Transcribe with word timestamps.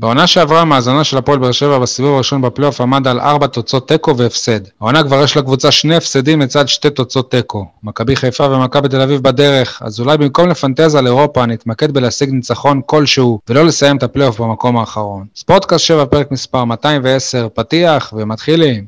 בעונה 0.00 0.26
שעברה 0.26 0.60
המאזנה 0.60 1.04
של 1.04 1.18
הפועל 1.18 1.38
באר 1.38 1.52
שבע 1.52 1.78
בסיבוב 1.78 2.14
הראשון 2.14 2.42
בפלייאוף 2.42 2.80
עמד 2.80 3.08
על 3.08 3.20
ארבע 3.20 3.46
תוצאות 3.46 3.88
תיקו 3.88 4.16
והפסד. 4.16 4.60
העונה 4.80 5.02
כבר 5.02 5.22
יש 5.22 5.36
לקבוצה 5.36 5.70
שני 5.70 5.96
הפסדים 5.96 6.40
לצד 6.40 6.68
שתי 6.68 6.90
תוצאות 6.90 7.30
תיקו. 7.30 7.66
מכבי 7.82 8.16
חיפה 8.16 8.44
ומכבי 8.44 8.88
תל 8.88 9.00
אביב 9.00 9.22
בדרך, 9.22 9.82
אז 9.84 10.00
אולי 10.00 10.18
במקום 10.18 10.48
לפנטז 10.48 10.94
על 10.94 11.06
אירופה 11.06 11.46
נתמקד 11.46 11.90
בלהשיג 11.90 12.30
ניצחון 12.30 12.80
כלשהו, 12.86 13.38
ולא 13.48 13.64
לסיים 13.64 13.96
את 13.96 14.02
הפלייאוף 14.02 14.40
במקום 14.40 14.76
האחרון. 14.76 15.26
ספורטקאסט 15.36 15.84
7 15.84 16.06
פרק 16.06 16.30
מספר 16.30 16.64
210, 16.64 17.48
פתיח 17.54 18.12
ומתחילים. 18.16 18.84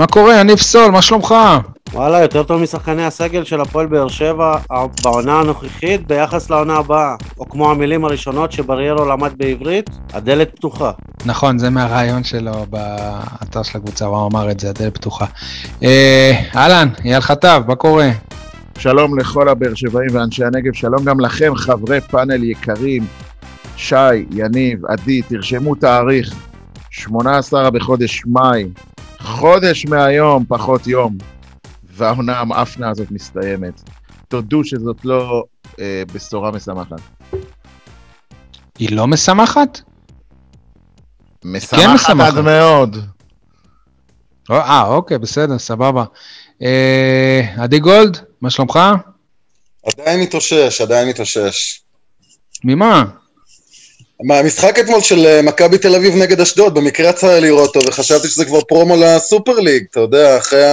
מה 0.00 0.06
קורה, 0.06 0.40
יניב 0.40 0.58
סול, 0.58 0.90
מה 0.90 1.02
שלומך? 1.02 1.34
וואלה, 1.92 2.20
יותר 2.20 2.42
טוב 2.42 2.62
משחקני 2.62 3.04
הסגל 3.04 3.44
של 3.44 3.60
הפועל 3.60 3.86
באר 3.86 4.08
שבע 4.08 4.58
בעונה 5.02 5.40
הנוכחית 5.40 6.06
ביחס 6.06 6.50
לעונה 6.50 6.76
הבאה. 6.76 7.14
או 7.38 7.48
כמו 7.48 7.70
המילים 7.70 8.04
הראשונות 8.04 8.52
שבריארו 8.52 9.04
למד 9.04 9.32
בעברית, 9.36 9.90
הדלת 10.12 10.56
פתוחה. 10.56 10.90
נכון, 11.26 11.58
זה 11.58 11.70
מהרעיון 11.70 12.24
שלו 12.24 12.52
באתר 12.70 13.62
של 13.62 13.78
הקבוצה, 13.78 14.04
הוא 14.04 14.26
אמר 14.26 14.50
את 14.50 14.60
זה, 14.60 14.70
הדלת 14.70 14.94
פתוחה. 14.94 15.26
אה, 15.82 16.42
אהלן, 16.56 16.88
אייל 17.04 17.20
חטב, 17.20 17.62
מה 17.66 17.74
קורה? 17.74 18.10
שלום 18.78 19.18
לכל 19.18 19.48
הבאר 19.48 19.74
שבעים 19.74 20.08
ואנשי 20.12 20.44
הנגב, 20.44 20.72
שלום 20.72 21.04
גם 21.04 21.20
לכם, 21.20 21.52
חברי 21.56 22.00
פאנל 22.00 22.44
יקרים, 22.44 23.06
שי, 23.76 23.96
יניב, 24.30 24.86
עדי, 24.86 25.22
תרשמו 25.22 25.74
תאריך, 25.74 26.34
18 26.90 27.70
בחודש 27.70 28.22
מאי 28.26 28.64
חודש 29.26 29.86
מהיום, 29.86 30.44
פחות 30.48 30.86
יום, 30.86 31.18
והעונה 31.84 32.40
המאפנה 32.40 32.90
הזאת 32.90 33.10
מסתיימת. 33.10 33.82
תודו 34.28 34.64
שזאת 34.64 35.04
לא 35.04 35.44
אה, 35.80 36.02
בשורה 36.14 36.50
משמחת. 36.50 37.00
היא 38.78 38.96
לא 38.96 39.06
משמחת? 39.06 39.80
משמחת 41.44 41.82
כן 41.82 41.94
משמחת 41.94 42.36
עד 42.36 42.40
מאוד. 42.40 42.96
אה, 44.50 44.86
אוקיי, 44.86 45.18
בסדר, 45.18 45.58
סבבה. 45.58 46.04
אה, 46.62 47.40
עדי 47.58 47.78
גולד, 47.78 48.18
מה 48.40 48.50
שלומך? 48.50 48.78
עדיין 49.86 50.20
מתאושש, 50.20 50.80
עדיין 50.80 51.08
מתאושש. 51.08 51.80
ממה? 52.64 53.04
מהמשחק 54.22 54.78
אתמול 54.78 55.00
של 55.00 55.26
אה, 55.26 55.42
מכבי 55.42 55.78
תל 55.78 55.94
אביב 55.94 56.14
נגד 56.16 56.40
אשדוד, 56.40 56.74
במקרה 56.74 57.10
יצא 57.10 57.38
לי 57.38 57.40
לראות 57.40 57.76
אותו, 57.76 57.88
וחשבתי 57.88 58.28
שזה 58.28 58.44
כבר 58.44 58.60
פרומו 58.60 58.96
לסופר 58.96 59.60
ליג, 59.60 59.84
אתה 59.90 60.00
יודע, 60.00 60.38
אחרי 60.38 60.64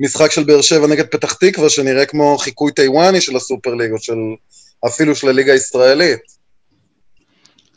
המשחק 0.00 0.30
של 0.30 0.44
באר 0.44 0.60
שבע 0.60 0.86
נגד 0.86 1.06
פתח 1.06 1.32
תקווה, 1.32 1.70
שנראה 1.70 2.06
כמו 2.06 2.38
חיקוי 2.38 2.72
טיוואני 2.72 3.20
של 3.20 3.36
הסופר 3.36 3.74
ליג, 3.74 3.92
או 3.92 3.98
של, 3.98 4.16
אפילו 4.86 5.14
של 5.14 5.28
הליגה 5.28 5.52
הישראלית. 5.52 6.38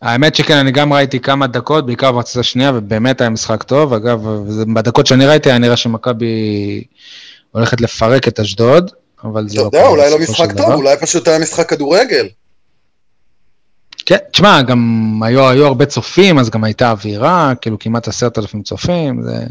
האמת 0.02 0.36
שכן, 0.36 0.58
אני 0.58 0.72
גם 0.72 0.94
ראיתי 0.94 1.20
כמה 1.20 1.48
דקות, 1.48 1.86
בעיקר 1.86 2.12
במחצית 2.12 2.38
השנייה, 2.38 2.72
ובאמת 2.76 3.22
היה 3.22 3.30
משחק 3.30 3.64
טוב. 3.64 3.94
אגב, 3.94 4.20
בדקות 4.74 5.08
שאני 5.08 5.26
ראיתי 5.26 5.50
היה 5.50 5.58
נראה 5.58 5.78
שמכבי 5.78 6.84
הולכת 7.52 7.82
לפרק 7.82 8.28
את 8.28 8.40
אשדוד, 8.40 8.92
אבל 9.24 9.50
זה 9.50 9.58
לא... 9.58 9.68
אתה 9.68 9.78
יודע, 9.78 9.88
אולי 9.88 10.12
לא 10.12 10.20
משחק 10.20 10.52
טוב, 10.58 10.72
אולי 10.72 10.96
פשוט 11.02 11.28
היה 11.28 11.40
משחק 11.40 11.70
כדורגל. 11.70 12.28
כן, 14.12 14.18
תשמע, 14.32 14.62
גם 14.62 14.80
היו, 15.26 15.50
היו 15.50 15.66
הרבה 15.66 15.86
צופים, 15.86 16.40
אז 16.40 16.50
גם 16.50 16.64
הייתה 16.64 16.92
אווירה, 16.92 17.54
כאילו 17.62 17.80
כמעט 17.80 18.08
עשרת 18.08 18.38
אלפים 18.38 18.64
צופים, 18.64 19.24
זה... 19.24 19.46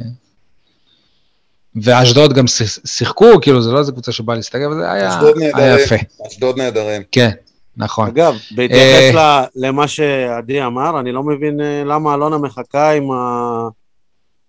ואשדוד 1.82 2.32
גם 2.32 2.46
שיחקו, 2.86 3.26
כאילו 3.42 3.62
זה 3.62 3.72
לא 3.72 3.78
איזה 3.78 3.92
קבוצה 3.92 4.12
שבאה 4.12 4.36
אבל 4.66 4.74
זה 4.74 4.92
היה, 4.92 5.20
היה 5.54 5.80
יפה. 5.80 5.94
אשדוד 6.26 6.58
נהדרים. 6.58 7.02
כן, 7.12 7.30
נכון. 7.76 8.08
אגב, 8.08 8.34
בהתייחס 8.50 9.16
אה, 9.16 9.44
למה 9.54 9.88
שעדי 9.88 10.62
אמר, 10.64 11.00
אני 11.00 11.12
לא 11.12 11.22
מבין 11.22 11.60
אה, 11.60 11.82
למה 11.84 12.14
אלונה 12.14 12.38
מחכה 12.38 12.92
עם 12.92 13.08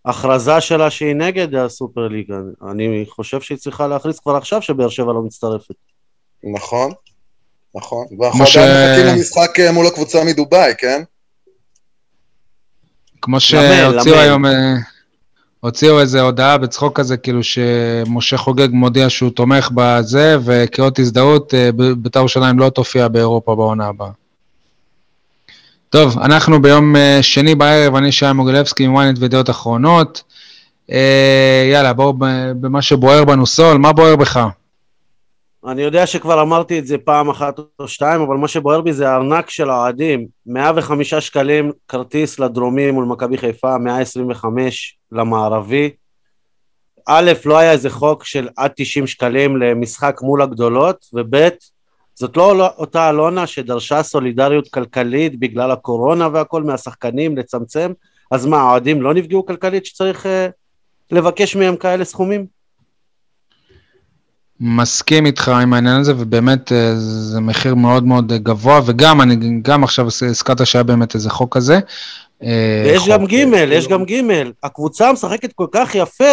ההכרזה 0.05 0.61
שלה 0.61 0.89
שהיא 0.89 1.16
נגד 1.16 1.55
הסופר 1.55 2.07
ליגה. 2.07 2.35
אני 2.71 3.05
חושב 3.09 3.41
שהיא 3.41 3.57
צריכה 3.57 3.88
להכריז 3.88 4.19
כבר 4.19 4.35
עכשיו 4.35 4.61
שבאר 4.61 4.89
שבע 4.89 5.13
לא 5.13 5.21
מצטרפת. 5.21 5.75
נכון. 6.53 6.91
נכון, 7.75 8.05
ואנחנו 8.19 8.43
עדיין 8.43 8.91
מחכים 8.91 9.15
למשחק 9.15 9.59
אה, 9.59 9.71
מול 9.71 9.87
הקבוצה 9.87 10.23
מדובאי, 10.23 10.73
כן? 10.77 11.03
כמו 13.21 13.39
שהוציאו 13.39 14.15
היום, 14.15 14.45
אה, 14.45 14.75
הוציאו 15.59 15.99
איזה 15.99 16.21
הודעה 16.21 16.57
בצחוק 16.57 16.99
כזה, 16.99 17.17
כאילו 17.17 17.43
שמשה 17.43 18.37
חוגג 18.37 18.67
מודיע 18.71 19.09
שהוא 19.09 19.31
תומך 19.31 19.69
בזה, 19.73 20.37
וכאות 20.45 20.99
הזדהות, 20.99 21.53
אה, 21.53 21.69
בית"ר 21.97 22.19
ירושלים 22.19 22.59
לא 22.59 22.69
תופיע 22.69 23.07
באירופה 23.07 23.55
בעונה 23.55 23.88
הבאה. 23.88 24.09
טוב, 25.89 26.19
אנחנו 26.19 26.61
ביום 26.61 26.95
שני 27.21 27.55
בערב, 27.55 27.95
אני 27.95 28.11
שי 28.11 28.31
מוגילבסקי 28.31 28.83
עם 28.83 28.97
ynet 28.97 29.19
וידיעות 29.19 29.49
אחרונות. 29.49 30.23
יאללה, 31.71 31.93
בואו 31.93 32.13
במה 32.61 32.81
שבוער 32.81 33.25
בנו 33.25 33.45
סול, 33.45 33.77
מה 33.77 33.93
בוער 33.93 34.15
בך? 34.15 34.47
אני 35.67 35.81
יודע 35.81 36.07
שכבר 36.07 36.41
אמרתי 36.41 36.79
את 36.79 36.88
זה 36.88 36.97
פעם 36.97 37.29
אחת 37.29 37.59
או 37.79 37.88
שתיים, 37.88 38.22
אבל 38.22 38.35
מה 38.35 38.47
שבוער 38.47 38.81
בי 38.81 38.94
זה 38.94 39.09
הארנק 39.09 39.49
של 39.49 39.69
האוהדים. 39.69 40.27
105 40.45 41.13
שקלים 41.13 41.72
כרטיס 41.88 42.39
לדרומי 42.39 42.91
מול 42.91 43.05
מכבי 43.05 43.38
חיפה, 43.38 43.77
125 43.77 44.97
למערבי. 45.11 45.89
א', 47.07 47.31
לא 47.45 47.57
היה 47.57 47.71
איזה 47.71 47.89
חוק 47.89 48.25
של 48.25 48.50
עד 48.57 48.71
90 48.75 49.07
שקלים 49.07 49.57
למשחק 49.57 50.19
מול 50.21 50.41
הגדולות, 50.41 51.05
וב', 51.13 51.50
זאת 52.16 52.38
לא 52.38 52.67
אותה 52.77 53.09
אלונה 53.09 53.47
שדרשה 53.47 54.03
סולידריות 54.03 54.67
כלכלית 54.67 55.39
בגלל 55.39 55.71
הקורונה 55.71 56.29
והכל 56.33 56.63
מהשחקנים 56.63 57.38
לצמצם, 57.38 57.91
אז 58.31 58.45
מה, 58.45 58.61
האוהדים 58.61 59.01
לא 59.01 59.13
נפגעו 59.13 59.45
כלכלית 59.45 59.85
שצריך 59.85 60.25
uh, 60.25 60.29
לבקש 61.11 61.55
מהם 61.55 61.75
כאלה 61.75 62.05
סכומים? 62.05 62.60
מסכים 64.61 65.25
איתך 65.25 65.49
עם 65.49 65.73
העניין 65.73 65.95
הזה, 65.95 66.13
ובאמת 66.17 66.72
אה, 66.72 66.95
זה 66.95 67.39
מחיר 67.39 67.75
מאוד 67.75 68.05
מאוד 68.05 68.33
גבוה, 68.33 68.81
וגם, 68.85 69.22
אני 69.22 69.61
גם 69.61 69.83
עכשיו 69.83 70.07
הזכרת 70.29 70.67
שהיה 70.67 70.83
באמת 70.83 71.16
איזה 71.16 71.29
חוק 71.29 71.55
כזה. 71.55 71.79
אה, 72.44 72.83
ויש 72.85 73.07
גם 73.07 73.25
גימל, 73.25 73.71
יש 73.71 73.88
גם 73.88 74.05
גימל. 74.05 74.51
הקבוצה 74.63 75.13
משחקת 75.13 75.53
כל 75.53 75.67
כך 75.71 75.95
יפה, 75.95 76.25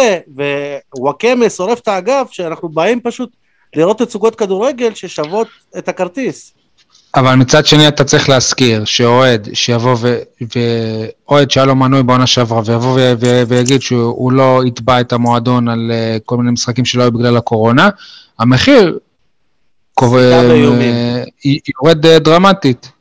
ווואקמה 0.95 1.49
שורף 1.49 1.79
את 1.79 1.87
האגף, 1.87 2.27
שאנחנו 2.31 2.69
באים 2.69 2.99
פשוט 2.99 3.29
לראות 3.75 3.99
תצוגות 3.99 4.35
כדורגל 4.35 4.93
ששוות 4.93 5.47
את 5.77 5.89
הכרטיס. 5.89 6.53
אבל 7.15 7.35
מצד 7.35 7.65
שני 7.65 7.87
אתה 7.87 8.03
צריך 8.03 8.29
להזכיר 8.29 8.85
שאוהד 8.85 9.49
שיבוא 9.53 9.97
ואוהד 11.29 11.51
שהיה 11.51 11.65
לו 11.65 11.75
מנוי 11.75 12.03
בעונה 12.03 12.27
שעברה 12.27 12.61
ויבוא 12.65 12.99
ויגיד 13.47 13.81
שהוא 13.81 14.31
לא 14.31 14.61
יתבע 14.65 15.01
את 15.01 15.13
המועדון 15.13 15.67
על 15.67 15.91
אה, 15.93 16.17
כל 16.25 16.37
מיני 16.37 16.51
משחקים 16.51 16.85
שלא 16.85 17.03
היו 17.03 17.11
בגלל 17.11 17.37
הקורונה, 17.37 17.89
המחיר 18.39 18.97
אה, 20.03 21.35
יורד 21.83 22.05
אה, 22.05 22.19
דרמטית. 22.19 22.91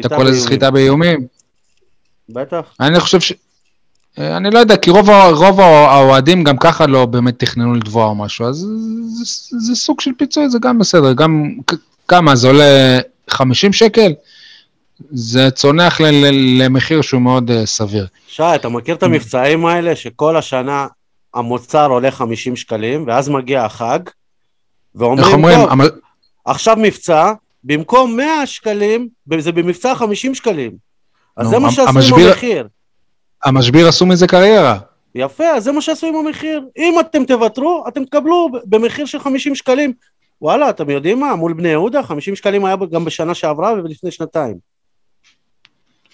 אתה 0.00 0.08
קורא 0.08 0.24
לזה 0.24 0.40
סחיטה 0.40 0.70
באיומים? 0.70 1.26
בטח. 2.28 2.62
אני 2.80 3.00
חושב 3.00 3.20
ש... 3.20 3.32
אני 4.18 4.50
לא 4.50 4.58
יודע, 4.58 4.76
כי 4.76 4.90
רוב, 4.90 5.10
רוב 5.30 5.60
האוהדים 5.60 6.44
גם 6.44 6.56
ככה 6.58 6.86
לא 6.86 7.06
באמת 7.06 7.38
תכננו 7.38 7.74
לתבוע 7.74 8.06
או 8.06 8.14
משהו, 8.14 8.46
אז 8.46 8.56
זה, 8.56 9.24
זה 9.58 9.74
סוג 9.74 10.00
של 10.00 10.10
פיצוי, 10.18 10.50
זה 10.50 10.58
גם 10.58 10.78
בסדר, 10.78 11.12
גם 11.12 11.50
כמה, 12.08 12.36
זה 12.36 12.48
עולה 12.48 12.98
50 13.30 13.72
שקל? 13.72 14.12
זה 15.10 15.50
צונח 15.50 16.00
למחיר 16.58 17.02
שהוא 17.02 17.22
מאוד 17.22 17.50
uh, 17.50 17.54
סביר. 17.66 18.06
שי, 18.28 18.42
אתה 18.54 18.68
מכיר 18.68 18.94
את 18.94 19.02
המבצעים 19.02 19.66
האלה 19.66 19.96
שכל 19.96 20.36
השנה 20.36 20.86
המוצר 21.34 21.86
עולה 21.86 22.10
50 22.10 22.56
שקלים, 22.56 23.04
ואז 23.06 23.28
מגיע 23.28 23.64
החג, 23.64 23.98
ואומרים, 24.94 25.34
אומרים, 25.34 25.58
טוב, 25.58 25.70
המ... 25.70 25.80
עכשיו 26.44 26.76
מבצע, 26.78 27.32
במקום 27.64 28.16
100 28.16 28.46
שקלים, 28.46 29.08
זה 29.38 29.52
במבצע 29.52 29.94
50 29.94 30.34
שקלים. 30.34 30.72
אז 31.36 31.46
נו, 31.46 31.50
זה 31.50 31.58
מה 31.58 31.70
שעשו 31.72 31.88
המשביר... 31.88 32.26
עם 32.26 32.32
המחיר. 32.32 32.68
המשביר 33.44 33.88
עשו 33.88 34.06
מזה 34.06 34.26
קריירה. 34.26 34.78
יפה, 35.14 35.44
אז 35.44 35.64
זה 35.64 35.72
מה 35.72 35.80
שעשו 35.80 36.06
עם 36.06 36.14
המחיר. 36.14 36.64
אם 36.78 37.00
אתם 37.00 37.24
תוותרו, 37.24 37.84
אתם 37.88 38.04
תקבלו 38.04 38.48
במחיר 38.64 39.06
של 39.06 39.18
50 39.18 39.54
שקלים. 39.54 39.92
וואלה, 40.42 40.70
אתם 40.70 40.90
יודעים 40.90 41.20
מה? 41.20 41.36
מול 41.36 41.52
בני 41.52 41.68
יהודה, 41.68 42.02
50 42.02 42.36
שקלים 42.36 42.64
היה 42.64 42.76
גם 42.92 43.04
בשנה 43.04 43.34
שעברה 43.34 43.72
ולפני 43.72 44.10
שנתיים. 44.10 44.56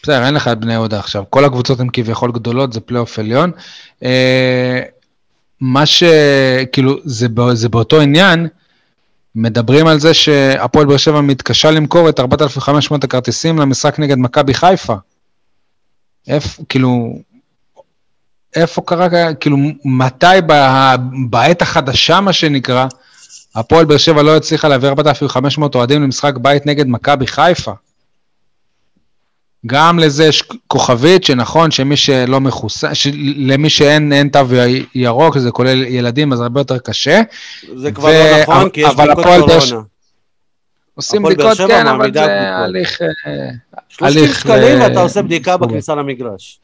בסדר, 0.03 0.27
אין 0.27 0.35
לך 0.35 0.49
את 0.49 0.61
בני 0.61 0.73
יהודה 0.73 0.99
עכשיו. 0.99 1.25
כל 1.31 1.45
הקבוצות 1.45 1.81
הן 1.81 1.89
כביכול 1.93 2.33
גדולות, 2.33 2.73
זה 2.73 2.81
פלייאוף 2.81 3.19
עליון. 3.19 3.51
אה, 4.03 4.81
מה 5.61 5.87
ש... 5.87 6.03
כאילו, 6.73 6.97
זה, 7.05 7.27
זה 7.53 7.69
באותו 7.69 8.01
עניין, 8.01 8.49
מדברים 9.35 9.87
על 9.87 10.01
זה 10.01 10.15
שהפועל 10.15 10.87
באר 10.87 10.97
שבע 10.97 11.21
מתקשה 11.21 11.71
למכור 11.71 12.09
את 12.09 12.21
4,500 12.21 13.05
הכרטיסים 13.05 13.59
למשחק 13.59 13.99
נגד 13.99 14.19
מכבי 14.19 14.55
חיפה. 14.55 14.95
איפה, 16.29 16.63
כאילו, 16.69 17.19
איפה 18.57 18.83
קרה, 18.83 19.35
כאילו, 19.35 19.57
מתי 19.85 20.27
בעת 21.31 21.63
החדשה, 21.63 22.21
מה 22.21 22.33
שנקרא, 22.33 22.87
הפועל 23.57 23.85
באר 23.85 23.97
שבע 23.97 24.23
לא 24.23 24.37
הצליחה 24.37 24.69
להביא 24.69 24.89
4,500 24.89 25.75
אוהדים 25.75 26.03
למשחק 26.03 26.35
בית 26.37 26.67
נגד 26.67 26.89
מכבי 26.89 27.27
חיפה. 27.27 27.73
גם 29.67 29.99
לזה 29.99 30.25
יש 30.25 30.43
כוכבית, 30.69 31.25
שנכון 31.25 31.71
שמי 31.71 31.97
שלא 31.97 32.41
מחוסן, 32.41 32.93
למי 33.37 33.71
שאין 33.71 34.13
אין 34.13 34.29
תו 34.29 34.41
ירוק, 34.95 35.39
זה 35.39 35.51
כולל 35.51 35.83
ילדים, 35.83 36.33
אז 36.33 36.41
הרבה 36.41 36.61
יותר 36.61 36.79
קשה. 36.79 37.21
זה 37.77 37.93
כבר 37.93 38.09
לא 38.09 38.43
נכון, 38.43 38.71
כי 38.71 38.81
יש 38.81 38.95
בדיקות 38.95 39.25
באר 39.25 39.61
ש- 39.61 39.71
קורונה. 39.71 39.87
עושים 40.95 41.23
בדיקות, 41.23 41.57
כן, 41.69 41.87
אבל 41.87 42.13
זה. 42.13 42.51
הליך... 42.57 43.03
אה, 43.03 43.49
30 43.89 44.23
הליך 44.23 44.41
שקלים 44.41 44.81
ואתה 44.81 45.01
עושה 45.01 45.23
בדיקה. 45.23 45.57
בכניסה 45.57 45.95
למגרש. 45.95 46.59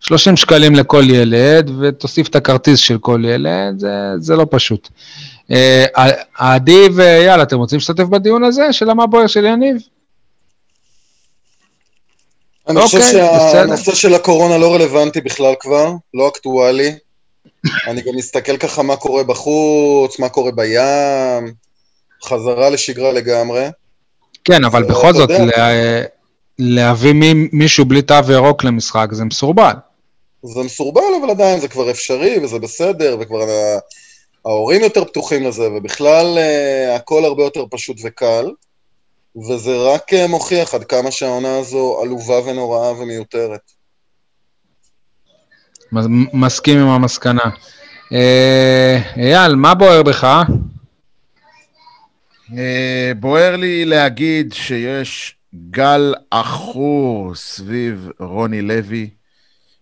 30 0.00 0.36
שקלים 0.36 0.74
לכל 0.74 1.04
ילד, 1.10 1.70
ותוסיף 1.80 2.28
את 2.28 2.36
הכרטיס 2.36 2.78
של 2.78 2.98
כל 2.98 3.22
ילד, 3.24 3.78
זה, 3.78 3.90
זה 4.18 4.36
לא 4.36 4.46
פשוט. 4.50 4.88
אה, 5.50 5.86
עדי 6.38 6.88
ויאללה, 6.94 7.42
אתם 7.42 7.58
רוצים 7.58 7.78
להשתתף 7.78 8.04
בדיון 8.04 8.44
הזה 8.44 8.72
של 8.72 8.86
בוער 9.10 9.26
של 9.26 9.44
יניב? 9.44 9.76
אני 12.68 12.80
חושב 12.80 12.96
אוקיי, 12.96 13.12
שהנושא 13.52 13.94
של 13.94 14.14
הקורונה 14.14 14.58
לא 14.58 14.74
רלוונטי 14.74 15.20
בכלל 15.20 15.54
כבר, 15.60 15.92
לא 16.14 16.28
אקטואלי. 16.28 16.92
אני 17.88 18.02
גם 18.02 18.16
מסתכל 18.16 18.56
ככה 18.56 18.82
מה 18.82 18.96
קורה 18.96 19.24
בחוץ, 19.24 20.18
מה 20.18 20.28
קורה 20.28 20.50
בים, 20.50 21.54
חזרה 22.24 22.70
לשגרה 22.70 23.12
לגמרי. 23.12 23.66
כן, 24.44 24.64
אבל 24.64 24.82
בכל 24.82 25.12
זאת, 25.12 25.30
להביא 26.58 27.12
מי, 27.12 27.48
מישהו 27.52 27.84
בלי 27.84 28.02
תו 28.02 28.14
ירוק 28.32 28.64
למשחק 28.64 29.08
זה 29.12 29.24
מסורבל. 29.24 29.74
זה 30.42 30.62
מסורבל, 30.62 31.02
אבל 31.20 31.30
עדיין 31.30 31.60
זה 31.60 31.68
כבר 31.68 31.90
אפשרי, 31.90 32.38
וזה 32.44 32.58
בסדר, 32.58 33.16
וכבר 33.20 33.44
ההורים 34.46 34.82
יותר 34.82 35.04
פתוחים 35.04 35.44
לזה, 35.44 35.70
ובכלל 35.70 36.38
אה, 36.38 36.96
הכל 36.96 37.24
הרבה 37.24 37.44
יותר 37.44 37.64
פשוט 37.70 37.96
וקל, 38.04 38.50
וזה 39.36 39.76
רק 39.76 40.14
אה, 40.14 40.26
מוכיח 40.26 40.74
עד 40.74 40.84
כמה 40.84 41.10
שהעונה 41.10 41.58
הזו 41.58 41.98
עלובה 42.02 42.40
ונוראה 42.40 42.92
ומיותרת. 42.92 43.60
מסכים 46.32 46.78
עם 46.78 46.88
המסקנה. 46.88 47.50
אה, 48.12 48.98
אייל, 49.16 49.54
מה 49.54 49.74
בוער 49.74 50.02
בך? 50.02 50.42
בוער 53.20 53.56
לי 53.56 53.84
להגיד 53.84 54.52
שיש 54.52 55.36
גל 55.70 56.14
עכור 56.30 57.34
סביב 57.34 58.08
רוני 58.20 58.62
לוי 58.62 59.10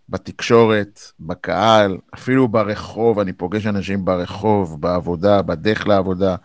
בתקשורת, 0.09 1.01
בקהל, 1.21 1.97
אפילו 2.15 2.49
ברחוב, 2.49 3.19
אני 3.19 3.33
פוגש 3.33 3.67
אנשים 3.67 4.05
ברחוב, 4.05 4.81
בעבודה, 4.81 5.43
בדרך 5.43 5.87
לעבודה, 5.87 6.37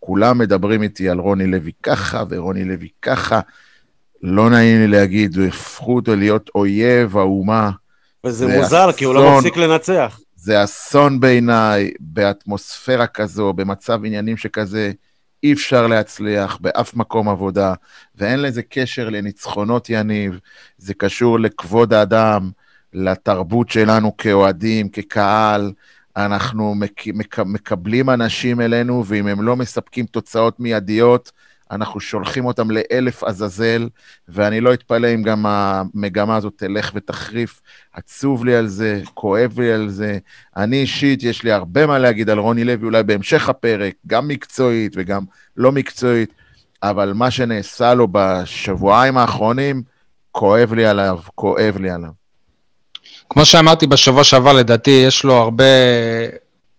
כולם 0.00 0.38
מדברים 0.38 0.82
איתי 0.82 1.08
על 1.08 1.18
רוני 1.18 1.46
לוי 1.46 1.72
ככה 1.82 2.24
ורוני 2.28 2.64
לוי 2.64 2.88
ככה. 3.02 3.40
לא 4.22 4.50
נעים 4.50 4.80
לי 4.80 4.88
להגיד, 4.88 5.38
הפכו 5.48 5.96
אותו 5.96 6.16
להיות 6.16 6.50
אויב 6.54 7.16
האומה. 7.16 7.70
וזה 8.24 8.46
זה 8.46 8.58
מוזר, 8.58 8.92
כי 8.92 9.04
הוא 9.04 9.14
לא 9.14 9.20
אסון. 9.20 9.36
מפסיק 9.36 9.56
לנצח. 9.56 10.20
זה 10.36 10.64
אסון 10.64 11.20
בעיניי, 11.20 11.90
באטמוספירה 12.00 13.06
כזו, 13.06 13.52
במצב 13.52 14.04
עניינים 14.04 14.36
שכזה, 14.36 14.92
אי 15.42 15.52
אפשר 15.52 15.86
להצליח 15.86 16.58
באף 16.60 16.94
מקום 16.94 17.28
עבודה, 17.28 17.74
ואין 18.14 18.42
לזה 18.42 18.62
קשר 18.62 19.08
לניצחונות 19.08 19.90
יניב, 19.90 20.38
זה 20.78 20.94
קשור 20.94 21.40
לכבוד 21.40 21.92
האדם, 21.92 22.50
לתרבות 22.92 23.70
שלנו 23.70 24.16
כאוהדים, 24.16 24.88
כקהל. 24.88 25.72
אנחנו 26.16 26.74
מק, 26.74 27.06
מק, 27.06 27.38
מקבלים 27.38 28.10
אנשים 28.10 28.60
אלינו, 28.60 29.04
ואם 29.06 29.26
הם 29.26 29.42
לא 29.42 29.56
מספקים 29.56 30.06
תוצאות 30.06 30.60
מיידיות, 30.60 31.32
אנחנו 31.70 32.00
שולחים 32.00 32.44
אותם 32.44 32.70
לאלף 32.70 33.24
עזאזל, 33.24 33.88
ואני 34.28 34.60
לא 34.60 34.74
אתפלא 34.74 35.14
אם 35.14 35.22
גם 35.22 35.46
המגמה 35.46 36.36
הזאת 36.36 36.52
תלך 36.56 36.90
ותחריף. 36.94 37.60
עצוב 37.92 38.44
לי 38.44 38.56
על 38.56 38.66
זה, 38.66 39.00
כואב 39.14 39.60
לי 39.60 39.72
על 39.72 39.88
זה. 39.88 40.18
אני 40.56 40.80
אישית, 40.80 41.22
יש 41.22 41.42
לי 41.42 41.52
הרבה 41.52 41.86
מה 41.86 41.98
להגיד 41.98 42.30
על 42.30 42.38
רוני 42.38 42.64
לוי, 42.64 42.86
אולי 42.86 43.02
בהמשך 43.02 43.48
הפרק, 43.48 43.94
גם 44.06 44.28
מקצועית 44.28 44.92
וגם 44.96 45.24
לא 45.56 45.72
מקצועית, 45.72 46.32
אבל 46.82 47.12
מה 47.12 47.30
שנעשה 47.30 47.94
לו 47.94 48.08
בשבועיים 48.12 49.18
האחרונים, 49.18 49.82
כואב 50.32 50.72
לי 50.72 50.86
עליו, 50.86 51.18
כואב 51.34 51.76
לי 51.80 51.90
עליו. 51.90 52.17
כמו 53.30 53.44
שאמרתי 53.44 53.86
בשבוע 53.86 54.24
שעבר, 54.24 54.52
לדעתי 54.52 54.90
יש 55.06 55.24
לו 55.24 55.34
הרבה 55.34 55.64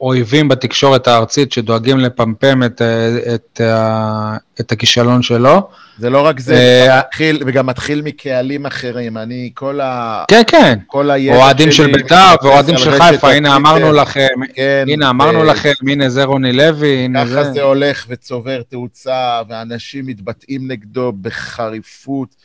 אויבים 0.02 0.48
בתקשורת 0.48 1.08
הארצית 1.08 1.52
שדואגים 1.52 1.98
לפמפם 1.98 2.64
את, 2.64 2.82
אה, 2.82 3.36
את, 3.36 3.62
ה- 3.62 4.38
את 4.60 4.72
הכישלון 4.72 5.22
שלו. 5.22 5.70
זה 5.98 6.10
לא 6.10 6.26
רק 6.26 6.40
זה, 6.40 6.54
אה, 6.54 6.86
זה 6.86 7.00
מתחיל, 7.08 7.44
וגם 7.46 7.66
מתחיל 7.66 8.02
מקהלים 8.02 8.66
אחרים. 8.66 9.18
אני, 9.18 9.52
כל 9.54 9.82
ה... 9.82 10.24
כן, 10.28 10.42
כן. 10.48 10.80
כל 10.88 11.12
הידע 11.12 11.36
אוהדים 11.38 11.72
של 11.72 11.84
שלי 11.84 11.94
בית"ר 11.94 12.32
מתבסס 12.34 12.46
ואוהדים 12.46 12.78
של 12.78 12.92
חיפה, 12.92 13.32
הנה. 13.32 13.56
אמרנו 13.56 13.92
לכם, 13.94 14.28
כן, 14.54 14.86
הנה 14.90 15.10
אמרנו 15.10 15.44
לכם, 15.44 15.72
הנה 15.88 16.10
זה 16.10 16.24
רוני 16.24 16.54
לוי, 16.54 16.96
הנה 17.06 17.26
ככה 17.26 17.44
זה. 17.44 17.52
זה 17.52 17.62
הולך 17.62 18.06
וצובר 18.10 18.62
תאוצה, 18.70 19.42
ואנשים 19.50 20.06
מתבטאים 20.06 20.72
נגדו 20.72 21.14
בחריפות. 21.22 22.36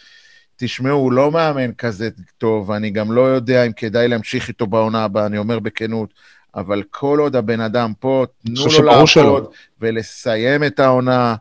תשמעו, 0.56 0.98
הוא 0.98 1.12
לא 1.12 1.30
מאמן 1.30 1.72
כזה 1.72 2.08
טוב, 2.38 2.70
אני 2.70 2.90
גם 2.90 3.12
לא 3.12 3.20
יודע 3.20 3.66
אם 3.66 3.72
כדאי 3.72 4.08
להמשיך 4.08 4.48
איתו 4.48 4.66
בעונה 4.66 5.04
הבאה, 5.04 5.26
אני 5.26 5.38
אומר 5.38 5.58
בכנות, 5.58 6.14
אבל 6.54 6.82
כל 6.90 7.18
עוד 7.20 7.36
הבן 7.36 7.60
אדם 7.60 7.92
פה, 8.00 8.24
תנו 8.44 8.66
לו 8.78 8.82
לעבוד 8.82 9.06
שלא. 9.06 9.50
ולסיים 9.80 10.64
את 10.64 10.80
העונה, 10.80 11.34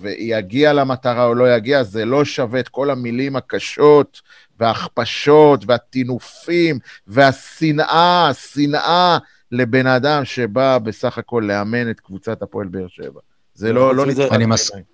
ויגיע 0.00 0.72
למטרה 0.72 1.24
או 1.24 1.34
לא 1.34 1.54
יגיע, 1.56 1.82
זה 1.82 2.04
לא 2.04 2.24
שווה 2.24 2.60
את 2.60 2.68
כל 2.68 2.90
המילים 2.90 3.36
הקשות 3.36 4.20
וההכפשות 4.60 5.64
והטינופים 5.66 6.78
והשנאה, 7.06 8.28
השנאה 8.28 9.18
לבן 9.52 9.86
אדם 9.86 10.24
שבא 10.24 10.78
בסך 10.78 11.18
הכל 11.18 11.44
לאמן 11.46 11.90
את 11.90 12.00
קבוצת 12.00 12.42
הפועל 12.42 12.68
באר 12.68 12.86
שבע. 12.88 13.20
זה 13.54 13.72
לא, 13.72 13.94
לא 13.94 14.06
נתפס 14.06 14.32
אני 14.32 14.46
מס- 14.46 14.70
בעיניי. 14.70 14.84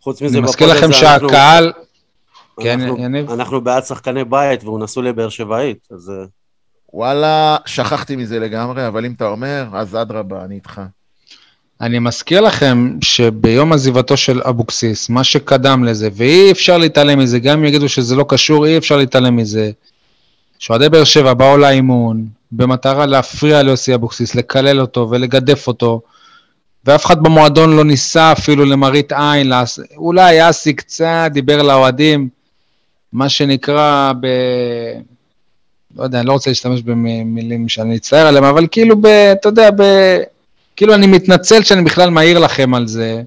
חוץ 0.00 0.22
מזה, 0.22 0.38
אני 0.38 0.44
מזכיר 0.44 0.66
לכם 0.72 0.92
שהקהל, 0.92 1.72
כן, 2.62 2.80
אנחנו- 2.80 2.98
יניב? 2.98 3.30
אנחנו 3.30 3.60
בעד 3.60 3.84
שחקני 3.84 4.24
בית 4.24 4.64
והוא 4.64 4.80
נשוי 4.84 5.04
לבאר 5.04 5.28
שבעית, 5.28 5.88
אז 5.90 6.10
אה, 6.10 6.24
וואלה, 6.92 7.56
שכחתי 7.66 8.16
מזה 8.16 8.38
לגמרי, 8.38 8.86
אבל 8.86 9.04
אם 9.04 9.12
אתה 9.12 9.26
אומר, 9.26 9.64
אז 9.72 9.96
אדרבה, 9.96 10.44
אני 10.44 10.54
איתך. 10.54 10.80
אני 11.80 11.98
מזכיר 11.98 12.40
לכם 12.40 12.98
שביום 13.00 13.72
עזיבתו 13.72 14.16
של 14.16 14.40
אבוקסיס, 14.48 15.08
מה 15.08 15.24
שקדם 15.24 15.84
לזה, 15.84 16.08
ואי 16.12 16.52
אפשר 16.52 16.78
להתעלם 16.78 17.18
מזה, 17.18 17.38
גם 17.38 17.58
אם 17.58 17.64
יגידו 17.64 17.88
שזה 17.88 18.16
לא 18.16 18.24
קשור, 18.28 18.66
אי 18.66 18.78
אפשר 18.78 18.96
להתעלם 18.96 19.36
מזה, 19.36 19.70
שאוהדי 20.58 20.88
באר 20.88 21.04
שבע 21.04 21.34
באו 21.34 21.56
לאימון, 21.56 22.26
במטרה 22.52 23.06
להפריע 23.06 23.62
ליוסי 23.62 23.94
אבוקסיס, 23.94 24.34
לקלל 24.34 24.80
אותו 24.80 25.08
ולגדף 25.10 25.66
אותו, 25.66 26.00
ואף 26.84 27.06
אחד 27.06 27.22
במועדון 27.22 27.76
לא 27.76 27.84
ניסה 27.84 28.32
אפילו 28.32 28.64
למראית 28.64 29.12
עין, 29.12 29.48
לעש... 29.48 29.78
אולי 29.96 30.50
אסי 30.50 30.72
קצת 30.72 31.30
דיבר 31.32 31.62
לאוהדים, 31.62 32.28
מה 33.12 33.28
שנקרא 33.28 34.12
ב... 34.20 34.26
לא 35.96 36.02
יודע, 36.02 36.18
אני 36.18 36.26
לא 36.26 36.32
רוצה 36.32 36.50
להשתמש 36.50 36.82
במילים 36.82 37.68
שאני 37.68 37.96
אצטער 37.96 38.26
עליהם, 38.26 38.44
אבל 38.44 38.66
כאילו, 38.70 39.00
ב... 39.00 39.06
אתה 39.06 39.48
יודע, 39.48 39.70
ב... 39.70 39.82
כאילו 40.76 40.94
אני 40.94 41.06
מתנצל 41.06 41.62
שאני 41.62 41.82
בכלל 41.82 42.10
מעיר 42.10 42.38
לכם 42.38 42.74
על 42.74 42.86
זה. 42.86 43.22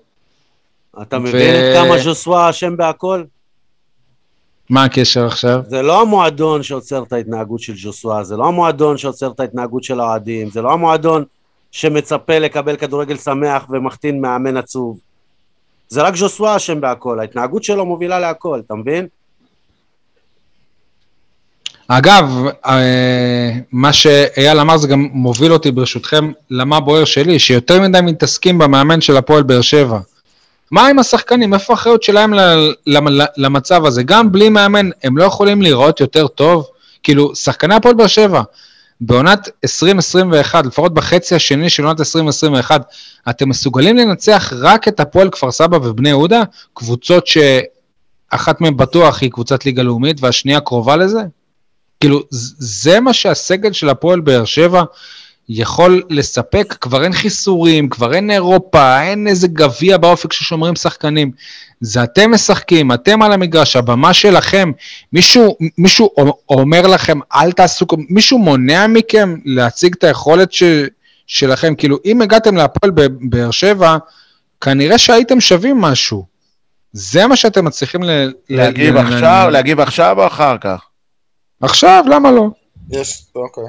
אתה 1.02 1.18
ו- 1.18 1.20
מבין 1.20 1.56
את 1.56 1.76
כמה 1.76 1.98
ז'וסווה 1.98 2.50
אשם 2.50 2.78
בהכל? 2.78 3.24
מה 4.70 4.84
הקשר 4.84 5.26
עכשיו? 5.26 5.62
זה 5.68 5.82
לא 5.82 6.02
המועדון 6.02 6.64
שעוצר 6.64 7.04
את 7.04 7.14
ההתנהגות 7.14 7.60
של 7.60 7.76
ז'וסווה, 7.76 8.24
זה 8.24 8.38
לא 8.38 8.48
המועדון 8.48 8.98
שעוצר 8.98 9.32
את 9.32 9.40
ההתנהגות 9.40 9.84
של 9.84 10.00
האוהדים, 10.00 10.50
זה 10.50 10.62
לא 10.62 10.74
המועדון 10.74 11.24
שמצפה 11.72 12.40
לקבל 12.40 12.76
כדורגל 12.76 13.18
שמח 13.18 13.66
ומחתין 13.70 14.22
מאמן 14.22 14.58
עצוב. 14.58 15.00
זה 15.90 16.02
רק 16.02 16.16
ז'וסווה 16.16 16.56
אשם 16.56 16.82
בהכל, 16.82 17.20
ההתנהגות 17.20 17.64
שלו 17.64 17.86
מובילה 17.86 18.20
להכל, 18.20 18.62
אתה 18.66 18.76
מבין? 18.76 19.08
אגב, 21.88 22.46
אה, 22.66 23.52
מה 23.72 23.94
שאייל 23.94 24.60
אמר 24.60 24.78
זה 24.78 24.88
גם 24.88 25.08
מוביל 25.12 25.54
אותי 25.54 25.72
ברשותכם 25.72 26.32
למה 26.50 26.80
בוער 26.80 27.06
שלי, 27.06 27.40
שיותר 27.40 27.82
מדי 27.82 28.00
מתעסקים 28.04 28.58
במאמן 28.58 29.02
של 29.02 29.18
הפועל 29.18 29.44
באר 29.44 29.62
שבע. 29.62 30.00
מה 30.72 30.88
עם 30.88 31.00
השחקנים? 31.00 31.54
איפה 31.54 31.74
האחריות 31.74 32.04
שלהם 32.04 32.34
למצב 33.38 33.86
הזה? 33.86 34.04
גם 34.04 34.32
בלי 34.32 34.50
מאמן, 34.50 34.90
הם 35.04 35.18
לא 35.18 35.24
יכולים 35.24 35.62
להיראות 35.62 36.00
יותר 36.00 36.28
טוב? 36.28 36.68
כאילו, 37.04 37.36
שחקני 37.36 37.76
הפועל 37.76 37.96
באר 37.96 38.08
שבע, 38.08 38.42
בעונת 39.02 39.50
2021, 39.64 40.66
לפחות 40.66 40.94
בחצי 40.94 41.36
השני 41.36 41.70
של 41.70 41.84
עונת 41.84 42.00
2021, 42.00 42.82
אתם 43.30 43.50
מסוגלים 43.50 43.98
לנצח 43.98 44.54
רק 44.56 44.88
את 44.88 45.00
הפועל 45.00 45.30
כפר 45.30 45.52
סבא 45.52 45.76
ובני 45.76 46.10
יהודה? 46.10 46.42
קבוצות 46.74 47.28
שאחת 47.28 48.62
מהן 48.62 48.78
בטוח 48.78 49.22
היא 49.22 49.32
קבוצת 49.32 49.66
ליגה 49.66 49.84
לאומית 49.84 50.18
והשנייה 50.22 50.60
קרובה 50.60 50.96
לזה? 50.96 51.22
כאילו, 52.04 52.24
זה 52.30 53.00
מה 53.00 53.14
שהסגל 53.14 53.74
של 53.74 53.90
הפועל 53.90 54.20
באר 54.20 54.46
שבע 54.46 54.84
יכול 55.50 56.04
לספק, 56.10 56.76
כבר 56.82 57.04
אין 57.04 57.14
חיסורים, 57.14 57.90
כבר 57.90 58.14
אין 58.14 58.32
אירופה, 58.32 59.02
אין 59.02 59.28
איזה 59.28 59.48
גביע 59.48 59.98
באופק 59.98 60.34
ששומרים 60.34 60.76
שחקנים. 60.76 61.32
זה 61.82 62.04
אתם 62.04 62.32
משחקים, 62.32 62.92
אתם 62.92 63.22
על 63.22 63.34
המגרש, 63.34 63.76
הבמה 63.76 64.14
שלכם. 64.14 64.72
מישהו, 65.14 65.58
מישהו 65.78 66.10
אומר 66.50 66.88
לכם, 66.88 67.20
אל 67.36 67.52
תעשו, 67.52 67.86
מישהו 68.10 68.40
מונע 68.40 68.88
מכם 68.88 69.36
להציג 69.46 69.96
את 69.98 70.04
היכולת 70.04 70.52
ש, 70.54 70.64
שלכם. 71.28 71.76
כאילו, 71.76 71.98
אם 72.06 72.22
הגעתם 72.22 72.56
להפועל 72.56 72.92
בבאר 72.92 73.52
שבע, 73.52 73.98
כנראה 74.62 74.98
שהייתם 74.98 75.42
שווים 75.42 75.82
משהו. 75.82 76.26
זה 76.94 77.28
מה 77.28 77.36
שאתם 77.36 77.66
מצליחים 77.66 78.04
ל... 78.04 78.32
להגיב 78.50 78.96
ל- 78.96 78.98
עכשיו, 78.98 79.48
להגיב 79.52 79.80
עכשיו 79.80 80.22
או 80.22 80.28
אחר 80.28 80.58
כך? 80.62 80.82
עכשיו, 81.64 82.06
למה 82.10 82.32
לא? 82.32 82.50
יש, 82.90 83.26
אוקיי. 83.36 83.64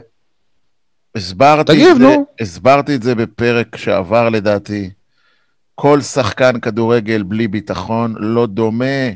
הסברתי 1.16 1.72
תגיב, 1.72 1.90
את 1.90 1.98
זה, 1.98 2.04
נו. 2.04 2.26
הסברתי 2.40 2.94
את 2.94 3.02
זה 3.02 3.14
בפרק 3.14 3.76
שעבר 3.76 4.28
לדעתי. 4.28 4.90
כל 5.74 6.00
שחקן 6.00 6.60
כדורגל 6.60 7.22
בלי 7.22 7.48
ביטחון 7.48 8.14
לא 8.18 8.46
דומה 8.46 9.08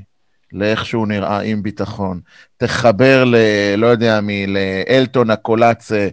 לאיך 0.53 0.87
שהוא 0.87 1.09
נראה 1.09 1.41
עם 1.41 1.63
ביטחון. 1.63 2.21
תחבר 2.57 3.25
ל... 3.25 3.37
לא 3.77 3.87
יודע 3.87 4.21
מי, 4.21 4.47
לאלטון 4.47 5.31
הקולאצה, 5.31 6.09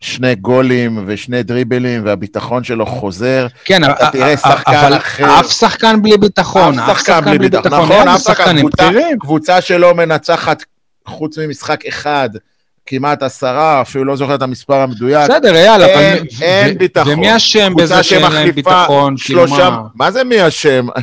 שני 0.00 0.34
גולים 0.34 1.04
ושני 1.06 1.42
דריבלים, 1.42 2.04
והביטחון 2.04 2.64
שלו 2.64 2.86
חוזר. 2.86 3.46
כן, 3.64 3.84
אתה 3.84 4.10
תראה 4.12 4.36
שחקן 4.36 4.74
אבל 4.74 4.96
אחר. 4.96 5.40
אף 5.40 5.52
שחקן 5.52 6.02
בלי 6.02 6.18
ביטחון, 6.18 6.78
אף 6.78 6.98
שחקן 6.98 7.24
בלי 7.24 7.38
ביטחון, 7.38 7.82
נכון, 7.82 8.08
אף 8.08 8.20
שחקן. 8.20 8.56
קבוצה 9.20 9.60
שלא 9.60 9.94
מנצחת 9.94 10.62
חוץ 11.06 11.38
ממשחק 11.38 11.86
אחד, 11.86 12.30
כמעט 12.86 13.22
עשרה, 13.22 13.80
אפילו 13.80 14.04
לא 14.04 14.16
זוכר 14.16 14.34
את 14.34 14.42
המספר 14.42 14.74
המדויק. 14.74 15.30
בסדר, 15.30 15.54
אין- 15.54 15.70
אבל... 15.80 15.92
אין 16.42 16.76
ו- 16.76 16.78
ביטחון. 16.78 17.12
ומי 17.12 17.36
אשם 17.36 17.72
בזה 17.76 18.02
שאין 18.02 18.32
להם 18.32 18.50
ביטחון? 18.50 19.14
כאילו 19.24 19.48
שלושה... 19.48 19.70
מה? 19.70 19.80
מה 19.94 20.10
זה 20.10 20.24
מי 20.24 20.48
אשם? 20.48 20.86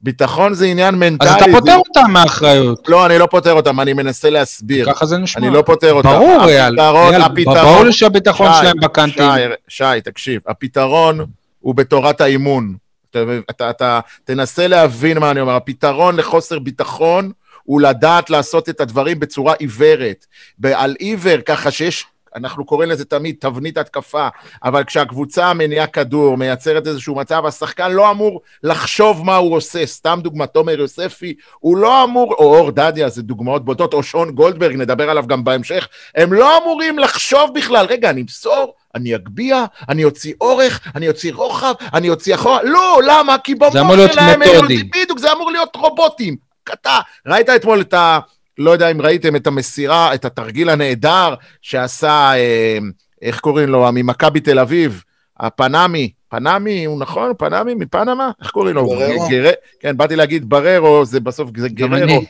ביטחון 0.00 0.54
זה 0.54 0.66
עניין 0.66 0.94
מנטלי. 0.94 1.28
אז 1.28 1.34
אתה 1.36 1.44
זה- 1.44 1.52
פוטר 1.58 1.76
אותם 1.76 2.10
מהאחריות. 2.10 2.88
לא, 2.88 3.06
אני 3.06 3.18
לא 3.18 3.26
פותר 3.30 3.52
אותם, 3.52 3.80
אני 3.80 3.92
מנסה 3.92 4.30
להסביר. 4.30 4.92
ככה 4.92 5.06
זה 5.06 5.18
נשמע. 5.18 5.42
אני 5.46 5.54
לא 5.54 5.62
פותר 5.66 5.92
אותם. 5.92 6.08
ברור, 6.08 6.44
אייל. 6.48 6.78
הפתרון. 6.80 7.56
ברור 7.56 7.84
לי 7.84 7.92
שהביטחון 7.92 8.50
שלהם 8.60 8.76
בקנטים. 8.82 9.24
שי, 9.68 9.84
שי, 9.84 10.00
תקשיב, 10.04 10.40
הפתרון 10.46 11.20
הוא 11.60 11.74
בתורת 11.74 12.20
האימון. 12.20 12.74
אתה, 13.10 13.18
אתה, 13.50 13.70
אתה 13.70 14.00
תנסה 14.24 14.66
להבין 14.66 15.18
מה 15.18 15.30
אני 15.30 15.40
אומר. 15.40 15.52
הפתרון 15.56 16.16
לחוסר 16.16 16.58
ביטחון 16.58 17.30
הוא 17.66 17.80
לדעת 17.80 18.30
לעשות 18.30 18.68
את 18.68 18.80
הדברים 18.80 19.20
בצורה 19.20 19.54
עיוורת. 19.54 20.26
על 20.74 20.96
עיוור, 20.98 21.40
ככה 21.40 21.70
שיש, 21.70 22.04
אנחנו 22.36 22.64
קוראים 22.64 22.90
לזה 22.90 23.04
תמיד 23.04 23.36
תבנית 23.40 23.78
התקפה, 23.78 24.28
אבל 24.64 24.84
כשהקבוצה 24.84 25.54
מניעה 25.54 25.86
כדור, 25.86 26.36
מייצרת 26.36 26.86
איזשהו 26.86 27.14
מצב, 27.14 27.46
השחקן 27.46 27.92
לא 27.92 28.10
אמור 28.10 28.40
לחשוב 28.62 29.24
מה 29.24 29.36
הוא 29.36 29.56
עושה. 29.56 29.86
סתם 29.86 30.20
דוגמא, 30.22 30.46
תומר 30.46 30.80
יוספי, 30.80 31.34
הוא 31.58 31.76
לא 31.76 32.04
אמור, 32.04 32.34
או 32.34 32.56
אור 32.56 32.70
דדיה, 32.70 33.08
זה 33.08 33.22
דוגמאות 33.22 33.64
בוטות, 33.64 33.94
או 33.94 34.02
שון 34.02 34.30
גולדברג, 34.30 34.76
נדבר 34.76 35.10
עליו 35.10 35.26
גם 35.26 35.44
בהמשך, 35.44 35.88
הם 36.14 36.32
לא 36.32 36.58
אמורים 36.62 36.98
לחשוב 36.98 37.50
בכלל, 37.54 37.86
רגע, 37.86 38.10
אני 38.10 38.20
אמסור, 38.20 38.74
אני 38.94 39.14
אגביה, 39.14 39.64
אני 39.88 40.04
אוציא 40.04 40.34
אורך, 40.40 40.80
אני 40.94 41.08
אוציא 41.08 41.32
רוחב, 41.34 41.74
אני 41.94 42.10
אוציא 42.10 42.34
אחורה, 42.34 42.62
לא, 42.62 43.00
למה? 43.06 43.38
כי 43.38 43.54
במוח 43.54 43.72
שלהם, 44.12 44.42
הם-. 44.42 44.66
בדיוק, 44.92 45.18
זה 45.18 45.32
אמור 45.32 45.50
להיות 45.50 45.76
רובוטים. 45.76 46.45
קטע. 46.66 46.98
ראית 47.26 47.48
אתמול 47.48 47.80
את 47.80 47.94
ה... 47.94 48.18
לא 48.58 48.70
יודע 48.70 48.90
אם 48.90 49.02
ראיתם 49.02 49.36
את 49.36 49.46
המסירה, 49.46 50.14
את 50.14 50.24
התרגיל 50.24 50.70
הנהדר 50.70 51.34
שעשה, 51.62 52.32
אה, 52.34 52.78
איך 53.22 53.40
קוראים 53.40 53.68
לו, 53.68 53.88
ממכבי 53.92 54.40
תל 54.40 54.58
אביב, 54.58 55.02
הפנמי, 55.40 56.12
פנמי, 56.28 56.84
הוא 56.84 57.00
נכון? 57.00 57.32
פנמי 57.38 57.74
מפנמה? 57.74 58.30
איך 58.42 58.50
קוראים 58.50 58.74
לו? 58.74 58.86
בררו. 58.86 59.28
גר... 59.28 59.50
כן, 59.80 59.96
באתי 59.96 60.16
להגיד 60.16 60.48
בררו, 60.48 61.04
זה 61.04 61.20
בסוף, 61.20 61.50
זה 61.56 61.68
גררו. 61.68 62.22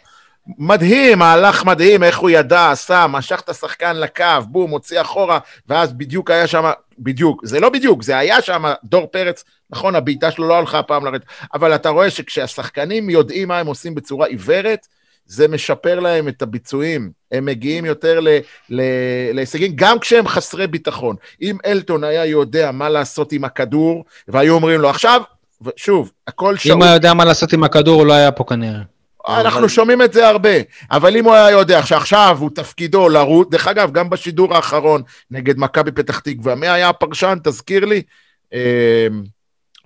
מדהים, 0.58 1.18
מהלך 1.18 1.64
מדהים, 1.64 2.02
איך 2.02 2.18
הוא 2.18 2.30
ידע, 2.30 2.70
עשה, 2.70 3.06
משך 3.06 3.40
את 3.40 3.48
השחקן 3.48 3.96
לקו, 3.96 4.24
בום, 4.48 4.70
הוציא 4.70 5.00
אחורה, 5.00 5.38
ואז 5.68 5.92
בדיוק 5.92 6.30
היה 6.30 6.46
שם, 6.46 6.70
בדיוק, 6.98 7.46
זה 7.46 7.60
לא 7.60 7.68
בדיוק, 7.68 8.02
זה 8.02 8.18
היה 8.18 8.42
שם 8.42 8.64
דור 8.84 9.06
פרץ, 9.06 9.44
נכון, 9.70 9.94
הבעיטה 9.94 10.30
שלו 10.30 10.48
לא 10.48 10.56
הלכה 10.58 10.78
הפעם 10.78 11.04
לרדת, 11.04 11.22
אבל 11.54 11.74
אתה 11.74 11.88
רואה 11.88 12.10
שכשהשחקנים 12.10 13.10
יודעים 13.10 13.48
מה 13.48 13.58
הם 13.58 13.66
עושים 13.66 13.94
בצורה 13.94 14.26
עיוורת, 14.26 14.86
זה 15.26 15.48
משפר 15.48 16.00
להם 16.00 16.28
את 16.28 16.42
הביצועים, 16.42 17.10
הם 17.32 17.44
מגיעים 17.44 17.84
יותר 17.84 18.20
ל- 18.20 18.38
ל- 18.70 18.80
להישגים, 19.32 19.72
גם 19.74 19.98
כשהם 19.98 20.28
חסרי 20.28 20.66
ביטחון. 20.66 21.16
אם 21.42 21.56
אלטון 21.66 22.04
היה 22.04 22.24
יודע 22.24 22.70
מה 22.72 22.88
לעשות 22.88 23.32
עם 23.32 23.44
הכדור, 23.44 24.04
והיו 24.28 24.54
אומרים 24.54 24.80
לו, 24.80 24.90
עכשיו, 24.90 25.22
שוב, 25.76 26.12
הכל 26.26 26.56
שאול. 26.56 26.74
אם 26.76 26.82
הוא 26.82 26.90
יודע 26.94 27.14
מה 27.14 27.24
לעשות 27.24 27.52
עם 27.52 27.64
הכדור, 27.64 28.00
הוא 28.00 28.06
לא 28.06 28.12
היה 28.12 28.32
פה 28.32 28.44
כנראה. 28.48 28.80
אנחנו 29.28 29.58
אבל- 29.60 29.68
שומעים 29.68 30.02
את 30.02 30.12
זה 30.12 30.28
הרבה, 30.28 30.50
אבל 30.90 31.16
אם 31.16 31.24
הוא 31.24 31.34
היה 31.34 31.50
יודע 31.50 31.82
שעכשיו 31.86 32.36
הוא 32.40 32.50
תפקידו 32.54 33.08
לרוץ, 33.08 33.48
דרך 33.50 33.68
אגב, 33.68 33.92
גם 33.92 34.10
בשידור 34.10 34.54
האחרון 34.54 35.02
נגד 35.30 35.58
מכבי 35.58 35.92
פתח 35.92 36.18
תקווה, 36.18 36.54
מי 36.54 36.68
היה 36.68 36.88
הפרשן? 36.88 37.38
תזכיר 37.44 37.84
לי. 37.84 38.02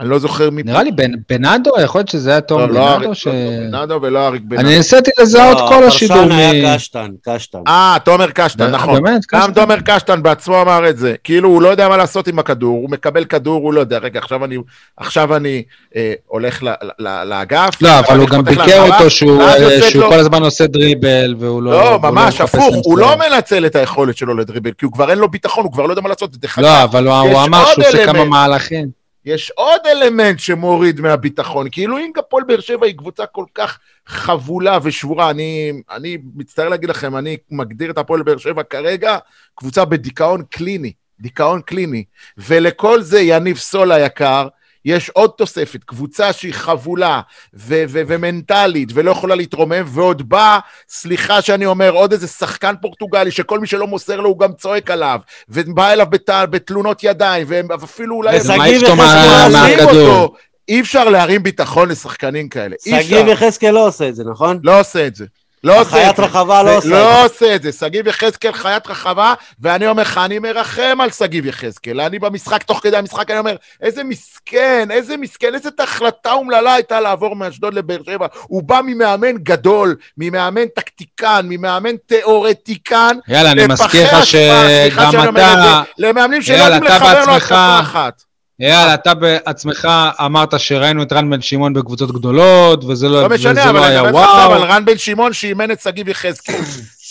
אני 0.01 0.09
לא 0.09 0.19
זוכר 0.19 0.51
מי... 0.51 0.63
נראה 0.63 0.83
לי 0.83 0.91
בנאדו, 1.29 1.71
יכול 1.83 1.99
להיות 1.99 2.09
שזה 2.09 2.31
היה 2.31 2.41
תום 2.41 2.61
לא, 2.61 2.69
לא 2.69 2.97
בנאדו, 2.99 3.15
ש... 3.15 3.29
בנאדו 3.29 3.99
ולא 4.03 4.27
אריק 4.27 4.43
בנאדו. 4.45 4.69
אני 4.69 4.77
ניסיתי 4.77 5.11
לזהות 5.21 5.59
לא, 5.61 5.69
כל 5.69 5.85
השידור 5.85 6.17
הפרשן 6.17 6.29
מ... 6.29 6.39
היה 6.39 6.75
קשטן, 6.77 7.09
קשטן. 7.29 7.59
אה, 7.69 7.97
תומר 8.05 8.31
קשטן, 8.31 8.71
נכון. 8.71 9.03
באמת? 9.03 9.21
גם 9.33 9.41
קשטן? 9.41 9.53
תומר 9.53 9.77
קשטן 9.85 10.23
בעצמו 10.23 10.63
אמר 10.63 10.89
את 10.89 10.99
זה. 10.99 11.15
כאילו, 11.25 11.49
הוא 11.49 11.63
לא 11.63 11.69
יודע 11.69 11.89
מה 11.89 11.97
לעשות 11.97 12.29
עם 12.29 12.39
הכדור, 12.39 12.79
הוא 12.83 12.91
מקבל 12.91 13.25
כדור, 13.25 13.63
הוא 13.63 13.75
לא 13.75 13.81
יודע. 13.81 13.99
רגע, 13.99 14.19
עכשיו 14.19 14.45
אני, 14.45 14.57
עכשיו 14.97 15.37
אני 15.37 15.63
אה, 15.97 16.13
הולך 16.27 16.63
ל- 16.63 16.69
ל- 16.99 17.25
לאגף. 17.25 17.83
לא, 17.83 17.99
אבל 17.99 18.19
הוא 18.21 18.29
גם 18.29 18.45
ביקר 18.45 18.93
אותו 18.93 19.11
שהוא 19.11 19.43
אה, 19.43 19.59
יוצאת 19.59 19.91
שהוא 19.91 20.03
לו- 20.03 20.09
כל 20.11 20.19
הזמן 20.19 20.43
עושה 20.43 20.67
דריבל, 20.67 21.35
והוא 21.39 21.63
לא... 21.63 21.71
לא, 21.73 21.99
ממש, 22.03 22.41
הפוך, 22.41 22.75
הוא 22.85 22.99
לא. 22.99 23.17
מנצל 23.17 23.67
את 23.67 23.77
היכולת 23.77 24.17
שלו 24.17 24.37
לדריבל, 24.37 24.71
כי 24.79 24.85
הוא 24.85 24.93
כבר 24.93 25.11
אין 25.11 25.19
לו 25.19 25.29
ביטחון, 25.29 25.65
הוא 25.65 25.73
כבר 25.73 25.87
לא 25.87 25.93
יודע 25.93 26.03
מה 26.03 26.09
לעשות. 26.09 26.31
לא, 26.59 26.83
אבל 26.85 27.09
הוא 27.09 27.43
אמר 27.45 27.65
שהוא 27.65 27.85
עושה 27.85 28.07
כמה. 28.07 28.25
מהלכים. 28.25 29.00
יש 29.25 29.51
עוד 29.51 29.81
אלמנט 29.87 30.39
שמוריד 30.39 31.01
מהביטחון, 31.01 31.67
כאילו 31.73 31.99
אם 31.99 32.13
הפועל 32.19 32.45
באר 32.45 32.61
שבע 32.61 32.87
היא 32.87 32.97
קבוצה 32.97 33.27
כל 33.27 33.45
כך 33.55 33.79
חבולה 34.07 34.79
ושבורה, 34.83 35.31
אני, 35.31 35.73
אני 35.91 36.19
מצטער 36.35 36.69
להגיד 36.69 36.89
לכם, 36.89 37.17
אני 37.17 37.37
מגדיר 37.51 37.91
את 37.91 37.99
הפועל 37.99 38.23
באר 38.23 38.39
שבע 38.39 38.63
כרגע 38.63 39.19
קבוצה 39.55 39.85
בדיכאון 39.85 40.43
קליני, 40.51 40.93
דיכאון 41.21 41.61
קליני, 41.61 42.05
ולכל 42.39 43.03
זה, 43.03 43.21
יניב 43.21 43.57
סול 43.57 43.93
היקר, 43.93 44.49
יש 44.85 45.09
עוד 45.11 45.31
תוספת, 45.37 45.85
קבוצה 45.85 46.33
שהיא 46.33 46.55
חבולה 46.55 47.21
ו- 47.55 47.85
ו- 47.89 48.03
ומנטלית 48.07 48.89
ולא 48.95 49.11
יכולה 49.11 49.35
להתרומם, 49.35 49.85
ועוד 49.87 50.29
בא, 50.29 50.59
סליחה 50.89 51.43
שאני 51.43 51.67
אומר, 51.67 51.91
עוד 51.91 52.13
איזה 52.13 52.27
שחקן 52.27 52.75
פורטוגלי 52.83 53.31
שכל 53.31 53.61
מי 53.61 53.67
שלא 53.67 53.87
מוסר 53.87 54.21
לו 54.21 54.29
הוא 54.29 54.39
גם 54.39 54.53
צועק 54.53 54.91
עליו, 54.91 55.21
ובא 55.49 55.93
אליו 55.93 56.07
בת- 56.11 56.31
בתלונות 56.51 57.05
ידיים, 57.05 57.47
ואפילו 57.51 58.17
אולי... 58.17 58.37
ושגיב 58.37 58.51
יחזקאל 58.61 59.93
לא. 59.93 60.33
אי 60.69 60.81
אפשר 60.81 61.09
להרים 61.09 61.43
ביטחון 61.43 61.89
לשחקנים 61.89 62.49
כאלה. 62.49 62.77
אי 62.87 63.03
שגיב 63.05 63.19
אפשר. 63.19 63.45
יחזקאל 63.45 63.71
לא 63.71 63.87
עושה 63.87 64.09
את 64.09 64.15
זה, 64.15 64.25
נכון? 64.31 64.61
לא 64.63 64.81
עושה 64.81 65.07
את 65.07 65.17
זה. 65.17 65.25
לא 65.65 65.81
עושה 65.81 66.11
את 66.11 66.17
זה. 66.17 66.23
רחבה 66.23 66.63
לא 66.63 66.77
עושה 66.77 66.89
את 66.89 66.93
לא 66.93 67.25
עושה 67.25 67.55
את 67.55 67.63
זה. 67.63 67.73
שגיב 67.73 68.07
יחזקאל 68.07 68.53
חיית 68.53 68.87
רחבה, 68.87 69.35
ואני 69.61 69.87
אומר 69.87 70.03
לך, 70.03 70.19
אני 70.25 70.39
מרחם 70.39 70.99
על 71.01 71.11
שגיב 71.11 71.47
יחזקאל. 71.47 72.01
אני 72.01 72.19
במשחק, 72.19 72.63
תוך 72.63 72.81
כדי 72.83 72.97
המשחק, 72.97 73.31
אני 73.31 73.39
אומר, 73.39 73.57
איזה 73.83 74.05
מסכן, 74.05 74.89
איזה 74.91 75.17
מסכן, 75.17 75.55
איזה 75.55 75.69
החלטה 75.79 76.33
אומללה 76.33 76.75
הייתה 76.75 77.01
לעבור 77.01 77.37
מאשדוד 77.37 77.75
לבאר 77.75 78.01
שבע. 78.07 78.27
הוא 78.43 78.63
בא 78.63 78.81
ממאמן 78.85 79.37
גדול, 79.37 79.97
ממאמן 80.19 80.67
טקטיקן, 80.75 81.47
ממאמן 81.49 81.97
תיאורטיקן. 82.07 83.17
יאללה, 83.29 83.51
אני 83.53 83.67
מזכיר 83.67 84.07
לך 84.19 84.27
שגם 84.27 85.29
את 85.29 85.29
אתה... 85.31 85.63
זה, 85.63 86.07
למאמנים 86.07 86.43
שלא 86.43 86.57
יודעים 86.57 86.83
לחבר 86.83 87.21
לו 87.21 87.33
בעצמך- 87.33 87.37
התקפה 87.43 87.81
אחת. 87.81 88.23
יאללה, 88.61 88.95
אתה 88.95 89.15
בעצמך 89.15 89.89
אמרת 90.25 90.61
שראינו 90.61 91.03
את 91.03 91.13
רן 91.13 91.31
בן 91.31 91.41
שמעון 91.41 91.73
בקבוצות 91.73 92.13
גדולות, 92.13 92.85
וזה 92.85 93.09
לא 93.09 93.23
לא 93.23 93.29
משנה, 93.29 93.51
וזה 93.53 93.71
אבל 93.71 93.79
לא 93.79 93.87
אני 93.87 93.93
היה 93.95 94.03
מדבר 94.03 94.19
לך 94.21 94.25
עכשיו 94.29 94.39
וואו. 94.51 94.63
על 94.63 94.71
רן 94.71 94.85
בן 94.85 94.99
שמעון 94.99 95.33
שאימן 95.33 95.71
את 95.71 95.81
שגיב 95.81 96.09
יחזקאל. 96.09 96.55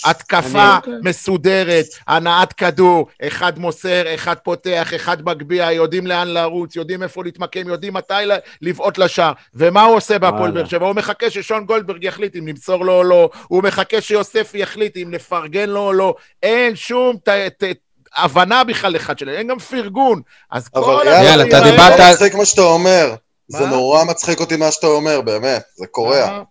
התקפה 0.04 0.78
אני- 0.86 0.94
מסודרת, 1.02 1.84
הנעת 2.08 2.52
כדור, 2.52 3.06
אחד 3.26 3.58
מוסר, 3.58 4.02
אחד 4.14 4.34
פותח, 4.44 4.92
אחד 4.96 5.16
מגביה, 5.24 5.72
יודעים 5.72 6.06
לאן 6.06 6.28
לרוץ, 6.28 6.76
יודעים 6.76 7.02
איפה 7.02 7.24
להתמקם, 7.24 7.68
יודעים 7.68 7.94
מתי 7.94 8.14
לבעוט 8.62 8.98
לשער. 8.98 9.32
ומה 9.54 9.82
הוא 9.82 9.96
עושה 9.96 10.18
בהפועל. 10.18 10.50
באר 10.50 10.64
שבע? 10.66 10.86
הוא 10.86 10.94
מחכה 10.94 11.30
ששון 11.30 11.64
גולדברג 11.64 12.04
יחליט 12.04 12.36
אם 12.36 12.48
למסור 12.48 12.84
לו 12.84 12.92
או 12.92 13.02
לא, 13.04 13.30
הוא 13.48 13.62
מחכה 13.62 14.00
שיוסף 14.00 14.50
יחליט 14.54 14.96
אם 14.96 15.12
לפרגן 15.12 15.68
לו 15.68 15.80
או 15.80 15.92
לא. 15.92 16.14
אין 16.42 16.76
שום 16.76 17.16
ת- 17.24 17.28
ת- 17.64 17.76
הבנה 18.16 18.64
בכלל 18.64 18.96
אחד 18.96 19.18
שלהם, 19.18 19.36
אין 19.36 19.46
גם 19.46 19.58
פרגון. 19.58 20.22
אז 20.50 20.68
כל 20.68 20.78
אבל 20.78 21.06
יאללה, 21.06 21.44
אתה 21.48 21.60
דיברת- 21.60 21.98
זה 21.98 22.10
מצחיק 22.12 22.34
מה 22.34 22.44
שאתה 22.44 22.62
אומר. 22.62 23.14
זה? 23.48 23.66
נורא 23.66 24.04
מצחיק 24.04 24.40
אותי 24.40 24.56
מה 24.56 24.72
שאתה 24.72 24.86
אומר, 24.86 25.20
באמת. 25.20 25.62
זה 25.76 25.86
קורע. 25.86 26.42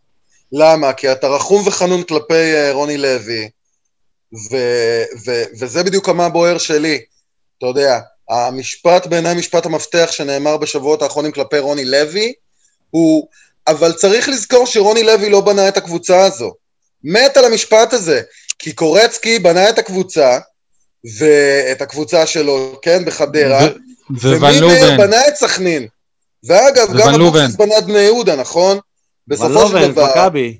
למה? 0.52 0.94
כי 0.94 1.12
אתה 1.12 1.28
רחום 1.28 1.68
וחנון 1.68 2.04
כלפי 2.04 2.54
אה, 2.54 2.72
רוני 2.72 2.98
לוי, 2.98 3.50
ו- 4.52 5.04
ו- 5.26 5.44
וזה 5.60 5.84
בדיוק 5.84 6.10
המה 6.10 6.30
בוער 6.30 6.58
שלי. 6.58 7.00
אתה 7.58 7.66
יודע, 7.66 8.00
המשפט 8.30 9.08
בעיניי 9.08 9.36
משפט 9.36 9.66
המפתח 9.66 10.08
שנאמר 10.12 10.58
בשבועות 10.58 11.02
האחרונים 11.02 11.32
כלפי 11.32 11.60
רוני 11.60 11.86
לוי, 11.86 12.34
הוא, 12.90 13.28
אבל 13.68 13.94
צריך 13.94 14.30
לזכור 14.30 14.66
שרוני 14.66 15.04
לוי 15.04 15.30
לא 15.30 15.42
בנה 15.42 15.68
את 15.68 15.78
הקבוצה 15.78 16.22
הזו. 16.22 16.54
מת 17.04 17.38
על 17.38 17.46
המשפט 17.46 17.94
הזה, 17.94 18.22
כי 18.60 18.74
קורצקי 18.74 19.40
בנה 19.40 19.70
את 19.70 19.80
הקבוצה, 19.80 20.40
ואת 21.18 21.82
הקבוצה 21.82 22.26
שלו, 22.26 22.80
כן, 22.82 23.06
בחדרה, 23.06 23.68
ומימר 24.22 24.60
לובן. 24.62 24.98
בנה 24.98 25.28
את 25.28 25.36
סכנין. 25.36 25.88
ואגב, 26.44 26.88
גם. 26.98 27.16
אבוקסיס 27.16 27.56
בנה 27.56 27.78
את 27.78 27.86
בני 27.86 28.00
יהודה, 28.00 28.36
נכון? 28.36 28.80
בסופו 29.28 29.68
של 29.68 29.92
דבר, 29.92 30.12
מכבי. 30.12 30.58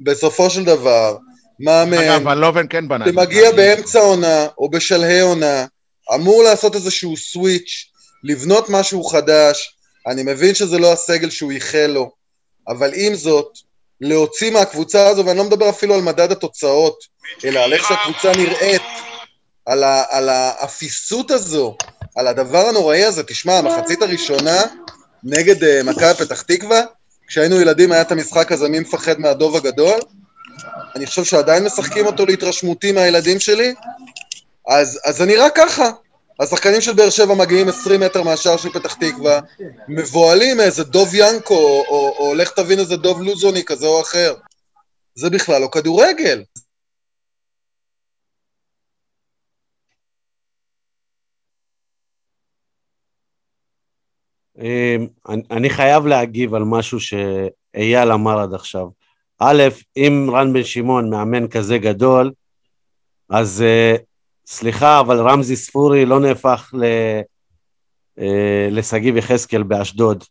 בסופו 0.00 0.50
של 0.50 0.64
דבר, 0.64 1.16
מאמן 1.60 1.98
אגב, 1.98 2.26
ולובן 2.26 2.66
כן 2.70 2.88
בנה. 2.88 3.04
שמגיע. 3.04 3.52
באמצע 3.52 4.00
עונה 4.00 4.46
או 4.58 4.70
בשלהי 4.70 5.20
עונה, 5.20 5.66
אמור 6.14 6.42
לעשות 6.42 6.74
איזשהו 6.74 7.16
סוויץ', 7.16 7.84
לבנות 8.24 8.68
משהו 8.68 9.04
חדש. 9.04 9.76
אני 10.06 10.22
מבין 10.22 10.54
שזה 10.54 10.78
לא 10.78 10.92
הסגל 10.92 11.30
שהוא 11.30 11.52
ייחל 11.52 11.86
לו, 11.86 12.10
אבל 12.68 12.90
עם 12.94 13.14
זאת, 13.14 13.48
להוציא 14.00 14.50
מהקבוצה 14.50 15.08
הזו, 15.08 15.26
ואני 15.26 15.38
לא 15.38 15.44
מדבר 15.44 15.68
אפילו 15.68 15.94
על 15.94 16.00
מדד 16.00 16.32
התוצאות, 16.32 16.98
אלא 17.44 17.60
על 17.60 17.72
איך 17.72 17.88
שהקבוצה 17.88 18.32
נראית, 18.36 18.82
על, 19.66 19.84
ה, 19.84 20.02
על 20.10 20.28
האפיסות 20.28 21.30
הזו, 21.30 21.76
על 22.16 22.26
הדבר 22.26 22.68
הנוראי 22.68 23.04
הזה. 23.04 23.22
תשמע, 23.22 23.58
המחצית 23.58 24.02
הראשונה 24.02 24.62
נגד 25.24 25.62
uh, 25.62 25.82
מכבי 25.84 26.14
פתח 26.18 26.42
תקווה, 26.42 26.80
כשהיינו 27.26 27.60
ילדים 27.60 27.92
היה 27.92 28.00
את 28.00 28.12
המשחק 28.12 28.52
הזה, 28.52 28.68
מי 28.68 28.80
מפחד 28.80 29.20
מהדוב 29.20 29.56
הגדול? 29.56 30.00
אני 30.96 31.06
חושב 31.06 31.24
שעדיין 31.24 31.64
משחקים 31.64 32.06
אותו 32.06 32.26
להתרשמותי 32.26 32.92
מהילדים 32.92 33.40
שלי, 33.40 33.74
אז, 34.68 35.00
אז 35.04 35.16
זה 35.16 35.26
נראה 35.26 35.50
ככה. 35.50 35.90
השחקנים 36.40 36.80
של 36.80 36.92
באר 36.92 37.10
שבע 37.10 37.34
מגיעים 37.34 37.68
20 37.68 38.00
מטר 38.00 38.22
מהשער 38.22 38.56
של 38.56 38.68
פתח 38.68 38.94
תקווה, 38.94 39.40
מבוהלים 39.88 40.56
מאיזה 40.56 40.84
דוב 40.84 41.14
ינקו, 41.14 41.54
או, 41.54 41.84
או, 41.88 42.16
או 42.18 42.34
לך 42.34 42.50
תבין 42.50 42.78
איזה 42.78 42.96
דוב 42.96 43.22
לוזוני 43.22 43.64
כזה 43.64 43.86
או 43.86 44.00
אחר. 44.00 44.34
זה 45.14 45.30
בכלל 45.30 45.62
לא 45.62 45.68
כדורגל. 45.72 46.42
אני- 54.58 55.42
אני 55.50 55.70
חייב 55.70 56.06
להגיב 56.06 56.54
על 56.54 56.64
משהו 56.64 56.98
שאייל 57.00 58.12
אמר 58.12 58.38
עד 58.40 58.54
עכשיו. 58.54 58.88
א', 59.38 59.62
אם 59.96 60.30
רן 60.32 60.52
בן 60.52 60.64
שמעון 60.64 61.10
מאמן 61.10 61.48
כזה 61.48 61.78
גדול, 61.78 62.32
אז 63.30 63.62
אה, 63.62 63.96
סליחה, 64.46 65.00
אבל 65.00 65.28
רמזי 65.28 65.56
ספורי 65.56 66.06
לא 66.06 66.20
נהפך 66.20 66.74
אה, 68.18 68.68
לשגיב 68.70 69.16
יחזקאל 69.16 69.62
באשדוד 69.62 70.24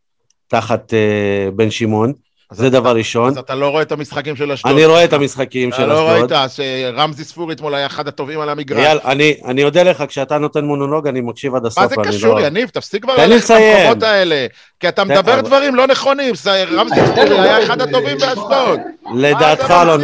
תחת 0.47 0.93
אה, 0.93 1.49
בן 1.55 1.71
שמעון, 1.71 2.13
זה 2.51 2.67
אתה- 2.67 2.79
דבר 2.79 2.95
ראשון. 2.95 3.29
אז 3.29 3.37
אתה 3.37 3.55
לא 3.55 3.69
רואה 3.69 3.81
את 3.81 3.91
המשחקים 3.91 4.35
של 4.35 4.51
אשדוד. 4.51 4.71
אני 4.71 4.85
רואה 4.85 5.03
את 5.03 5.13
המשחקים 5.13 5.69
אתה 5.69 5.77
של 5.77 5.85
לא 5.85 6.15
אשדוד. 6.17 6.31
ראית 6.31 6.51
שרמזי 6.51 7.23
ספורי 7.23 7.53
אתמול 7.53 7.75
היה 7.75 7.85
אחד 7.85 8.07
הטובים 8.07 8.39
על 8.39 8.49
המגרש. 8.49 8.79
אייל, 8.79 8.99
אני, 9.05 9.33
אני 9.45 9.63
אודה 9.63 9.83
לך, 9.83 10.03
כשאתה 10.07 10.37
נותן 10.37 10.65
מונולוג, 10.65 11.07
אני 11.07 11.21
מקשיב 11.21 11.55
עד 11.55 11.65
הסוף. 11.65 11.83
מה 11.83 11.87
זה 11.87 11.95
קשור, 12.03 12.39
לא... 12.39 12.45
יניב? 12.45 12.69
תפסיק 12.69 13.03
כבר 13.03 13.15
ללכת. 13.17 13.49
למקומות 13.49 14.03
האלה. 14.03 14.47
כי 14.79 14.89
אתה 14.89 15.03
מדבר 15.03 15.41
דברים 15.41 15.75
לא 15.75 15.87
נכונים. 15.87 16.33
רמזי 16.71 16.95
ספורי 17.05 17.39
היה 17.39 17.63
אחד 17.63 17.81
הטובים 17.81 18.17
באשדוד. 18.17 18.79
לדעתך 19.15 19.65
אתה 19.65 19.83
לא... 19.83 19.97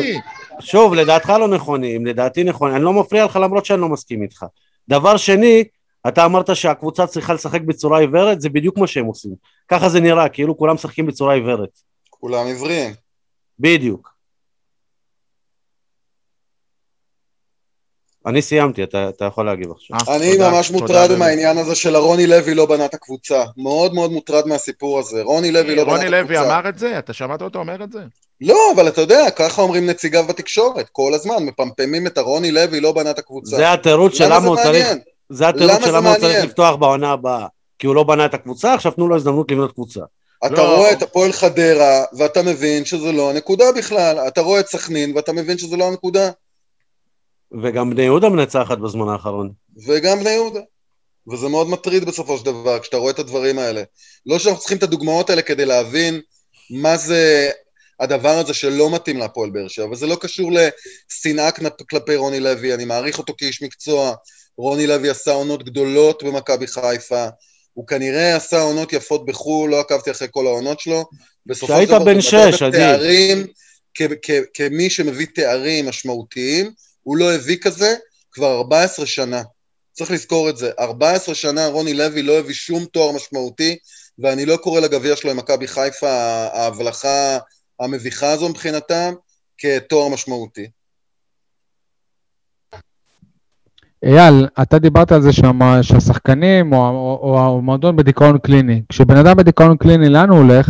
שוב, 0.59 0.93
לדעתך 0.93 1.29
לא 1.29 1.47
נכונים, 1.47 2.05
לדעתי 2.05 2.43
נכון, 2.43 2.73
אני 2.73 2.83
לא 2.83 2.93
מפריע 2.93 3.25
לך 3.25 3.35
למרות 3.35 3.65
שאני 3.65 3.81
לא 3.81 3.89
מסכים 3.89 4.21
איתך. 4.21 4.45
דבר 4.89 5.17
שני, 5.17 5.63
אתה 6.07 6.25
אמרת 6.25 6.55
שהקבוצה 6.55 7.07
צריכה 7.07 7.33
לשחק 7.33 7.61
בצורה 7.61 7.99
עיוורת, 7.99 8.41
זה 8.41 8.49
בדיוק 8.49 8.77
מה 8.77 8.87
שהם 8.87 9.05
עושים. 9.05 9.31
ככה 9.67 9.89
זה 9.89 9.99
נראה, 9.99 10.29
כאילו 10.29 10.57
כולם 10.57 10.75
משחקים 10.75 11.05
בצורה 11.05 11.33
עיוורת. 11.33 11.69
כולם 12.21 12.45
עיוורים. 12.45 12.93
בדיוק. 13.59 14.11
אני 18.25 18.41
סיימתי, 18.41 18.83
אתה, 18.83 19.09
אתה 19.09 19.25
יכול 19.25 19.45
להגיב 19.45 19.71
עכשיו. 19.71 19.97
אה, 20.07 20.15
אני 20.15 20.31
תודה, 20.31 20.51
ממש 20.51 20.67
תודה, 20.67 20.79
מוטרד 20.79 21.07
באמת. 21.07 21.19
מהעניין 21.19 21.57
הזה 21.57 21.75
של 21.75 21.95
הרוני 21.95 22.27
לוי 22.27 22.55
לא 22.55 22.65
בנה 22.65 22.85
את 22.85 22.93
הקבוצה. 22.93 23.43
מאוד 23.57 23.93
מאוד 23.93 24.11
מוטרד 24.11 24.47
מהסיפור 24.47 24.99
הזה. 24.99 25.21
רוני 25.21 25.51
לוי 25.51 25.75
לא 25.75 25.83
בנה 25.83 25.95
את 25.95 26.01
רוני 26.03 26.17
הקבוצה. 26.17 26.39
לוי 26.39 26.39
אמר 26.39 26.69
את 26.69 26.79
זה? 26.79 26.99
אתה 26.99 27.13
שמעת 27.13 27.41
אותו 27.41 27.59
אומר 27.59 27.83
את 27.83 27.91
זה? 27.91 27.99
לא, 28.41 28.71
אבל 28.75 28.87
אתה 28.87 29.01
יודע, 29.01 29.31
ככה 29.35 29.61
אומרים 29.61 29.85
נציגיו 29.85 30.23
בתקשורת. 30.27 30.89
כל 30.91 31.13
הזמן 31.13 31.35
מפמפמים 31.45 32.07
את 32.07 32.17
הרוני 32.17 32.51
לוי 32.51 32.79
לא 32.81 32.91
בנה 32.91 33.11
את 33.11 33.19
הקבוצה. 33.19 33.55
זה 33.55 33.73
התירוץ 33.73 34.13
של 34.13 34.33
למה 34.33 34.47
הוא 34.47 34.55
צריך? 34.55 34.87
זה 35.29 35.49
התירוץ 35.49 35.71
למה 35.71 35.85
של 35.85 35.95
למה 35.95 36.09
הוא 36.09 36.19
צריך? 36.19 36.43
לפתוח 36.43 36.75
בעונה 36.75 37.11
הבאה. 37.11 37.47
כי 37.79 37.87
הוא 37.87 37.95
לא 37.95 38.03
בנה 38.03 38.25
את 38.25 38.33
הקבוצה, 38.33 38.73
עכשיו 38.73 38.91
תנו 38.91 39.07
לו 39.07 39.15
הזדמנות 39.15 39.51
לבנות 39.51 39.71
קבוצה. 39.71 40.01
אתה 40.45 40.55
לא. 40.55 40.77
רואה 40.77 40.91
את 40.91 41.01
הפועל 41.01 41.31
חדרה, 41.31 42.03
ואתה 42.17 42.41
מבין 42.41 42.85
שזה 42.85 43.11
לא 43.11 43.29
הנקודה 43.29 43.71
בכלל. 43.77 44.27
אתה 44.27 44.41
רואה 44.41 44.59
את 44.59 44.67
סכנין, 44.67 45.15
ואתה 45.15 45.33
מבין 45.33 45.57
שזה 45.57 45.77
לא 45.77 45.87
הנקודה. 45.87 46.31
וגם 47.63 47.89
בני 47.89 48.03
יהודה 48.03 48.29
מנצחת 48.29 48.77
בזמן 48.77 49.09
האחרון. 49.09 49.51
וגם 49.87 50.19
בני 50.19 50.29
יהודה. 50.29 50.59
וזה 51.31 51.47
מאוד 51.47 51.69
מטריד 51.69 52.05
בסופו 52.05 52.37
של 52.37 52.45
דבר, 52.45 52.79
כשאתה 52.79 52.97
רואה 52.97 53.11
את 53.11 53.19
הדברים 53.19 53.59
האלה. 53.59 53.83
לא 54.25 54.39
שאנחנו 54.39 54.59
צריכים 54.59 54.77
את 54.77 54.83
הדוגמאות 54.83 55.29
האלה 55.29 55.41
כדי 55.41 55.65
להבין 55.65 56.21
מה 56.69 56.97
זה 56.97 57.51
הדבר 57.99 58.37
הזה 58.37 58.53
שלא 58.53 58.95
מתאים 58.95 59.17
להפועל 59.17 59.49
באר 59.49 59.67
שבע, 59.67 59.89
וזה 59.91 60.07
לא 60.07 60.15
קשור 60.15 60.51
לשנאה 60.51 61.49
כלפי 61.89 62.15
רוני 62.15 62.39
לוי, 62.39 62.73
אני 62.73 62.85
מעריך 62.85 63.17
אותו 63.17 63.33
כאיש 63.37 63.63
מקצוע. 63.63 64.13
רוני 64.57 64.87
לוי 64.87 65.09
עשה 65.09 65.31
עונות 65.31 65.63
גדולות 65.63 66.23
במכבי 66.23 66.67
חיפה, 66.67 67.27
הוא 67.73 67.87
כנראה 67.87 68.35
עשה 68.35 68.61
עונות 68.61 68.93
יפות 68.93 69.25
בחו"ל, 69.25 69.69
לא 69.71 69.79
עקבתי 69.79 70.11
אחרי 70.11 70.27
כל 70.31 70.47
העונות 70.47 70.79
שלו. 70.79 71.05
כשהיית 71.65 71.89
בן 72.05 72.21
שש, 72.21 72.61
עדי. 72.61 72.77
כ- 74.25 74.31
כמי 74.53 74.89
שמביא 74.89 75.27
תארים 75.35 75.89
משמעותיים, 75.89 76.71
הוא 77.03 77.17
לא 77.17 77.33
הביא 77.33 77.57
כזה 77.61 77.95
כבר 78.31 78.57
14 78.57 79.05
שנה. 79.05 79.41
צריך 79.91 80.11
לזכור 80.11 80.49
את 80.49 80.57
זה. 80.57 80.71
14 80.79 81.35
שנה 81.35 81.67
רוני 81.67 81.93
לוי 81.93 82.21
לא 82.21 82.39
הביא 82.39 82.55
שום 82.55 82.85
תואר 82.85 83.11
משמעותי, 83.11 83.77
ואני 84.19 84.45
לא 84.45 84.57
קורא 84.57 84.79
לגביע 84.79 85.15
שלו 85.15 85.31
עם 85.31 85.37
מכבי 85.37 85.67
חיפה, 85.67 86.09
ההבלחה 86.53 87.37
המביכה 87.79 88.31
הזו 88.31 88.49
מבחינתם, 88.49 89.13
כתואר 89.57 90.07
משמעותי. 90.07 90.67
אייל, 94.05 94.47
אתה 94.61 94.79
דיברת 94.79 95.11
על 95.11 95.21
זה 95.21 95.29
שהמ- 95.29 95.81
שהשחקנים 95.83 96.73
או, 96.73 96.77
או, 96.89 97.19
או 97.23 97.39
המועדון 97.57 97.95
בדיכאון 97.95 98.37
קליני. 98.37 98.81
כשבן 98.89 99.17
אדם 99.17 99.37
בדיכאון 99.37 99.77
קליני, 99.77 100.09
לאן 100.09 100.29
הוא 100.29 100.37
הולך? 100.37 100.69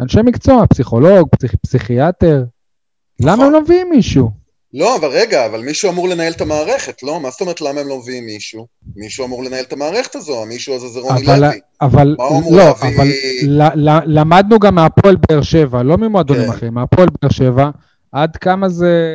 אנשי 0.00 0.18
מקצוע, 0.24 0.66
פסיכולוג, 0.66 1.28
פסיכ, 1.28 1.54
פסיכיאטר. 1.54 2.44
למה 3.20 3.32
נכון. 3.32 3.46
הם 3.46 3.52
לא 3.52 3.62
מביאים 3.62 3.90
מישהו? 3.90 4.42
לא, 4.74 4.96
אבל 4.96 5.08
רגע, 5.08 5.46
אבל 5.46 5.60
מישהו 5.60 5.90
אמור 5.90 6.08
לנהל 6.08 6.32
את 6.32 6.40
המערכת, 6.40 7.02
לא? 7.02 7.20
מה 7.20 7.30
זאת 7.30 7.40
אומרת 7.40 7.60
למה 7.60 7.80
הם 7.80 7.88
לא 7.88 7.98
מביאים 7.98 8.26
מישהו? 8.26 8.66
מישהו 8.96 9.26
אמור 9.26 9.44
לנהל 9.44 9.64
את 9.64 9.72
המערכת 9.72 10.14
הזו, 10.14 10.42
המישהו 10.42 10.74
הזה 10.74 10.88
זה 10.88 11.00
רוני 11.00 11.26
לוי. 11.26 11.60
אבל, 11.80 12.16
לא, 12.18 12.56
להביא? 12.56 12.96
אבל 12.96 13.06
ל, 13.48 13.62
ל, 13.88 13.98
למדנו 14.06 14.58
גם 14.58 14.74
מהפועל 14.74 15.16
באר 15.16 15.42
שבע, 15.42 15.82
לא 15.82 15.98
ממועדונים 15.98 16.44
כן. 16.44 16.50
אחרים, 16.50 16.74
מהפועל 16.74 17.08
באר 17.22 17.30
שבע, 17.30 17.70
עד 18.12 18.36
כמה 18.36 18.68
זה, 18.68 19.10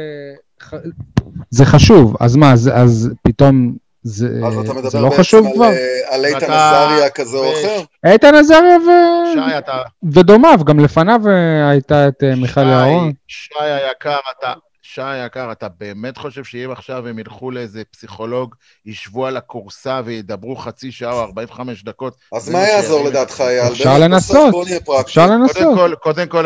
זה 1.50 1.66
חשוב. 1.66 2.16
אז 2.20 2.36
מה, 2.36 2.54
אז, 2.54 2.72
אז 2.74 3.10
פתאום 3.24 3.76
זה, 4.04 4.28
אז 4.48 4.58
אתה 4.58 4.68
זה 4.68 4.74
מדבר 4.74 5.02
לא 5.02 5.10
חשוב 5.10 5.46
על, 5.48 5.54
כבר? 5.54 5.66
אה, 5.70 6.16
על 6.16 6.26
איתן 6.26 6.40
ואתה- 6.42 6.84
עזריה 6.86 7.10
כזה 7.10 7.38
או 7.38 7.44
ו- 7.44 7.54
אחר? 7.54 8.12
איתן 8.12 8.36
עזריה 8.36 8.78
ו... 8.78 8.90
שי, 9.34 9.58
אתה... 9.58 9.82
ודומיו, 10.14 10.60
גם 10.66 10.80
לפניו 10.80 11.22
אה, 11.28 11.70
הייתה 11.70 12.08
את 12.08 12.24
אה, 12.24 12.36
מיכל 12.36 12.62
שי, 12.64 12.70
ירון. 12.70 13.12
שי 13.28 13.54
היקר, 13.60 14.18
אתה... 14.40 14.54
שי 14.82 15.02
היקר, 15.02 15.52
אתה 15.52 15.68
באמת 15.80 16.18
חושב 16.18 16.44
שאם 16.44 16.72
עכשיו 16.72 17.08
הם 17.08 17.20
ילכו 17.20 17.52
לאיזה 17.52 17.82
פסיכולוג, 17.92 18.56
ישבו 18.86 19.26
על 19.26 19.38
הכורסה 19.38 20.02
וידברו 20.06 20.56
חצי 20.56 20.92
שעה 20.92 21.14
או 21.14 21.22
45 21.22 21.84
דקות? 21.84 22.16
אז 22.36 22.50
מה 22.50 22.60
יעזור 22.60 23.08
לדעתך. 23.08 23.42
אייל? 23.42 23.72
אפשר 23.72 23.98
לנסות. 24.00 24.56
אפשר 25.02 25.28
קודם 25.28 25.42
לנסות. 25.42 25.76
כל, 25.78 25.94
קודם 26.02 26.28
כל, 26.28 26.46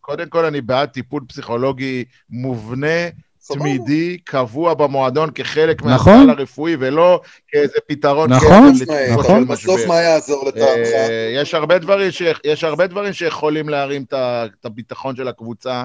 קודם 0.00 0.28
כל 0.28 0.44
אני 0.44 0.60
בעד 0.60 0.88
טיפול 0.88 1.22
פסיכולוגי 1.28 2.04
מובנה. 2.30 3.08
תמידי, 3.54 4.18
קבוע 4.24 4.74
במועדון 4.74 5.30
כחלק 5.34 5.82
נכון. 5.84 6.16
מהסל 6.26 6.30
הרפואי, 6.30 6.76
ולא 6.78 7.20
כאיזה 7.48 7.78
פתרון 7.88 8.32
נכון, 8.32 8.72
נכון. 9.18 9.40
של 9.46 9.52
בסוף. 9.52 9.86
מה 9.86 10.00
יעזור 10.00 10.48
לטעמך? 10.48 10.66
אה, 10.94 11.30
יש 11.34 11.54
הרבה 11.54 11.78
דברים 11.78 12.10
ש- 12.10 12.22
יש 12.44 12.64
הרבה 12.64 12.86
דברים 12.86 13.12
שיכולים 13.12 13.68
להרים 13.68 14.04
את 14.10 14.64
הביטחון 14.64 15.16
של 15.16 15.28
הקבוצה. 15.28 15.84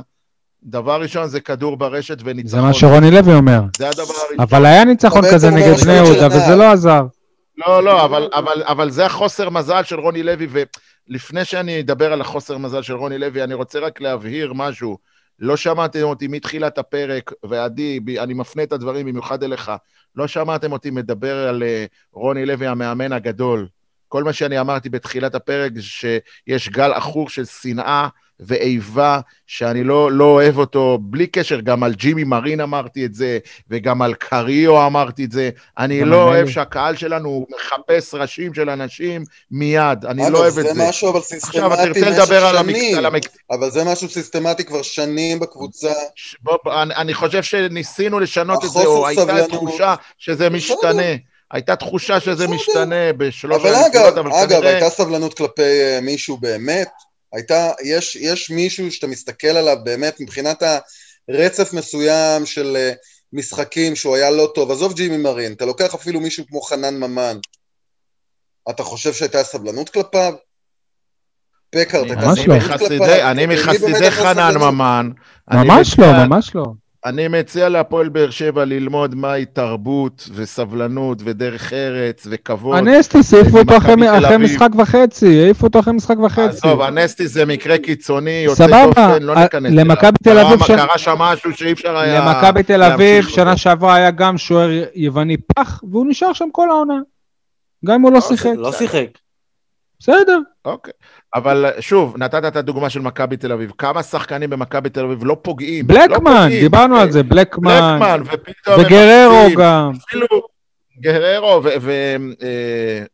דבר 0.64 1.02
ראשון 1.02 1.28
זה 1.28 1.40
כדור 1.40 1.78
ברשת 1.78 2.18
וניצחון. 2.24 2.60
זה 2.60 2.68
מה 2.68 2.74
שרוני 2.74 3.12
לוי 3.12 3.34
אומר. 3.34 3.62
זה 3.78 3.90
הדבר 3.90 4.02
הראשון. 4.04 4.40
אבל 4.40 4.66
היה 4.66 4.86
ניצחון 4.86 5.22
כזה 5.34 5.50
נגד 5.50 5.74
בני 5.84 6.02
משהו 6.02 6.14
יהודה, 6.14 6.28
וזה. 6.28 6.56
לא 6.56 6.64
עזר. 6.72 7.02
לא, 7.58 7.84
לא, 7.84 8.06
אבל, 8.06 8.30
אבל, 8.34 8.64
אבל 8.66 8.90
זה 8.90 9.06
החוסר 9.06 9.50
מזל 9.50 9.84
של 9.84 10.00
רוני 10.00 10.24
לוי, 10.24 10.48
ולפני 11.10 11.46
שאני 11.46 11.80
אדבר 11.80 12.14
על 12.14 12.22
החוסר 12.22 12.58
מזל 12.58 12.82
של 12.82 12.94
רוני 12.94 13.18
לוי, 13.18 13.44
אני 13.44 13.54
רוצה 13.54 13.80
רק 13.80 14.02
להבהיר 14.02 14.54
משהו. 14.54 14.98
לא 15.44 15.58
שמעתם 15.58 16.02
אותי 16.02 16.28
מתחילת 16.28 16.78
הפרק, 16.78 17.32
ועדי, 17.44 18.00
אני 18.20 18.34
מפנה 18.34 18.64
את 18.64 18.72
הדברים 18.72 19.06
במיוחד 19.06 19.44
אליך, 19.44 19.72
לא 20.16 20.28
שמעתם 20.28 20.72
אותי 20.72 20.92
מדבר 20.92 21.48
על 21.48 21.64
אה, 21.64 21.86
רוני 22.12 22.46
לוי 22.46 22.68
המאמן 22.68 23.12
הגדול. 23.12 23.68
כל 24.08 24.24
מה 24.24 24.34
שאני 24.34 24.60
אמרתי 24.60 24.90
בתחילת 24.90 25.36
הפרק 25.36 25.72
זה 25.76 25.82
שיש 25.82 26.70
גל 26.70 26.94
עכור 26.94 27.30
של 27.30 27.46
שנאה 27.46 28.08
ואיבה, 28.40 29.20
שאני 29.48 29.84
לא, 29.84 30.12
לא 30.12 30.24
אוהב 30.24 30.58
אותו, 30.58 30.98
בלי 31.02 31.28
קשר, 31.28 31.60
גם 31.60 31.84
על 31.84 31.94
ג'ימי 31.94 32.24
מרין 32.24 32.62
אמרתי 32.62 33.06
את 33.06 33.14
זה, 33.14 33.40
וגם 33.70 34.02
על 34.02 34.14
קריו 34.14 34.86
אמרתי 34.86 35.26
את 35.26 35.32
זה. 35.32 35.50
אני 35.78 36.06
לא 36.06 36.24
על 36.24 36.28
אוהב. 36.28 36.50
שהקהל 36.50 36.96
שלנו 36.96 37.46
מחפש 37.50 38.14
ראשים 38.14 38.54
של 38.54 38.70
אנשים 38.70 39.24
מיד, 39.52 40.06
אני 40.06 40.24
אגב, 40.24 40.32
לא 40.32 40.38
אוהב 40.38 40.60
את 40.60 40.66
זה 40.66 40.74
זה. 40.74 40.90
משהו 40.90 41.10
אבל 41.10 41.22
סיסטמטי 41.22 41.90
במשך 41.90 42.08
לדבר 42.08 42.46
על 42.46 42.58
המק... 42.58 42.76
שנים. 42.76 42.98
על 42.98 43.06
המק... 43.06 43.24
אבל 43.52 43.70
זה 43.72 43.84
משהו 43.84 44.10
סיסטמטי 44.10 44.64
כבר 44.64 44.82
שנים 44.82 45.40
בקבוצה. 45.40 45.94
ש- 46.16 46.36
בוא, 46.42 46.58
אני, 46.84 46.96
אני 46.96 47.14
חושב 47.14 47.44
שניסינו 47.44 48.20
לשנות 48.20 48.66
את 48.66 48.70
זה, 48.70 48.86
או 48.86 49.08
הייתה. 49.08 49.48
תחושה 49.48 49.96
שזה 50.18 50.50
משתנה. 50.50 51.04
הייתה 51.52 51.76
תחושה 51.76 52.20
שזה. 52.20 52.48
משתנה 52.48 53.14
בשלוש 53.18 53.62
אבל 53.62 53.76
אגב, 53.76 54.18
אבל 54.18 54.32
אגב, 54.32 54.50
כנראה... 54.50 54.70
הייתה 54.70 54.90
סבלנות 54.90 55.34
כלפי 55.34 55.62
אה, 55.62 56.00
מישהו 56.02 56.38
באמת? 56.38 56.90
הייתה, 57.34 57.72
יש, 57.84 58.16
יש 58.16 58.50
מישהו 58.50 58.92
שאתה 58.92 59.08
מסתכל 59.08 59.48
עליו 59.48 59.78
באמת 59.84 60.20
מבחינת 60.20 60.64
הרצף 61.30 61.74
מסוים 61.74 62.46
של 62.46 62.76
אה, 62.76 62.92
משחקים 63.34 63.96
שהוא 63.96 64.16
היה 64.16 64.30
לא 64.32 64.52
טוב, 64.56 64.72
עזוב 64.72 64.94
ג'ימי 64.94 65.18
מרין, 65.18 65.54
אתה 65.54 65.66
לוקח 65.66 65.94
אפילו 65.96 66.20
מישהו 66.20 66.46
כמו 66.48 66.62
חנן 66.62 66.98
ממן, 66.98 67.38
אתה 68.70 68.84
חושב 68.84 69.14
שהייתה 69.14 69.44
סבלנות 69.44 69.90
כלפיו? 69.90 70.34
פקארט, 71.70 72.04
אני- 72.04 72.12
הייתה 72.12 72.26
ממש 72.28 72.40
אני 72.40 72.48
לא. 72.48 72.54
סבלנות 72.60 72.82
מחסידי- 72.82 72.98
כלפיו? 72.98 73.32
אני 73.32 73.46
מחסידי 73.46 74.12
חנן? 74.12 74.54
ממן. 74.58 75.10
ממש 75.54 76.00
לא, 76.00 76.06
ממש 76.26 76.56
לא. 76.56 76.64
אני 77.06 77.28
מציע 77.28 77.70
להפועל 77.70 78.10
באר 78.10 78.30
שבע 78.30 78.66
ללמוד 78.66 79.16
מהי 79.16 79.46
תרבות 79.46 80.30
וסבלנות 80.34 81.22
ודרך 81.26 81.74
ארץ 81.74 82.28
וכבוד. 82.30 82.78
הנסטיס 82.78 83.34
העיפו 83.34 83.58
אותו 83.60 83.78
אחרי 83.78 84.18
אחרי. 84.18 84.38
משחק 84.38 84.70
וחצי, 84.78 85.44
העיפו 85.44 85.68
אותו 85.68 85.80
אחרי 85.80 85.94
משחק 85.94 86.20
וחצי. 86.20 86.68
עזוב, 86.68 86.82
הנסטי 86.82 87.28
זה 87.28 87.46
מקרה 87.46 87.78
קיצוני, 87.78 88.42
יוצא 88.46 88.66
סבבה, 88.68 88.86
דופן, 88.86 89.24
לא 89.24 89.34
אה, 89.34 89.44
ניכנס 89.44 89.72
אליו. 89.72 89.86
למכבי 89.86 90.18
תל 90.24 90.30
קרה- 90.34 90.54
אביב 90.54 90.64
קרה 90.68 90.98
שם 90.98 91.16
משהו 91.20 91.54
שאי 91.54 91.72
אפשר 91.72 91.98
היה... 91.98 92.20
למכבי 92.26 92.64
תל 92.64 92.84
אביב, 92.84 93.28
שנה. 93.28 93.58
שעברה 93.58 93.96
היה 93.96 94.12
גם 94.12 94.38
שוער 94.38 94.70
יווני 94.96 95.38
פח, 95.38 95.82
והוא 95.92 96.06
נשאר 96.10 96.34
שם 96.34 96.48
כל 96.52 96.70
העונה. 96.70 97.00
גם 97.86 97.94
אם 97.96 98.02
הוא 98.02 98.12
לא 98.12 98.22
שיחק. 98.22 98.52
לא 98.58 98.72
שיחק. 98.72 99.08
בסדר. 100.04 100.40
אוקיי. 100.66 100.94
אבל 101.36 101.66
שוב, 101.80 102.18
נתת 102.18 102.42
את 102.48 102.56
הדוגמה 102.56 102.90
של 102.90 103.00
מכבי 103.00 103.38
תל 103.38 103.52
אביב. 103.52 103.72
כמה 103.78 104.04
שחקנים 104.04 104.50
במכבי 104.50 104.90
תל 104.90 105.06
אביב 105.06 105.26
לא 105.26 105.38
פוגעים. 105.42 105.86
לא 105.90 105.96
בלקמן, 105.96 106.42
פוגעים. 106.44 106.62
דיברנו 106.62 106.98
על 106.98 107.12
זה, 107.12 107.24
בלקמן. 107.24 108.00
בלקמן, 108.00 108.22
ופתאום... 108.26 108.80
וגררו. 108.80 109.50
גם. 109.58 109.92
אפילו 110.08 110.28
גררו 111.00 111.62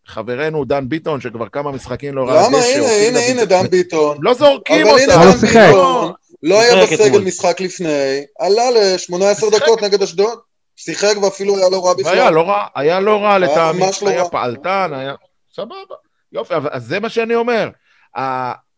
וחברנו 0.07 0.65
דן 0.65 0.89
ביטון, 0.89 1.21
שכבר 1.21 1.49
כמה 1.49 1.71
משחקים 1.71 2.15
לא 2.15 2.23
ראה 2.23 2.47
למה? 2.47 2.57
דשא, 2.57 2.67
הנה, 2.67 2.83
עושים 2.83 3.15
הנה, 3.15 3.19
הנה, 3.19 3.41
ביטון. 3.41 3.61
דן 3.63 3.69
ביטון. 3.69 4.17
לא 4.21 4.33
זורקים 4.33 4.87
אבל 4.87 4.99
אותם. 4.99 5.11
הנה 5.11 5.25
לא 5.25 5.31
דן. 5.31 5.67
ביטון, 5.67 6.11
לא 6.43 6.61
היה 6.61 6.85
בסגל. 6.85 7.19
משחק 7.19 7.61
לפני, 7.61 8.23
עלה 8.39 8.71
ל-18 8.71 9.35
שיחק. 9.35 9.61
דקות 9.61 9.83
נגד 9.83 10.03
אשדוד, 10.03 10.39
שיחק 10.75 11.15
ואפילו 11.23 11.57
היה 11.57 11.69
לא 11.69 11.85
רע 11.85 11.93
היה 11.97 12.13
בכלל. 12.13 12.33
לא 12.33 12.41
רע, 12.41 12.65
היה 12.75 12.99
לא 12.99 13.17
רע 13.17 13.39
לטעמי, 13.39 13.79
לא 14.01 14.09
היה. 14.09 14.25
פעלתן, 14.25 14.91
היה... 14.93 15.13
סבבה. 15.55 15.95
יופי, 16.33 16.55
אבל 16.55 16.69
אז 16.71 16.85
זה 16.85 16.99
מה 16.99 17.09
שאני 17.09 17.35
אומר. 17.35 17.69
ה- 18.17 18.69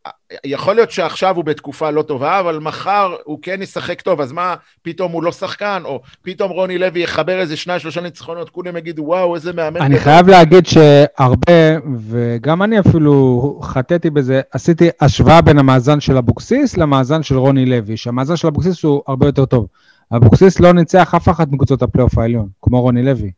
יכול 0.46 0.76
להיות 0.76 0.92
שעכשיו 0.92 1.36
הוא 1.36 1.46
בתקופה 1.46 1.90
לא 1.92 2.02
טובה, 2.02 2.40
אבל 2.40 2.60
מחר 2.60 3.16
הוא 3.24 3.40
כן 3.42 3.62
ישחק 3.62 4.02
טוב, 4.02 4.22
אז 4.22 4.32
מה, 4.32 4.56
פתאום 4.82 5.12
הוא 5.12 5.24
לא 5.24 5.32
שחקן, 5.32 5.82
או 5.86 6.02
פתאום 6.22 6.52
רוני 6.52 6.78
לוי 6.78 7.04
יחבר 7.04 7.40
איזה 7.40 7.58
שניים, 7.58 7.80
שלושה 7.80 8.02
ניצחונות, 8.02 8.50
כולם 8.50 8.78
יגידו, 8.78 9.04
וואו, 9.04 9.36
איזה 9.36 9.54
מאמן. 9.54 9.82
אני 9.82 9.90
גדול." 9.90 10.04
חייב 10.04 10.28
להגיד 10.28 10.66
שהרבה, 10.66 11.78
וגם 12.08 12.64
אני 12.64 12.80
אפילו 12.80 13.60
חטאתי 13.64 14.10
בזה, 14.10 14.42
עשיתי 14.52 14.90
השוואה 15.02 15.42
בין 15.42 15.60
המאזן 15.60 16.00
של 16.00 16.18
אבוקסיס 16.18 16.78
למאזן 16.78 17.24
של 17.24 17.38
רוני 17.38 17.66
לוי, 17.66 17.98
שהמאזן 17.98 18.36
של 18.36 18.48
אבוקסיס 18.48 18.84
הוא 18.84 19.02
הרבה 19.08 19.26
יותר 19.26 19.46
טוב. 19.46 19.68
אבוקסיס 20.16 20.60
לא 20.60 20.72
ניצח 20.74 21.16
אף 21.16 21.30
אחת 21.30 21.48
מקבוצות 21.52 21.82
הפלייאוף 21.82 22.18
העליון, 22.18 22.48
כמו 22.62 22.82
רוני 22.82 23.04
לוי. 23.04 23.32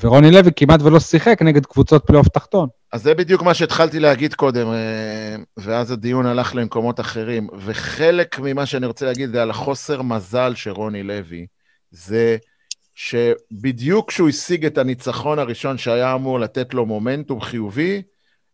ורוני 0.00 0.30
לוי 0.30 0.50
כמעט 0.56 0.82
ולא 0.82 1.00
שיחק 1.00 1.42
נגד 1.42 1.66
קבוצות 1.66 2.06
פלייאוף 2.06 2.28
תחתון. 2.28 2.68
אז 2.92 3.02
זה 3.02 3.14
בדיוק 3.14 3.42
מה 3.42 3.54
שהתחלתי 3.54 4.00
להגיד 4.00 4.34
קודם, 4.34 4.66
אה, 4.66 5.36
ואז 5.56 5.90
הדיון 5.90 6.26
הלך 6.26 6.54
למקומות 6.54 7.00
אחרים. 7.00 7.48
וחלק 7.58 8.38
ממה 8.38 8.66
שאני 8.66 8.86
רוצה 8.86 9.06
להגיד 9.06 9.30
זה 9.30 9.42
על 9.42 9.50
החוסר 9.50 10.02
מזל 10.02 10.54
של 10.54 10.70
רוני 10.70 11.02
לוי. 11.02 11.46
זה 11.90 12.36
שבדיוק 12.94 14.08
כשהוא 14.08 14.28
השיג 14.28 14.66
את 14.66 14.78
הניצחון 14.78 15.38
הראשון 15.38 15.78
שהיה 15.78 16.14
אמור 16.14 16.40
לתת 16.40 16.74
לו 16.74 16.86
מומנטום 16.86 17.40
חיובי, 17.40 18.02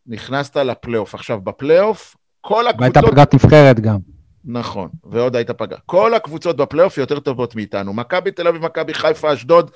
נכנסת 0.07 0.57
לפלייאוף. 0.57 1.15
עכשיו, 1.15 1.41
בפלייאוף, 1.41 2.15
כל 2.41 2.65
והייתה 2.79 2.99
הקבוצות... 2.99 3.13
פגרת 3.13 3.33
נבחרת 3.33 3.79
גם. 3.79 3.97
נכון, 4.45 4.89
ועוד 5.03 5.35
היית 5.35 5.51
פגע. 5.51 5.77
כל 5.85 6.13
הקבוצות 6.13 6.57
בפלייאוף 6.57 6.97
יותר 6.97 7.19
טובות 7.19 7.55
מאיתנו. 7.55 7.93
מכבי 7.93 8.31
תל 8.31 8.47
אביב, 8.47 8.61
מכבי 8.61 8.93
חיפה, 8.93 9.33
אשדוד, 9.33 9.71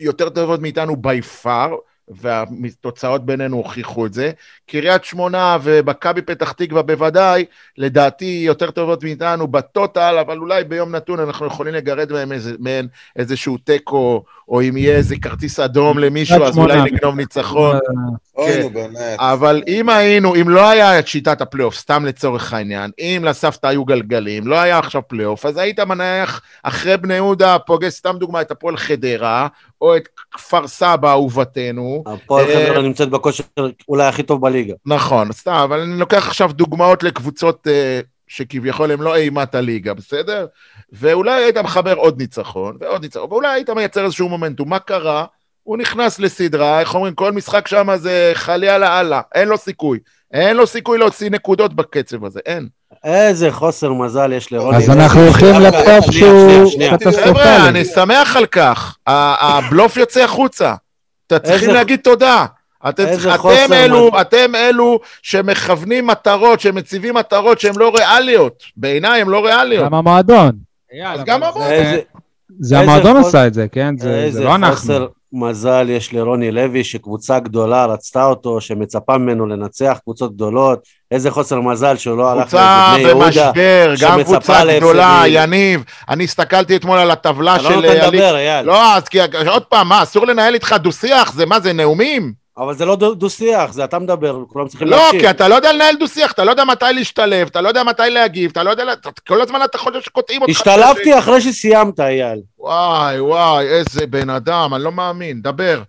יותר 0.00 0.28
טובות 0.28 0.60
מאיתנו 0.60 0.92
by 0.92 1.44
far, 1.44 1.70
והתוצאות 2.08 3.26
בינינו 3.26 3.56
הוכיחו 3.56 4.06
את 4.06 4.14
זה. 4.14 4.30
קריית 4.66 5.04
שמונה 5.04 5.58
ומכבי 5.62 6.22
פתח 6.22 6.52
תקווה 6.52 6.82
בוודאי, 6.82 7.44
לדעתי 7.78 8.42
יותר 8.46 8.70
טובות 8.70 9.04
מאיתנו 9.04 9.48
בטוטל, 9.48 10.16
אבל 10.20 10.38
אולי 10.38 10.64
ביום 10.64 10.94
נתון 10.94 11.20
אנחנו 11.20 11.46
יכולים 11.46 11.74
לגרד 11.74 12.12
מהם 12.12 12.32
איזה, 12.32 12.54
מהן 12.58 12.86
איזשהו 13.16 13.58
תיקו, 13.58 14.24
או 14.48 14.62
אם 14.62 14.76
יהיה 14.76 14.96
איזה 14.96 15.16
כרטיס 15.16 15.60
אדום 15.60 15.98
למישהו, 15.98 16.44
אז 16.44 16.58
אולי. 16.58 16.82
נגנוב 16.82 17.16
ניצחון. 17.16 17.78
אוי, 18.36 18.52
כן. 18.52 18.62
נו, 18.62 18.70
באמת. 18.70 19.16
אבל 19.18 19.62
אם 19.68 19.88
היינו, 19.88 20.34
אם 20.34 20.48
לא 20.48 20.68
היה 20.68 20.98
את 20.98 21.08
שיטת 21.08 21.40
הפלייאוף, 21.40 21.74
סתם 21.74 22.04
לצורך 22.04 22.52
העניין, 22.52 22.90
אם 22.98 23.22
לסבתא 23.24 23.66
היו 23.66 23.84
גלגלים, 23.84 24.46
לא 24.46 24.56
היה 24.56 24.78
עכשיו 24.78 25.02
פלייאוף, 25.08 25.46
אז 25.46 25.56
היית 25.56 25.80
מניח 25.80 26.40
אחרי 26.62 26.96
בני 26.96 27.14
יהודה, 27.14 27.58
פוגש 27.58 27.92
סתם 27.92 28.16
דוגמא 28.18 28.40
את 28.40 28.50
הפועל 28.50 28.76
חדרה, 28.76 29.48
או 29.80 29.96
את 29.96 30.08
כפר 30.30 30.66
סבא 30.66 31.10
אהובתנו, 31.10 32.04
הפועל 32.06 32.44
אה, 32.44 32.66
חדרה 32.66 32.82
נמצאת 32.82 33.10
בכושר 33.10 33.44
אולי 33.88 34.06
הכי 34.06 34.22
טוב 34.22 34.40
בליגה. 34.40 34.74
נכון, 34.86 35.32
סתם, 35.32 35.52
אבל 35.52 35.80
אני 35.80 35.98
לוקח 35.98 36.26
עכשיו 36.26 36.52
דוגמאות 36.52 37.02
לקבוצות 37.02 37.66
אה, 37.66 38.00
שכביכול 38.36 38.90
הם 38.90 39.02
לא 39.02 39.16
אימת 39.16 39.54
הליגה, 39.54 39.94
בסדר? 39.94 40.46
ואולי 40.92 41.44
היית 41.44 41.58
מחבר 41.58 41.94
עוד 41.94 42.18
ניצחון, 42.20 42.76
ועוד 42.80 43.02
ניצחון, 43.02 43.26
ואולי 43.30 43.48
היית 43.48 43.70
מייצר 43.70 44.04
איזשהו 44.04 44.28
מומנטום. 44.28 44.68
מה 44.68 44.78
קרה? 44.78 45.24
הוא 45.62 45.78
נכנס 45.78 46.18
לסדרה, 46.18 46.80
איך 46.80 46.94
אומרים, 46.94 47.14
כל 47.14 47.32
משחק 47.32 47.68
שם 47.68 47.88
זה 47.96 48.30
חלי 48.34 48.68
על 48.68 48.82
האללה, 48.82 49.20
אין 49.34 49.48
לו 49.48 49.58
סיכוי. 49.58 49.98
אין 50.32 50.56
לו 50.56 50.66
סיכוי 50.66 50.98
להוציא 50.98 51.30
נקודות 51.30 51.74
בקצב 51.74 52.24
הזה, 52.24 52.40
אין. 52.46 52.68
איזה 53.04 53.50
חוסר 53.52 53.92
מזל 53.92 54.32
יש 54.32 54.52
לרוני. 54.52 54.76
אז. 54.76 54.90
אנחנו 54.90 55.20
הולכים 55.20 55.54
לפלייאוף 55.60 56.10
שהוא 56.10 56.70
שנייה. 56.70 56.90
חבר'ה, 56.98 57.12
קטסטרופלי. 57.12 57.68
אני 57.68 57.84
שמח 57.84 58.36
על 58.36 58.46
כך. 58.46 58.96
ה- 59.06 59.56
הבלוף 59.58 59.96
יוצא 59.96 60.24
החוצה. 60.24 60.74
אתם 61.26 61.38
צריכים 61.38 61.70
להגיד 61.70 62.00
תודה. 62.04 62.46
אתם, 62.88 63.06
איזה 63.06 63.34
אתם, 63.34 63.72
אלו, 63.72 64.08
מזל. 64.08 64.20
אתם 64.20 64.54
אלו 64.54 65.00
שמכוונים 65.22 66.06
מטרות, 66.06 66.60
שמציבים 66.60 67.14
מטרות 67.14 67.60
שהן 67.60 67.74
לא 67.76 67.92
ריאליות. 67.96 68.62
בעיניי 68.76 69.20
הן 69.20 69.28
לא 69.28 69.44
ריאליות. 69.44 69.84
גם 69.86 69.94
המועדון. 69.94 70.52
אז 71.06 71.20
גם 71.24 71.42
המועדון. 71.42 71.62
איזה- 71.72 72.00
זה 72.60 72.80
איזה 72.80 72.92
המועדון 72.92 73.16
חוס- 73.22 73.28
עשה 73.28 73.46
את 73.46 73.54
זה, 73.54 73.66
כן? 73.72 73.94
זה 73.98 74.08
זה 74.08 74.14
איזה 74.24 74.44
לא 74.44 74.54
אנחנו. 74.54 74.76
חוסר 74.76 75.06
מזל 75.32 75.86
יש 75.90 76.12
לרוני 76.14 76.50
לוי, 76.50 76.84
שקבוצה 76.84 77.38
גדולה 77.38 77.86
רצתה 77.86 78.24
אותו, 78.24 78.60
שמצפה 78.60 79.18
ממנו 79.18 79.46
לנצח 79.46 79.98
קבוצות 80.04 80.34
גדולות. 80.34 80.78
איזה 81.10 81.30
חוסר 81.30 81.60
מזל 81.60 81.96
שהוא 81.96 82.18
לא 82.18 82.30
הלך 82.30 82.42
קבוצה 82.42 82.94
לבני 82.98 83.08
יהודה. 83.08 83.24
במשבר, 83.26 83.94
גם 84.00 84.22
קבוצה 84.22 84.52
להפסדים. 84.64 84.78
גדולה, 84.78 85.22
יניב. 85.26 85.84
אני 86.08 86.24
הסתכלתי 86.24 86.76
אתמול 86.76 86.98
על 86.98 87.10
הטבלה 87.10 87.54
אתה 87.54 87.62
לא 87.62 87.68
של... 87.70 87.74
נותן 87.76 87.88
הליג- 87.88 88.04
לדבר, 88.04 88.36
אייל. 88.36 88.66
לא, 88.66 88.94
אז 88.94 89.08
כי 89.08 89.18
עוד 89.46 89.64
פעם, 89.64 89.88
מה, 89.88 90.02
אסור 90.02 90.26
לנהל 90.26 90.54
איתך 90.54 90.74
דו-שיח? 90.82 91.32
זה 91.32 91.46
מה, 91.46 91.60
זה 91.60 91.72
נאומים? 91.72 92.41
אבל 92.58 92.74
זה 92.76 92.84
לא 92.84 92.96
דו- 92.96 93.14
דו-שיח, 93.14 93.72
זה 93.72 93.84
אתה 93.84 93.98
מדבר, 93.98 94.44
כולם 94.48 94.68
צריכים 94.68 94.88
לא, 94.88 94.96
להקשיב. 94.96 95.20
כי 95.20 95.30
אתה 95.30 95.48
לא 95.48 95.54
יודע 95.54 95.72
לנהל 95.72 95.96
דו-שיח, 95.96 96.32
אתה 96.32 96.44
לא 96.44 96.50
יודע 96.50 96.64
מתי 96.64 96.84
להשתלב, 96.94 97.46
אתה 97.46 97.60
לא 97.60 97.68
יודע 97.68 97.82
מתי 97.84 98.02
להגיב, 98.10 98.50
אתה 98.50 98.62
לא 98.62 98.70
יודע... 98.70 98.84
כל 99.28 99.40
הזמן 99.42 99.60
אתה 99.64 99.78
חושב 99.78 100.00
שקוטעים 100.00 100.42
אותך. 100.42 100.52
השתלבתי 100.52 101.18
אחרי 101.18 101.40
שסיימת, 101.40 102.00
אייל. 102.00 102.40
וואי, 102.58 103.20
וואי, 103.20 103.66
איזה 103.68 104.06
בן 104.06 104.30
אדם, 104.30 104.74
אני 104.74 104.84
לא 104.84 104.92
מאמין. 104.92 105.42
דבר. 105.42 105.82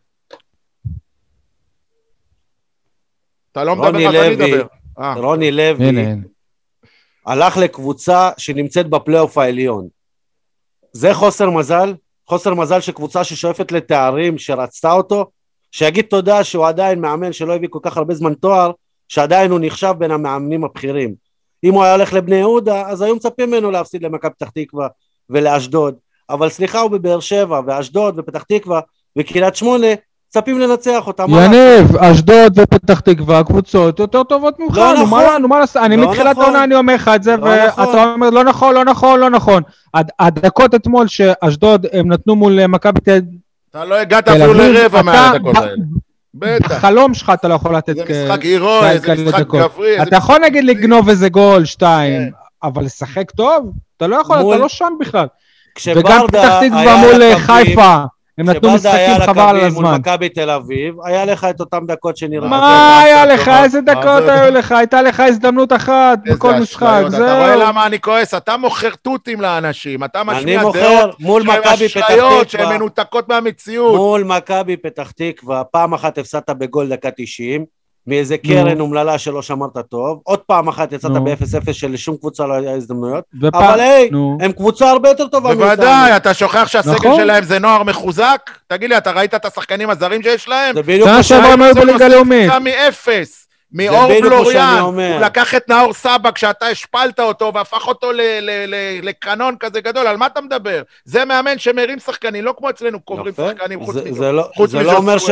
אתה 3.52 3.64
לא 3.64 3.76
מדבר, 3.76 3.88
רוני 3.88 4.08
אז 4.08 4.16
אני 4.16 4.36
לוי. 4.36 4.54
אדבר. 4.54 4.68
רוני 5.22 5.52
לוי. 5.52 5.86
הלך 7.26 7.58
לקבוצה 7.58 8.30
שנמצאת 8.38 8.90
בפלייאוף 8.90 9.38
העליון. 9.38 9.88
זה 10.92 11.14
חוסר 11.14 11.50
מזל? 11.50 11.94
חוסר 12.28 12.54
מזל 12.54 12.82
שקבוצה 12.82 13.24
ששואפת 13.24 13.72
לתארים, 13.72 14.38
שרצתה 14.38 14.92
אותו, 14.92 15.26
שיגיד 15.74 16.06
תודה 16.06 16.44
שהוא 16.44 16.68
עדיין 16.68 17.02
מאמן 17.02 17.34
שלא 17.34 17.56
הביא 17.56 17.68
כל 17.72 17.80
כך 17.82 17.98
הרבה 17.98 18.14
זמן 18.14 18.34
תואר, 18.34 18.72
שעדיין 19.08 19.52
הוא 19.52 19.60
נחשב 19.62 19.94
בין 19.98 20.12
המאמנים 20.12 20.64
הבכירים. 20.64 21.14
אם 21.64 21.74
הוא 21.74 21.84
היה 21.84 21.94
הולך 21.94 22.14
לבני 22.14 22.36
יהודה, 22.36 22.82
אז 22.88 23.02
היו 23.02 23.16
מצפים 23.16 23.50
ממנו 23.52 23.72
להפסיד 23.72 24.04
למכבי 24.04 24.32
פתח 24.32 24.50
תקווה 24.50 24.88
ולאשדוד. 25.30 25.96
אבל 26.30 26.50
סליחה, 26.50 26.80
הוא 26.80 26.92
בבאר 26.92 27.20
שבע, 27.20 27.62
ואשדוד, 27.68 28.20
ופתח 28.20 28.44
תקווה, 28.44 28.80
וקריית 29.20 29.56
שמונה, 29.56 29.88
מצפים 30.30 30.60
לנצח 30.60 31.08
אותם. 31.08 31.26
יניב, 31.30 31.98
אשדוד 31.98 32.60
ופתח 32.60 33.00
תקווה, 33.00 33.44
קבוצות 33.44 34.00
יותר 34.00 34.24
טובות 34.24 34.60
ממך, 34.60 34.78
לא 34.78 34.94
נו, 34.94 35.06
מה 35.08 35.24
נכון. 35.24 35.42
נו, 35.42 35.48
מה 35.48 35.60
לעשות? 35.60 35.82
אני 35.82 35.98
לא 35.98 36.10
מתחילת 36.10 36.32
נכון. 36.32 36.44
העונה 36.44 36.64
אני 36.64 36.76
אומר 36.76 36.96
לך 36.96 37.12
את 37.16 37.24
זה, 37.24 37.38
לא 37.38 37.68
נכון. 37.68 37.88
ואתה 37.88 38.14
אומר 38.14 38.30
לא 38.30 38.44
נכון, 38.44 38.74
לא 38.76 38.86
נכון, 38.86 39.20
לא 39.20 39.30
נכון. 39.30 39.64
הד- 39.94 40.12
הדקות 40.20 40.76
אתמול 40.76 41.08
שאשדוד 41.08 41.86
הם 41.94 42.12
נתנו 42.12 42.36
מול 42.36 42.68
מכבי 42.68 43.00
אתה 43.76 43.86
לא 43.86 43.96
הגעת 43.96 44.28
אפילו 44.28 44.54
לרבע 44.54 45.02
מהדקות 45.02 45.56
האלה. 45.58 45.72
בטח. 46.34 46.72
בחלום 46.72 47.14
שלך 47.14 47.32
אתה 47.34 47.48
לא 47.48 47.54
יכול 47.54 47.76
לתת 47.76 47.96
זה 47.96 48.04
כ- 48.06 48.10
משחק 48.12 48.42
הירואי, 48.42 49.00
זה 49.00 49.14
משחק. 49.26 49.48
גברי. 49.48 50.02
אתה 50.04 50.16
יכול 50.16 50.38
נגיד 50.46 50.64
לגנוב 50.64 51.10
איזה 51.10 51.30
גול, 51.30 51.66
שתיים, 51.66 52.22
כן. 52.22 52.30
אבל 52.68 52.84
לשחק 52.84 53.32
טוב? 53.32 53.72
אתה 53.98 54.08
לא 54.08 54.16
יכול, 54.16 54.38
אתה 54.38 54.58
לא 54.58 54.68
שם 54.70 54.94
בכלל. 55.00 55.26
וגם 55.96 56.28
פתח 56.28 56.60
תקווה 56.66 56.98
מול 56.98 57.22
אה, 57.22 57.40
חיפה, 57.40 58.04
הם 58.38 58.50
נתנו 58.50 58.74
משחקים 58.74 59.18
חבל 59.26 59.42
על 59.42 59.56
הקווים 59.56 59.74
מול 59.74 59.86
הזמן. 59.86 60.00
מכבי 60.00 60.30
תל 60.30 60.50
אביב, 60.50 60.96
היה 61.06 61.26
לך 61.26 61.48
את 61.50 61.60
אותם 61.60 61.86
דקות 61.86 62.18
שנראה. 62.18 62.48
מה 62.48 63.00
היה 63.02 63.26
לך? 63.26 63.52
איזה 63.64 63.82
דקות? 63.82 64.24
היו 64.28 64.54
לך? 64.54 64.72
הייתה 64.72 65.02
לך 65.02 65.20
הזדמנות 65.20 65.74
אחת 65.74 66.20
בכל 66.26 66.54
משחק, 66.54 66.84
אשליות. 66.84 67.14
אתה 67.14 67.38
רואה 67.38 67.58
זהו. 67.58 67.68
למה 67.68 67.86
אני 67.86 68.00
כועס? 68.00 68.34
אתה 68.34 68.58
מוכר 68.58 68.90
תותים 69.02 69.42
לאנשים, 69.42 70.04
אתה 70.04 70.24
משמיע 70.24 70.62
דעות 70.62 71.20
מול 71.20 71.44
שהן 71.88 72.50
שהן 72.50 72.70
מנותקות 72.70 73.30
מהמציאות. 73.30 73.96
מול 73.96 74.24
מכבי 74.24 74.78
פתח 74.78 75.12
תקווה, 75.12 75.64
פעם 75.64 75.94
אחת 75.94 76.18
הפסדת 76.18 76.50
בגול 76.50 76.90
דקה 76.90 77.10
90, 77.18 77.66
מאיזה 78.08 78.38
קרן 78.38 78.80
אומללה 78.80 79.18
שלא 79.18 79.42
שמרת 79.42 79.78
טוב, 79.90 80.20
עוד 80.24 80.40
פעם 80.40 80.68
אחת 80.68 80.92
יצאת 80.92 81.12
נו. 81.12 81.24
ב-0-0 81.24 81.74
שלשום 81.74 82.18
קבוצה 82.18 82.46
לא 82.46 82.54
היה 82.54 82.76
הזדמנויות, 82.76 83.24
אבל 83.54 83.80
היי. 83.80 84.10
הם 84.42 84.52
קבוצה 84.52 84.90
הרבה 84.90 85.10
יותר 85.10 85.28
טובה 85.28 85.50
מאיתנו. 85.50 85.66
בוודאי, 85.66 86.16
אתה 86.18 86.34
שוכח 86.34 86.68
שהסגל 86.68 86.94
נכון. 86.94 87.16
שלהם 87.16 87.44
זה 87.44 87.60
נוער 87.60 87.84
מחוזק? 87.84 88.40
תגיד 88.68 88.90
לי, 88.90 88.98
אתה 88.98 89.12
ראית 89.12 89.34
את 89.36 89.46
השחקנים 89.46 89.90
הזרים 89.90 90.24
שיש 90.24 90.48
להם? 90.48 90.76
זה 90.76 90.82
בדיוק 90.82 91.08
מה 91.08 91.24
שאני 91.24 91.48
היו 91.64 91.74
זה 91.74 91.82
בליגה 91.82 92.08
לאומית. 92.08 92.52
מאפס. 92.62 93.48
מאור 93.76 93.90
בדיוק 94.08 94.10
מה 94.10 94.30
שאני 94.30 94.30
בלוריאן, 94.30 94.78
אומר. 94.82 95.14
הוא 95.14 95.22
לקח 95.22 95.56
את 95.56 95.70
נאור 95.70 95.94
סבא 95.94 96.32
כשאתה 96.32 96.66
השפלת 96.68 97.20
אותו 97.20 97.52
והפך 97.56 97.88
אותו 97.88 98.08
לקנון 99.04 99.56
כזה 99.60 99.82
גדול, 99.82 100.08
על 100.08 100.18
מה 100.18 100.26
אתה 100.26 100.42
מדבר? 100.42 100.82
זה 101.06 101.26
מאמן 101.26 101.58
שמרים 101.60 102.00
שחקנים, 102.00 102.44
לא 102.44 102.54
כמו 102.58 102.70
אצלנו 102.70 103.00
קוברים. 103.00 103.34
שחקנים 103.38 103.80
חוץ 103.86 103.96
זה- 103.96 104.02
מזה. 104.12 104.20
זה 104.20 104.32
לא- 104.32 104.50
זה 104.68 104.84
לא 104.84 104.98
אומר 104.98 105.18
ש... 105.18 105.30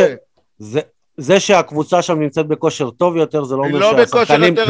זה- 1.21 1.39
שהקבוצה 1.39 2.01
שם 2.01 2.19
נמצאת 2.19 2.47
בכושר 2.47 2.89
טוב 2.89 3.17
יותר, 3.17 3.43
זה 3.43 3.55
לא 3.55 3.63
אומר 3.63 3.79
לא 3.79 3.91
שהשחקנים... 4.05 4.55
טוב. 4.55 4.65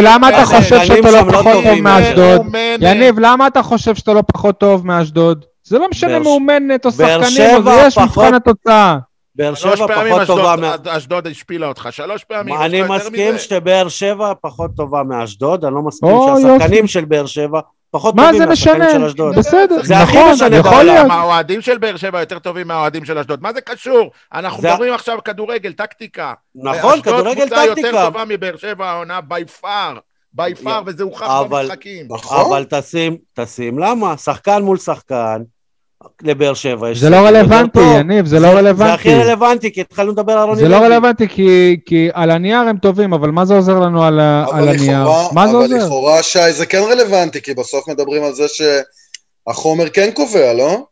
למה 0.00 0.28
אתה 0.28 0.44
חושב 0.46 0.84
שאתה 0.84 1.10
לא 1.10 1.26
לא 1.26 1.32
פחות 1.32 1.52
טוב. 1.64 1.80
מאשדוד? 1.80 2.40
יניב, 2.80 3.18
למה 3.18 3.46
אתה 3.46 3.62
חושב 3.62 3.94
שאתה 3.94 4.12
לא 4.12 4.22
פחות 4.32 4.58
טוב 4.60 4.86
מאשדוד? 4.86 5.44
זה 5.64 5.78
לא 5.78 5.88
משנה 5.90 6.18
מאומנת 6.18 6.86
או 6.86 6.90
שחקנים, 6.92 7.18
יש 7.86 7.98
מבחן 7.98 8.34
התוצאה. 8.34 8.96
באר 9.34 9.54
שבע 9.54 9.76
פחות 9.86 10.26
טובה 10.26 10.54
אשדוד- 10.86 11.26
השפילה 11.26 11.66
אותך, 11.68 11.88
שלוש 11.90 12.24
פעמים. 12.24 12.54
אני 12.60 12.82
מסכים? 12.82 13.38
שבאר 13.38 13.88
שבע 13.88 14.32
פחות 14.40 14.70
טובה 14.76 15.02
מאשדוד, 15.02 15.64
אני 15.64 15.74
לא 15.74 15.82
מסכים 15.82 16.10
שהשחקנים 16.26 16.86
של 16.86 17.04
באר 17.04 17.26
שבע 17.26 17.60
פחות 17.96 18.14
מה 18.14 18.22
טובים 18.22 18.38
זה 18.40 18.46
מהשחקנים 18.46 18.80
משנה? 18.82 18.90
של 18.92 19.04
אשדוד. 19.04 19.38
בסדר, 19.38 19.82
זה 19.82 19.98
הכי 19.98 20.16
נכון, 20.18 20.32
משנה 20.32 20.56
יכול 20.56 20.70
בעולם. 20.70 21.10
האוהדים 21.10 21.60
של 21.60 21.78
באר 21.78 21.96
שבע 21.96 22.20
יותר 22.20 22.38
טובים 22.38 22.68
מהאוהדים 22.68 23.04
של 23.04 23.18
אשדוד? 23.18 23.42
מה 23.42 23.52
זה 23.52 23.60
קשור? 23.60 24.10
אנחנו 24.34 24.62
זה- 24.62 24.70
מדברים 24.72 24.94
עכשיו 24.94 25.18
כדורגל, 25.24 25.72
טקטיקה. 25.72 26.32
נכון, 26.54 27.02
כדורגל 27.02 27.28
אשדוד 27.28 27.48
קבוצה 27.48 27.64
יותר 27.64 27.74
טקטיקה. 27.82 28.04
טובה 28.04 28.24
מבאר 28.28 28.56
שבע 28.56 28.86
העונה 28.90 29.20
בי 29.20 29.44
פאר. 29.60 29.98
בי 30.32 30.54
פאר, 30.64 30.82
וזה 30.86 31.02
הוכח 31.02 31.42
במשחקים. 31.50 32.06
אבל 32.30 32.64
תשים, 32.70 33.16
תשים, 33.34 33.78
למה? 33.78 34.16
שחקן 34.16 34.62
מול 34.62 34.78
שחקן, 34.78 35.42
לבאר 36.22 36.54
שבע 36.54 36.90
יש... 36.90 36.98
זה 36.98 37.10
לא 37.10 37.16
רלוונטי, 37.16 37.78
טוב. 37.78 37.96
יניב, 37.96 38.26
זה 38.26 38.36
לא 38.40 38.48
זה 38.48 38.54
רלוונטי. 38.58 38.92
הכי 38.92 39.14
רלוונטי, 39.14 39.72
כי 39.72 39.80
התחלנו 39.80 40.12
לדבר 40.12 40.32
על 40.32 40.48
רוני 40.48 40.60
זה 40.60 40.68
לא 40.68 40.76
לוי. 40.78 40.86
רלוונטי 40.86 41.28
כי, 41.28 41.76
כי 41.86 42.08
על 42.12 42.30
הנייר 42.30 42.58
הם 42.58 42.76
טובים, 42.78 43.12
אבל 43.12 43.30
מה 43.30 43.44
זה 43.44 43.54
עוזר 43.54 43.78
לנו 43.78 44.04
על, 44.04 44.20
אבל 44.20 44.68
הנייר? 44.68 45.08
מה 45.32 45.46
זה 45.48 45.52
אבל 45.56 45.62
עוזר? 45.62 45.76
לכאורה, 45.86 46.22
שי, 46.22 46.52
זה 46.52 46.66
כן 46.66 46.82
רלוונטי, 46.90 47.42
כי 47.42 47.54
בסוף 47.54 47.88
מדברים 47.88 48.24
על 48.24 48.32
זה 48.34 48.44
שהחומר 49.48 49.88
כן 49.88 50.10
קובע, 50.14 50.52
לא? 50.52 50.84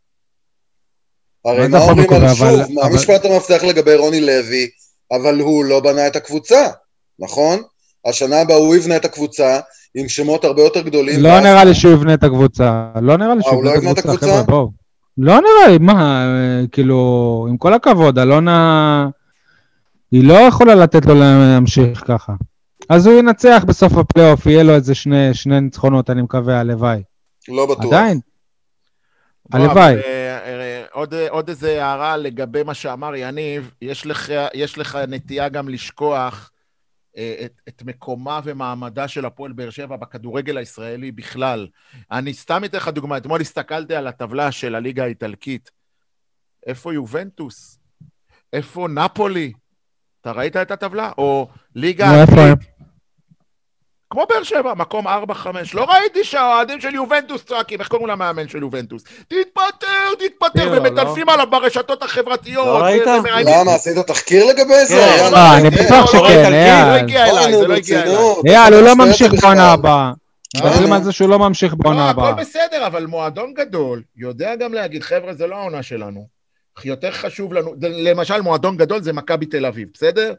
הרי 1.44 1.68
מה 1.68 1.78
זה 1.80 1.90
אומרים? 1.90 2.12
על 2.12 2.34
שוב, 2.34 2.42
אבל- 2.46 2.64
מה 2.74 2.82
אבל- 2.82 2.94
משפט 2.94 3.24
המפתח 3.24 3.64
לגבי 3.64 3.94
רוני 3.96 4.20
לוי, 4.20 4.68
אבל 5.12 5.40
הוא 5.40 5.64
לא 5.64 5.80
בנה 5.80 6.06
את 6.06 6.16
הקבוצה, 6.16 6.66
נכון? 7.18 7.62
השנה 8.06 8.40
הבאה 8.40 8.56
הוא 8.56 8.76
יבנה 8.76 8.96
את 8.96 9.04
הקבוצה 9.04 9.58
עם 9.94 10.08
שמות 10.08 10.44
הרבה 10.44 10.62
יותר 10.62 10.80
גדולים. 10.80 11.20
לא 11.20 11.40
נראה 11.40 11.64
לי 11.64 11.74
שהוא 11.74 11.92
יבנה 11.92 12.14
את 12.14 12.24
הקבוצה. 12.24 12.84
לא 13.02 13.16
נראה 13.16 13.34
לי 13.34 13.40
אה, 13.40 13.42
שהוא 13.42 13.54
הוא 13.54 13.64
לא 13.64 13.70
יבנה 13.70 13.90
את 13.90 13.98
הקבוצה? 13.98 14.26
חבר'ה, 14.26 14.42
בואו. 14.42 14.83
לא 15.18 15.34
נראה 15.34 15.68
לי, 15.70 15.78
מה, 15.78 16.26
כאילו, 16.72 17.46
עם 17.50 17.56
כל 17.56 17.74
הכבוד, 17.74 18.18
אלונה, 18.18 19.08
היא 20.10 20.28
לא 20.28 20.34
יכולה 20.34 20.74
לתת 20.74 21.06
לו 21.06 21.14
להמשיך 21.14 22.02
ככה. 22.06 22.32
אז 22.88 23.06
הוא 23.06 23.18
ינצח 23.18 23.64
בסוף 23.66 23.92
הפלייאוף, 23.96 24.46
יהיה 24.46 24.62
לו 24.62 24.74
איזה 24.74 24.94
שני, 24.94 25.34
שני 25.34 25.60
ניצחונות, 25.60 26.10
אני 26.10 26.22
מקווה, 26.22 26.60
הלוואי. 26.60 27.02
לא 27.48 27.66
בטוח. 27.66 27.84
עדיין. 27.84 28.20
בוא, 29.50 29.60
הלוואי. 29.60 29.94
אה, 29.94 30.38
אה, 30.44 30.84
עוד, 30.92 31.14
עוד 31.28 31.48
איזה 31.48 31.84
הערה 31.84 32.16
לגבי 32.16 32.62
מה 32.62 32.74
שאמר 32.74 33.14
יניב, 33.14 33.70
יש 33.82 34.06
לך, 34.06 34.32
יש 34.54 34.78
לך 34.78 34.98
נטייה 35.08 35.48
גם 35.48 35.68
לשכוח 35.68 36.50
את, 37.16 37.60
את 37.68 37.82
מקומה 37.82 38.40
ומעמדה 38.44 39.08
של 39.08 39.24
הפועל 39.24 39.52
באר 39.52 39.70
שבע 39.70 39.96
בכדורגל 39.96 40.56
הישראלי 40.56 41.12
בכלל. 41.12 41.68
אני 42.10 42.34
סתם 42.34 42.64
אתן 42.64 42.78
לך 42.78 42.88
דוגמה, 42.88 43.16
אתמול 43.16 43.40
הסתכלתי 43.40 43.94
על 43.94 44.06
הטבלה 44.06 44.52
של 44.52 44.74
הליגה 44.74 45.04
האיטלקית. 45.04 45.70
איפה 46.66 46.94
יובנטוס? 46.94 47.78
איפה 48.52 48.88
נפולי? 48.88 49.52
אתה 50.20 50.32
ראית 50.32 50.56
את 50.56 50.70
הטבלה? 50.70 51.12
או 51.18 51.48
ליגה 51.74 52.06
נו, 52.06 52.20
איפה 52.20 52.40
הם? 52.40 52.73
כמו 54.14 54.26
באר 54.28 54.42
שבע, 54.42 54.74
מקום 54.74 55.08
4-5. 55.08 55.10
לא 55.74 55.84
ראיתי 55.84 56.24
שהאוהדים 56.24 56.80
של 56.80 56.94
יובנטוס 56.94 57.44
צועקים, 57.44 57.80
איך 57.80 57.88
קוראים 57.88 58.08
למאמן 58.08 58.48
של 58.48 58.58
יובנטוס? 58.58 59.02
תתפטר, 59.28 60.14
תתפטר, 60.18 60.70
לא, 60.70 60.78
ומטנפים 60.78 61.28
עליו 61.28 61.46
ברשתות 61.50 62.02
החברתיות. 62.02 62.66
לא 62.66 62.78
ראית? 62.78 63.02
למה, 63.46 63.74
עשית 63.74 63.98
תחקיר 63.98 64.44
לגבי 64.46 64.84
זה? 64.84 64.94
כן. 64.94 65.34
אה, 65.34 65.58
אני 65.58 65.70
כן. 65.70 65.84
בטוח 65.84 66.14
לא 66.14 66.20
שכן, 66.20 66.52
אייל. 66.52 66.86
לא 66.86 66.92
הגיע 66.92 67.26
אליי, 67.26 67.44
אוי, 67.44 67.52
זה 67.52 67.62
נו, 67.62 67.68
לא 67.68 67.74
הגיע 67.74 68.02
אליי. 68.02 68.14
ברצינות. 68.14 68.46
אייל, 68.46 68.74
הוא 68.74 68.82
לא 68.82 68.96
ממשיך. 68.96 69.34
בעונה 69.42 69.72
הבאה. 69.72 70.12
אה, 70.56 70.70
מדברים. 70.70 70.92
על 70.92 71.02
זה 71.04 71.12
שהוא 71.12 71.28
לא 71.28 71.38
ממשיך 71.38 71.74
בעונה 71.74 72.04
לא, 72.04 72.10
הבאה. 72.10 72.28
הכל 72.30 72.40
בסדר, 72.40 72.86
אבל 72.86 73.06
מועדון 73.06 73.54
גדול 73.54 74.02
יודע 74.16 74.56
גם 74.56 74.74
להגיד, 74.74 75.02
חבר'ה, 75.02 75.34
זה 75.34 75.46
לא 75.46 75.56
העונה 75.56 75.82
שלנו. 75.82 76.26
יותר 76.84 77.10
חשוב 77.10 77.52
לנו, 77.52 77.74
למשל, 77.80 78.40
מועדון 78.40 78.76
גדול 78.76 79.02
זה 79.02 79.12
מכבי 79.12 79.46
תל 79.46 79.66
אביב, 79.66 79.88
בסדר? 79.94 80.34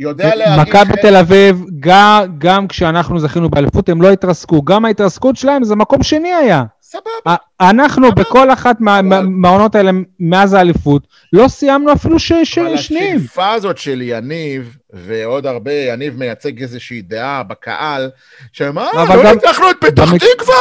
יודע 0.00 0.34
להגיד... 0.34 0.60
מכבי 0.68 0.92
תל 1.02 1.16
אביב, 1.16 1.64
גם, 1.80 2.24
גם 2.38 2.68
כשאנחנו 2.68 3.18
זכינו 3.20 3.48
באליפות, 3.50 3.88
הם 3.88 4.02
לא 4.02 4.10
התרסקו. 4.10 4.62
גם 4.62 4.84
ההתרסקות 4.84 5.36
שלהם 5.36 5.64
זה 5.64 5.76
מקום 5.76 6.02
שני 6.02 6.34
היה. 6.34 6.62
סבבה. 6.82 7.36
אנחנו 7.60 8.12
בכל 8.12 8.52
אחת 8.52 8.76
מה- 8.80 9.02
מה- 9.02 9.20
מהעונות 9.22 9.74
האלה 9.74 9.90
מאז 10.20 10.54
האליפות, 10.54 11.02
לא 11.32 11.48
סיימנו 11.48 11.92
אפילו 11.92 12.18
ש- 12.18 12.32
ש- 12.44 12.58
אבל. 12.58 12.74
השאיפה 12.74 13.52
הזאת 13.52 13.78
של 13.78 14.02
יניב, 14.02 14.76
ועוד 14.92 15.46
הרבה, 15.46 15.72
יניב 15.72 16.18
מייצג 16.18 16.62
איזושהי 16.62 17.02
דעה 17.02 17.42
בקהל, 17.42 18.10
שמה, 18.52 18.90
אבל 19.02 19.16
לא 19.16 19.22
גם- 19.24 19.34
ניצחנו 19.34 19.70
את 19.70 19.76
פתח 19.80 20.12
במק- 20.12 20.22
תקווה, 20.36 20.54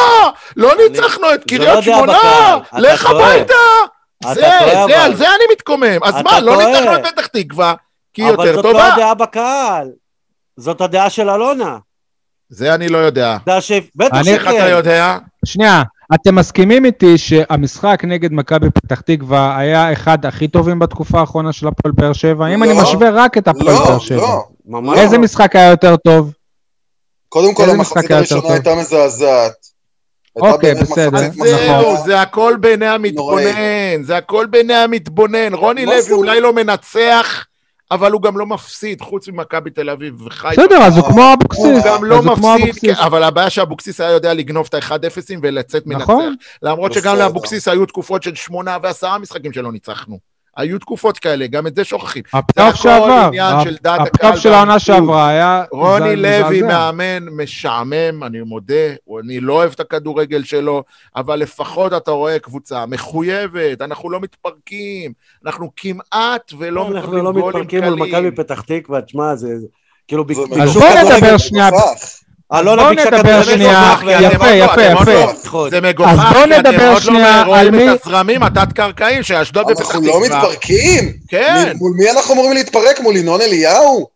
לא 0.58 0.74
אני- 0.74 0.82
ניצחנו 0.90 1.34
את 1.34 1.52
לא 1.52 1.58
קריית 1.58 1.84
שמונה, 1.84 2.18
לך. 2.78 3.06
הביתה. 3.06 3.54
זה, 4.34 4.42
זה. 4.88 5.04
על 5.04 5.16
זה 5.16 5.26
אני 5.28 5.44
מתקומם. 5.52 6.04
אז 6.04 6.16
מה, 6.24 6.40
לא. 6.40 6.58
ניצחנו 6.58 6.96
את 6.96 7.06
פתח 7.08 7.28
תקווה, 7.28 7.74
כי 8.14 8.24
היא 8.24 8.30
אבל 8.30 8.46
יותר 8.48 8.56
זאת 8.56 8.66
לא 8.66 8.72
טובה. 8.72 8.94
הדעה 8.94 9.14
בקהל. 9.14 9.88
זאת 10.58 10.82
הדעה 10.82 11.10
של 11.10 11.30
אלונה. 11.30 11.78
זה 12.50 12.76
אני 12.76 12.90
לא 12.90 12.98
יודע. 12.98 13.38
דעה 13.46 13.62
ש... 13.62 13.72
בטח 13.96 14.14
אני- 14.18 14.34
איך 14.34 14.44
אתה 14.44 14.52
שכן. 14.52 14.68
יודע? 14.72 15.18
שנייה, 15.46 15.84
אתם 16.16 16.36
מסכימים 16.36 16.86
איתי 16.86 17.18
שהמשחק 17.18 18.00
נגד 18.04 18.34
מכבי 18.34 18.70
פתח 18.70 19.02
תקווה 19.02 19.58
היה 19.58 19.94
אחד 19.94 20.26
הכי 20.26 20.48
טובים 20.48 20.80
בתקופה 20.80 21.20
האחרונה 21.20 21.52
של 21.54 21.68
הפועל 21.68 21.94
באר 21.94 22.14
שבע? 22.14 22.48
אם 22.48 22.64
אני 22.64 22.74
לא. 22.74 22.82
משווה 22.82 23.10
רק 23.14 23.38
את 23.38 23.48
הפועל 23.48 23.66
לא, 23.74 23.86
באר 23.86 24.00
שבע. 24.00 24.18
לא. 24.18 24.44
ממש. 24.66 25.00
איזה 25.00 25.18
משחק 25.18 25.56
היה 25.56 25.70
יותר 25.70 25.96
טוב? 25.96 26.34
קודם 27.30 27.54
כל, 27.54 27.70
המחצית 27.70 28.12
הראשונה 28.12 28.42
טוב? 28.42 28.52
הייתה 28.52 28.76
מזעזעת. 28.76 29.52
אוקיי, 30.36 30.76
בסדר. 30.76 31.32
זהו. 31.32 31.98
זה 32.06 32.22
הכל 32.22 32.56
בעיני 32.60 32.88
המתבונן, 32.88 34.04
זה 34.04 34.18
הכל 34.18 34.46
בעיני 34.46 34.74
המתבונן. 34.74 35.54
רוני 35.54 35.86
מה 35.86 35.92
לוי? 35.96 36.12
אולי 36.12 36.42
לא 36.42 36.54
מנצח, 36.54 37.46
אבל 37.92 38.12
הוא 38.12 38.22
גם 38.22 38.38
לא 38.38 38.46
מפסיד, 38.46 39.02
חוץ 39.02 39.28
ממכבי 39.28 39.70
תל 39.70 39.90
אביב 39.90 40.22
וחיפה. 40.22 40.62
בסדר, 40.62 40.78
אז 40.78 40.98
הוא 40.98 41.06
כמו 41.06 41.34
אבוקסיס. 41.34 41.64
הוא 41.66 41.82
גם 41.86 42.04
לא 42.04 42.22
מפסיד, 42.22 42.96
אבל 42.96 43.24
הבעיה 43.24 43.50
שאבוקסיס 43.50 44.02
היה 44.02 44.12
יודע 44.12 44.34
לגנוב 44.34 44.68
את 44.70 44.74
ה-1-0 44.74 45.34
ולצאת 45.42 45.88
מנצח. 45.88 46.04
נכון. 46.04 46.36
למרות 46.62 46.94
שגם. 46.94 47.18
לאבוקסיס 47.18 47.68
היו 47.68 47.86
תקופות 47.86 48.24
של 48.24 48.36
שמונה 48.36 48.78
ועשרה 48.84 49.18
משחקים 49.18 49.54
שלא 49.54 49.72
ניצחנו. 49.72 50.29
היו 50.58 50.80
תקופות 50.80 51.20
כאלה, 51.20 51.48
גם 51.48 51.68
את 51.68 51.76
זה 51.76 51.84
שוכחים. 51.84 52.24
הכל 52.34 52.76
שעבר, 52.76 53.28
עניין 53.28 54.36
של 54.36 54.54
העונה. 54.54 54.80
שעברה 54.80 55.28
היה... 55.28 55.64
רוני 55.72 56.16
לוי. 56.16 56.62
מאמן 56.62 57.26
משעמם, 57.32 58.24
אני 58.24 58.42
מודה, 58.42 58.74
אני 59.24 59.40
לא 59.40 59.54
אוהב 59.54 59.72
את 59.72 59.80
הכדורגל 59.80 60.44
שלו, 60.44 60.84
אבל 61.16 61.40
לפחות 61.40 61.94
אתה 61.94 62.12
רואה 62.12 62.40
קבוצה 62.40 62.86
מחויבת, 62.86 63.82
אנחנו 63.82 64.10
לא 64.10 64.20
מתפרקים, 64.20 65.14
אנחנו 65.46 65.70
כמעט 65.76 66.54
ולא 66.58 66.88
אנחנו 66.88 67.00
מקבלים 67.00 67.24
לא 67.24 67.32
גולים 67.32 67.48
מתפרקים 67.48 67.84
מול 67.84 67.94
מכבי 67.94 68.12
קלים. 68.12 68.36
פתח 68.36 68.62
תקווה, 68.62 69.02
תשמע, 69.02 69.36
זה... 69.36 69.48
כאילו, 70.08 70.26
זה 70.28 70.42
ביקשו 70.48 70.64
אז 70.64 70.78
בוא 70.78 71.16
נדבר 71.16 71.38
שנייה. 71.38 71.70
מגוחך. 72.52 72.60
אלונה 72.62 72.84
בוא 72.84 72.90
ביקשה 72.90 73.06
נדבר 73.10 73.20
כדורגל 73.24 73.44
שנייה, 73.44 73.96
מגוחך, 74.00 74.04
יפה, 74.22 74.46
עוד 74.50 74.58
לא- 74.60 74.64
יפה, 74.66 74.74
אתם 74.74 74.98
עוד 74.98 75.08
יפה. 75.08 75.34
לא-. 75.54 75.70
זה 75.70 75.82
מגוחך, 75.82 76.10
אז 76.10 76.18
בוא 76.20 76.46
כי 76.46 76.60
אתם 76.60 76.70
נדבר 76.70 76.90
עוד 76.94 77.02
שנייה 77.02 77.42
לא 77.44 77.48
רואים 77.48 77.62
על 77.66 77.72
מי- 77.72 77.92
את 77.94 78.06
הזרמים 78.06 78.44
התת-קרקעיים 78.44 79.24
של 79.24 79.36
אשדוד 79.36 79.66
ופתח 79.72 79.82
אנחנו 79.86 80.00
תקווה. 80.02 80.14
לא 80.20 80.26
מתפרקים? 80.26 81.14
כן, 81.30 81.72
מול 81.76 81.92
מי 81.98 82.10
אנחנו 82.12 82.34
אמורים 82.34 82.54
להתפרק? 82.54 83.00
מול 83.00 83.16
ינון 83.16 83.42
אליהו? 83.42 84.08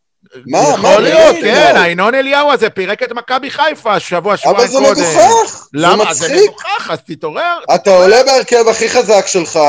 מה, 0.48 0.62
מה, 0.62 0.70
יכול 0.90 1.02
להיות? 1.04 1.36
כן, 1.42 1.74
ההינון 1.76 2.16
אליהו 2.16 2.52
הזה 2.52 2.70
פירק 2.70 3.04
את 3.04 3.12
מכבי 3.12 3.50
חיפה 3.52 4.00
שבוע, 4.00 4.34
אבל 4.34 4.38
שבועיים 4.68 4.72
זה 4.72 4.78
קודם. 4.78 4.92
מגוחך, 4.92 5.54
זה 5.56 5.68
למה? 5.74 6.14
זה 6.14 6.26
מצחיק. 6.28 6.50
מגוחך, 6.50 6.90
אז 6.92 6.98
תתעורר. 7.08 7.58
אתה 7.76 7.90
עולה 7.90 8.24
בהרכב 8.26 8.68
הכי 8.72 8.90
חזק 8.90 9.28
שלך, 9.28 9.60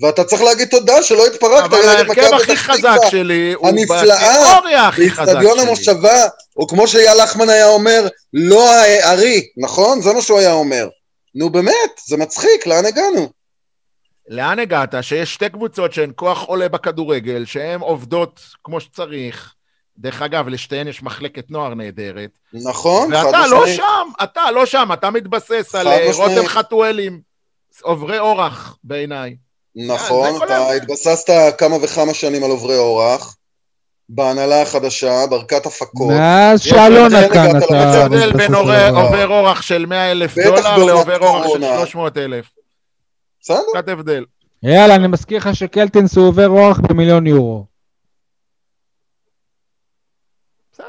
ואתה 0.00 0.24
צריך 0.24 0.42
להגיד 0.42 0.68
תודה 0.68 1.02
שלא 1.02 1.26
התפרקת 1.26 1.64
אבל 1.64 1.88
ההרכב 1.88 2.34
הכי 2.34 2.56
חזק. 2.56 2.98
שלי 3.10 3.52
הוא 3.52 3.70
בתיאוריה 3.70 4.88
הכי 4.88 5.10
חזק 5.10 5.26
באיצטדיון 5.26 5.58
שלי. 5.58 5.66
המושבה, 5.66 6.24
או 6.56 6.66
כמו 6.66 6.88
שאייל 6.88 7.22
לחמן 7.22 7.48
היה 7.48 7.68
אומר, 7.68 8.08
לא 8.32 8.70
הארי, 8.70 9.46
נכון? 9.56 10.00
זה 10.00 10.12
מה 10.12 10.22
שהוא 10.22 10.38
היה 10.38 10.52
אומר. 10.52 10.88
נו 11.34 11.50
באמת, 11.50 12.00
זה 12.06 12.16
מצחיק, 12.16 12.66
לאן 12.66 12.84
הגענו? 12.86 13.28
לאן 14.28 14.58
הגעת? 14.58 14.94
שיש 15.00 15.34
שתי 15.34 15.48
קבוצות 15.48 15.92
שהן 15.92 16.12
כוח 16.16 16.42
עולה 16.42 16.68
בכדורגל, 16.68 17.44
שהן 17.44 17.80
עובדות 17.80 18.40
כמו 18.64 18.80
שצריך. 18.80 19.52
דרך 19.98 20.22
אגב, 20.22 20.48
לשתיהן 20.48 20.88
יש 20.88 21.02
מחלקת 21.02 21.50
נוער 21.50 21.74
נהדרת. 21.74 22.30
נכון? 22.52 23.16
חד 23.16 23.24
ואתה 23.26 23.46
לא 23.46 23.62
משמעית. 23.62 23.76
שם, 23.76 24.08
אתה 24.22 24.50
לא 24.50 24.66
שם, 24.66 24.88
אתה 24.92 25.10
מתבסס 25.10 25.74
על 25.74 25.88
אה, 25.88 26.10
משמעית. 26.10 26.36
רותם 26.36 26.48
חתואלים, 26.48 27.20
עוברי 27.82 28.18
אורח 28.18 28.78
בעיניי. 28.84 29.36
נכון, 29.76 30.38
כל 30.38 30.44
אתה 30.44 30.56
ה- 30.58 30.72
התבססת 30.72 31.32
כמה 31.58 31.76
וכמה 31.82 32.14
שנים 32.14 32.44
על 32.44 32.50
עוברי 32.50 32.76
אורח, 32.76 33.36
בהנהלה 34.08 34.62
החדשה, 34.62 35.26
ברכת 35.30 35.66
הפקות. 35.66 36.08
מאז 36.08 36.66
הבדל, 36.66 37.28
כאן 37.32 37.50
אתה... 37.50 37.58
יש 37.58 37.64
אתה 37.64 38.04
הבדל 38.04 38.32
בין 38.32 38.54
עובר- 38.54 39.26
אורח 39.28 39.62
של 39.62 39.86
100 39.86 40.10
אלף 40.12 40.34
דולר 40.38 40.76
לעובר 40.84 41.18
אורח 41.18 41.42
של 41.42 41.46
קורונה. 41.58 41.78
300 41.78 42.16
אלף. 42.16 42.46
בסדר? 43.40 43.58
קצת 43.74 43.88
הבדל. 43.88 44.24
יאללה, 44.62 44.94
אני 44.94 45.06
מזכיר 45.06 45.38
לך 45.38 45.56
שקלטינס 45.56 46.16
הוא 46.16 46.28
עובר 46.28 46.48
אורח 46.48 46.78
במיליון 46.80 47.26
יורו. 47.26 47.64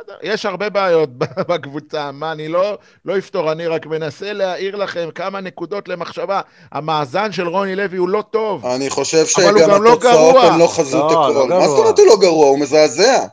בסדר, 0.07 0.17
יש 0.21 0.45
הרבה 0.45 0.69
בעיות 0.69 1.09
בקבוצה, 1.49 2.11
מה, 2.11 2.31
אני 2.31 2.47
לא, 2.47 2.77
לא 3.05 3.17
אפתור, 3.17 3.51
אני 3.51 3.67
רק 3.67 3.85
מנסה 3.85 4.33
להעיר 4.33 4.75
לכם 4.75 5.09
כמה 5.15 5.41
נקודות 5.41 5.87
למחשבה. 5.87 6.41
המאזן 6.71 7.31
של 7.31 7.47
רוני 7.47 7.75
לוי 7.75 7.97
הוא 7.97 8.09
לא 8.09 8.23
טוב. 8.31 8.65
אני 8.65 8.89
חושב 8.89 9.25
שגם 9.25 9.55
גם 9.59 9.83
לא 9.83 9.93
התוצאות. 9.93 10.35
הן 10.43 10.59
לא 10.59 10.67
חזות 10.67 11.11
לא, 11.11 11.17
לא 11.17 11.29
הכל. 11.29 11.49
מה 11.49 11.49
גרוע. 11.49 11.67
זאת 11.67 11.79
אומרת 11.79 11.99
הוא 11.99 12.07
לא 12.07 12.17
גרוע? 12.21 12.47
הוא 12.47 12.59
מזעזע. 12.59 13.25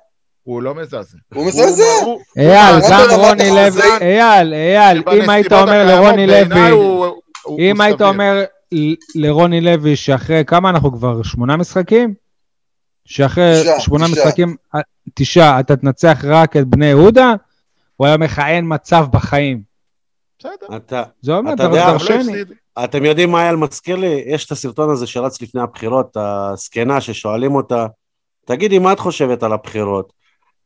הוא 0.43 0.63
לא 0.63 0.75
מזעזע. 0.75 1.19
הוא 1.35 1.47
מזעזע. 1.47 1.85
אייל, 2.39 2.81
גם 2.91 3.09
רוני 3.21 3.51
לוי, 3.51 3.83
אייל, 4.01 4.55
אייל, 4.55 5.03
אם 5.13 5.31
היית 5.31 5.53
אומר 5.53 5.87
לרוני 5.87 6.27
לוי, 6.27 6.71
אם 7.59 7.81
היית. 7.81 8.03
אומר 8.03 8.45
לרוני 9.15 9.61
לוי 9.61 9.97
שאחרי 9.97 10.45
כמה 10.47 10.71
אנחנו 10.71 10.93
כבר? 10.93 11.23
שמונה 11.23 11.57
משחקים? 11.57 12.24
שאחרי 13.05 13.65
שמונה. 13.79 14.05
משחקים, 14.09 14.57
אה, 14.75 14.81
תשעה, 15.15 15.61
אתה 15.61 15.77
תנצח 15.77 16.25
רק 16.25 16.57
את 16.57 16.67
בני 16.67 16.87
יהודה? 16.87 17.35
הוא 17.97 18.07
היה 18.07 18.17
מכהן 18.17 18.65
מצב 18.69 19.07
בחיים. 19.11 19.63
בסדר. 20.39 20.77
אתה, 20.77 21.03
זה 21.21 21.33
אומר 21.33 21.55
אתה 21.55 21.63
יודע, 21.63 21.91
אבל 21.91 22.07
לא. 22.11 22.85
אתם 22.85 23.05
יודעים 23.05 23.31
מה 23.31 23.43
אייל 23.43 23.57
מזכיר 23.57 23.97
לי? 23.97 24.23
יש 24.27 24.47
את 24.47 24.53
הסרטון 24.53 24.91
הזה 24.91 25.07
שרץ 25.07 25.43
לפני 25.43 25.61
הבחירות, 25.61 26.17
הזקנה 26.17 27.01
ששואלים 27.01 27.55
אותה, 27.55 27.87
תגידי, 28.47 28.79
מה 28.79 28.93
את 28.93 28.99
חושבת 28.99 29.43
על 29.43 29.53
הבחירות? 29.53 30.13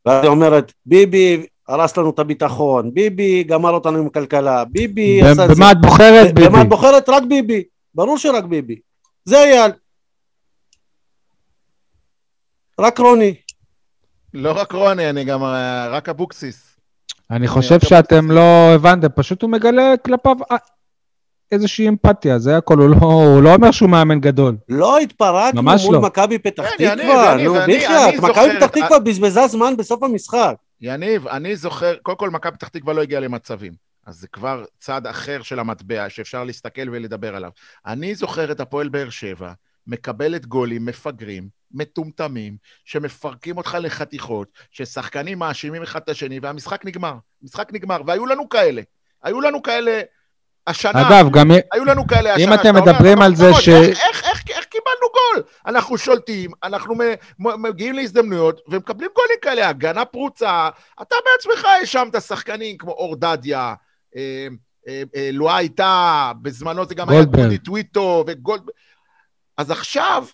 ואז 0.05 0.23
היא 0.23 0.29
אומרת, 0.29 0.73
ביבי 0.85 1.45
הרס 1.67 1.97
לנו 1.97 2.09
את 2.09 2.19
הביטחון, 2.19 2.93
ביבי 2.93 3.43
גמר 3.43 3.69
אותנו 3.69 3.97
עם 3.97 4.07
הכלכלה, 4.07 4.65
ביבי 4.65 5.21
עשה 5.21 5.45
את 5.45 5.49
זה. 5.49 5.55
במה 5.55 5.71
את 5.71 5.81
בוחרת, 5.81 6.33
ביבי? 6.33 6.61
את 6.61 6.69
בוחרת? 6.69 7.09
רק 7.09 7.23
ביבי. 7.23 7.63
ברור 7.95 8.17
שרק 8.17 8.43
ביבי. 8.43 8.79
זה 9.25 9.43
אייל. 9.43 9.71
רק 12.79 12.99
רוני. 12.99 13.35
לא 14.33 14.51
רק 14.51 14.71
רוני, 14.71 15.09
אני 15.09 15.23
גם 15.23 15.43
אה, 15.43 15.87
רק 15.87 16.09
אבוקסיס. 16.09 16.79
אני 17.31 17.47
חושב 17.47 17.79
שאתם 17.79 18.31
לא 18.31 18.71
הבנתם, 18.75 19.07
פשוט 19.15 19.41
הוא 19.41 19.49
מגלה 19.49 19.93
כלפיו 20.05 20.35
אה, 20.51 20.57
איזושהי 21.51 21.87
אמפתיה, 21.87 22.39
זה 22.39 22.57
הכל, 22.57 22.77
הוא 22.77 22.89
לא- 22.89 22.95
הוא 22.95 23.41
לא 23.43 23.55
אומר 23.55 23.71
שהוא 23.71 23.89
מאמן 23.89 24.19
גדול. 24.19 24.57
לא 24.69 24.99
התפרקנו 24.99 25.63
מול 25.63 25.75
לא. 25.91 26.01
מכבי 26.01 26.39
פתח 26.39 26.63
תקווה, 26.77 27.35
נו 27.43 27.53
בחייאת, 27.53 28.13
מכבי 28.19 28.55
פתח 28.57 28.67
תקווה 28.67 28.99
בזבזה 28.99 29.47
זמן 29.47 29.77
בסוף 29.77 30.03
המשחק. 30.03 30.55
יניב, 30.81 31.27
אני 31.27 31.55
זוכר, 31.55 31.95
קודם 32.01 32.17
כל 32.17 32.29
מכבי 32.29 32.57
פתח 32.57 32.67
תקווה 32.67 32.93
לא 32.93 33.01
הגיעה 33.01 33.21
למצבים. 33.21 33.73
אז 34.07 34.15
זה 34.15 34.27
כבר 34.27 34.63
צד 34.79 35.07
אחר 35.07 35.41
של 35.41 35.59
המטבע 35.59 36.09
שאפשר 36.09 36.43
להסתכל 36.43 36.89
ולדבר 36.91 37.35
עליו. 37.35 37.49
אני 37.85 38.15
זוכר 38.15 38.51
את 38.51 38.59
הפועל 38.59 38.89
באר 38.89 39.09
שבע, 39.09 39.51
מקבלת 39.87 40.45
גולים 40.45 40.85
מפגרים, 40.85 41.47
מטומטמים, 41.71 42.57
שמפרקים 42.85 43.57
אותך 43.57 43.77
לחתיכות, 43.81 44.47
ששחקנים 44.71 45.39
מאשימים 45.39 45.83
אחד 45.83 45.99
את 46.03 46.09
השני, 46.09 46.39
והמשחק 46.39 46.85
נגמר. 46.85 47.15
המשחק 47.41 47.69
נגמר, 47.73 48.01
והיו 48.05 48.25
לנו 48.25 48.49
כאלה. 48.49 48.81
היו 49.23 49.41
לנו 49.41 49.63
כאלה 49.63 50.01
השנה. 50.67 51.07
אגב, 51.07 51.29
גם 51.31 51.51
היו 51.73 51.85
לנו 51.85 52.07
כאלה 52.07 52.35
אם 52.35 52.35
השנה. 52.35 52.55
אתם 52.55 52.63
שאתה 52.63 52.69
אומר, 52.79 52.91
מדברים 52.93 53.17
"אבל 53.17 53.25
על 53.25 53.35
זה 53.35 53.53
ש- 53.53 53.69
איך, 53.69 53.99
איך, 53.99 54.23
איך, 54.23 54.43
איך 54.49 54.65
קיבלנו 54.65 55.07
גול? 55.13 55.43
אנחנו 55.65 55.97
שולטים, 55.97 56.51
אנחנו 56.63 56.95
מגיעים 57.39 57.93
להזדמנויות, 57.95 58.61
ומקבלים 58.67 59.09
גולים 59.15 59.37
כאלה, 59.41 59.69
הגנה 59.69 60.05
פרוצה. 60.05 60.69
אתה 61.01 61.15
בעצמך 61.25 61.65
האשמת 61.65 62.21
שחקנים 62.21 62.77
כמו 62.77 62.91
אור 62.91 63.15
דדיה, 63.15 63.73
אה, 64.15 64.47
אה, 64.87 65.03
אה, 65.15 65.29
לואה 65.33 65.55
הייתה, 65.57 66.31
בזמנו 66.41 66.85
זה 66.85 66.95
גם 66.95 67.09
היה 67.09 67.23
גולדברג. 67.23 67.59
טוויטו 67.63 68.23
וגולדברג. 68.27 68.69
אז 69.57 69.71
עכשיו 69.71 70.25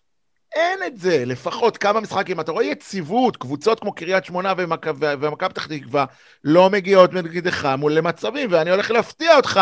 אין 0.55 0.79
את 0.87 0.99
זה, 0.99 1.25
לפחות 1.25 1.77
כמה 1.77 1.99
משחקים. 1.99 2.39
אתה 2.39 2.51
רואה 2.51 2.65
יציבות, 2.65 3.37
קבוצות 3.37 3.79
כמו 3.79 3.93
קריית 3.93 4.25
שמונה 4.25 4.53
ומכ- 4.57 4.87
ומכבי 4.99 5.49
פתח 5.49 5.65
תקווה 5.67 6.05
לא 6.43 6.69
מגיעות 6.69 7.13
נגדך 7.13 7.65
מול 7.77 7.93
למצבים, 7.93 8.51
ואני 8.51 8.69
הולך 8.71 8.91
להפתיע 8.91 9.35
אותך. 9.35 9.59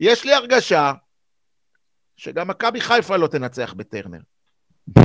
יש 0.00 0.24
לי 0.24 0.34
הרגשה 0.34 0.92
שגם 2.16 2.48
מכבי 2.48 2.80
חיפה 2.80 3.16
לא 3.16 3.26
תנצח 3.26 3.74
בטרנר. 3.76 4.18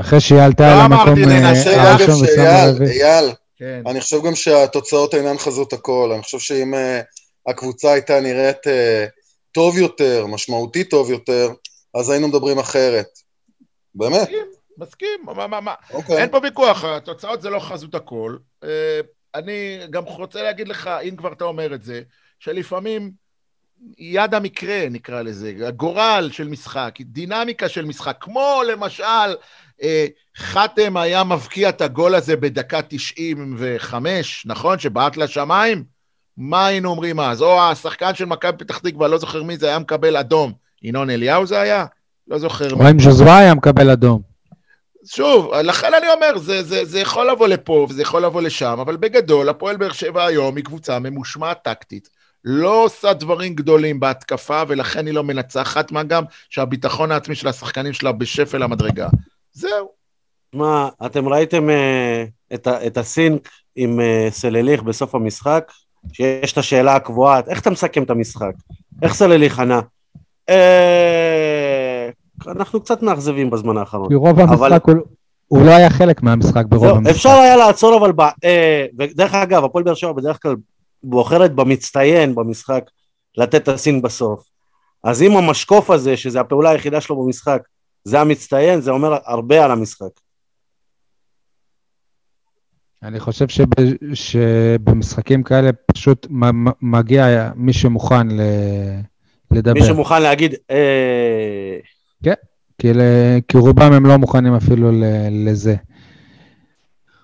אחרי 0.00 0.20
שהיא 0.20 0.40
עלתה 0.40 0.62
לא 0.62 0.72
על 0.72 0.80
אמרתי 0.80 1.10
המקום 1.10 1.32
אה, 1.32 1.50
אגב, 1.52 2.00
הראשון 2.00 2.24
ושמה 2.24 2.64
רביעי. 2.66 3.02
אייל, 3.02 3.30
כן. 3.56 3.82
אני 3.86 4.00
חושב 4.00 4.22
גם 4.26 4.34
שהתוצאות 4.34 5.14
אינן 5.14 5.38
חזות 5.38 5.72
הכל. 5.72 6.10
אני 6.14 6.22
חושב 6.22 6.38
שאם 6.38 6.74
אה, 6.74 7.00
הקבוצה 7.46 7.92
הייתה 7.92 8.20
נראית 8.20 8.66
אה, 8.66 9.06
טוב 9.52 9.78
יותר, 9.78 10.26
משמעותית 10.26 10.90
טוב 10.90 11.10
יותר, 11.10 11.48
אז 11.94 12.10
היינו 12.10 12.28
מדברים 12.28 12.58
אחרת. 12.58 13.25
באמת, 13.96 14.20
מסכים, 14.20 14.46
מסכים. 14.78 15.20
מה, 15.24 15.46
מה, 15.46 15.60
מה? 15.60 15.74
אוקיי. 15.92 16.16
אין 16.16 16.30
פה 16.30 16.40
ויכוח, 16.42 16.84
התוצאות 16.84 17.42
זה 17.42 17.50
לא 17.50 17.58
חזות 17.58 17.94
הכל. 17.94 18.36
אה, 18.64 19.00
אני 19.34 19.78
גם 19.90 20.04
רוצה 20.04 20.42
להגיד 20.42 20.68
לך, 20.68 20.90
אם 21.02 21.16
כבר 21.16 21.32
אתה 21.32 21.44
אומר 21.44 21.74
את 21.74 21.82
זה, 21.82 22.02
שלפעמים 22.38 23.10
יד 23.98 24.34
המקרה, 24.34 24.88
נקרא 24.90 25.22
לזה, 25.22 25.52
הגורל 25.68 26.28
של 26.32 26.48
משחק, 26.48 26.94
דינמיקה 27.00 27.68
של 27.68 27.84
משחק, 27.84 28.16
כמו 28.20 28.62
למשל, 28.68 29.36
אה, 29.82 30.06
חתם 30.36 30.96
היה 30.96 31.24
מבקיע 31.24 31.68
את 31.68 31.80
הגול 31.80 32.14
הזה 32.14 32.36
בדקה 32.36 32.80
95, 32.88 34.46
נכון? 34.46 34.78
שבעט 34.78 35.16
לשמיים? 35.16 35.84
מה 36.36 36.66
היינו 36.66 36.90
אומרים 36.90 37.20
אז? 37.20 37.42
או 37.42 37.62
השחקן 37.62 38.14
של 38.14 38.24
מכבי 38.24 38.58
פתח 38.58 38.78
תקווה, 38.78 39.08
לא 39.08 39.18
זוכר 39.18 39.42
מי 39.42 39.56
זה, 39.56 39.66
היה 39.66 39.78
מקבל 39.78 40.16
אדום. 40.16 40.52
ינון 40.82 41.10
אליהו 41.10 41.46
זה 41.46 41.60
היה? 41.60 41.86
לא 42.28 42.38
זוכר. 42.38 42.72
או 42.72 42.90
אם 42.90 43.00
ז'וזווה 43.00 43.38
היה 43.38 43.54
מקבל 43.54 43.90
אדום. 43.90 44.22
שוב, 45.06 45.54
לכן 45.54 45.94
אני 45.94 46.06
אומר, 46.08 46.38
זה, 46.38 46.62
זה, 46.62 46.84
זה 46.84 47.00
יכול 47.00 47.30
לבוא 47.30 47.48
לפה 47.48 47.86
וזה 47.90 48.02
יכול 48.02 48.24
לבוא 48.24 48.42
לשם, 48.42 48.78
אבל 48.80 48.96
בגדול, 48.96 49.48
הפועל 49.48 49.76
באר 49.76 49.92
שבע 49.92 50.24
היום 50.24 50.56
היא 50.56 50.64
קבוצה 50.64 50.98
ממושמעת 50.98 51.58
טקטית. 51.64 52.08
לא 52.44 52.84
עושה 52.84 53.12
דברים 53.12 53.54
גדולים 53.54 54.00
בהתקפה, 54.00 54.62
ולכן 54.68 55.06
היא 55.06 55.14
לא 55.14 55.24
מנצחת, 55.24 55.92
מה 55.92 56.02
גם 56.02 56.24
שהביטחון 56.50 57.12
העצמי 57.12 57.34
של 57.34 57.48
השחקנים 57.48 57.92
שלה 57.92 58.12
בשפל 58.12 58.62
המדרגה. 58.62 59.08
זהו. 59.52 59.88
מה, 60.52 60.88
אתם 61.06 61.28
ראיתם 61.28 61.70
אה, 61.70 62.24
את, 62.54 62.68
את 62.68 62.98
הסינק 62.98 63.48
עם 63.76 64.00
אה, 64.00 64.28
סלליך 64.30 64.82
בסוף 64.82 65.14
המשחק? 65.14 65.72
שיש 66.12 66.52
את 66.52 66.58
השאלה 66.58 66.96
הקבועה, 66.96 67.40
איך 67.48 67.60
אתה 67.60 67.70
מסכם 67.70 68.02
את 68.02 68.10
המשחק? 68.10 68.52
איך 69.02 69.14
סלליך 69.14 69.60
ענה? 69.60 69.80
אה, 70.48 71.65
אנחנו 72.48 72.80
קצת 72.80 73.02
מאכזבים 73.02 73.50
בזמן 73.50 73.76
האחרון. 73.76 74.08
כי 74.08 74.14
רוב 74.14 74.40
אבל- 74.40 74.72
המשחק 74.72 74.88
הוא- 74.88 74.94
הוא 75.48 75.66
לא 75.66 75.70
היה 75.70 75.90
חלק 75.90 76.22
מהמשחק 76.22 76.64
ברוב 76.68 76.86
זהו, 76.86 76.96
המשחק. 76.96 77.14
אפשר 77.14 77.28
היה 77.28 77.56
לעצור 77.56 77.98
אבל, 77.98 78.12
ב, 78.12 78.20
אה, 78.20 78.86
ודרך 78.98 79.34
אגב, 79.34 79.64
הפועל 79.64 79.84
באר 79.84 79.94
שבע 79.94 80.12
בדרך 80.12 80.42
כלל 80.42 80.54
בוחרת 81.02 81.54
במצטיין 81.54 82.34
במשחק 82.34 82.84
לתת 83.36 83.54
את 83.62 83.68
הסין 83.68 84.02
בסוף. 84.02 84.44
אז 85.04 85.22
אם 85.22 85.36
המשקוף 85.36 85.90
הזה, 85.90 86.16
שזה 86.16 86.40
הפעולה 86.40 86.70
היחידה 86.70 87.00
שלו 87.00 87.24
במשחק, 87.24 87.62
זה 88.04 88.20
המצטיין, 88.20 88.80
זה 88.80 88.90
אומר 88.90 89.16
הרבה 89.24 89.64
על 89.64 89.70
המשחק. 89.70 90.08
אני 93.02 93.20
חושב 93.20 93.48
שב, 93.48 93.64
שבמשחקים 94.14 95.42
כאלה 95.42 95.70
פשוט 95.92 96.26
מגיע 96.82 97.50
מי 97.56 97.72
שמוכן 97.72 98.28
ל, 98.28 98.40
לדבר. 99.50 99.72
מי 99.80 99.84
שמוכן 99.86 100.22
להגיד, 100.22 100.54
אה, 100.70 101.78
כי, 102.78 102.92
ל, 102.92 103.00
כי 103.48 103.58
רובם 103.58 103.92
הם 103.92 104.06
לא 104.06 104.16
מוכנים 104.16 104.54
אפילו 104.54 104.92
ל, 104.92 105.04
לזה. 105.30 105.74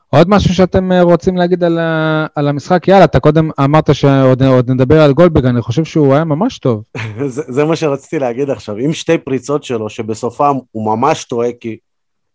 עוד 0.08 0.28
משהו 0.28 0.54
שאתם 0.54 0.92
אה, 0.92 1.02
רוצים 1.02 1.36
להגיד 1.36 1.64
על, 1.64 1.78
ה, 1.78 2.26
על 2.34 2.48
המשחק? 2.48 2.88
יאללה, 2.88 3.04
אתה 3.04 3.20
קודם 3.20 3.50
אמרת 3.64 3.94
שעוד 3.94 4.42
עוד 4.42 4.70
נדבר 4.70 5.02
על 5.02 5.12
גולדברג, 5.12 5.44
אני 5.46 5.62
חושב 5.62 5.84
שהוא 5.84 6.14
היה 6.14 6.24
ממש 6.24 6.58
טוב. 6.58 6.82
זה, 7.26 7.42
זה 7.48 7.64
מה 7.64 7.76
שרציתי 7.76 8.18
להגיד 8.18 8.50
עכשיו, 8.50 8.76
עם 8.76 8.92
שתי 8.92 9.18
פריצות 9.18 9.64
שלו, 9.64 9.90
שבסופם 9.90 10.56
הוא 10.70 10.96
ממש 10.96 11.24
טועה, 11.24 11.48
כי, 11.60 11.76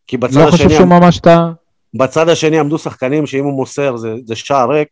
כי 0.07 0.17
בצד, 0.17 0.39
לא 0.39 0.51
חושב 0.51 0.65
השני, 0.65 0.77
שהוא 0.77 0.87
ממש 0.87 1.19
טעה. 1.19 1.51
בצד 1.93 2.29
השני 2.29 2.59
עמדו 2.59 2.77
שחקנים 2.77 3.25
שאם 3.25 3.43
הוא 3.43 3.53
מוסר 3.53 3.97
זה, 3.97 4.15
זה 4.25 4.35
שער 4.35 4.71
ריק, 4.71 4.89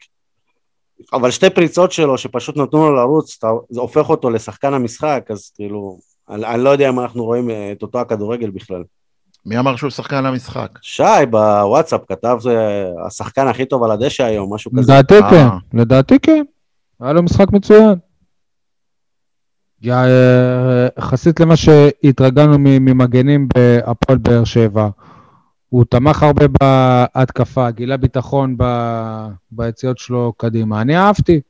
אבל 1.14 1.32
שתי 1.32 1.50
פריצות 1.50 1.92
שלו 1.92 2.18
שפשוט 2.18 2.58
נתנו 2.58 2.90
לו 2.90 2.96
לרוץ, 2.96 3.36
אתה, 3.40 3.48
זה 3.70 3.82
הופך 3.82 4.10
אותו 4.10 4.30
לשחקן 4.30 4.74
המשחק, 4.74 5.26
אז 5.30 5.52
כאילו, 5.56 6.00
אני, 6.30 6.46
אני 6.46 6.64
לא 6.64 6.70
יודע 6.70 6.90
אם 6.90 7.00
אנחנו 7.00 7.26
רואים 7.26 7.50
אה, 7.50 7.72
את 7.72 7.82
אותו 7.82 8.00
הכדורגל 8.02 8.50
בכלל. 8.50 8.84
מי 9.46 9.60
אמר 9.60 9.76
שהוא 9.76 9.90
שחקן 9.90 10.24
למשחק? 10.24 10.70
שי 10.82 11.04
בוואטסאפ 11.30 12.02
כתב 12.10 12.38
זה 12.42 12.86
השחקן 13.08 13.48
הכי 13.48 13.66
טוב 13.66 13.84
על 13.84 13.92
הדשא 13.92 14.24
היום, 14.24 14.54
משהו 14.54 14.72
כזה. 14.72 14.82
לדעתי 14.82 15.16
אה. 15.16 15.30
כן, 15.30 15.48
לדעתי 15.80 16.20
כן. 16.20 16.44
היה 17.02 17.14
לו 17.14 17.24
משחק 17.24 17.52
מצוין. 17.52 17.96
יא, 19.82 19.94
אה, 19.94 20.88
יחסית 20.98 21.40
למה 21.40 21.56
שהתרגלנו 21.56 22.60
מ- 22.60 22.86
ממגנים 22.86 23.48
בהפועל 23.56 24.18
באר 24.18 24.44
שבע, 24.44 24.90
הוא 25.70 25.86
תמך 25.90 26.24
הרבה 26.24 26.46
בהתקפה, 26.48 27.72
גילה 27.72 27.98
ביטחון 27.98 28.56
ב- 28.58 29.28
ביציאות 29.52 29.98
שלו 29.98 30.34
קדימה. 30.38 30.82
אני 30.82 30.98
אהבתי. 30.98 31.42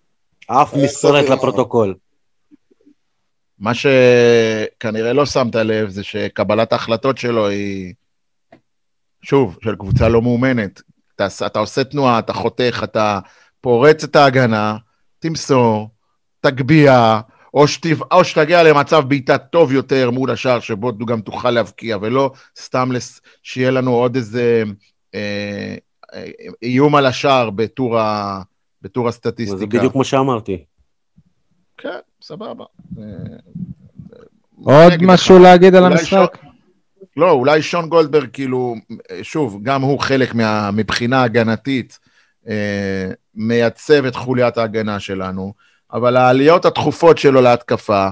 אף 0.48 0.76
סביר. 0.88 1.34
לפרוטוקול. 1.34 1.96
מה 3.60 3.72
שכנראה 3.74 5.14
לא 5.14 5.26
שמת 5.26 5.56
לב 5.56 5.90
זה 5.90 6.04
שקבלת 6.04 6.74
ההחלטות 6.74 7.18
שלו 7.18 7.48
היא, 7.48 7.94
שוב, 9.22 9.58
של 9.64 9.76
קבוצה 9.76 10.10
לא 10.10 10.22
מאומנת. 10.22 10.82
אתה, 11.16 11.28
אתה 11.46 11.60
עושה 11.60 11.84
תנועה, 11.84 12.20
אתה 12.20 12.34
חותך, 12.34 12.82
אתה 12.84 13.20
פורץ 13.62 14.04
את 14.04 14.16
ההגנה, 14.16 14.78
תמסור, 15.20 15.90
תגביה, 16.42 17.22
או, 17.54 17.68
שתב, 17.68 18.02
או 18.12 18.24
שתגיע 18.24 18.64
למצב 18.64 19.04
בעיטה 19.08 19.38
טוב 19.38 19.72
יותר 19.72 20.12
מול 20.12 20.32
השער, 20.32 20.60
שבו 20.60 21.06
גם 21.06 21.22
תוכל 21.22 21.52
להבקיע, 21.52 21.98
ולא 22.02 22.32
סתם 22.60 22.92
לס, 22.92 23.22
שיהיה 23.44 23.72
לנו 23.72 23.92
עוד 23.92 24.16
איזה 24.16 24.64
אה, 25.16 25.76
אה, 26.14 26.26
איום 26.62 26.96
על 26.96 27.06
השער 27.06 27.50
בטור, 27.50 28.00
ה, 28.00 28.42
בטור 28.82 29.08
הסטטיסטיקה. 29.08 29.58
זה 29.60 29.66
בדיוק 29.66 29.94
כמו 29.94 30.04
שאמרתי. 30.04 30.66
כן, 31.78 32.00
סבבה. 32.28 32.64
עוד 34.64 34.94
משהו. 35.02 35.40
להגיד 35.40 35.76
על 35.76 35.86
המשחק? 35.86 36.38
לא, 37.18 37.32
אולי 37.32 37.62
שון 37.62 37.90
גולדברג, 37.90 38.28
כאילו, 38.34 38.76
שוב, 39.22 39.60
גם 39.64 39.82
הוא 39.82 40.00
חלק 40.00 40.36
מה, 40.36 40.72
מבחינה 40.72 41.24
הגנתית, 41.24 42.00
אה, 42.50 43.08
מייצב 43.36 44.06
את 44.06 44.16
חוליית 44.16 44.58
ההגנה 44.58 45.00
שלנו, 45.00 45.54
אבל 45.94 46.18
העליות 46.18 46.66
התכופות 46.66 47.18
שלו 47.18 47.42
להתקפה, 47.42 48.08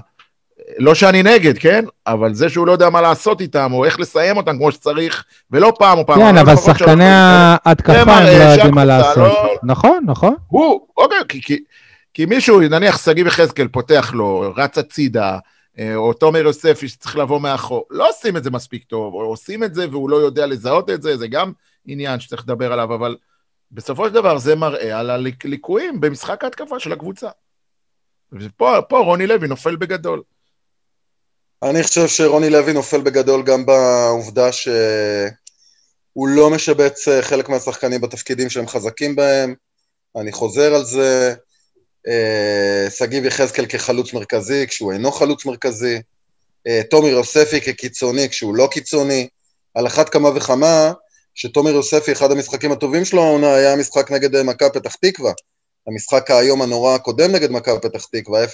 לא 0.78 0.96
שאני 0.96 1.24
נגד, 1.24 1.58
כן? 1.58 1.86
אבל 2.08 2.34
זה 2.34 2.50
שהוא 2.50 2.68
לא 2.68 2.72
יודע 2.72 2.90
מה 2.90 3.02
לעשות 3.02 3.42
איתם, 3.42 3.74
או 3.74 3.86
איך 3.86 4.00
לסיים 4.00 4.38
אותם 4.38 4.58
כמו 4.58 4.72
שצריך, 4.72 5.24
ולא 5.52 5.74
פעם 5.80 5.98
או 5.98 6.06
פעם. 6.06 6.20
כן, 6.20 6.38
אבל 6.38 6.56
שחקני. 6.56 7.04
ההתקפה 7.06 8.02
הם 8.02 8.08
לא 8.26 8.30
יודעים 8.30 8.74
מה 8.74 8.86
לעשות. 8.86 9.18
לא- 9.18 9.56
נכון, 9.64 10.04
נכון. 10.06 10.36
הוא, 10.48 10.88
אוקיי, 10.98 11.18
כי, 11.30 11.42
כי, 11.42 11.58
כי 12.14 12.26
מישהו, 12.26 12.60
נניח 12.60 13.06
שגיב 13.06 13.28
יחזקאל 13.28 13.68
פותח 13.68 14.12
לו, 14.14 14.54
רץ 14.56 14.78
הצידה, 14.78 15.38
אה, 15.80 15.96
או 15.96 16.14
תומר 16.14 16.40
יוספי 16.40 16.88
שצריך 16.88 17.16
לבוא 17.18 17.42
מאחור, 17.42 17.86
לא 17.90 18.10
עושים 18.10 18.38
את 18.38 18.44
זה 18.44 18.52
מספיק 18.52 18.84
טוב, 18.84 19.14
או 19.14 19.22
עושים 19.22 19.64
את 19.64 19.76
זה 19.76 19.90
והוא 19.90 20.10
לא 20.10 20.16
יודע 20.16 20.46
לזהות 20.46 20.90
את 20.90 21.02
זה, 21.02 21.18
זה 21.18 21.28
גם 21.28 21.52
עניין 21.86 22.20
שצריך 22.20 22.44
לדבר 22.44 22.74
עליו, 22.74 22.96
אבל 22.96 23.18
בסופו 23.72 24.08
של 24.08 24.14
דבר 24.14 24.38
זה 24.38 24.56
מראה 24.56 25.00
על 25.00 25.10
הליקויים 25.10 26.02
במשחק 26.02 26.44
ההתקפה 26.44 26.80
של 26.80 26.92
הקבוצה. 26.92 27.30
ופה 28.32 28.82
פה 28.90 28.98
רוני 28.98 29.28
לוי 29.28 29.48
נופל 29.48 29.76
בגדול. 29.76 30.22
אני 31.64 31.84
חושב 31.84 32.08
שרוני 32.08 32.50
לוי 32.50 32.74
נופל 32.74 33.02
בגדול 33.02 33.44
גם 33.44 33.66
בעובדה 33.66 34.52
שהוא 34.52 36.28
לא 36.28 36.50
משבץ 36.50 37.08
אה, 37.08 37.22
חלק 37.22 37.50
מהשחקנים 37.50 38.02
בתפקידים 38.02 38.50
שהם 38.50 38.68
חזקים 38.68 39.16
בהם, 39.16 39.56
אני 40.16 40.32
חוזר 40.32 40.76
על 40.76 40.84
זה. 40.84 41.36
אה, 42.08 42.90
שגיב 42.90 43.26
יחזקאל 43.26 43.66
כחלוץ 43.66 44.14
מרכזי 44.14 44.68
כשהוא 44.68 44.92
אינו 44.92 45.12
חלוץ 45.12 45.46
מרכזי, 45.46 46.02
אה, 46.68 46.82
תומר 46.90 47.08
יוספי 47.08 47.62
כקיצוני 47.62 48.30
כשהוא 48.30 48.56
לא 48.56 48.68
קיצוני, 48.72 49.28
על 49.74 49.88
אחת 49.88 50.10
כמה 50.10 50.30
וכמה 50.36 50.92
שתומר 51.36 51.72
יוספי, 51.72 52.12
אחד 52.12 52.32
המשחקים 52.32 52.72
הטובים 52.72 53.06
שלו 53.06 53.24
העונה 53.24 53.56
היה 53.56 53.74
המשחק 53.74 54.12
נגד 54.12 54.36
אה, 54.36 54.44
מכבי 54.44 54.70
פתח 54.74 54.96
תקווה, 54.96 55.32
המשחק 55.88 56.32
היום 56.32 56.62
הנורא 56.62 56.96
הקודם 56.96 57.32
נגד 57.32 57.52
מכבי 57.52 57.80
פתח 57.82 58.06
תקווה, 58.06 58.46
0-0, 58.46 58.48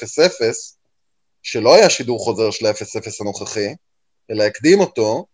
שלא 1.43 1.75
היה 1.75 1.89
שידור 1.89 2.19
חוזר 2.19 2.51
של 2.51 2.65
ה-0-0 2.65 3.09
הנוכחי, 3.21 3.75
אלא 4.31 4.43
הקדים 4.43 4.79
אותו, 4.79 5.25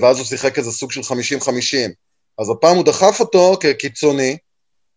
ואז 0.00 0.18
הוא 0.18 0.26
שיחק 0.26 0.58
איזה 0.58 0.72
סוג 0.72 0.92
של 0.92 1.00
50-50. 1.00 1.04
אז 2.38 2.50
הפעם 2.50 2.76
הוא 2.76 2.84
דחף 2.84 3.20
אותו 3.20 3.56
כקיצוני, 3.60 4.36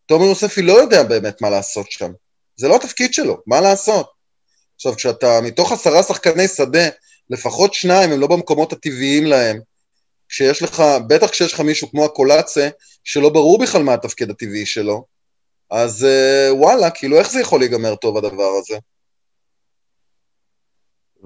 תומר 0.09 0.25
יוספי 0.25 0.61
לא 0.61 0.73
יודע 0.73 1.03
באמת 1.03 1.41
מה 1.41 1.49
לעשות 1.49 1.91
שם. 1.91 2.11
זה 2.55 2.67
לא 2.67 2.75
התפקיד 2.75 3.13
שלו, 3.13 3.37
מה 3.47 3.61
לעשות? 3.61 4.11
עכשיו, 4.75 4.95
כשאתה 4.95 5.39
מתוך 5.43 5.71
עשרה 5.71 6.03
שחקני 6.03 6.47
שדה, 6.47 6.87
לפחות 7.29 7.73
שניים 7.73 8.11
הם 8.11 8.19
לא 8.19 8.27
במקומות 8.27 8.73
הטבעיים 8.73 9.25
להם, 9.25 9.59
כשיש 10.29 10.61
לך, 10.63 10.83
בטח 11.07 11.29
כשיש 11.29 11.53
לך 11.53 11.59
מישהו 11.59 11.89
כמו 11.91 12.05
הקולאצה, 12.05 12.69
שלא 13.03 13.29
ברור 13.29 13.59
בכלל 13.59 13.83
מה 13.83 13.93
התפקיד 13.93 14.29
הטבעי 14.29 14.65
שלו, 14.65 15.05
אז 15.69 16.05
אה, 16.05 16.53
וואלה, 16.53 16.89
כאילו 16.89 17.19
איך 17.19 17.31
זה 17.31 17.41
יכול 17.41 17.59
להיגמר 17.59 17.95
טוב 17.95 18.17
הדבר 18.17 18.51
הזה? 18.59 18.77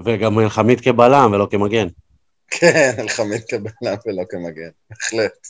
וגם 0.05 0.39
אלחמיד 0.39 0.81
כבלם 0.81 1.31
ולא 1.33 1.47
כמגן. 1.51 1.87
כן, 2.47 2.91
אלחמיד 2.99 3.41
כבלם 3.49 3.95
ולא 4.05 4.23
כמגן, 4.29 4.69
בהחלט. 4.89 5.47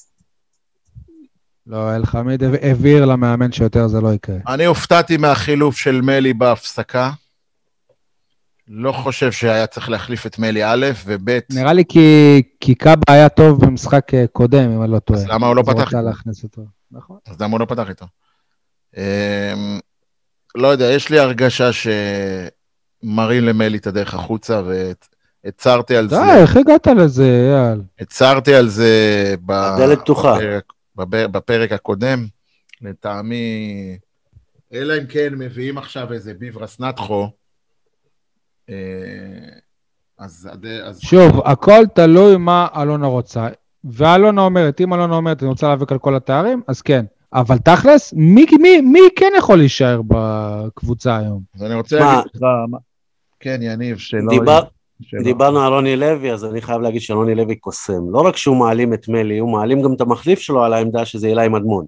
לא, 1.68 1.96
אלחמיד 1.96 2.44
הבהיר 2.62 3.06
למאמן 3.06 3.52
שיותר 3.52 3.88
זה 3.88 4.02
לא 4.02 4.14
יקרה. 4.14 4.36
אני 4.48 4.66
הופתעתי 4.66 5.18
מהחילוף 5.18 5.78
של 5.78 6.02
מלי 6.02 6.34
בהפסקה. 6.34 7.12
לא 8.68 8.92
חושב 8.92 9.32
שהיה 9.32 9.68
צריך 9.68 9.90
להחליף 9.90 10.26
את 10.26 10.40
מלי 10.40 10.66
א', 10.66 10.86
וב', 11.06 11.30
נראה 11.52 11.74
לי 11.74 11.84
כי, 11.90 12.42
כי 12.60 12.76
קאבה 12.76 13.02
היה 13.08 13.30
טוב 13.30 13.66
במשחק 13.66 14.14
אה, 14.14 14.26
קודם, 14.32 14.72
אם 14.72 14.84
אני 14.84 14.92
לא 14.92 15.00
טועה. 15.00 15.20
אז 15.20 15.26
למה 15.28 15.48
הוא 15.48 15.56
לא 15.56 15.62
אז 15.62 15.68
הוא 15.68 15.74
פתח 15.76 15.88
רצה 15.88 15.98
איתו? 15.98 16.08
להכניס 16.10 16.44
אותו. 16.44 16.62
נכון. 16.92 17.18
אז 17.28 17.42
למה 17.42 17.52
הוא 17.52 17.60
לא 17.60 17.66
פתח 17.66 17.90
איתו? 17.90 18.06
אמ, 18.98 19.80
לא 20.56 20.68
יודע, 20.68 20.86
יש 20.86 21.10
לי 21.10 21.20
הרגשה 21.20 21.70
שמראים 21.74 23.44
למלי 23.44 23.78
את 23.78 23.88
הדרך 23.88 24.14
החוצה, 24.14 24.62
והצהרתי 25.46 25.96
על 25.96 26.08
די, 26.08 26.16
זה, 26.16 26.36
איך 26.36 26.56
הגעת 26.58 26.88
לזה, 26.88 27.52
אייל? 27.54 27.82
הצהרתי 28.00 28.56
על 28.56 28.68
זה 28.70 28.90
ב- 29.46 29.52
הדלת 29.52 30.00
פתוחה. 30.00 30.38
בפרק- 30.96 31.08
בפ- 31.30 31.32
בפרק 31.32 31.72
הקודם. 31.72 32.26
לטעמי, 32.82 33.98
אלא 34.74 34.94
אם 34.98 35.06
כן 35.10 35.34
מביאים 35.36 35.78
עכשיו 35.78 36.14
איזה 36.14 36.34
ביברס 36.34 36.80
נטחו, 36.80 37.30
אה, 38.70 38.76
אז... 40.20 40.50
אז- 40.84 41.00
שוב, 41.02 41.40
הכל 41.46 41.84
תלוי 41.96 42.38
מה 42.38 42.68
אלונה 42.82 43.08
רוצה. 43.08 43.48
ואלונה 43.84 44.42
אומרת, 44.42 44.82
אם 44.82 44.94
אלונה 44.94 45.16
אומרת, 45.16 45.42
אני 45.44 45.50
רוצה 45.50 45.68
להיאבק 45.68 45.92
על 45.92 46.00
כל 46.00 46.16
התארים, 46.16 46.62
אז 46.68 46.82
כן. 46.82 47.06
אבל 47.34 47.58
תכלס, 47.58 48.14
מי, 48.14 48.46
מי, 48.62 48.82
מי 48.82 49.00
כן 49.16 49.32
יכול 49.38 49.58
להישאר 49.58 50.02
בקבוצה 50.08 51.18
היום? 51.18 51.42
אז 51.56 51.64
אני 51.64 51.74
רוצה? 51.74 52.00
להגיד 52.00 52.32
לך... 52.36 52.42
כן, 53.40 53.60
יניב, 53.62 53.98
שלא... 53.98 54.30
דיבר, 54.30 54.64
דיברנו 55.24 55.62
על 55.62 55.74
רוני 55.74 55.96
לוי, 55.96 56.32
אז 56.32 56.46
אני 56.46 56.62
חייב 56.62 56.82
להגיד 56.82 57.02
שרוני 57.02 57.36
לוי 57.36 57.56
קוסם. 57.56 58.10
לא 58.12 58.22
רק 58.22 58.38
שהוא 58.38 58.56
מעלים 58.56 58.94
את 58.94 59.08
מלי, 59.08 59.38
הוא 59.38 59.52
מעלים 59.52 59.82
גם 59.82 59.94
את 59.94 60.02
המחליף 60.02 60.40
שלו 60.40 60.64
על 60.64 60.74
העמדה 60.74 61.06
שזה 61.06 61.28
אילי 61.28 61.48
מדמון. 61.48 61.86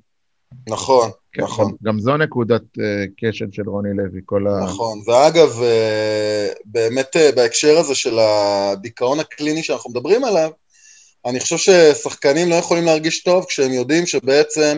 נכון, 0.69 1.09
כן, 1.31 1.43
נכון. 1.43 1.65
גם, 1.65 1.71
גם 1.83 1.99
זו 1.99 2.17
נקודת 2.17 2.61
uh, 2.61 2.81
כשל 3.17 3.45
של 3.51 3.69
רוני 3.69 3.89
לוי, 3.93 4.21
כל 4.25 4.47
ה... 4.47 4.63
נכון, 4.63 5.01
ואגב, 5.07 5.61
אה, 5.61 6.47
באמת 6.65 7.15
אה, 7.15 7.31
בהקשר 7.31 7.77
הזה 7.77 7.95
של 7.95 8.19
הדיכאון 8.19 9.19
הקליני 9.19 9.63
שאנחנו 9.63 9.89
מדברים 9.89 10.23
עליו, 10.23 10.51
אני 11.25 11.39
חושב 11.39 11.57
ששחקנים 11.57 12.49
לא 12.49 12.55
יכולים 12.55 12.85
להרגיש 12.85 13.23
טוב 13.23 13.45
כשהם 13.45 13.71
יודעים 13.71 14.05
שבעצם 14.05 14.77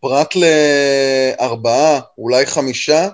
פרט 0.00 0.34
לארבעה, 0.36 2.00
אולי 2.18 2.46
חמישה, 2.46 3.08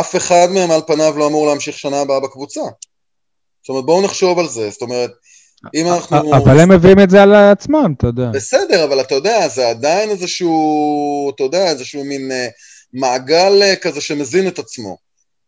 אף 0.00 0.16
אחד 0.16 0.46
מהם 0.54 0.70
על 0.70 0.80
פניו 0.86 1.18
לא 1.18 1.26
אמור 1.26 1.46
להמשיך 1.46 1.78
שנה 1.78 2.00
הבאה 2.00 2.20
בקבוצה. 2.20 2.60
זאת 3.66 3.70
אומרת, 3.70 3.84
בואו 3.84 4.02
נחשוב 4.02 4.38
על 4.38 4.48
זה, 4.48 4.70
זאת 4.70 4.82
אומרת, 4.82 5.10
אם 5.74 5.86
אנחנו... 5.86 6.36
אבל 6.36 6.60
הם 6.60 6.72
מביאים 6.72 7.00
את 7.00 7.10
זה 7.10 7.22
על 7.22 7.34
עצמם, 7.34 7.94
אתה 7.98 8.06
יודע. 8.06 8.30
בסדר, 8.34 8.84
אבל 8.84 9.00
אתה 9.00 9.14
יודע, 9.14 9.48
זה 9.48 9.68
עדיין 9.68 10.10
איזשהו, 10.10 11.30
אתה 11.34 11.42
יודע, 11.42 11.70
איזשהו 11.70 12.04
מין 12.04 12.32
אה, 12.32 12.48
מעגל 12.92 13.62
אה, 13.62 13.76
כזה 13.76 14.00
שמזין 14.00 14.48
את 14.48 14.58
עצמו. 14.58 14.96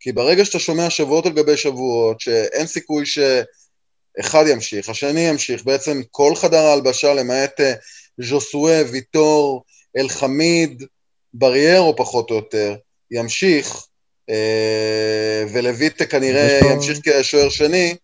כי 0.00 0.12
ברגע 0.12 0.44
שאתה 0.44 0.58
שומע 0.58 0.90
שבועות 0.90 1.26
על 1.26 1.32
גבי 1.32 1.56
שבועות, 1.56 2.20
שאין 2.20 2.66
סיכוי 2.66 3.04
שאחד 3.06 4.44
ימשיך, 4.46 4.88
השני 4.88 5.20
ימשיך, 5.20 5.64
בעצם 5.64 6.02
כל 6.10 6.34
חדר 6.34 6.60
ההלבשה, 6.66 7.14
למעט 7.14 7.60
אה, 7.60 7.72
ז'וסואה, 8.20 8.82
ויטור, 8.90 9.64
אלחמיד, 9.96 10.82
בריירו 11.34 11.96
פחות 11.96 12.30
או 12.30 12.36
יותר, 12.36 12.74
ימשיך, 13.10 13.86
אה, 14.30 15.44
ולויטה 15.52 16.06
כנראה 16.06 16.60
ימשיך 16.72 16.98
כשוער 17.04 17.48
שני, 17.48 17.94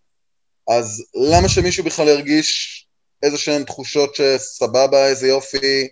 אז 0.69 1.05
למה 1.15 1.49
שמישהו 1.49 1.85
בכלל 1.85 2.09
ירגיש 2.09 2.81
איזה 3.23 3.39
שהן 3.39 3.65
תחושות 3.65 4.15
שסבבה, 4.15 5.07
איזה 5.07 5.29
יופי, 5.29 5.89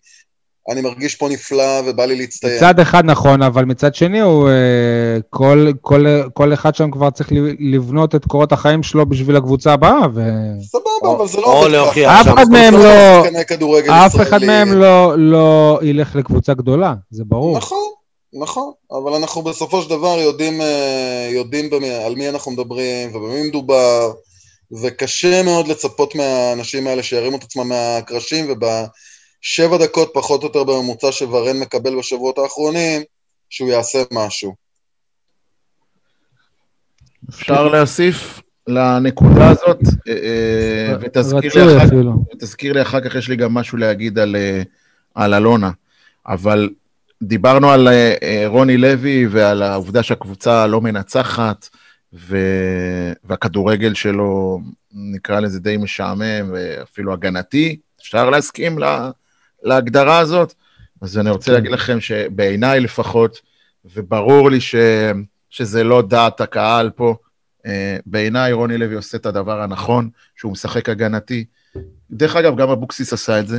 אני 0.71 0.81
מרגיש 0.81 1.17
פה 1.17 1.29
נפלא 1.29 1.83
ובא 1.87 2.05
לי 2.05 2.17
להצטיין. 2.17 2.57
מצד 2.57 2.81
אחד 2.81 3.05
נכון, 3.05 3.43
אבל 3.43 3.65
מצד 3.65 3.95
שני 3.95 4.21
הוא... 4.21 4.49
אה, 4.49 5.19
כל, 5.31 5.67
כל, 5.81 6.07
כל 6.35 6.55
אחד 6.55 6.75
שם 6.75 6.91
כבר 6.91 7.11
צריך 7.11 7.33
לבנות 7.73 8.15
את 8.15 8.25
קורות 8.25 8.53
החיים 8.53 8.83
שלו 8.83 9.07
בשביל 9.07 9.37
הקבוצה 9.37 9.73
הבאה, 9.73 10.07
ו... 10.15 10.21
סבבה, 10.63 11.17
אבל 11.17 11.29
זה 11.29 11.41
לא 11.41 11.63
או 11.63 11.69
להוכיח. 11.69 12.13
אף 12.21 12.35
אחד 12.35 12.49
מהם 12.51 12.75
לא 12.75 12.83
לא- 12.85 14.07
אף 14.07 14.21
אחד. 14.21 14.45
מהם 14.45 14.73
לא, 14.73 15.15
לא 15.19 15.79
ילך 15.83 16.17
לקבוצה 16.17 16.55
גדולה, 16.55 16.95
זה 17.11 17.25
ברור. 17.27 17.57
נכון, 17.57 17.89
נכון, 18.35 18.73
אבל 18.91 19.15
אנחנו 19.15 19.43
בסופו 19.43 19.83
של 19.83 19.91
דבר 19.91 20.19
יודעים, 20.19 20.61
אה, 20.61 21.29
יודעים 21.33 21.71
במי, 21.71 21.91
על 21.91 22.15
מי 22.15 22.29
אנחנו 22.29 22.53
מדברים 22.53 23.17
ובמי 23.17 23.49
מדובר, 23.49 24.13
וקשה 24.73 25.43
מאוד 25.43 25.69
לצפות 25.69 26.15
מהאנשים 26.15 26.87
האלה 26.87 27.03
שירימו 27.03 27.37
את 27.37 27.43
עצמם 27.43 27.69
מהקרשים, 27.69 28.45
ובשבע 28.51 29.77
דקות 29.79 30.11
פחות 30.15 30.43
או 30.43 30.47
יותר 30.47 30.65
בממוצע 30.65 31.13
שוורן 31.13 31.59
מקבל 31.59 31.99
בשבועות 31.99 32.39
האחרונים, 32.39 33.03
שהוא 33.51 33.69
יעשה 33.69 34.03
משהו. 34.13 34.55
אפשר 37.31 37.69
להוסיף 37.69 38.41
לנקודה 38.67 39.51
הזאת, 39.51 39.81
אה, 40.09 40.13
אה, 40.13 40.97
ותזכיר 42.33 42.73
לי 42.73 42.83
אחר 42.83 43.01
לי 43.01 43.11
כך, 43.11 43.15
יש 43.15 43.29
לי 43.29 43.37
גם 43.37 43.55
משהו 43.55 43.79
להגיד 43.79 44.19
על, 44.19 44.37
אה, 44.37 44.63
על 45.15 45.35
אלונה. 45.35 45.71
אבל 46.27 46.71
דיברנו 47.23 47.71
על 47.71 47.89
רוני 48.47 48.77
לוי 48.77 49.27
ועל 49.27 49.63
העובדה 49.63 50.03
שהקבוצה 50.03 50.67
לא 50.67 50.81
מנצחת, 50.81 51.69
ו... 52.15 52.37
והכדורגל 53.25 53.95
שלו, 53.95 54.61
נקרא 54.93 55.41
לזה 55.41 55.61
די 55.61 55.77
משעמם 55.77 56.51
ואפילו 56.53 57.13
הגנתי. 57.13 57.79
אפשר 58.01 58.31
להסכים 58.31 58.79
לה... 58.79 59.11
להגדרה 59.63 60.19
הזאת? 60.19 60.55
אז 61.01 61.19
אני 61.19 61.31
רוצה 61.31 61.47
כן. 61.47 61.53
להגיד 61.53 61.73
לכם 61.73 62.01
שבעיניי 62.01 62.81
לפחות, 62.81 63.41
וברור 63.95 64.51
לי 64.51 64.61
ש... 64.61 64.75
שזה 65.51 65.85
לא 65.85 66.03
דעת 66.03 66.41
הקהל 66.41 66.91
פה, 66.91 67.15
אה, 67.67 67.97
בעיניי 68.07 68.53
רוני 68.53 68.79
לוי 68.79 68.95
עושה 68.95 69.17
את 69.17 69.27
הדבר 69.27 69.63
הנכון, 69.63 70.11
שהוא 70.37 70.53
משחק 70.53 70.89
הגנתי. 70.89 71.45
דרך 72.11 72.37
אגב, 72.37 72.57
גם 72.57 72.71
אבוקסיס 72.71 73.13
עשה 73.13 73.41
את 73.41 73.49
זה. 73.49 73.59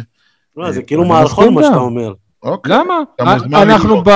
לא, 0.57 0.71
זה 0.71 0.83
כאילו 0.83 1.01
אני 1.01 1.09
מערכון 1.09 1.53
מה. 1.53 1.63
שאתה 1.63 1.75
אומר. 1.75 2.13
אוקיי. 2.43 2.73
למה? 2.73 2.93
אנחנו. 3.53 4.03
ב... 4.03 4.09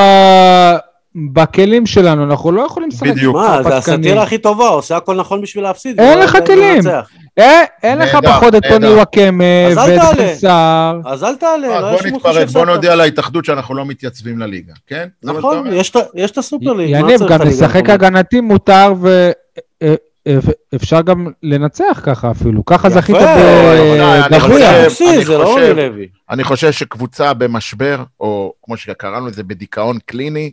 בכלים 1.33 1.85
שלנו, 1.85 2.23
אנחנו 2.23 2.51
לא 2.51 2.61
יכולים 2.61 2.89
לשחק 2.89 3.07
בדיוק. 3.07 3.35
מה, 3.35 3.63
זה. 3.63 3.77
הסאטירה 3.77 4.23
הכי 4.23 4.37
טובה, 4.37 4.67
עושה 4.67 4.97
הכל 4.97 5.15
נכון 5.15 5.41
בשביל 5.41 5.63
להפסיד. 5.63 5.99
אין 5.99 6.19
לך 6.19 6.37
כלים. 6.45 6.81
אה, 7.39 7.61
אין 7.83 7.97
לך 7.97 8.17
פחות 8.25 8.55
את 8.55 8.61
טוני. 8.69 8.87
וואקמה 8.87 9.43
אז 9.71 9.77
אל 9.77 9.99
ואת 10.17 10.33
סער. 10.35 10.99
אז 11.05 11.23
אל 11.23 11.35
תעלה, 11.35 11.67
אז 11.77 11.83
לא 11.83 11.91
בוא 12.09 12.17
נתפרק, 12.17 12.47
בוא. 12.49 12.65
נודיע 12.65 12.95
להתאחדות 12.95 13.45
שאנחנו 13.45 13.75
לא 13.75 13.85
מתייצבים 13.85 14.39
לליגה, 14.39 14.73
כן? 14.87 15.07
נכון? 15.23 15.67
יש 15.73 15.89
את- 15.89 15.95
יש 16.15 16.31
את 16.31 16.37
הסופר 16.37 16.73
ליג. 16.73 16.91
מה 16.91 16.97
יניב, 16.99 17.17
צריך 17.17 17.31
גם 17.31 17.41
לשחק? 17.47 17.89
הגנתי 17.89 18.41
מותר 18.41 18.93
ואפשר 20.73 21.01
גם 21.01 21.27
לנצח 21.43 22.01
ככה 22.03 22.31
אפילו. 22.31 22.65
ככה 22.65 22.89
זכית 22.89 23.15
בגביע. 24.31 24.87
לא. 25.27 25.57
אני 26.29 26.43
חושב 26.43 26.71
שקבוצה 26.71 27.33
במשבר, 27.33 28.03
או 28.19 28.53
כמו 28.63 28.77
שקראנו 28.77 29.27
לזה, 29.27 29.43
בדיכאון 29.43 29.97
קליני, 30.05 30.51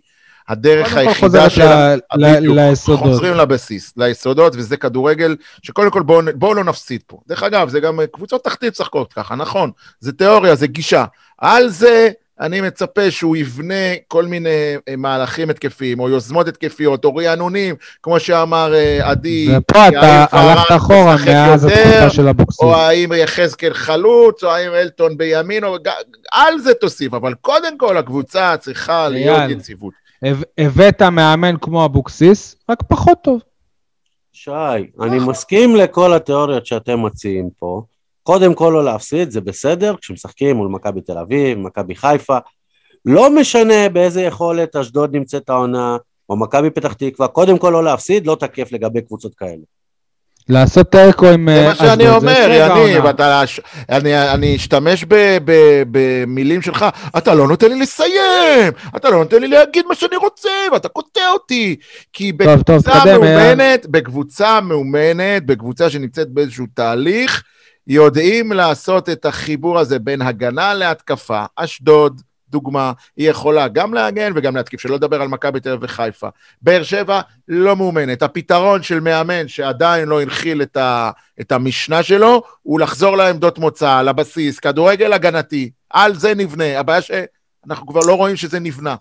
הדרך 0.48 0.96
היחידה 0.96 1.50
שלה... 1.50 1.94
ל- 1.96 2.60
ליסודות. 2.60 3.00
חוזרים 3.00 3.34
לבסיס, 3.34 3.92
ליסודות, 3.96 4.56
וזה 4.56 4.76
כדורגל, 4.76 5.36
שקודם 5.62 5.90
כל 5.90 6.02
בואו 6.02 6.20
בוא 6.34 6.54
לא 6.54 6.64
נפסיד 6.64 7.00
פה. 7.06 7.18
דרך 7.28 7.42
אגב, 7.42 7.68
זה 7.68 7.80
גם 7.80 8.00
קבוצות 8.12 8.44
תחתית 8.44 8.72
משחקות 8.72 9.12
ככה, 9.12 9.34
נכון, 9.34 9.70
זה 10.00 10.12
תיאוריה, 10.12 10.54
זה 10.54 10.66
גישה. 10.66 11.04
על 11.38 11.68
זה 11.68 12.10
אני 12.40 12.60
מצפה 12.60 13.10
שהוא 13.10 13.36
יבנה 13.36 13.94
כל 14.08 14.24
מיני 14.24 14.76
אה, 14.88 14.96
מהלכים 14.96 15.50
התקפיים, 15.50 16.00
או 16.00 16.08
יוזמות 16.08 16.48
התקפיות, 16.48 17.04
או 17.04 17.16
רענונים, 17.16 17.74
כמו 18.02 18.20
שאמר 18.20 18.74
אה, 18.74 19.10
עדי, 19.10 19.48
ופה 19.56 19.88
אתה 19.88 20.24
הלכת 20.32 20.76
אחורה 20.76 21.16
מאז 21.26 21.64
התקופה 21.64 22.10
של 22.10 22.28
אבוקסיס. 22.28 22.60
או 22.60 22.76
האם 22.76 23.12
יחזקאל 23.12 23.74
חלוץ, 23.74 24.44
או 24.44 24.50
האם 24.50 24.72
אלטון 24.72 25.16
בימין, 25.16 25.64
או... 25.64 25.76
על 26.32 26.58
זה 26.58 26.74
תוסיף, 26.74 27.14
אבל 27.14 27.34
קודם 27.40 27.78
כל 27.78 27.96
הקבוצה 27.96 28.56
צריכה 28.56 29.08
להיות. 29.08 29.50
יציבות. 29.50 30.03
הב- 30.24 30.42
הבאת 30.58 31.02
מאמן 31.02 31.54
כמו 31.60 31.84
אבוקסיס, 31.84 32.56
רק 32.70 32.82
פחות 32.88 33.18
טוב. 33.22 33.40
שי, 34.32 34.50
אני 35.00 35.18
מסכים 35.26 35.76
לכל 35.76 36.12
התיאוריות 36.12 36.66
שאתם 36.66 37.02
מציעים 37.02 37.50
פה. 37.58 37.82
קודם 38.22 38.54
כל 38.54 38.70
לא 38.74 38.84
להפסיד, 38.84 39.30
זה 39.30 39.40
בסדר, 39.40 39.96
כשמשחקים 39.96 40.56
מול 40.56 40.68
מכבי 40.68 41.00
תל 41.00 41.18
אביב, 41.18 41.58
מכבי 41.58 41.94
חיפה. 41.94 42.38
לא 43.04 43.34
משנה 43.34 43.88
באיזה 43.88 44.22
יכולת 44.22 44.76
אשדוד 44.76 45.16
נמצאת 45.16 45.50
העונה, 45.50 45.96
או 46.28 46.36
מכבי 46.36 46.70
פתח 46.70 46.92
תקווה, 46.92 47.28
קודם 47.28 47.58
כל 47.58 47.70
לא 47.70 47.84
להפסיד, 47.84 48.26
לא 48.26 48.36
תקף 48.40 48.72
לגבי 48.72 49.02
קבוצות 49.02 49.34
כאלה. 49.34 49.62
לעשות 50.48 50.90
תיקו 50.90 51.26
עם 51.26 51.48
זה 51.50 51.60
אה, 51.60 51.68
מה 51.68 51.74
שאני 51.74 52.08
אומר, 52.08 52.50
הישג 52.50 52.76
יניב, 52.76 53.04
אני, 53.88 54.56
אשתמש 54.56 55.04
במילים 55.90 56.62
שלך, 56.62 56.84
אתה 57.18 57.34
לא 57.34 57.48
נותן 57.48 57.68
לי 57.68 57.80
לסיים, 57.80 58.72
אתה 58.96 59.10
לא 59.10 59.18
נותן 59.18 59.40
לי 59.40 59.48
להגיד 59.48 59.86
מה 59.88 59.94
שאני 59.94 60.16
רוצה, 60.16 60.50
ואתה 60.72 60.88
קוטע 60.88 61.20
אותי. 61.32 61.76
כי 62.12 62.32
בקבוצה 62.32 63.04
מאומנת, 63.04 63.86
בקבוצה 63.86 64.60
מאומנת, 64.60 65.46
בקבוצה 65.46 65.90
שנמצאת 65.90 66.28
באיזשהו 66.28 66.66
תהליך, 66.74 67.42
יודעים 67.86 68.52
לעשות 68.52 69.08
את 69.08 69.26
החיבור 69.26 69.78
הזה 69.78 69.98
בין 69.98 70.22
הגנה 70.22 70.74
להתקפה. 70.74 71.44
אשדוד, 71.56 72.20
דוגמה, 72.54 72.92
היא 73.16 73.30
יכולה 73.30 73.68
גם 73.68 73.94
להגן 73.94 74.32
וגם 74.34 74.56
להתקיף, 74.56 74.80
שלא 74.80 74.94
לדבר 74.94 75.22
על 75.22 75.28
מכבי 75.28 75.60
תל 75.60 75.70
אביב 75.70 75.82
וחיפה. 75.82 76.28
באר 76.62 76.82
שבע 76.82 77.20
לא 77.48 77.76
מאומנת. 77.76 78.22
הפתרון 78.22 78.82
של 78.82 79.00
מאמן 79.00 79.48
שעדיין 79.48 80.08
לא 80.08 80.22
הנחיל 80.22 80.62
את, 80.62 80.76
ה, 80.76 81.10
את 81.40 81.52
המשנה 81.52 82.02
שלו, 82.02 82.42
הוא 82.62 82.80
לחזור 82.80 83.16
לעמדות 83.16 83.58
מוצא, 83.58 84.02
לבסיס, 84.02 84.58
כדורגל 84.58 85.12
הגנתי, 85.12 85.70
על 85.90 86.14
זה 86.14 86.34
נבנה. 86.34 86.78
הבעיה 86.78 87.00
שאנחנו 87.02 87.86
כבר 87.86 88.00
לא 88.00 88.14
רואים 88.14 88.36
שזה 88.36 88.60
נבנה. 88.60 88.94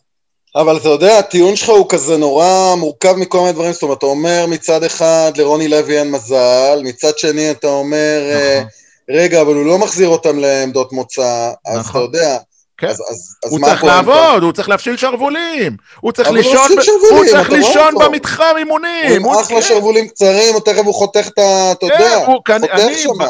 אבל 0.56 0.78
אתה 0.78 0.90
יודע, 0.90 1.18
הטיעון 1.18 1.56
שלך 1.56 1.70
הוא 1.70 1.90
כזה 1.90 2.18
נורא 2.18 2.76
מורכב 2.78 3.14
מכל 3.18 3.40
מיני 3.40 3.52
דברים, 3.52 3.74
זאת 3.74 3.84
אומרת, 3.84 3.98
אתה 3.98 4.06
אומר 4.06 4.46
מצד 4.48 4.84
אחד 4.84 5.32
לרוני 5.36 5.68
לוי 5.68 6.00
אין 6.00 6.12
מזל, 6.12 6.82
מצד 6.84 7.18
שני 7.18 7.52
אתה 7.52 7.68
אומר, 7.68 8.20
אה, 8.32 8.60
נכון. 8.60 8.70
רגע, 9.10 9.42
אבל 9.42 9.56
הוא 9.56 9.66
לא 9.66 9.78
מחזיר 9.78 10.08
אותם 10.08 10.40
לעמדות 10.40 10.94
מוצא, 10.94 11.52
אז 11.66 11.80
אתה 11.80 11.80
נכון. 11.80 12.02
יודע, 12.02 12.38
כן. 12.78 12.88
אז, 12.88 13.02
אז, 13.12 13.36
אז 13.46 13.52
הוא 13.52 13.60
צריך? 13.66 13.84
לעבוד, 13.84 14.44
הוא 14.44 14.52
צריך 14.52 14.70
להפשיל 14.70 14.98
שרוולים. 14.98 15.78
הוא 16.02 16.12
צריך 16.12 16.32
לישון, 16.32 16.68
הוא 17.12 17.26
צריך 17.32 17.50
לישון. 17.50 17.94
במתחם 18.00 18.44
הוא 18.52 18.58
אימונים. 18.58 19.12
עם 19.16 19.24
הוא- 19.24 19.42
אחלה 19.42 19.58
כן. 19.62 19.68
שרוולים 19.68 20.08
קצרים, 20.08 20.60
תכף 20.66 20.82
הוא 20.86 20.94
חותך 20.94 21.28
את 21.28 21.38
ה... 21.38 21.72
אתה 21.72 21.86
יודע, 21.86 21.98
כן, 22.26 22.32
כאן, 22.46 22.62
חותך 22.62 22.74
אני, 22.74 22.96
שמה. 22.98 23.26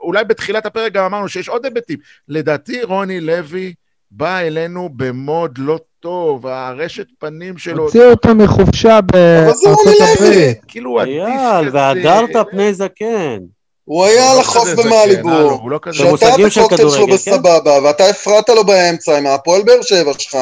אולי 0.00 0.24
בתחילת 0.24 0.66
הפרק 0.66 0.92
גם 0.92 1.04
אמרנו 1.04 1.28
שיש 1.28 1.48
עוד 1.48 1.64
היבטים. 1.64 1.98
לדעתי 2.28 2.82
רוני 2.82 3.20
לוי 3.20 3.74
בא 4.10 4.38
אלינו 4.38 4.88
במוד 4.96 5.58
לא 5.58 5.78
טוב, 6.00 6.46
הרשת 6.46 7.06
פנים 7.18 7.58
שלו, 7.58 7.82
הוציאו 7.84 8.10
אותו 8.10 8.34
מחופשה 8.34 9.00
בארצות. 9.00 9.78
הברית. 10.16 10.58
כאילו 10.68 10.90
הוא 10.90 11.00
אייל, 11.00 11.22
אדיש 11.22 11.68
כזה. 11.68 11.78
והדרת 11.78 12.30
פני 12.50 12.74
זקן. 12.74 13.38
הוא 13.84 14.04
היה 14.04 14.22
הוא 14.22 14.30
על 14.30 14.36
לא 14.36 14.40
החוף 14.40 14.62
כזה 14.62 14.74
זקן, 14.76 14.82
במאליבו, 14.82 15.28
הלו, 15.30 15.50
הוא 15.50 15.70
לא 15.70 15.78
כזה 15.82 15.98
שתה 15.98 16.08
את 16.08 16.12
במושגים 16.12 16.50
של 16.50 16.60
הקוקטייל 16.60 16.90
שלו 16.90 17.06
כן? 17.06 17.12
בסבבה, 17.12 17.78
ואתה 17.82 18.06
הפרעת 18.06 18.48
לו 18.48 18.64
באמצע 18.64 19.18
עם 19.18 19.26
הפועל 19.26 19.62
באר 19.62 19.82
שבע 19.82 20.12
שלך. 20.18 20.36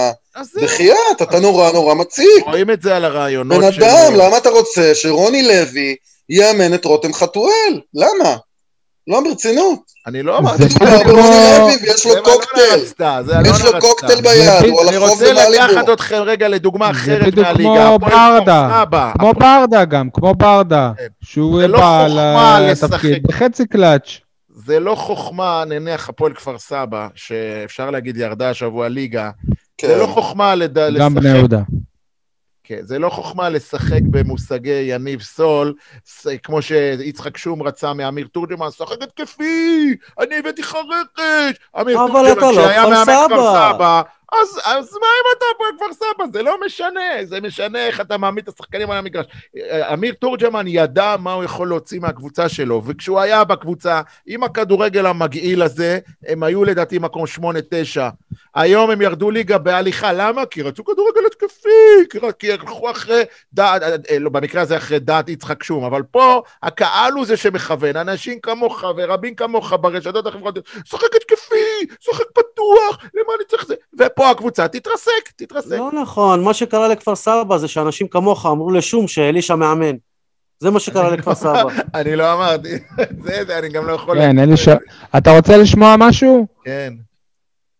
בחייאת, 0.62 1.22
אתה 1.22 1.40
נורא 1.40 1.72
נורא 1.72 1.94
מציק. 1.94 2.44
רואים 2.46 2.70
את 2.70 2.82
זה 2.82 2.96
על 2.96 3.04
הרעיונות 3.04 3.60
בן 3.64 3.72
של- 3.72 3.84
אדם, 3.84 4.14
למה 4.14 4.36
אתה 4.38 4.48
רוצה 4.50 4.94
שרוני 4.94 5.42
לוי 5.42 5.96
יאמן 6.28 6.74
את 6.74 6.84
רותם 6.84 7.12
חתואל? 7.14 7.80
למה? 7.94 8.36
לא 9.08 9.20
ברצינות. 9.20 9.78
אני 10.06 10.22
לא 10.22 10.38
אמרתי... 10.38 10.62
זה 10.68 10.78
בדיוק 10.78 11.02
כמו- 11.02 11.12
ברוני 11.12 11.28
לוי 11.58 11.72
ויש 11.82 12.06
לו 12.06 12.12
זה 12.12 12.18
אלונה 12.18 12.32
קוקטייל. 12.32 12.80
זה 13.24 13.34
יש 13.50 13.64
לו. 13.74 13.80
קוקטייל 13.80 14.20
ביד, 14.20 14.70
הוא 14.70 14.80
על 14.80 14.88
אני 14.88 14.96
החוף 14.96 15.10
רוצה 15.10 15.32
לקחת. 15.32 15.88
אתכם 15.92 16.22
רגע 16.26 16.48
לדוגמה 16.48 16.86
זה 16.86 16.90
אחרת 16.90 17.26
בדיוק 17.26 17.46
מהליגה. 17.46 17.70
כמו 17.86 17.94
הפועל 17.94 18.40
ברדה. 18.40 18.68
כפר 18.70 18.84
סבא. 18.84 19.12
כמו 19.18 19.32
ברדה 19.34 19.84
גם, 19.84 20.08
כמו 20.10 20.34
ברדה. 20.34 20.92
כן. 20.98 21.06
שהוא 21.22 21.60
זה 21.60 21.68
לא 21.68 21.78
בא 21.80 22.58
לשחק. 22.70 22.92
לתפקיד 22.94 23.22
בחצי 23.26 23.66
קלאץ'. 23.66 24.18
זה 24.66 24.80
לא 24.80 24.94
חוכמה, 24.94 25.64
נניח 25.68 26.08
הפועל 26.08 26.32
כפר 26.34 26.58
סבא, 26.58 27.08
שאפשר 27.14 27.90
להגיד 27.90 28.16
ירדה 28.16 28.50
השבוע 28.50 28.88
ליגה, 28.88 29.30
זה 29.48 29.54
כן. 29.78 29.98
לא 29.98 30.06
חוכמה 30.06 30.54
לד... 30.54 30.78
גם 30.98 31.14
בני 31.14 31.24
לשחק, 31.24 31.36
יהודה. 31.38 31.60
כן, 32.68 32.80
זה 32.82 32.98
לא 32.98 33.08
חוכמה 33.08 33.48
לשחק 33.48 34.00
במושגי 34.10 34.84
יניב 34.88 35.22
סול, 35.22 35.74
כמו 36.42 36.62
שיצחק 36.62 37.36
שום 37.36 37.62
רצה 37.62 37.92
מאמיר 37.92 38.28
תורג'מן, 38.32 38.70
שחק 38.70 39.02
התקפי, 39.02 39.96
אני 40.20 40.38
הבאתי 40.38 40.62
רכש. 40.62 41.56
אמיר 41.80 41.96
תורג'מן, 41.96 42.40
לא 42.40 42.52
כשהיה 42.52 42.88
מאמן 42.88 43.26
כפר 43.28 43.72
סבא. 43.74 44.02
אז, 44.32 44.60
אז 44.64 44.92
מה 44.92 45.06
אם 45.06 45.36
אתה 45.36 45.44
הפועל 45.54 45.70
כפר 45.76 45.92
סבא? 45.92 46.24
זה 46.32 46.42
לא 46.42 46.56
משנה, 46.66 47.24
זה 47.24 47.40
משנה 47.40 47.86
איך 47.86 48.00
אתה 48.00 48.16
מעמיד 48.16 48.48
את 48.48 48.54
השחקנים 48.54 48.90
על 48.90 48.98
המגרש. 48.98 49.26
אמיר 49.92 50.14
תורג'מן 50.14 50.66
ידע 50.66 51.16
מה 51.18 51.32
הוא 51.32 51.44
יכול 51.44 51.68
להוציא 51.68 52.00
מהקבוצה 52.00 52.48
שלו, 52.48 52.82
וכשהוא 52.86 53.20
היה 53.20 53.44
בקבוצה, 53.44 54.00
עם 54.26 54.42
הכדורגל 54.42 55.06
המגעיל 55.06 55.62
הזה, 55.62 55.98
הם 56.26 56.42
היו 56.42 56.64
לדעתי 56.64 56.98
מקום 56.98 57.24
8-9. 57.38 57.40
היום 58.54 58.90
הם 58.90 59.02
ירדו 59.02 59.30
ליגה 59.30 59.58
בהליכה, 59.58 60.12
למה? 60.12 60.46
כי 60.46 60.62
רצו 60.62 60.84
כדורגל 60.84 61.20
התקפי, 61.26 62.18
כי, 62.38 62.52
הלכו 62.52 62.90
אחרי 62.90 63.22
דעת, 63.52 63.82
אה, 64.10 64.18
לא, 64.18 64.30
במקרה 64.30 64.62
הזה 64.62 64.76
אחרי 64.76 64.98
דעת 64.98 65.28
יצחק 65.28 65.62
שום, 65.62 65.84
אבל 65.84 66.02
פה 66.02 66.42
הקהל 66.62 67.12
הוא 67.12 67.26
זה 67.26 67.36
שמכוון, 67.36 67.96
אנשים 67.96 68.40
כמוך 68.40 68.84
ורבים 68.96 69.34
כמוך 69.34 69.72
ברשתות 69.80 70.26
החברתיות, 70.26 70.66
שחק 70.84 71.16
התקפי, 71.16 71.94
שחק 72.00 72.24
פתוח, 72.34 72.98
למה 73.14 73.34
אני 73.36 73.44
צריך 73.48 73.66
זה? 73.66 73.74
ופה 74.18 74.30
הקבוצה 74.30 74.68
תתרסק, 74.68 75.30
תתרסק. 75.36 75.70
לא 75.70 75.90
נכון, 76.02 76.44
מה 76.44 76.54
שקרה 76.54 76.88
לכפר 76.88 77.14
סבא 77.14 77.58
זה 77.58 77.68
שאנשים 77.68 78.08
כמוך 78.08 78.46
אמרו 78.46 78.70
לשום 78.70 79.08
שאלישע 79.08 79.54
מאמן. 79.54 79.96
זה 80.60 80.70
מה 80.70 80.80
שקרה 80.80 81.10
לכפר 81.10 81.34
סבא. 81.34 81.62
אני 81.94 82.16
לא 82.16 82.32
אמרתי, 82.32 82.68
זה, 83.24 83.44
זה, 83.46 83.58
אני 83.58 83.68
גם 83.68 83.86
לא 83.86 83.92
יכול... 83.92 84.18
כן. 84.18 84.38
אלישע... 84.38 84.74
אתה 85.18 85.36
רוצה 85.36 85.56
לשמוע 85.56 85.94
משהו? 85.98 86.46
כן, 86.64 86.92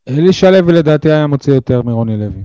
אלישע 0.09 0.51
לוי 0.51 0.72
לדעתי 0.72 1.11
היה 1.11 1.26
מוציא 1.26 1.53
יותר 1.53 1.82
מרוני 1.82 2.16
לוי. 2.16 2.43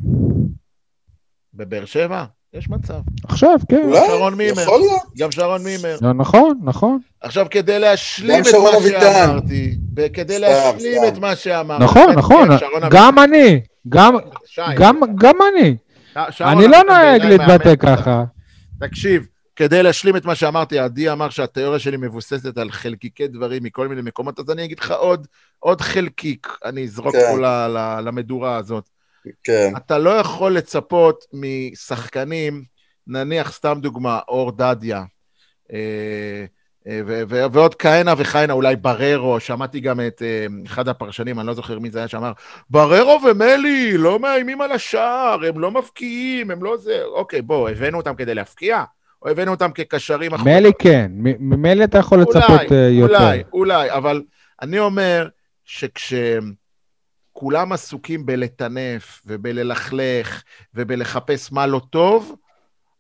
בבאר 1.54 1.86
שבע? 1.86 2.26
יש 2.54 2.70
מצב. 2.70 3.00
עכשיו, 3.24 3.60
כן. 3.70 3.82
אולי, 3.84 4.00
שרון 4.08 4.34
מימר. 4.34 4.62
יכול 4.62 4.80
להיות. 4.80 5.02
גם 5.18 5.32
שרון 5.32 5.64
מימר. 5.64 5.98
לא, 6.02 6.14
נכון, 6.14 6.60
נכון. 6.64 7.00
עכשיו, 7.22 7.46
כדי 7.50 7.80
להשלים 7.80 8.42
את 8.42 8.54
מה. 8.64 8.90
שאמרתי, 8.90 9.78
וכדי 9.98 10.34
סתם, 10.34 10.42
להשלים 10.42 10.98
סתם. 10.98 11.08
את 11.08 11.18
מה 11.18 11.36
שאמרתי, 11.36 11.84
נכון, 11.84 12.08
כן, 12.10 12.18
נכון. 12.20 12.58
כן, 12.58 12.66
גם 12.92 13.20
אני, 13.20 13.62
גם- 13.90 14.16
שי, 14.46 14.62
גם 14.78 15.00
גם 15.16 15.36
אני. 15.54 15.76
שרון 16.32 16.52
אני 16.52 16.68
לא 16.68 16.78
נוהג 16.88 17.22
להתבטא. 17.26 17.76
ככה. 17.76 18.24
תקשיב, 18.80 19.28
כדי 19.56 19.84
להשלים 19.84 20.16
את 20.18 20.26
מה 20.26 20.36
שאמרתי, 20.36 20.80
עדי 20.80 21.12
אמר 21.12 21.30
שהתיאוריה 21.30 21.80
שלי 21.80 21.98
מבוססת 21.98 22.58
על 22.58 22.72
חלקיקי 22.72 23.28
דברים 23.28 23.64
מכל 23.64 23.88
מיני 23.88 24.02
מקומות, 24.02 24.40
אז 24.40 24.50
אני 24.52 24.64
אגיד 24.66 24.80
לך 24.80 24.92
עוד, 24.92 25.28
עוד 25.60 25.82
חלקיק, 25.82 26.48
אני 26.66 26.84
אזרוק 26.84 27.16
כן. 27.16 27.22
פה 27.32 27.40
ל- 27.40 27.68
ל- 27.78 28.00
למדורה 28.06 28.56
הזאת. 28.58 28.90
כן. 29.44 29.74
אתה 29.78 29.98
לא 29.98 30.10
יכול 30.10 30.54
לצפות 30.56 31.24
משחקנים, 31.34 32.64
נניח 33.08 33.52
סתם 33.54 33.78
דוגמה, 33.82 34.20
אור 34.28 34.52
דדיה, 34.52 35.04
אה, 35.74 36.46
ועוד 37.30 37.76
כהנה 37.76 38.14
וכהנה, 38.18 38.54
אולי 38.54 38.76
בררו, 38.76 39.40
שמעתי 39.40 39.80
גם 39.80 40.00
את 40.08 40.22
אה, 40.22 40.46
אחד 40.66 40.88
הפרשנים, 40.88 41.40
אני 41.40 41.48
לא 41.48 41.54
זוכר 41.54 41.80
מי 41.80 41.92
זה 41.92 42.00
היה, 42.00 42.08
שאמר, 42.08 42.32
בררו 42.70 43.20
ומלי 43.24 43.98
לא 43.98 44.20
מאיימים 44.20 44.62
על 44.62 44.72
השער, 44.72 45.46
הם 45.48 45.60
לא 45.60 45.72
מבקיעים, 45.72 46.52
הם 46.52 46.64
לא 46.64 46.78
זה. 46.78 47.04
אוקיי, 47.04 47.42
בוא, 47.42 47.70
הבאנו 47.70 47.98
אותם 47.98 48.16
כדי 48.16 48.36
להפקיע? 48.36 48.84
או 49.22 49.30
הבאנו 49.30 49.52
אותם 49.52 49.72
כקשרים 49.72 50.34
אחרונים? 50.34 50.58
מלי 50.58 50.72
כן, 50.80 51.12
מ- 51.14 51.50
ממלי 51.50 51.84
אתה 51.84 51.98
יכול 51.98 52.22
לצפות 52.22 52.72
אה, 52.72 52.90
יותר. 52.90 53.16
אולי, 53.16 53.44
אולי, 53.54 53.92
אבל 53.92 54.24
אני 54.62 54.80
אומר 54.80 55.28
שכשכולם 55.66 56.52
עסוקים 57.72 58.26
בלטנף 58.26 59.22
ובללכלך 59.26 60.44
ובלחפש 60.74 61.52
מה 61.52 61.68
לא 61.68 61.82
טוב, 61.90 62.36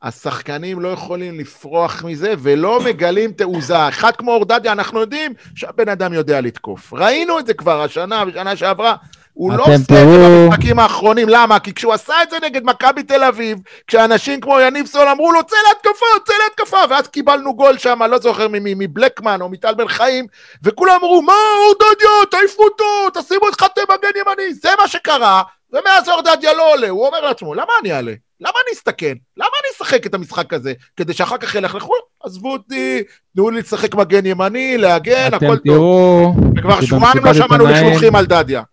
השחקנים 0.03 0.79
לא 0.79 0.87
יכולים 0.87 1.39
לפרוח 1.39 2.03
מזה 2.03 2.33
ולא 2.39 2.79
מגלים 2.85 3.31
תעוזה. 3.31 3.87
אחד 3.89 4.15
כמו 4.15 4.31
אורדדיה, 4.31 4.71
אנחנו 4.71 4.99
יודעים 4.99 5.33
שהבן 5.55 5.89
אדם 5.89 6.13
יודע 6.13 6.41
לתקוף. 6.41 6.93
ראינו 6.93 7.39
את 7.39 7.45
זה 7.47 7.53
כבר 7.53 7.81
השנה 7.81 8.23
ושנה 8.27 8.55
שעברה. 8.55 8.95
הוא 9.33 9.53
לא 9.53 9.63
עושה 9.63 9.75
את 9.75 9.79
זה 9.79 10.05
במשחקים 10.45 10.79
האחרונים, 10.79 11.29
למה? 11.29 11.59
כי 11.59 11.73
כשהוא 11.73 11.93
עשה 11.93 12.13
את 12.23 12.29
זה 12.29 12.37
נגד 12.43 12.63
מכבי 12.65 13.03
תל 13.03 13.23
אביב, 13.23 13.57
כשאנשים 13.87 14.41
כמו 14.41 14.59
יניב 14.59 14.85
סול 14.85 15.07
אמרו 15.07 15.31
לו, 15.31 15.43
צא 15.43 15.55
להתקפה, 15.67 16.05
צא 16.25 16.33
להתקפה, 16.43 16.77
ואז 16.89 17.07
קיבלנו 17.07 17.55
גול 17.55 17.77
שם, 17.77 18.03
לא 18.03 18.19
זוכר 18.19 18.47
מ- 18.47 18.51
מ- 18.53 18.79
מבלקמן 18.79 19.41
או 19.41 19.49
מטל 19.49 19.73
בן 19.73 19.87
חיים, 19.87 20.27
וכולם 20.63 20.95
אמרו, 20.95 21.21
מה, 21.21 21.33
אורדדיה, 21.67 22.09
תעיפו 22.31 22.63
אותו, 22.63 23.09
תשימו 23.13 23.49
את 23.49 23.61
חתם 23.61 23.81
מגן 23.89 24.19
ימני, 24.19 24.53
זה 24.53 24.69
מה 24.79 24.87
שקרה, 24.87 25.41
ומאז 25.73 26.09
אורדדיה 26.09 26.53
לא 26.53 26.73
עולה, 26.73 26.89
הוא 26.89 27.07
אומר 27.07 27.21
לעצמו, 27.21 27.53
למה 27.53 27.71
אני 27.81 27.93
אעלה? 27.93 28.13
למה 28.41 28.53
אני 28.65 28.73
אסתכן? 28.73 29.13
למה 29.37 29.47
אני 29.63 29.75
אשחק 29.75 30.05
את 30.05 30.13
המשחק 30.13 30.53
הזה? 30.53 30.73
כדי 30.97 31.13
שאחר 31.13 31.37
כך 31.37 31.55
ילכלכו? 31.55 31.93
עזבו 32.23 32.51
אותי, 32.51 33.03
תנו 33.35 33.49
לי 33.49 33.59
לשחק 33.59 33.95
מגן 33.95 34.25
ימני, 34.25 34.77
להגן, 34.77 35.27
אתם 35.27 35.45
הכל 35.45 35.57
טוב. 35.57 35.75
תראו, 35.75 36.33
וכבר 36.57 36.81
שבועיים 36.81 37.25
לא 37.25 37.33
שמענו 37.33 37.65
לכלוכים 37.65 38.15
על 38.15 38.25
דדיה. 38.25 38.63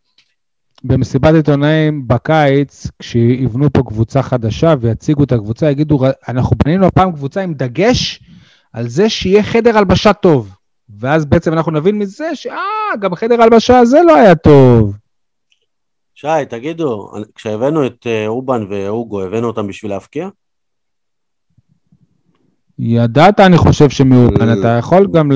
במסיבת 0.85 1.35
עיתונאים 1.35 2.09
בקיץ, 2.09 2.87
כשיבנו 2.99 3.73
פה 3.73 3.83
קבוצה 3.83 4.23
חדשה 4.23 4.75
ויציגו 4.81 5.25
את 5.25 5.33
הקבוצה, 5.33 5.71
יגידו, 5.71 6.01
אנחנו 6.29 6.57
בנינו 6.65 6.87
הפעם 6.87 7.13
קבוצה 7.13 7.41
עם 7.41 7.55
דגש 7.55 8.21
על 8.73 8.89
זה 8.89 9.09
שיהיה 9.09 9.43
חדר 9.43 9.79
הלבשה 9.79 10.13
טוב. 10.13 10.55
ואז 10.99 11.25
בעצם 11.25 11.53
אנחנו 11.53 11.73
נבין 11.73 11.99
מזה 11.99 12.35
שאה, 12.35 12.97
גם 13.01 13.15
חדר 13.15 13.43
הלבשה 13.43 13.79
הזה 13.79 13.99
לא 14.07 14.17
היה 14.17 14.35
טוב. 14.35 14.95
שי, 16.21 16.47
תגידו, 16.49 17.11
כשהבאנו 17.35 17.87
את 17.87 18.07
אה, 18.07 18.27
אובן 18.27 18.65
ואוגו, 18.71 19.23
הבאנו 19.23 19.47
אותם 19.47 19.67
בשביל 19.67 19.91
להפקיע? 19.91 20.29
ידעת, 22.79 23.41
אני 23.41 23.57
חושב, 23.57 23.91
שמאופן, 23.91 24.49
אה. 24.49 24.61
אתה 24.61 24.69
יכול 24.69 25.07
גם 25.13 25.31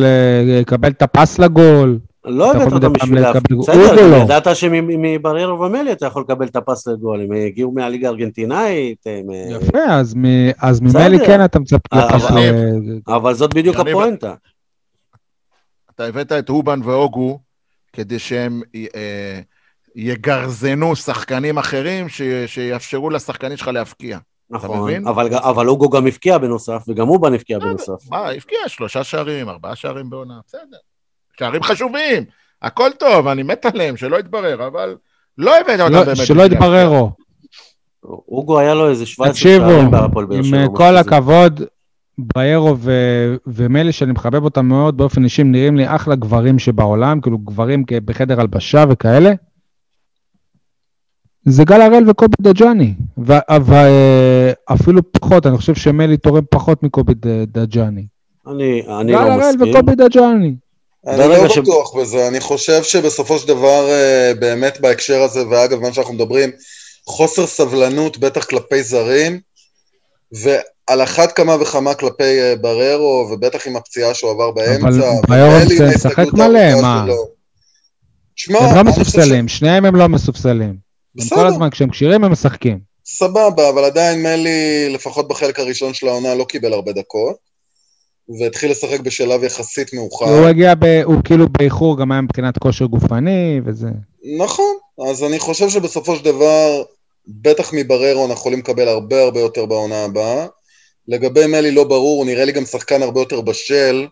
לקבל 0.46 0.90
את 0.90 1.02
הפס 1.02 1.38
לגול. 1.38 1.98
לא 2.24 2.50
אתה 2.50 2.62
הבאת 2.62 2.72
אותם 2.72 2.92
בשביל 2.92 3.20
להפקיע. 3.20 3.56
בסדר, 3.58 4.10
לא. 4.10 4.16
ידעת 4.16 4.56
שמבריירו 4.56 5.60
ומלי 5.60 5.92
אתה 5.92 6.06
יכול 6.06 6.22
לקבל 6.22 6.46
את 6.46 6.56
הפס 6.56 6.86
לגול, 6.86 7.20
הם 7.20 7.32
הגיעו 7.46 7.72
מהליגה 7.72 8.08
הארגנטינאית, 8.08 9.06
הם, 9.06 9.30
אה, 9.30 9.56
יפה, 9.56 9.84
אז, 9.90 10.14
מ, 10.14 10.24
אז 10.58 10.80
ממילא 10.80 11.08
בסדר. 11.08 11.26
כן 11.26 11.44
אתה 11.44 11.58
מצפה 11.58 11.96
לפס 11.96 12.24
אבל- 13.08 13.34
זאת 13.34 13.54
בדיוק 13.54 13.76
הפואנטה. 13.76 14.34
אתה 15.94 16.04
הבאת 16.04 16.32
את 16.32 16.50
אובן 16.50 16.80
ואוגו 16.84 17.38
כדי 17.92 18.18
שהם 18.18 18.62
יגרזנו 19.94 20.96
שחקנים 20.96 21.58
אחרים 21.58 22.08
ש, 22.08 22.22
שיאפשרו 22.46 23.10
לשחקנים 23.10 23.56
שלך 23.56 23.68
להפקיע. 23.68 24.18
נכון? 24.50 25.06
אבל, 25.06 25.34
אבל 25.34 25.68
אוגו 25.68 25.90
גם 25.90 26.06
הבקיע 26.06 26.38
בנוסף, 26.38 26.84
וגם 26.88 27.08
אובן 27.08 27.34
הבקיע 27.34 27.58
בנוסף. 27.58 28.10
מה, 28.10 28.30
הבקיע 28.30 28.58
שלושה 28.66 29.04
שערים, 29.04 29.48
ארבעה 29.48 29.76
שערים 29.76 30.10
בעונה, 30.10 30.34
בסדר. 30.46 30.76
שערים 31.38 31.62
חשובים, 31.62 32.24
הכל 32.62 32.90
טוב, 32.98 33.26
אני 33.28 33.42
מת 33.42 33.66
עליהם, 33.66 33.96
שלא 33.96 34.16
יתברר, 34.16 34.66
אבל 34.66 34.96
לא 35.38 35.60
הבאת 35.60 35.80
אותם 35.80 35.92
לא, 35.92 36.04
באמת. 36.04 36.16
שלא 36.16 36.24
בשביל 36.24 36.52
יתברר 36.52 36.84
להפקיע. 36.84 36.98
לו. 36.98 37.10
אוגו 38.28 38.58
היה 38.58 38.74
לו 38.74 38.90
איזה 38.90 39.06
17 39.06 39.32
תקשיבו, 39.32 39.70
שערים 39.70 39.90
בהפועל 39.90 40.26
באר 40.26 40.42
שבע. 40.42 40.56
עם 40.56 40.62
משהו 40.62 40.74
כל. 40.74 40.96
הכבוד, 40.96 41.62
בריירו 42.18 42.76
ו- 42.78 43.34
ומלי, 43.46 43.92
שאני 43.92 44.12
מחבב 44.12 44.44
אותם 44.44 44.66
מאוד 44.66 44.96
באופן 44.96 45.24
אישי, 45.24 45.42
נראים 45.42 45.76
לי 45.76 45.94
אחלה 45.94 46.14
גברים 46.14 46.58
שבעולם, 46.58 47.20
כאילו 47.20 47.38
גברים 47.38 47.84
בחדר 48.04 48.40
הלבשה 48.40 48.84
וכאלה. 48.90 49.32
זה 51.46 51.64
גל 51.64 51.80
הראל 51.80 52.10
וקובי 52.10 52.34
דג'אני, 52.40 52.94
ואפילו 53.18 55.12
פחות, 55.12 55.46
אני 55.46 55.56
חושב 55.58 55.74
שמלי 55.74 56.16
תורם 56.16 56.42
פחות 56.50 56.82
מקובי 56.82 57.14
ד- 57.14 57.58
דג'אני. 57.58 58.06
אני, 58.46 58.82
אני 59.00 59.12
גל 59.12 59.18
לא 59.24 59.32
הראל 59.32 59.56
מסכים. 59.56 59.74
וקובי 59.74 59.94
דג'אני. 59.94 60.54
אני 61.06 61.18
לא 61.18 61.48
ש- 61.48 61.58
בטוח 61.58 61.96
בזה, 61.96 62.28
אני 62.28 62.40
חושב 62.40 62.82
שבסופו 62.82 63.38
של 63.38 63.48
דבר, 63.48 63.88
אה, 63.88 64.32
באמת 64.38 64.80
בהקשר 64.80 65.22
הזה, 65.22 65.48
ואגב, 65.48 65.80
מה 65.80 65.92
שאנחנו 65.92 66.14
מדברים, 66.14 66.50
חוסר 67.06 67.46
סבלנות, 67.46 68.18
בטח 68.18 68.44
כלפי 68.44 68.82
זרים, 68.82 69.40
על 70.86 71.02
אחת 71.02 71.32
כמה 71.32 71.56
וכמה 71.60 71.94
כלפי 71.94 72.40
אה, 72.40 72.54
בררו, 72.60 73.28
ובטח 73.32 73.66
עם 73.66 73.76
הפציעה 73.76 74.14
שהוא 74.14 74.30
עבר 74.30 74.50
באמצע. 74.50 74.88
אבל 75.28 75.62
עם 75.62 75.68
זה 75.78 75.90
משחק 75.94 76.26
מלא, 76.32 76.80
מה? 76.82 77.06
שמע, 78.36 78.58
הם 78.58 78.74
לא 78.74 78.80
אני 78.80 78.90
חושב 78.90 79.00
מסופסלים, 79.00 79.48
שניהם 79.48 79.84
הם 79.84 79.96
לא 79.96 80.08
מסופסלים. 80.08 80.83
הם 81.18 81.24
בסדר. 81.24 81.38
כל 81.38 81.46
הזמן 81.46 81.70
כשהם 81.70 81.90
כשירים 81.90 82.24
הם 82.24 82.32
משחקים. 82.32 82.78
סבבה, 83.06 83.68
אבל 83.68 83.84
עדיין 83.84 84.22
מלי, 84.22 84.88
לפחות 84.94 85.28
בחלק 85.28 85.58
הראשון 85.58 85.94
של 85.94 86.08
העונה, 86.08 86.34
לא 86.34 86.44
קיבל 86.44 86.72
הרבה 86.72 86.92
דקות, 86.92 87.36
והתחיל 88.40 88.70
לשחק 88.70 89.00
בשלב 89.00 89.44
יחסית 89.44 89.94
מאוחר. 89.94 90.24
הוא 90.38 90.46
הגיע, 90.46 90.74
ב- 90.74 91.02
הוא 91.04 91.16
כאילו 91.24 91.48
באיחור 91.48 91.98
גם 91.98 92.12
היה 92.12 92.20
מבחינת 92.20 92.58
כושר 92.58 92.84
גופני 92.84 93.60
וזה. 93.66 93.88
נכון, 94.38 94.74
אז 95.10 95.24
אני 95.24 95.38
חושב 95.38 95.68
שבסופו 95.68 96.16
של 96.16 96.24
דבר, 96.24 96.82
בטח 97.28 97.70
מבררו 97.72 98.24
אנחנו 98.24 98.40
יכולים 98.40 98.58
לקבל 98.58 98.88
הרבה 98.88 99.22
הרבה 99.22 99.40
יותר 99.40 99.66
בעונה 99.66 100.04
הבאה. 100.04 100.46
לגבי 101.08 101.46
מלי 101.46 101.70
לא 101.70 101.84
ברור, 101.84 102.18
הוא 102.18 102.26
נראה 102.26 102.44
לי 102.44 102.52
גם 102.52 102.64
שחקן 102.64 103.02
הרבה 103.02 103.20
יותר 103.20 103.40
בשל, 103.40 104.06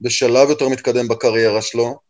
בשלב 0.00 0.48
יותר 0.48 0.68
מתקדם 0.68 1.08
בקריירה 1.08 1.62
שלו, 1.62 2.07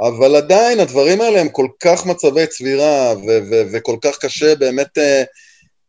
אבל 0.00 0.36
עדיין 0.36 0.80
הדברים 0.80 1.20
האלה 1.20 1.40
הם 1.40 1.48
כל 1.48 1.66
כך 1.80 2.06
מצבי 2.06 2.46
צבירה 2.46 3.14
ו- 3.16 3.50
ו- 3.50 3.62
וכל 3.72 3.96
כך 4.00 4.18
קשה 4.18 4.54
באמת 4.54 4.98
אה, 4.98 5.22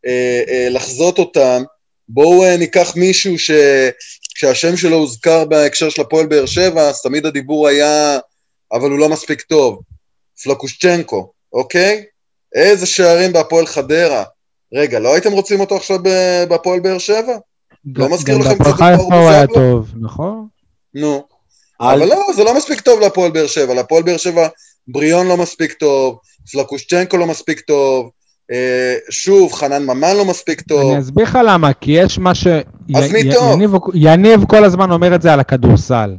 אה, 0.06 0.42
אה, 0.48 0.68
לחזות 0.70 1.20
אותם. 1.20 1.64
בואו 2.10 2.44
אה, 2.44 2.58
ניקח 2.58 2.96
מישהו 2.96 3.36
שכשהשם 3.40 4.78
שלו 4.78 4.98
הוזכר 4.98 5.46
בהקשר 5.46 5.90
של 5.90 6.02
הפועל 6.02 6.26
באר 6.26 6.46
שבע, 6.46 6.82
אז 6.82 7.02
תמיד 7.02 7.26
הדיבור 7.26 7.68
היה, 7.68 8.20
אבל 8.72 8.90
הוא 8.90 9.00
לא 9.00 9.10
מספיק 9.10 9.42
טוב. 9.42 9.82
פלקושצ'נקו, 10.44 11.32
אוקיי? 11.54 12.04
איזה 12.56 12.86
שערים 12.86 13.34
בהפועל 13.34 13.66
חדרה. 13.66 14.24
רגע, 14.74 15.00
לא 15.00 15.14
הייתם 15.14 15.32
רוצים 15.32 15.60
אותו 15.60 15.76
עכשיו 15.76 16.00
בהפועל 16.50 16.80
באר 16.80 16.98
שבע? 16.98 17.38
לא 17.96 18.10
מזכיר 18.10 18.36
גם 18.36 18.42
לכם 18.42 18.58
בהפועל 18.58 18.74
קצת 18.74 18.84
את 18.84 18.90
מאור 18.90 19.04
חיפה 19.04 19.16
הוא 19.16 19.30
היה? 19.30 19.48
טוב, 19.48 19.92
נכון? 20.02 20.48
נו. 20.94 21.33
אבל 21.92 22.06
לא, 22.06 22.26
זה 22.36 22.44
לא 22.44 22.58
מספיק 22.58 22.82
טוב 22.82 23.00
להפועל 23.00 23.32
באר 23.32 23.48
שבע. 23.48 23.74
להפועל 23.74 24.04
באר 24.04 24.18
שבע, 24.18 24.48
בריאון 24.88 25.28
לא 25.28 25.38
מספיק 25.38 25.74
טוב, 25.74 26.18
פלקושצ'נקו 26.52 27.18
לא 27.18 27.26
מספיק 27.28 27.60
טוב, 27.60 28.10
אה, 28.52 28.96
שוב, 29.10 29.54
חנן 29.54 29.84
ממן 29.84 30.16
לא 30.18 30.26
מספיק 30.26 30.62
טוב. 30.62 30.92
אני 30.92 31.00
אסביר 31.00 31.24
לך 31.26 31.40
למה, 31.48 31.74
כי 31.74 31.92
יש 31.92 32.20
מה 32.20 32.36
ש... 32.36 32.48
אז 32.96 33.10
י- 33.10 33.14
מי 33.14 33.20
י- 33.20 33.34
טוב? 33.34 33.54
יניב, 33.54 33.72
יניב 33.94 34.46
כל 34.46 34.64
הזמן 34.64 34.92
אומר 34.92 35.16
את 35.16 35.22
זה 35.22 35.34
על 35.34 35.40
הכדורסל. 35.40 36.16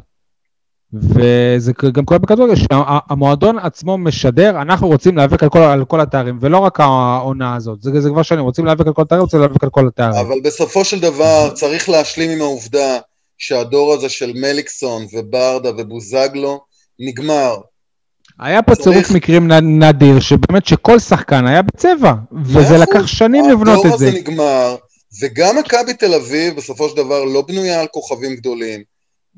וזה 1.02 1.72
גם 1.92 2.04
קורה 2.04 2.18
בכדורגל, 2.18 2.54
שהמועדון 2.56 3.58
עצמו 3.58 3.98
משדר, 3.98 4.62
אנחנו 4.62 4.88
רוצים 4.88 5.16
להיאבק 5.16 5.42
על 5.42 5.48
כל, 5.48 5.58
על 5.58 5.84
כל 5.84 6.00
התארים, 6.00 6.38
ולא 6.40 6.58
רק 6.58 6.80
העונה 6.80 7.56
הזאת, 7.56 7.82
זה, 7.82 8.00
זה 8.00 8.08
כבר 8.08 8.22
שנים, 8.22 8.44
רוצים 8.44 8.64
להיאבק 8.64 8.86
על 8.86 8.92
כל 8.92 9.02
התארים, 9.02 9.22
רוצים 9.22 9.40
להיאבק 9.40 9.64
על 9.64 9.70
כל 9.70 9.86
התארים. 9.88 10.26
אבל 10.26 10.40
בסופו 10.44 10.84
של 10.84 11.00
דבר 11.00 11.50
צריך 11.54 11.88
להשלים 11.88 12.30
עם 12.30 12.40
העובדה 12.40 12.98
שהדור 13.38 13.94
הזה 13.94 14.08
של 14.08 14.32
מליקסון 14.32 15.06
וברדה 15.12 15.70
ובוזגלו 15.70 16.60
נגמר. 16.98 17.56
היה 18.40 18.62
פה 18.62 18.74
צריך- 18.74 18.88
צירוף 18.88 19.10
מקרים 19.10 19.52
נדיר, 19.52 20.20
שבאמת 20.20 20.66
שכל 20.66 20.98
שחקן 20.98 21.46
היה 21.46 21.62
בצבע, 21.62 22.12
וזה 22.44 22.78
לקח. 22.78 23.06
שנים 23.06 23.50
לבנות 23.50 23.78
הדור 23.84 23.94
את 23.94 23.98
זה. 23.98 24.08
הזה 24.08 24.18
נגמר, 24.18 24.76
וגם 25.22 25.58
מכבי 25.58 25.94
תל 25.94 26.14
אביב 26.14 26.56
בסופו 26.56 26.88
של 26.88 26.96
דבר 26.96 27.24
לא 27.24 27.42
בנויה 27.42 27.80
על 27.80 27.86
כוכבים 27.86 28.36
גדולים. 28.36 28.82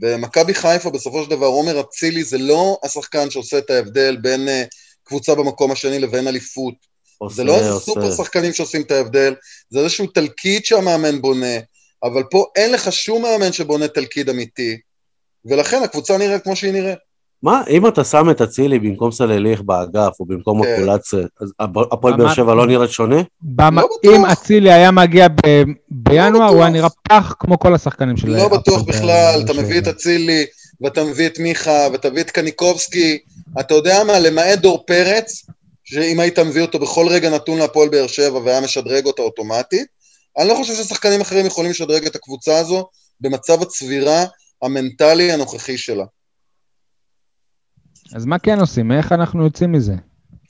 ומכבי 0.02 0.54
חיפה 0.54 0.90
בסופו 0.90 1.24
של 1.24 1.30
דבר, 1.30 1.46
עומר 1.46 1.80
אצילי 1.80 2.24
זה 2.24 2.38
לא 2.38 2.78
השחקן 2.84 3.30
שעושה 3.30 3.58
את 3.58 3.70
ההבדל 3.70 4.16
בין 4.16 4.48
uh, 4.48 4.50
קבוצה 5.04 5.34
במקום 5.34 5.70
השני 5.72 5.98
לבין 5.98 6.28
אליפות. 6.28 6.74
עושה, 7.18 7.36
זה 7.36 7.44
לא 7.44 7.56
איזה 7.58 7.70
עושה. 7.70 7.84
סופר 7.84 8.14
שחקנים 8.14 8.52
שעושים 8.52 8.82
את 8.82 8.90
ההבדל, 8.90 9.34
זה 9.70 9.78
איזשהו 9.78 10.06
תלקיד 10.06 10.64
שהמאמן 10.64 11.22
בונה, 11.22 11.56
אבל 12.04 12.22
פה 12.30 12.44
אין 12.56 12.72
לך 12.72 12.92
שום 12.92 13.22
מאמן 13.22 13.52
שבונה 13.52 13.88
תלקיד 13.88 14.28
אמיתי, 14.28 14.76
ולכן 15.44 15.82
הקבוצה 15.82 16.18
נראית 16.18 16.42
כמו 16.44 16.56
שהיא 16.56 16.72
נראית. 16.72 16.98
מה, 17.42 17.62
אם 17.70 17.86
אתה 17.86 18.04
שם 18.04 18.30
את 18.30 18.40
אצילי 18.42 18.78
במקום 18.78 19.12
סלליך 19.12 19.62
באגף, 19.62 20.12
או 20.20 20.24
במקום 20.24 20.62
כן. 20.62 20.74
אקולציה, 20.74 21.18
אז 21.40 21.52
הפ- 21.60 21.92
הפועל 21.92 22.16
באר 22.16 22.34
שבע 22.34 22.54
לא 22.54 22.66
נראית 22.66 22.90
שונה? 22.90 23.16
במ- 23.42 23.78
לא. 23.78 23.86
אם 24.04 24.24
אצילי 24.26 24.72
היה 24.72 24.90
מגיע 24.90 25.28
ב- 25.28 25.62
בינואר, 25.90 26.42
הוא 26.42 26.50
בטוח. 26.50 26.60
היה 26.60 26.68
נראה 26.70 26.88
פח 27.08 27.34
כמו 27.38 27.58
כל 27.58 27.74
השחקנים 27.74 28.16
של... 28.16 28.28
לא 28.28 28.48
בטוח 28.48 28.82
בכלל, 28.82 29.40
אתה. 29.44 29.52
מביא 29.52 29.78
את 29.78 29.88
אצילי, 29.88 30.44
ואתה 30.80 31.04
מביא 31.04 31.26
את 31.26 31.38
מיכה, 31.38 31.86
ואתה 31.92 32.10
מביא 32.10 32.22
את 32.22 32.30
קניקובסקי, 32.30 33.18
אתה 33.60 33.74
יודע 33.74 34.04
מה, 34.04 34.18
למעט 34.18 34.58
דור 34.58 34.84
פרץ, 34.86 35.46
שאם 35.84 36.20
היית 36.20 36.38
מביא 36.38 36.62
אותו 36.62 36.78
בכל 36.78 37.06
רגע 37.08 37.30
נתון 37.30 37.58
להפועל 37.58 37.88
באר 37.88 38.06
שבע 38.06 38.38
והיה 38.44 38.60
משדרג 38.60 39.06
אותה 39.06 39.22
אוטומטית, 39.22 39.86
אני 40.38 40.48
לא 40.48 40.54
חושב 40.54 40.74
ששחקנים 40.74 41.20
אחרים 41.20 41.46
יכולים 41.46 41.70
לשדרג 41.70 42.06
את 42.06 42.16
הקבוצה 42.16 42.58
הזו 42.58 42.88
במצב 43.20 43.62
הצבירה 43.62 44.24
המנטלי 44.62 45.32
הנוכחי 45.32 45.78
שלה. 45.78 46.04
אז 48.14 48.26
מה 48.26 48.38
כן 48.38 48.60
עושים? 48.60 48.92
איך 48.92 49.12
אנחנו 49.12 49.44
יוצאים 49.44 49.72
מזה? 49.72 49.94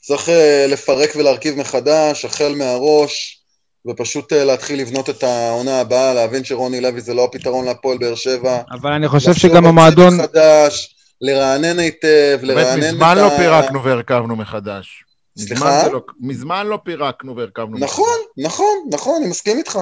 צריך 0.01 0.29
אה, 0.29 0.65
לפרק 0.69 1.09
ולהרכיב 1.15 1.59
מחדש, 1.59 2.25
החל 2.25 2.55
מהראש, 2.57 3.43
ופשוט 3.87 4.33
אה, 4.33 4.45
להתחיל 4.45 4.81
לבנות 4.81 5.09
את 5.09 5.23
העונה 5.23 5.79
הבאה, 5.79 6.13
להבין 6.13 6.43
שרוני 6.43 6.81
לוי 6.81 7.01
זה 7.01 7.13
לא 7.13 7.25
הפתרון 7.25 7.65
להפועל 7.65 7.97
באר 7.97 8.15
שבע. 8.15 8.61
אבל 8.71 8.91
אני 8.91 9.07
חושב 9.07 9.33
שגם 9.33 9.65
המועדון... 9.65 10.17
צוות 10.17 10.31
חדש, 10.31 10.95
לרענן 11.21 11.79
היטב, 11.79 12.37
באמת, 12.41 12.43
לרענן 12.43 12.83
את 12.83 12.93
מזמן 12.93 13.17
ה... 13.17 13.21
לא 13.21 13.29
פירקנו 13.37 13.83
והרכבנו 13.83 14.35
מחדש. 14.35 15.03
סליחה? 15.37 15.77
מזמן 15.81 15.91
לא- 15.91 16.01
מזמן 16.19 16.67
לא 16.67 16.79
פירקנו 16.83 17.35
והרכבנו. 17.35 17.77
נכון, 17.77 18.17
נכון, 18.37 18.87
נכון, 18.91 19.21
אני 19.21 19.31
מסכים 19.31 19.57
איתך. 19.57 19.79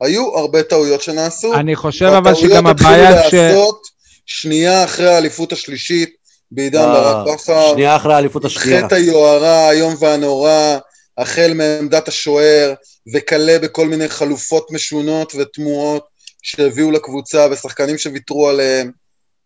היו 0.00 0.36
הרבה 0.38 0.62
טעויות 0.62 1.02
שנעשו. 1.02 1.54
אני 1.54 1.76
חושב 1.76 2.06
אבל 2.06 2.34
שגם 2.34 2.64
והטעויות 2.64 2.80
הבעיה 2.80 3.22
ש... 3.22 3.24
התחילו 3.24 3.42
להיעשות 3.42 3.82
שנייה 4.26 4.84
אחרי 4.84 5.14
האליפות 5.14 5.52
השלישית 5.52 6.10
בעידן 6.50 6.78
אה, 6.80 6.92
ברק 6.92 7.34
בכר. 7.34 7.70
שנייה 7.72 7.96
אחרי 7.96 8.14
האליפות 8.14 8.44
השנייה. 8.44 8.84
חטא 8.84 8.94
היוהרה, 8.94 9.68
האיום 9.68 9.94
והנורא, 9.98 10.78
החל 11.18 11.52
מעמדת 11.54 12.08
השוער, 12.08 12.74
וכלה 13.14 13.58
בכל 13.58 13.86
מיני 13.86 14.08
חלופות 14.08 14.70
משונות 14.70 15.32
ותמוהות 15.34 16.04
שהביאו 16.42 16.90
לקבוצה, 16.90 17.46
ושחקנים 17.50 17.98
שוויתרו 17.98 18.48
עליהם, 18.48 18.90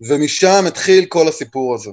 ומשם 0.09 0.65
התחיל 0.67 1.05
כל 1.05 1.29
הסיפור 1.29 1.75
הזה. 1.75 1.91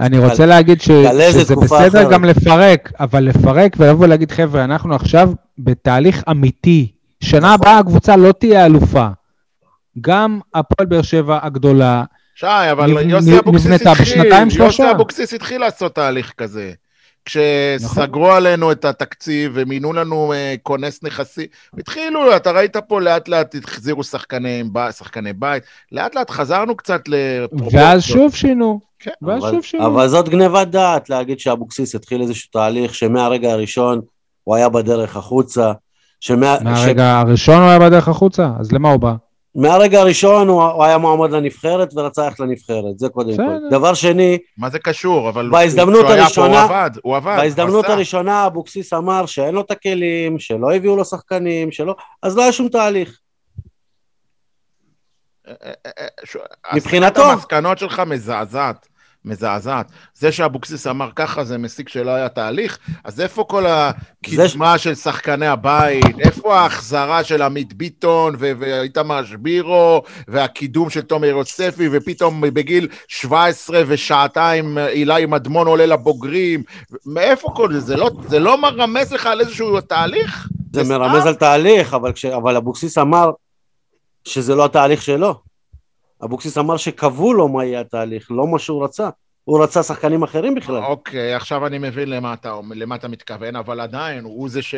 אני 0.00 0.18
רוצה 0.18 0.46
להגיד 0.46 0.80
ש... 0.80 0.90
שזה 1.32 1.56
בסדר 1.56 1.88
אחרת. 1.88 2.10
גם 2.10 2.24
לפרק, 2.24 2.92
אבל 3.00 3.24
לפרק 3.24 3.76
ולבוא 3.78 4.04
ולהגיד, 4.04 4.30
חבר'ה, 4.32 4.64
אנחנו 4.64 4.94
עכשיו 4.94 5.30
בתהליך 5.58 6.22
אמיתי. 6.30 6.92
שנה 7.20 7.54
הבאה 7.54 7.78
הקבוצה 7.78 8.16
לא 8.16 8.32
תהיה 8.32 8.66
אלופה. 8.66 9.06
גם 10.00 10.40
הפועל 10.54 10.86
באר 10.88 11.02
שבע 11.02 11.38
הגדולה, 11.42 12.04
שי, 12.34 12.46
אבל 12.72 12.90
נב- 12.90 13.10
יוסי 13.10 13.38
אבוקסיס 13.38 13.66
נבנתה 13.66 13.92
התחיל, 13.92 14.04
בשנתיים, 14.20 14.50
שלושה. 14.50 14.82
יוסי 14.82 14.94
אבוקסיס 14.94 15.34
התחיל 15.34 15.60
לעשות 15.60 15.94
תהליך 15.94 16.32
כזה. 16.38 16.72
נכון. 17.30 17.88
כשסגרו 17.98 18.32
עלינו 18.32 18.72
את 18.72 18.84
התקציב 18.84 19.52
ומינו 19.54 19.92
לנו 19.92 20.32
אה, 20.32 20.54
כונס 20.62 21.02
נכסי, 21.02 21.46
התחילו, 21.78 22.36
אתה 22.36 22.50
ראית 22.50 22.76
פה 22.76 23.00
לאט 23.00 23.28
לאט 23.28 23.54
החזירו 23.64 24.04
שחקני, 24.04 24.62
שחקני 24.98 25.32
בית, 25.32 25.62
לאט 25.92 26.14
לאט 26.14 26.30
חזרנו 26.30 26.76
קצת 26.76 27.02
לפרופורציות. 27.08 27.82
ואז 27.82 28.02
שוב 28.02 28.34
שינו. 28.34 28.80
כן. 29.06 29.26
אבל-. 29.26 29.50
אבל 29.86 30.08
זאת 30.08 30.28
גניבת 30.28 30.68
דעת 30.68 31.10
להגיד 31.10 31.40
שאבוקסיס 31.40 31.94
התחיל 31.94 32.22
איזשהו 32.22 32.50
תהליך 32.52 32.94
שמהרגע 32.94 33.52
הראשון 33.52 34.00
הוא 34.44 34.54
היה 34.56 34.68
בדרך 34.68 35.16
החוצה, 35.16 35.72
שמה- 36.20 36.56
מהרגע 36.62 37.18
הראשון 37.20 37.56
הוא 37.62 37.68
היה 37.68 37.78
בדרך 37.78 38.08
החוצה, 38.08 38.48
אז 38.60 38.72
למה 38.72 38.90
הוא 38.90 39.00
בא? 39.00 39.14
מהרגע 39.54 40.00
הראשון 40.00 40.48
הוא, 40.48 40.62
הוא 40.62 40.84
היה 40.84 40.98
מועמד 40.98 41.30
לנבחרת 41.30 41.88
ורצה 41.96 42.24
ללכת 42.24 42.40
לנבחרת, 42.40 42.98
זה 42.98 43.08
קודם. 43.08 43.36
כל. 43.36 43.42
דבר 43.70 43.94
שני, 43.94 44.38
מה 44.58 44.70
זה 44.70 44.78
קשור? 44.78 45.28
אבל 45.28 45.48
בהזדמנות 45.50 45.94
כשהוא 46.04 46.08
היה 46.12 46.16
פה, 46.16 46.24
הראשונה- 46.24 46.62
הוא 46.62 46.70
עבד, 46.74 46.90
הוא 47.02 47.16
עבד. 47.16 47.36
בהזדמנות 47.38 47.74
הוא 47.74 47.84
עשה. 47.84 47.92
הראשונה 47.92 48.46
אבוקסיס 48.46 48.92
אמר 48.92 49.26
שאין 49.26 49.54
לו 49.54 49.60
את 49.60 49.70
הכלים, 49.70 50.38
שלא 50.38 50.74
הביאו 50.74 50.96
לו 50.96 51.04
שחקנים, 51.04 51.72
שלא... 51.72 51.94
אז 52.22 52.36
לא 52.36 52.42
היה 52.42 52.52
שום 52.52 52.68
תהליך. 52.68 53.18
ש- 56.24 56.36
מבחינתו. 56.74 57.20
הסקת 57.20 57.32
המסקנות 57.32 57.78
שלך 57.78 58.02
מזעזעת. 58.06 58.88
מזעזעת. 59.26 59.90
זה 60.14 60.32
שאבוקסיס 60.32 60.86
אמר 60.86 61.10
ככה 61.16 61.44
זה 61.44 61.58
מסיק 61.58 61.88
שלא 61.88 62.10
היה 62.10 62.28
תהליך, 62.28 62.78
אז 63.04 63.20
איפה 63.20 63.44
כל 63.48 63.64
הקדמה 63.66 64.78
של 64.78 64.94
שחקני 64.94 65.46
הבית? 65.46 66.18
איפה 66.18 66.58
ההחזרה 66.58 67.24
של 67.24 67.42
עמית 67.42 67.74
ביטון 67.74 68.34
ו- 68.38 68.52
ואיתמר 68.58 69.24
שבירו 69.24 70.02
והקידום 70.28 70.90
של 70.90 71.00
תומר 71.00 71.26
יוספי 71.26 71.88
ופתאום 71.92 72.40
בגיל 72.40 72.88
17 73.08 73.82
ושעתיים 73.86 74.78
אילי 74.78 75.26
מדמון 75.26 75.66
עולה 75.66 75.86
לבוגרים? 75.86 76.62
מאיפה 77.06 77.48
כל 77.54 77.72
זה? 77.72 77.80
זה 77.80 77.96
לא, 77.96 78.10
זה 78.28 78.38
לא 78.38 78.62
מרמז 78.62 79.12
לך 79.12 79.26
על 79.26 79.40
איזשהו 79.40 79.80
תהליך? 79.80 80.48
זה 80.72 80.84
סתם? 80.84 80.92
מרמז 80.92 81.26
על 81.26 81.34
תהליך, 81.34 81.94
אבל, 81.94 82.12
כש... 82.12 82.24
אבל 82.24 82.56
אבוקסיס 82.56 82.98
אמר 82.98 83.30
שזה 84.24 84.54
לא 84.54 84.64
התהליך 84.64 85.02
שלו. 85.02 85.45
אבוקסיס 86.24 86.58
אמר 86.58 86.76
שקבעו 86.76 87.34
לו 87.34 87.48
מה 87.48 87.64
יהיה 87.64 87.80
התהליך, 87.80 88.30
לא 88.30 88.46
מה 88.46 88.58
שהוא 88.58 88.84
רצה. 88.84 89.08
הוא 89.44 89.62
רצה 89.62 89.82
שחקנים 89.82 90.22
אחרים 90.22 90.54
בכלל. 90.54 90.82
אוקיי, 90.84 91.34
עכשיו 91.34 91.66
אני 91.66 91.78
מבין 91.78 92.08
למה 92.10 92.34
אתה, 92.34 92.60
למה 92.74 92.94
אתה 92.94 93.08
מתכוון, 93.08 93.56
אבל 93.56 93.80
עדיין, 93.80 94.24
הוא 94.24 94.48
זה 94.48 94.62
ש... 94.62 94.74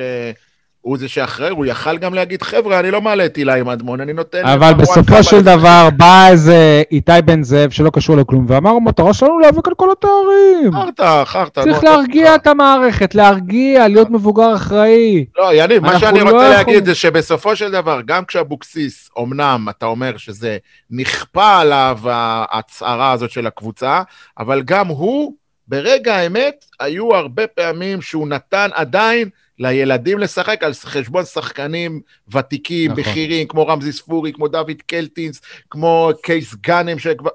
הוא 0.81 0.99
זה 0.99 1.09
שאחראי, 1.09 1.51
הוא 1.51 1.66
יכל 1.66 1.99
גם 1.99 2.14
להגיד, 2.14 2.43
חבר'ה, 2.43 2.81
אני 2.81 2.91
לא 2.91 3.01
מעלה 3.01 3.26
את 3.26 3.39
אילי 3.39 3.62
מדמון, 3.62 4.01
אני 4.01 4.12
נותן... 4.12 4.47
אבל 4.47 4.74
בסופו 4.74 5.22
של 5.22 5.37
לשחק." 5.37 5.59
דבר 5.59 5.89
בא 5.97 6.29
איזה 6.29 6.83
איתי 6.91 7.12
בן 7.24 7.43
זאב 7.43 7.70
שלא 7.70 7.91
קשור 7.91 8.16
לכלום, 8.16 8.47
ואמר, 8.49 8.70
המטרה 8.70 9.14
שלנו 9.14 9.39
להיאבק 9.39 9.68
על 9.68 9.74
כל 9.74 9.89
התארים. 9.93 10.72
חרטא, 10.72 11.24
חרטא. 11.24 11.62
צריך 11.64 11.85
להרגיע 11.85 12.35
את 12.35 12.47
המערכת, 12.47 13.14
להרגיע, 13.14 13.89
להיות 13.89 14.11
מבוגר 14.11 14.55
אחראי. 14.55 15.24
לא, 15.39 15.51
יניב, 15.55 15.83
מה 15.83 15.99
שאני 15.99 16.20
לא 16.20 16.31
רוצה 16.31 16.49
להגיד 16.49 16.85
זה 16.85 16.95
שבסופו 16.95 17.57
של 17.57 17.70
דבר, 17.70 18.01
גם 18.07 18.24
כשאבוקסיס, 18.24 19.11
אמנם 19.18 19.66
אתה 19.70 19.87
אומר 19.87 20.16
שזה 20.16 20.57
נכפה 20.91 21.59
עליו 21.59 21.99
ההצהרה 22.05 23.12
הזאת 23.12 23.31
של 23.31 23.47
הקבוצה, 23.47 24.03
אבל 24.39 24.62
גם 24.62 24.89
הוא, 24.89 25.33
ברגע 25.68 26.16
האמת, 26.16 26.64
היו 26.81 27.14
הרבה 27.14 27.47
פעמים 27.47 28.03
שהוא 28.03 28.29
נתן 28.29 28.68
עדיין 28.74 29.29
לילדים 29.59 30.19
לשחק 30.19 30.63
על 30.63 30.73
חשבון 30.75 31.25
שחקנים 31.25 32.01
ותיקים, 32.35 32.91
נכון. 32.91 33.03
בכירים, 33.03 33.47
כמו 33.49 33.67
רמזי 33.67 33.93
ספורי, 33.93 34.33
כמו 34.33 34.49
דוד 34.49 34.83
קלטינס, 34.87 35.41
כמו 35.71 36.11
קייס 36.23 36.55
גאנם, 36.61 36.99
שכבר... 36.99 37.31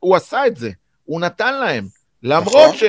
הוא 0.00 0.16
עשה 0.16 0.46
את 0.46 0.56
זה, 0.56 0.70
הוא 1.04 1.20
נתן 1.20 1.54
להם. 1.60 1.84
למרות 2.24 2.48
נכון. 2.68 2.76
ש... 2.76 2.84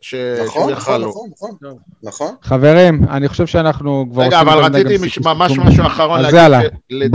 ש... 0.00 0.14
נכון, 0.44 0.48
שהוא 0.62 0.70
יכל 0.70 0.80
נכון, 0.80 1.00
לו. 1.00 1.08
נכון, 1.08 1.30
נכון, 1.62 1.76
נכון. 2.02 2.34
חברים, 2.42 3.00
אני 3.10 3.28
חושב 3.28 3.46
שאנחנו 3.46 4.06
כבר... 4.12 4.22
רגע, 4.22 4.40
אבל 4.40 4.58
רציתי. 4.64 4.94
ממש 5.24 5.52
משהו 5.58 5.86
אחרון 5.86 6.18
אז 6.18 6.24
להגיד, 6.24 6.38
יאללה, 6.38 6.60
לדעתי 6.90 7.08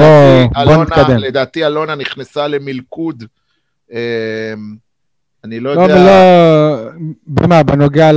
בוא- 0.53 0.63
בוא 0.65 0.73
אלונה- 0.73 0.83
נתקדם. 0.83 1.17
לדעתי 1.17 1.65
אלונה 1.65 1.95
נכנסה 1.95 2.47
למלכוד, 2.47 3.23
אה, 3.93 3.99
אני 5.43 5.59
לא 5.59 5.75
לא, 5.75 5.81
יודע, 5.81 5.95
לא, 5.95 6.89
במה, 7.27 7.63
בנוגע 7.63 8.11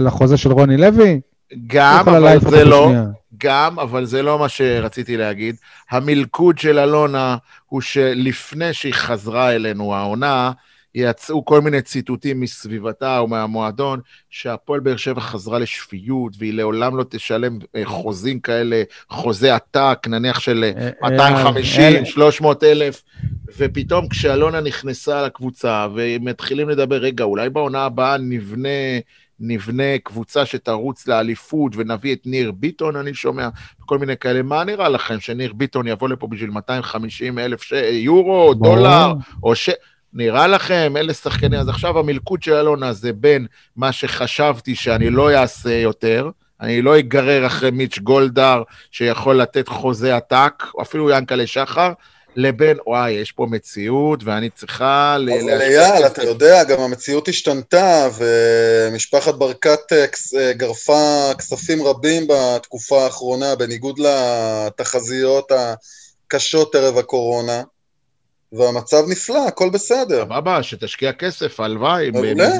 לחוזה 0.00 0.36
של 0.36 0.52
רוני 0.52 0.76
לוי? 0.76 1.20
גם, 1.66 2.08
אבל 2.08 2.38
זה 2.50 2.64
לא, 2.64 2.86
בשנייה. 2.86 3.04
גם, 3.38 3.78
אבל 3.78 4.04
זה 4.04 4.22
לא 4.22 4.38
מה 4.38 4.48
שרציתי 4.48 5.16
להגיד. 5.16 5.56
המלכוד 5.90 6.58
של 6.58 6.78
אלונה 6.78 7.36
הוא 7.66 7.80
שלפני 7.80 8.72
שהיא 8.72 8.94
חזרה 8.94 9.54
אלינו, 9.54 9.94
העונה, 9.94 10.52
יצאו 10.94 11.44
כל 11.44 11.60
מיני 11.60 11.82
ציטוטים 11.82 12.40
מסביבתה 12.40 13.18
או 13.18 13.28
מהמועדון, 13.28 14.00
שהפועל 14.30 14.80
באר 14.80 14.96
שבע 14.96 15.20
חזרה 15.20 15.58
לשפיות, 15.58 16.32
והיא 16.38 16.54
לעולם 16.54 16.96
לא 16.96 17.04
תשלם 17.08 17.58
אה, 17.76 17.82
חוזים 17.84 18.40
כאלה, 18.40 18.82
חוזה 19.10 19.54
עתק, 19.54 20.06
נניח 20.08 20.40
של 20.40 20.64
אה, 20.76 20.88
אה, 21.04 21.10
250, 21.10 21.82
אל- 21.82 22.04
300 22.04 22.64
אלף, 22.64 23.02
ופתאום 23.58 24.08
כשאלונה 24.08 24.60
נכנסה 24.60 25.22
לקבוצה, 25.22 25.86
ומתחילים 25.94 26.68
לדבר, 26.68 26.96
רגע, 26.96 27.24
אולי 27.24 27.50
בעונה 27.50 27.84
הבאה 27.84 28.18
נבנה, 28.18 28.68
נבנה 29.40 29.98
קבוצה 30.04 30.46
שתרוץ 30.46 31.08
לאליפות, 31.08 31.72
ונביא 31.76 32.14
את 32.14 32.22
ניר 32.26 32.52
ביטון, 32.52 32.96
אני 32.96 33.14
שומע, 33.14 33.48
כל 33.80 33.98
מיני 33.98 34.16
כאלה, 34.16 34.42
מה 34.42 34.64
נראה 34.64 34.88
לכם, 34.88 35.20
שניר 35.20 35.52
ביטון 35.52 35.86
יבוא 35.86 36.08
לפה 36.08 36.26
בשביל 36.26 36.50
250 36.50 37.38
אלף 37.38 37.62
ש... 37.62 37.72
יורו, 37.90 38.54
ברור. 38.54 38.76
דולר, 38.76 39.12
או 39.42 39.54
ש... 39.54 39.70
נראה 40.12 40.46
לכם, 40.46 40.94
אלה 40.96 41.14
שחקנים, 41.14 41.60
אז 41.60 41.68
עכשיו 41.68 41.98
המלכוד 41.98 42.42
של 42.42 42.52
אלונה 42.52 42.92
זה 42.92 43.12
בין 43.12 43.46
מה 43.76 43.92
שחשבתי 43.92 44.74
שאני 44.74 45.10
לא 45.10 45.30
אעשה 45.30 45.72
יותר, 45.72 46.30
אני 46.60 46.82
לא 46.82 46.98
אגרר 46.98 47.46
אחרי 47.46 47.70
מיץ' 47.70 47.98
גולדהר 47.98 48.62
שיכול 48.90 49.36
לתת 49.36 49.68
חוזה 49.68 50.16
עתק, 50.16 50.64
או 50.74 50.82
אפילו 50.82 51.10
ינקלה 51.10 51.46
שחר, 51.46 51.92
לבין, 52.36 52.76
וואי, 52.86 53.10
יש 53.10 53.32
פה 53.32 53.46
מציאות 53.50 54.24
ואני 54.24 54.50
צריכה... 54.50 55.16
אבל 55.16 55.60
אייל, 55.60 56.04
כסף." 56.04 56.12
אתה 56.12 56.24
יודע, 56.24 56.64
גם 56.64 56.80
המציאות 56.80 57.28
השתנתה, 57.28 58.08
ומשפחת 58.18 59.34
ברקת 59.34 59.92
אה, 59.92 60.04
אה, 60.36 60.52
גרפה 60.52 61.30
כספים 61.38 61.82
רבים 61.86 62.26
בתקופה 62.28 63.04
האחרונה, 63.04 63.54
בניגוד 63.54 63.98
לתחזיות 63.98 65.52
הקשות 66.26 66.74
ערב 66.74 66.98
הקורונה, 66.98 67.62
והמצב 68.52 69.04
נפלא, 69.08 69.48
הכל 69.48 69.70
בסדר. 69.70 70.24
סבבה, 70.24 70.62
שתשקיע 70.62 71.12
כסף, 71.12 71.60
הלוואי. 71.60 72.10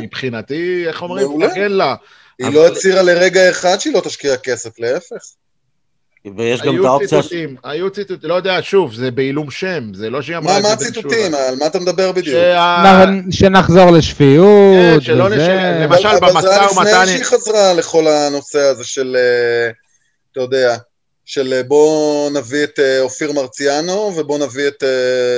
מבחינתי, 0.01 0.85
איך 0.87 1.03
אומרים. 1.03 1.29
פרגן 1.41 1.73
לה. 1.73 1.95
היא 2.39 2.55
לא 2.55 2.66
הצהירה 2.66 3.03
לרגע 3.03 3.51
אחד 3.51 3.79
שהיא 3.81 3.95
לא 3.95 4.01
תשקיע 4.01 4.37
כסף, 4.37 4.79
להפך. 4.79 5.16
ויש 6.37 6.61
גם 6.61 6.66
את 6.69 6.73
היו 6.73 6.87
האופציה... 6.87 7.09
ש- 7.23 7.27
ציטוטים, 7.27 7.57
היו 7.64 7.91
ציטוטים, 7.91 8.29
לא 8.31 8.35
יודע, 8.35 8.59
שוב, 8.62 8.95
זה 8.95 9.11
בעילום 9.11 9.51
שם, 9.51 9.95
זה 9.95 10.11
לא 10.11 10.23
שהיא 10.23 10.37
אמרה 10.37 10.53
מה 10.53 10.59
את 10.59 10.64
מה 10.64 10.73
הציטוטים? 10.73 11.35
על 11.35 11.55
מה 11.59 11.66
אתה 11.66 11.79
מדבר 11.79 12.12
בדיוק? 12.12 12.37
שנחזור 13.31 13.91
לשפיות, 13.91 14.47
כן, 14.95 15.01
שלא 15.01 15.25
וזה. 15.25 15.37
נשאר- 15.37 15.85
אבל- 15.85 15.97
למשל, 15.97 16.09
אבל 16.09 16.43
זה 16.43 16.51
היה 16.51 16.61
במשא 16.69 16.79
ומתן- 16.79 17.03
לפני 17.03 17.07
שהיא 17.07 17.25
חזרה 17.25 17.73
לכל 17.75 18.07
הנושא 18.09 18.59
הזה 18.59 18.85
של, 18.85 19.16
אה, 19.19 19.71
אתה 20.33 20.41
יודע, 20.41 20.77
של 21.25 21.53
אה, 21.53 21.62
בוא 21.62 22.31
נביא 22.31 22.64
את 22.64 22.79
אה, 22.79 23.01
אופיר 23.01 23.33
מרציאנו, 23.33 23.93
ובוא 24.16 24.39
נביא 24.39 24.69
את 24.69 24.83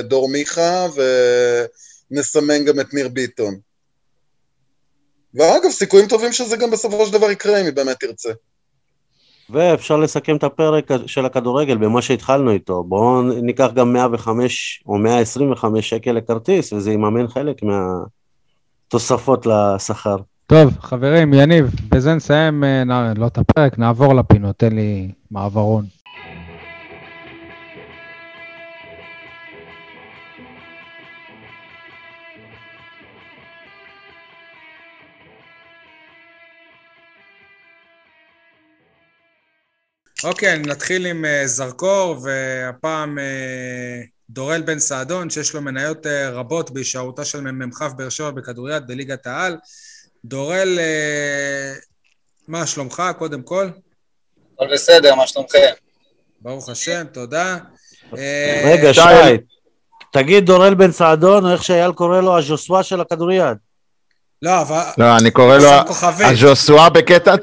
דור 0.05 0.29
מיכה, 0.29 0.87
ונסמן 2.11 2.65
גם 2.65 2.81
את 2.81 2.95
ניר 2.95 3.09
ביטון. 3.09 3.55
ואגב, 5.35 5.71
סיכויים 5.71 6.09
טובים 6.09 6.33
שזה 6.33 6.57
גם 6.57 6.71
בסופו 6.71 7.07
של 7.07 7.13
דבר 7.13 7.31
יקרה, 7.31 7.61
אם 7.61 7.65
היא 7.65 7.73
באמת 7.73 7.97
תרצה. 8.01 8.31
ואפשר 9.53 9.97
לסכם 9.97 10.37
את 10.37 10.45
הפרק 10.45 10.89
של 11.07 11.27
הכדורגל 11.27 11.77
במה 11.77 12.03
שהתחלנו 12.03 12.51
איתו. 12.51 12.83
בואו 12.85 13.23
ניקח 13.23 13.69
גם 13.75 13.93
105 13.93 14.83
או 14.87 14.99
125 14.99 15.89
שקל 15.91 16.13
לכרטיס, 16.13 16.73
וזה 16.73 16.93
יממן 16.93 17.29
חלק 17.29 17.57
מהתוספות 17.63 19.47
לשכר. 19.47 20.17
טוב, 20.47 20.79
חברים, 20.81 21.35
יניב, 21.35 21.71
בזה 21.89 22.15
נסיים, 22.15 22.65
אה, 22.65 22.85
נ- 22.85 23.19
לא 23.21 23.27
את 23.27 23.39
הפרק, 23.39 23.79
נעבור 23.79 24.15
לפינות, 24.15 24.57
תן 24.57 24.73
לי 24.73 25.09
מעברון. 25.31 25.85
אוקיי, 40.25 40.59
נתחיל 40.59 41.07
עם 41.07 41.25
אה, 41.25 41.47
זרקור, 41.47 42.17
והפעם 42.23 43.19
אה, 43.19 44.03
דורל 44.31 44.63
בן 44.63 44.79
סעדון, 44.79 45.31
שיש 45.31 45.55
לו 45.55 45.61
מניות 45.61 46.07
אה, 46.07 46.31
רבות 46.31 46.71
בהישארותה 46.71 47.25
של 47.25 47.41
מ"כ 47.41 47.83
באר 47.97 48.09
שבע 48.09 48.31
בכדוריד 48.31 48.87
בליגת 48.87 49.27
העל. 49.27 49.57
דורל, 50.25 50.79
אה, 50.79 51.73
מה 52.49 52.67
שלומך, 52.67 53.03
קודם 53.19 53.43
כל? 53.43 53.69
הכל 54.55 54.73
בסדר, 54.73 55.15
מה 55.15 55.27
שלומכם? 55.27 55.73
ברוך 56.41 56.69
השם, 56.69 57.05
תודה. 57.13 57.57
רגע, 58.65 58.95
שי, 58.95 59.01
תגיד 60.13 60.47
דורל 60.47 60.75
בן 60.75 60.93
סעדון, 60.93 61.47
או 61.47 61.53
איך 61.53 61.65
שאייל 61.65 61.93
קורא 61.93 62.21
לו, 62.21 62.39
הז'וסווה 62.39 62.83
של 62.83 63.01
הכדוריד. 63.01 63.57
לא, 64.43 64.61
אבל... 64.61 64.83
לא, 64.99 65.17
אני 65.17 65.31
קורא 65.31 65.59
לו 65.59 65.69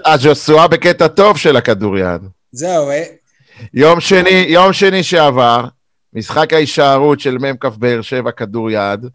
הז'וסואה 0.06 0.68
בקטע 0.68 1.08
טוב 1.08 1.38
של 1.38 1.58
הכדוריד. 1.58 2.22
זהו, 2.52 2.90
אה, 2.90 3.04
יום 3.74 4.00
שני, 4.00 4.46
יום 4.48 4.74
שני 4.74 5.04
שעבר, 5.04 5.66
משחק 6.14 6.54
ההישארות 6.54 7.20
של 7.20 7.38
מ"כ 7.38 7.66
באר 7.66 8.02
שבע 8.02 8.32
כדוריד, 8.32 9.06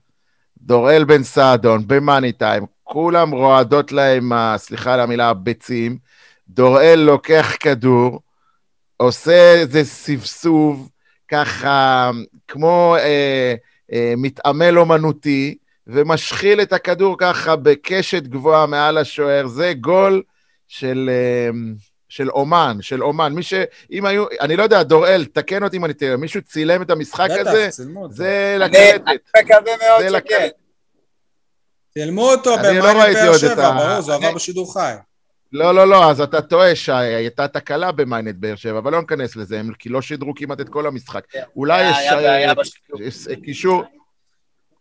דוראל 0.59 1.05
בן 1.05 1.23
סעדון 1.23 1.83
במאני 1.87 2.33
טיים, 2.33 2.67
כולם 2.85 3.31
רועדות 3.31 3.93
להם, 3.93 4.33
ה- 4.33 4.55
סליחה 4.59 4.95
על 4.95 5.01
המילה, 5.01 5.29
הביצים, 5.29 5.99
דוראל 6.49 6.99
לוקח 6.99 7.55
כדור, 7.61 8.21
עושה 8.97 9.55
איזה 9.55 9.85
סבסוב, 9.85 10.91
ככה, 11.29 12.11
כמו 12.49 12.97
אה, 12.99 13.55
אה, 13.93 14.15
מתעמל 14.17 14.79
אומנותי, 14.79 15.59
ומשחיל 15.87 16.61
את 16.61 16.73
הכדור 16.73 17.17
ככה 17.19 17.57
בקשת 17.57 18.23
גבוהה 18.23 18.67
מעל 18.67 18.99
השוער. 18.99 19.47
זה 19.47 19.73
גול 19.81 20.23
של, 20.69 21.11
אה, 21.13 21.51
של 22.13 22.31
אומן, 22.31 22.77
של 22.81 23.03
אומן. 23.03 23.33
מי 23.33 23.43
ש... 23.43 23.55
אם 23.93 24.07
היו... 24.07 24.25
אני 24.41 24.57
לא 24.57 24.63
יודע, 24.63 24.83
דוראל, 24.83 25.25
תקן 25.25 25.63
אותי 25.63 25.77
אם 25.77 25.85
אני 25.85 25.95
טועה, 25.95 26.17
מישהו 26.17 26.43
צילם 26.43 26.83
את 26.83 26.91
המשחק 26.91 27.29
הזה? 27.31 27.67
בטח, 27.67 27.77
צילמו 27.77 28.03
אותו. 28.03 28.15
זה 28.15 28.57
לקלטת. 28.59 29.03
אני 29.07 29.17
מקווה 29.45 29.73
מאוד 29.89 30.21
שכן. 30.21 30.49
צילמו 31.95 32.31
אותו 32.31 32.51
לא 32.57 33.01
ראיתי 33.03 33.21
באר 33.21 33.39
שבע, 33.39 33.71
ברור, 33.71 34.01
זה 34.01 34.15
עבר 34.15 34.35
בשידור 34.35 34.75
חי. 34.75 34.93
לא, 35.53 35.75
לא, 35.75 35.89
לא, 35.89 36.11
אז 36.11 36.21
אתה 36.21 36.43
טועה, 36.43 36.75
שי, 36.75 36.93
הייתה 36.93 37.49
תקלה 37.49 37.93
במיינט 37.93 38.35
באר 38.39 38.57
שבע, 38.57 38.79
אבל 38.79 38.93
לא 38.93 39.01
ניכנס 39.01 39.37
לזה, 39.37 39.61
הם- 39.61 39.73
כי 39.79 39.89
לא 39.89 40.03
שידרו 40.03 40.35
כמעט 40.35 40.61
את 40.61 40.69
כל 40.69 40.87
המשחק. 40.87 41.25
אולי 41.57 41.91
יש 41.91 41.97
אה, 41.97 42.53
אה, 43.31 43.37
קישור, 43.45 43.83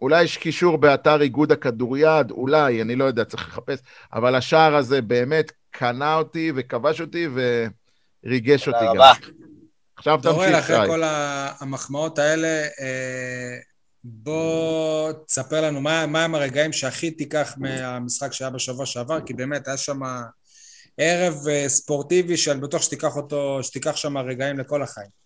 אולי 0.01 0.23
יש 0.23 0.37
קישור 0.37 0.77
באתר 0.77 1.21
איגוד 1.21 1.51
הכדוריד, 1.51 2.31
אולי, 2.31 2.81
אני 2.81 2.95
לא 2.95 3.03
יודע, 3.05 3.23
צריך 3.23 3.47
לחפש, 3.47 3.79
אבל 4.13 4.35
השער 4.35 4.75
הזה 4.75 5.01
באמת 5.01 5.51
קנה 5.71 6.15
אותי 6.15 6.51
וכבש 6.55 7.01
אותי 7.01 7.27
וריגש 8.25 8.67
אותי 8.67 8.85
גם. 8.85 8.95
רבה. 8.95 9.11
עכשיו 9.95 10.19
דורל, 10.23 10.45
תמשיך, 10.45 10.63
אחרי 10.63 10.77
שי. 10.85 10.87
כל 10.91 11.03
ה- 11.03 11.51
המחמאות 11.59 12.19
האלה, 12.19 12.47
אה, 12.81 13.57
בוא 14.03 15.11
תספר 15.27 15.61
לנו 15.61 15.81
מה, 15.81 16.05
מה 16.05 16.23
הם 16.23 16.35
הרגעים 16.35 16.73
שהכי 16.73 17.11
תיקח 17.11 17.53
מהמשחק 17.57 18.33
שהיה 18.33 18.49
בשבוע 18.51 18.85
שעבר, 18.85 19.21
כי 19.25 19.33
באמת 19.33 19.67
היה 19.67 19.77
שם 19.77 19.99
ערב 20.97 21.47
אה, 21.49 21.69
ספורטיבי 21.69 22.37
שאני 22.37 22.59
בטוח 22.59 22.81
שתיקח 22.81 23.15
אותו, 23.15 23.59
שתיקח 23.63 23.95
שם 23.95 24.17
רגעים 24.17 24.59
לכל 24.59 24.83
החיים. 24.83 25.21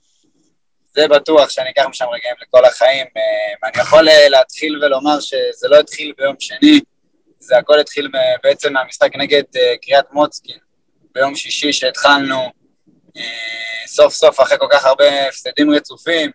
זה 0.96 1.08
בטוח 1.08 1.50
שאני 1.50 1.70
אקח 1.70 1.86
משם 1.90 2.06
רגעים 2.06 2.36
לכל 2.42 2.66
החיים. 2.66 3.06
אה, 3.18 3.70
אני 3.70 3.82
יכול 3.82 4.08
להתחיל 4.30 4.84
ולומר 4.86 5.20
שזה 5.20 5.68
לא 5.70 5.80
התחיל 5.80 6.14
ביום 6.18 6.36
שני, 6.40 6.80
זה 7.46 7.58
הכל 7.58 7.80
התחיל 7.80 8.10
בעצם 8.44 8.74
מהמשחק 8.74 9.16
נגד 9.16 9.44
אה, 9.56 9.74
קריית 9.82 10.06
מוצקין 10.12 10.58
ביום 11.14 11.36
שישי 11.36 11.74
שהתחלנו, 11.74 12.52
אה, 13.18 13.88
סוף 13.88 14.14
סוף 14.14 14.42
אחרי 14.42 14.58
כל 14.58 14.68
כך 14.72 14.86
הרבה 14.86 15.28
הפסדים 15.28 15.72
רצופים, 15.72 16.32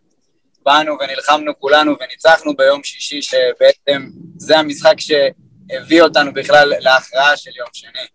באנו 0.62 0.96
ונלחמנו 1.00 1.58
כולנו 1.58 1.94
וניצחנו 2.00 2.56
ביום 2.56 2.84
שישי, 2.84 3.22
שבעצם 3.22 4.08
זה 4.36 4.58
המשחק 4.58 4.94
שהביא 4.98 6.02
אותנו 6.02 6.34
בכלל 6.34 6.72
להכרעה 6.78 7.36
של 7.36 7.50
יום 7.56 7.68
שני. 7.72 8.06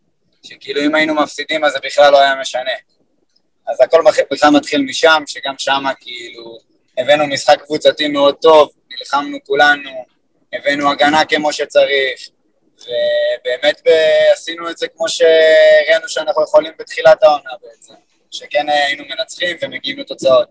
שכאילו 0.43 0.81
אם 0.81 0.95
היינו 0.95 1.15
מפסידים 1.15 1.63
אז 1.63 1.73
זה 1.73 1.79
בכלל 1.83 2.11
לא 2.11 2.21
היה 2.21 2.35
משנה. 2.35 2.71
אז 3.67 3.81
הכל 3.81 4.03
בכלל 4.31 4.49
מתחיל 4.49 4.81
משם, 4.81 5.23
שגם 5.27 5.53
שמה 5.57 5.93
כאילו 5.93 6.57
הבאנו 6.97 7.27
משחק 7.27 7.61
קבוצתי 7.61 8.07
מאוד 8.07 8.35
טוב, 8.35 8.69
נלחמנו 8.89 9.37
כולנו, 9.43 10.05
הבאנו 10.53 10.91
הגנה 10.91 11.25
כמו 11.25 11.53
שצריך, 11.53 12.29
ובאמת 12.86 13.81
ב- 13.86 13.89
עשינו 14.33 14.69
את 14.69 14.77
זה 14.77 14.88
כמו 14.88 15.09
שהראינו 15.09 16.09
שאנחנו 16.09 16.43
יכולים 16.43 16.71
בתחילת 16.79 17.23
העונה 17.23 17.49
בעצם, 17.61 17.93
שכן 18.31 18.65
היינו 18.69 19.03
מנצחים 19.09 19.57
ומגיעים 19.61 19.99
לתוצאות. 19.99 20.47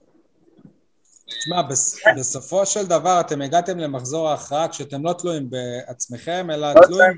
תשמע, 1.27 1.63
בס- 1.63 1.97
בסופו 2.19 2.67
של 2.67 2.87
דבר 2.87 3.21
אתם 3.21 3.43
הגעתם 3.43 3.79
למחזור 3.79 4.29
ההכרעה 4.29 4.69
כשאתם 4.69 5.05
לא 5.07 5.13
תלויים 5.13 5.51
בעצמכם, 5.51 6.51
אלא 6.51 6.73
לא 6.75 6.81
תלויים 6.87 7.13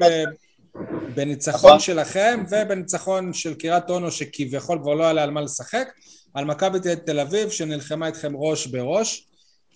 בניצחון 1.14 1.68
נכון. 1.70 1.80
שלכם 1.80 2.44
ובניצחון 2.50 3.32
של 3.32 3.54
קריית 3.54 3.90
אונו 3.90 4.10
שכביכול 4.10 4.78
כבר 4.82 4.94
לא 4.94 5.04
היה 5.04 5.12
לה 5.12 5.22
על 5.22 5.30
מה 5.30 5.40
לשחק, 5.40 5.88
על 6.34 6.44
מכבי 6.44 6.78
תל- 7.06 7.20
אביב 7.20 7.50
שנלחמה 7.50 8.06
איתכם 8.06 8.36
ראש 8.36 8.66
בראש. 8.66 9.28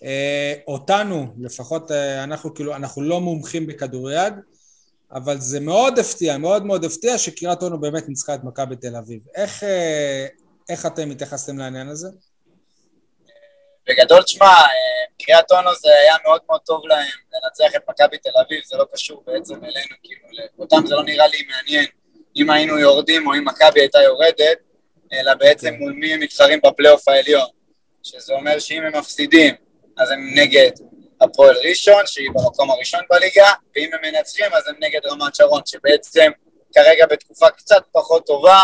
אה, 0.03 0.53
אותנו, 0.67 1.27
לפחות 1.39 1.91
אה, 1.91 2.23
אנחנו 2.23 2.53
כאילו, 2.53 2.75
אנחנו 2.75 3.01
לא 3.01 3.21
מומחים 3.21 3.67
בכדוריד, 3.67 4.33
אבל 5.13 5.39
זה 5.39 5.59
מאוד 5.59 5.99
הפתיע, 5.99 6.37
מאוד 6.37 6.65
מאוד 6.65 6.85
הפתיע 6.85 7.17
שקריית 7.17 7.61
אונו 7.61 7.79
באמת 7.79 8.09
ניצחה 8.09 8.35
את 8.35 8.43
מכבי 8.43 8.75
תל 8.75 8.95
אביב. 8.95 9.19
איך, 9.35 9.63
אה, 9.63 10.27
איך 10.69 10.85
אתם 10.85 11.11
התייחסתם 11.11 11.57
לעניין 11.57 11.87
הזה? 11.87 12.07
בגדול, 13.87 14.23
תשמע, 14.23 14.45
אה, 14.45 14.67
קריית 15.23 15.51
אונו 15.51 15.69
זה 15.81 15.89
היה 15.89 16.15
מאוד 16.25 16.41
מאוד 16.49 16.61
טוב 16.61 16.85
להם 16.87 17.07
לנצח 17.33 17.75
את 17.75 17.81
מכבי 17.89 18.17
תל 18.17 18.29
אביב, 18.45 18.63
זה 18.65 18.77
לא 18.77 18.85
קשור 18.93 19.23
בעצם 19.25 19.55
אלינו, 19.55 19.95
כאילו, 20.03 20.21
אותם 20.59 20.87
זה 20.87 20.95
לא 20.95 21.03
נראה 21.03 21.27
לי 21.27 21.37
מעניין 21.49 21.85
אם 22.35 22.49
היינו 22.49 22.79
יורדים 22.79 23.27
או 23.27 23.33
אם 23.33 23.45
מכבי 23.45 23.79
הייתה 23.79 23.99
יורדת, 24.01 24.57
אלא 25.13 25.33
בעצם 25.33 25.73
מול 25.73 25.91
מי 25.91 26.13
הם 26.13 26.19
מתחרים 26.19 26.59
בפלייאוף 26.63 27.07
העליון, 27.07 27.47
שזה 28.03 28.33
אומר 28.33 28.59
שאם 28.59 28.83
הם 28.83 28.97
מפסידים, 28.99 29.55
אז 29.97 30.11
הם 30.11 30.19
נגד 30.35 30.71
הפועל 31.21 31.55
ראשון, 31.69 32.01
שהיא 32.05 32.29
במקום 32.33 32.71
הראשון 32.71 33.01
בליגה, 33.09 33.53
ואם 33.75 33.89
הם 33.93 33.99
מנצחים, 34.01 34.53
אז 34.53 34.67
הם 34.67 34.75
נגד 34.79 35.05
רמת 35.05 35.35
שרון, 35.35 35.61
שבעצם 35.65 36.31
כרגע 36.73 37.05
בתקופה 37.05 37.49
קצת 37.49 37.83
פחות 37.91 38.25
טובה, 38.25 38.59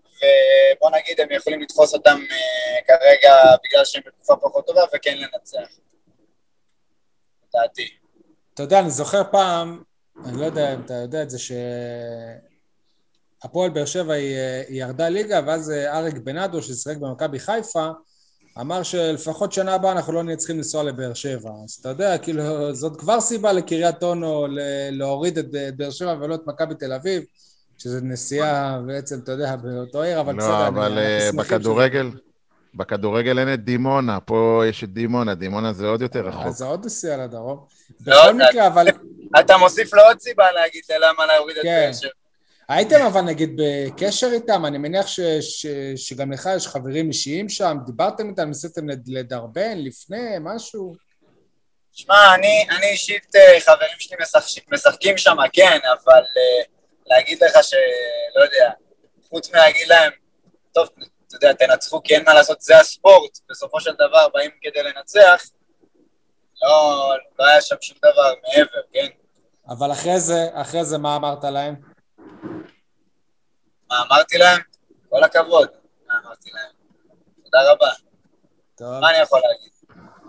ובוא 0.00 0.90
נגיד 0.90 1.20
הם 1.20 1.28
יכולים 1.30 1.62
לתפוס 1.62 1.94
אותם 1.94 2.20
אה, 2.30 2.82
כרגע 2.86 3.34
בגלל 3.64 3.84
שהם 3.84 4.02
בתקופה 4.06 4.36
פחות 4.36 4.66
טובה 4.66 4.82
וכן 4.94 5.18
לנצח. 5.18 5.68
לדעתי. 7.48 7.88
אתה 8.54 8.62
יודע, 8.62 8.80
אני 8.80 8.90
זוכר 8.90 9.22
פעם, 9.32 9.82
אני 10.24 10.40
לא 10.40 10.44
יודע 10.44 10.74
אם 10.74 10.80
אתה 10.84 10.94
יודע 10.94 11.22
את 11.22 11.30
זה, 11.30 11.38
שהפועל 13.42 13.70
באר 13.70 13.86
שבע 13.86 14.14
היא, 14.14 14.36
היא 14.68 14.82
ירדה 14.82 15.08
ליגה, 15.08 15.40
ואז 15.46 15.70
אריק 15.70 16.14
בנאדו, 16.14 16.62
ששיחק 16.62 16.96
במכבי 16.96 17.38
חיפה, 17.38 17.88
אמר 18.60 18.82
שלפחות 18.82 19.52
שנה 19.52 19.74
הבאה 19.74 19.92
אנחנו 19.92 20.12
לא 20.12 20.22
נהיה 20.22 20.36
צריכים 20.36 20.56
לנסוע 20.56 20.82
לבאר 20.82 21.14
שבע. 21.14 21.50
אז 21.64 21.76
אתה 21.80 21.88
יודע, 21.88 22.18
כאילו, 22.18 22.74
זאת 22.74 22.96
כבר 22.96 23.20
סיבה 23.20 23.52
לקריית 23.52 24.02
אונו 24.02 24.46
ל- 24.46 24.90
להוריד 24.90 25.38
את 25.38 25.44
את 25.68 25.76
באר 25.76 25.90
שבע 25.90 26.16
ולא 26.20 26.34
את 26.34 26.46
מכבי 26.46 26.74
תל 26.74 26.92
אביב, 26.92 27.22
שזו 27.78 27.98
נסיעה 28.02 28.80
בעצם, 28.86 29.18
אתה 29.24 29.32
יודע, 29.32 29.56
באותו 29.56 30.02
עיר, 30.02 30.20
אבל 30.20 30.36
בסדר, 30.36 30.50
לא, 30.50 30.68
אבל 30.68 30.98
אה, 30.98 31.30
בכדורגל, 31.36 32.10
בכדורגל 32.74 33.38
אין 33.38 33.54
את 33.54 33.64
דימונה, 33.64 34.20
פה 34.20 34.62
יש 34.68 34.84
את 34.84 34.92
דימונה, 34.92 35.34
דימונה 35.34 35.72
זה 35.72 35.86
עוד 35.86 36.02
יותר 36.02 36.26
רחוק. 36.26 36.46
אז 36.46 36.54
זה 36.54 36.64
עוד 36.64 36.86
נסיעה 36.86 37.16
לדרום. 37.16 37.58
לא, 38.06 38.22
בכל 38.22 38.34
מקרה, 38.34 38.66
אבל... 38.66 38.86
אתה 39.40 39.56
מוסיף 39.56 39.94
לו 39.94 40.02
עוד 40.02 40.20
סיבה 40.20 40.44
להגיד 40.52 40.82
למה 40.90 41.26
להוריד 41.26 41.56
את 41.56 41.62
כן. 41.62 41.82
באר 41.84 41.92
שבע. 41.92 42.10
הייתם 42.68 43.00
אבל 43.06 43.20
נגיד 43.20 43.60
בקשר 43.60 44.28
איתם? 44.32 44.66
אני 44.66 44.78
מניח 44.78 45.06
ש, 45.06 45.20
ש, 45.40 45.66
שגם 45.96 46.32
לך 46.32 46.48
יש 46.56 46.66
חברים 46.66 47.08
אישיים 47.08 47.48
שם, 47.48 47.76
דיברתם 47.86 48.28
איתם, 48.30 48.48
ניסיתם 48.48 48.88
לד- 48.88 49.08
לדרבן 49.08 49.78
לפני, 49.78 50.36
משהו? 50.40 50.94
שמע, 51.92 52.34
אני, 52.34 52.66
אני 52.70 52.86
אישית, 52.86 53.36
אה, 53.36 53.60
חברים 53.60 53.96
שלי 53.98 54.16
משחק, 54.22 54.72
משחקים 54.72 55.18
שם, 55.18 55.36
כן, 55.52 55.78
אבל 55.92 56.22
אה, 56.22 56.62
להגיד 57.06 57.42
לך 57.44 57.64
שלא 57.64 58.44
יודע, 58.44 58.70
חוץ 59.28 59.50
מלהגיד 59.50 59.88
להם, 59.88 60.12
טוב, 60.74 60.88
אתה 61.28 61.36
יודע, 61.36 61.52
תנצחו 61.52 62.02
כי 62.02 62.14
אין 62.14 62.24
מה 62.24 62.34
לעשות, 62.34 62.60
זה 62.60 62.78
הספורט, 62.80 63.38
בסופו 63.50 63.80
של 63.80 63.92
דבר 63.94 64.28
באים 64.34 64.50
כדי 64.62 64.82
לנצח, 64.82 65.42
לא, 66.62 67.08
לא 67.38 67.46
היה 67.46 67.60
שם 67.60 67.76
שום 67.80 67.96
דבר 67.98 68.32
מעבר, 68.42 68.80
כן? 68.92 69.06
אבל 69.68 69.92
אחרי 69.92 70.20
זה, 70.20 70.46
אחרי 70.52 70.84
זה 70.84 70.98
מה 70.98 71.16
אמרת 71.16 71.44
להם? 71.44 71.95
מה 73.90 74.02
אמרתי 74.02 74.38
להם? 74.38 74.60
כל 75.08 75.24
הכבוד, 75.24 75.68
מה 76.08 76.14
אמרתי 76.24 76.50
להם? 76.54 76.72
תודה 77.44 77.72
רבה. 77.72 77.90
טוב. 78.74 79.00
מה 79.00 79.10
אני 79.10 79.18
יכול 79.18 79.40
להגיד? 79.40 79.76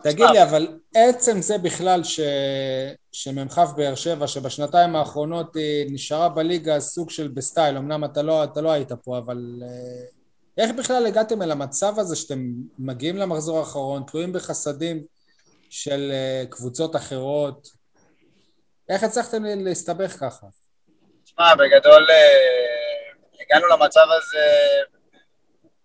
תגיד 0.03 0.25
לי, 0.33 0.43
אבל 0.43 0.79
עצם 0.95 1.41
זה 1.41 1.57
בכלל 1.57 2.03
ש... 2.03 2.19
שמ"כ 3.11 3.59
באר 3.75 3.95
שבע, 3.95 4.27
שבשנתיים 4.27 4.95
האחרונות 4.95 5.55
היא 5.55 5.87
נשארה 5.91 6.29
בליגה 6.29 6.79
סוג 6.79 7.09
של 7.09 7.27
בסטייל, 7.27 7.77
אמנם 7.77 8.05
אתה 8.05 8.21
לא, 8.21 8.43
אתה 8.43 8.61
לא 8.61 8.71
היית 8.71 8.91
פה, 8.91 9.17
אבל 9.17 9.63
אה, 9.63 10.05
איך 10.57 10.71
בכלל 10.75 11.05
הגעתם 11.05 11.41
אל 11.41 11.51
המצב 11.51 11.99
הזה 11.99 12.15
שאתם 12.15 12.39
מגיעים 12.79 13.17
למחזור 13.17 13.59
האחרון, 13.59 14.03
תלויים 14.03 14.33
בחסדים 14.33 15.03
של 15.69 16.11
אה, 16.11 16.43
קבוצות 16.49 16.95
אחרות? 16.95 17.67
איך 18.89 19.03
הצלחתם 19.03 19.43
להסתבך 19.43 20.17
ככה? 20.19 20.47
תשמע, 21.23 21.55
בגדול 21.55 22.07
אה, 22.09 22.76
הגענו 23.51 23.67
למצב 23.67 24.05
הזה 24.11 24.47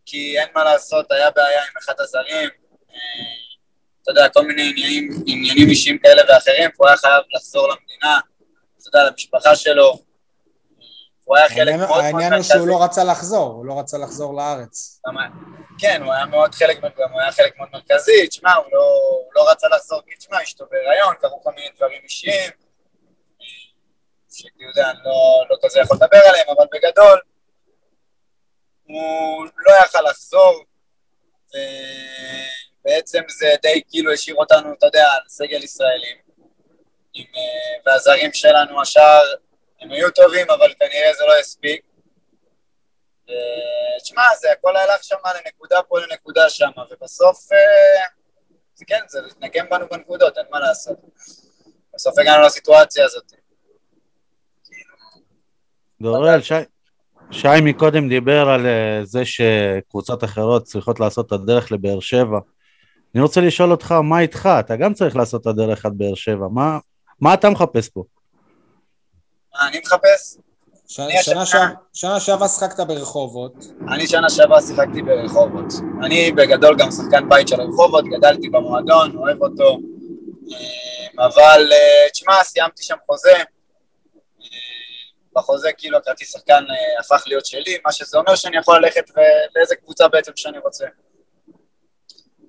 כי 0.06 0.38
אין 0.38 0.48
מה 0.54 0.64
לעשות, 0.64 1.12
היה 1.12 1.30
בעיה 1.30 1.62
עם 1.62 1.72
אחד 1.78 1.94
הזרים, 1.98 2.48
אה, 2.90 2.96
אתה 4.02 4.10
יודע, 4.10 4.28
כל 4.28 4.46
מיני 4.46 4.70
עניינים, 4.70 5.10
עניינים 5.26 5.68
אישיים 5.68 5.98
כאלה 5.98 6.22
ואחרים, 6.28 6.70
והוא 6.76 6.88
היה 6.88 6.96
חייב 6.96 7.22
לחזור 7.36 7.68
למדינה, 7.68 8.20
אתה 8.78 8.88
יודע, 8.88 9.10
למשפחה 9.10 9.56
שלו. 9.56 9.98
הוא 11.24 11.36
היה 11.36 11.48
חלק 11.48 11.74
מאוד 11.74 11.88
מאוד 11.88 12.04
העניין 12.04 12.32
הוא. 12.32 12.42
שהוא 12.42 12.68
לא 12.68 12.84
רצה 12.84 13.04
לחזור, 13.04 13.52
הוא 13.52 13.66
לא 13.66 13.78
רצה 13.80 13.98
לחזור 13.98 14.36
לארץ. 14.36 15.00
כן, 15.78 16.02
הוא 16.02 16.12
היה 16.12 16.24
מאוד 16.26 16.54
חלק, 16.54 16.78
הוא 16.96 17.20
היה 17.20 17.32
חלק 17.32 17.56
מאוד 17.58 17.68
מרכזי, 17.72 18.26
תשמע, 18.28 18.54
הוא 18.54 18.66
לא, 18.72 18.82
הוא 19.24 19.32
לא 19.34 19.50
רצה 19.50 19.68
לחזור, 19.68 20.00
כי 20.06 20.16
תשמע, 20.16 20.42
אשתו 20.42 20.64
בהיריון, 20.70 21.14
קרו 21.20 21.42
כל 21.42 21.52
מיני 21.52 21.68
דברים 21.76 22.00
אישיים, 22.04 22.50
שאתה 24.30 24.64
יודע, 24.68 24.90
אני 24.90 24.98
לא, 25.04 25.44
לא 25.50 25.56
כזה 25.64 25.80
יכול 25.80 25.96
לדבר 25.96 26.20
עליהם, 26.28 26.46
אבל 26.56 26.66
בגדול, 26.72 27.20
הוא 28.92 29.46
לא 29.56 29.72
יכל 29.84 30.02
לחזור, 30.10 30.64
ובעצם 32.80 33.22
זה 33.28 33.54
די 33.62 33.82
כאילו 33.88 34.12
השאיר 34.12 34.36
אותנו, 34.36 34.72
אתה 34.74 34.86
יודע, 34.86 35.08
על 35.12 35.20
סגל 35.28 35.62
ישראלים. 35.62 36.16
עם, 37.14 37.26
אה, 37.36 37.80
והזרים 37.86 38.32
שלנו, 38.32 38.82
השאר, 38.82 39.22
הם 39.80 39.92
היו 39.92 40.10
טובים, 40.10 40.50
אבל 40.50 40.74
כנראה 40.80 41.14
זה 41.14 41.24
לא 41.24 41.38
הספיק. 41.38 41.82
תשמע, 44.02 44.22
זה 44.40 44.52
הכל 44.52 44.76
הלך 44.76 45.04
שם 45.04 45.16
לנקודה 45.44 45.82
פה 45.82 46.00
לנקודה 46.00 46.50
שם, 46.50 46.70
ובסוף, 46.90 47.52
אה, 47.52 48.06
זה 48.74 48.84
כן, 48.84 49.00
זה 49.08 49.20
התנגן 49.30 49.68
בנו 49.70 49.88
בנקודות, 49.88 50.38
אין 50.38 50.46
מה 50.50 50.60
לעשות. 50.60 50.98
בסוף 51.94 52.18
הגענו 52.18 52.42
לסיטואציה 52.42 53.04
הזאת. 53.04 53.32
דורל, 56.00 56.42
שי, 56.42 56.54
שי 57.32 57.48
מקודם 57.62 58.08
דיבר 58.08 58.48
על 58.48 58.66
אה, 58.66 59.00
זה 59.04 59.22
שקבוצות 59.24 60.24
אחרות 60.24 60.62
צריכות 60.64 61.00
לעשות 61.00 61.26
את 61.26 61.32
הדרך 61.32 61.72
לבאר 61.72 62.00
שבע. 62.00 62.38
אני 63.14 63.22
רוצה 63.22 63.40
לשאול 63.40 63.70
אותך, 63.70 63.92
מה 63.92 64.20
איתך? 64.20 64.48
אתה 64.60 64.76
גם 64.76 64.94
צריך 64.94 65.16
לעשות 65.16 65.40
את 65.40 65.46
הדרך 65.46 65.86
עד 65.86 65.92
באר 65.96 66.14
שבע. 66.14 66.46
מה, 66.52 66.78
מה 67.20 67.34
אתה 67.34 67.50
מחפש 67.50 67.88
פה? 67.88 68.04
מה 69.54 69.68
אני 69.68 69.78
מחפש? 69.84 70.36
ש- 70.88 71.00
אני 71.00 71.22
שנה 71.22 71.46
שעב- 71.46 71.74
שנה 71.92 72.20
שעברה 72.20 72.48
שחקת 72.48 72.80
ברחובות, 72.80 73.54
אני 73.88 74.06
שנה 74.06 74.30
שעברה 74.30 74.62
שיחקתי 74.62 75.02
ברחובות. 75.02 75.72
אני 76.04 76.32
בגדול 76.32 76.76
גם 76.78 76.90
שחקן 76.90 77.28
בית 77.28 77.48
של 77.48 77.60
רחובות, 77.60 78.04
גדלתי 78.04 78.48
במועדון, 78.48 79.16
אוהב 79.16 79.42
אותו. 79.42 79.78
אה, 80.52 81.26
אבל, 81.26 81.68
אה, 81.72 82.10
תשמע, 82.12 82.34
סיימתי 82.44 82.82
שם 82.82 82.94
חוזה. 83.06 83.32
בחוזה 85.34 85.72
כאילו 85.72 85.98
הכרטיס 85.98 86.32
שחקן 86.32 86.64
אה, 86.70 87.00
הפך 87.00 87.22
להיות 87.26 87.46
שלי, 87.46 87.78
מה 87.84 87.92
שזה 87.92 88.18
אומר 88.18 88.34
שאני 88.36 88.56
יכול 88.56 88.76
ללכת 88.76 89.04
לאיזה 89.56 89.76
קבוצה 89.76 90.08
בעצם 90.08 90.32
שאני 90.36 90.58
רוצה. 90.58 90.86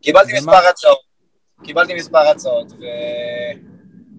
קיבלתי 0.02 0.34
מספר 0.34 0.68
הצעות, 0.70 1.00
קיבלתי 1.64 1.94
מספר 1.94 2.28
הצעות, 2.28 2.68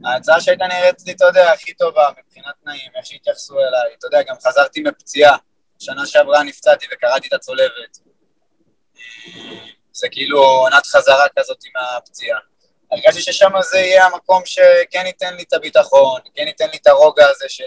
וההצעה 0.03 0.41
שהייתה 0.41 0.67
נראית 0.67 1.07
לי, 1.07 1.13
אתה 1.13 1.25
יודע, 1.25 1.53
הכי 1.53 1.75
טובה 1.75 2.11
מבחינת 2.19 2.55
תנאים, 2.63 2.91
איך 2.97 3.07
שהתייחסו 3.07 3.59
אליי, 3.59 3.95
אתה 3.99 4.07
יודע, 4.07 4.23
גם 4.23 4.37
חזרתי 4.43 4.83
מפציעה, 4.83 5.37
שנה 5.79 6.07
שעברה 6.07 6.43
נפצעתי 6.43 6.87
וקראתי 6.93 7.29
את 7.29 7.33
הצולבת. 7.33 7.99
זה 9.93 10.09
כאילו 10.11 10.45
עונת 10.45 10.87
חזרה 10.87 11.27
כזאת 11.39 11.59
עם 11.65 11.73
הפציעה. 11.97 12.39
הרגשתי 12.93 13.21
ששם 13.21 13.51
זה 13.71 13.79
יהיה 13.79 14.07
המקום 14.07 14.43
שכן 14.47 15.07
ייתן 15.07 15.37
לי 15.37 15.43
את 15.43 15.53
הביטחון, 15.53 16.21
כן 16.35 16.47
ייתן 16.47 16.71
לי 16.71 16.77
את 16.77 16.87
הרוגע 16.87 17.27
הזה 17.29 17.49
של 17.49 17.65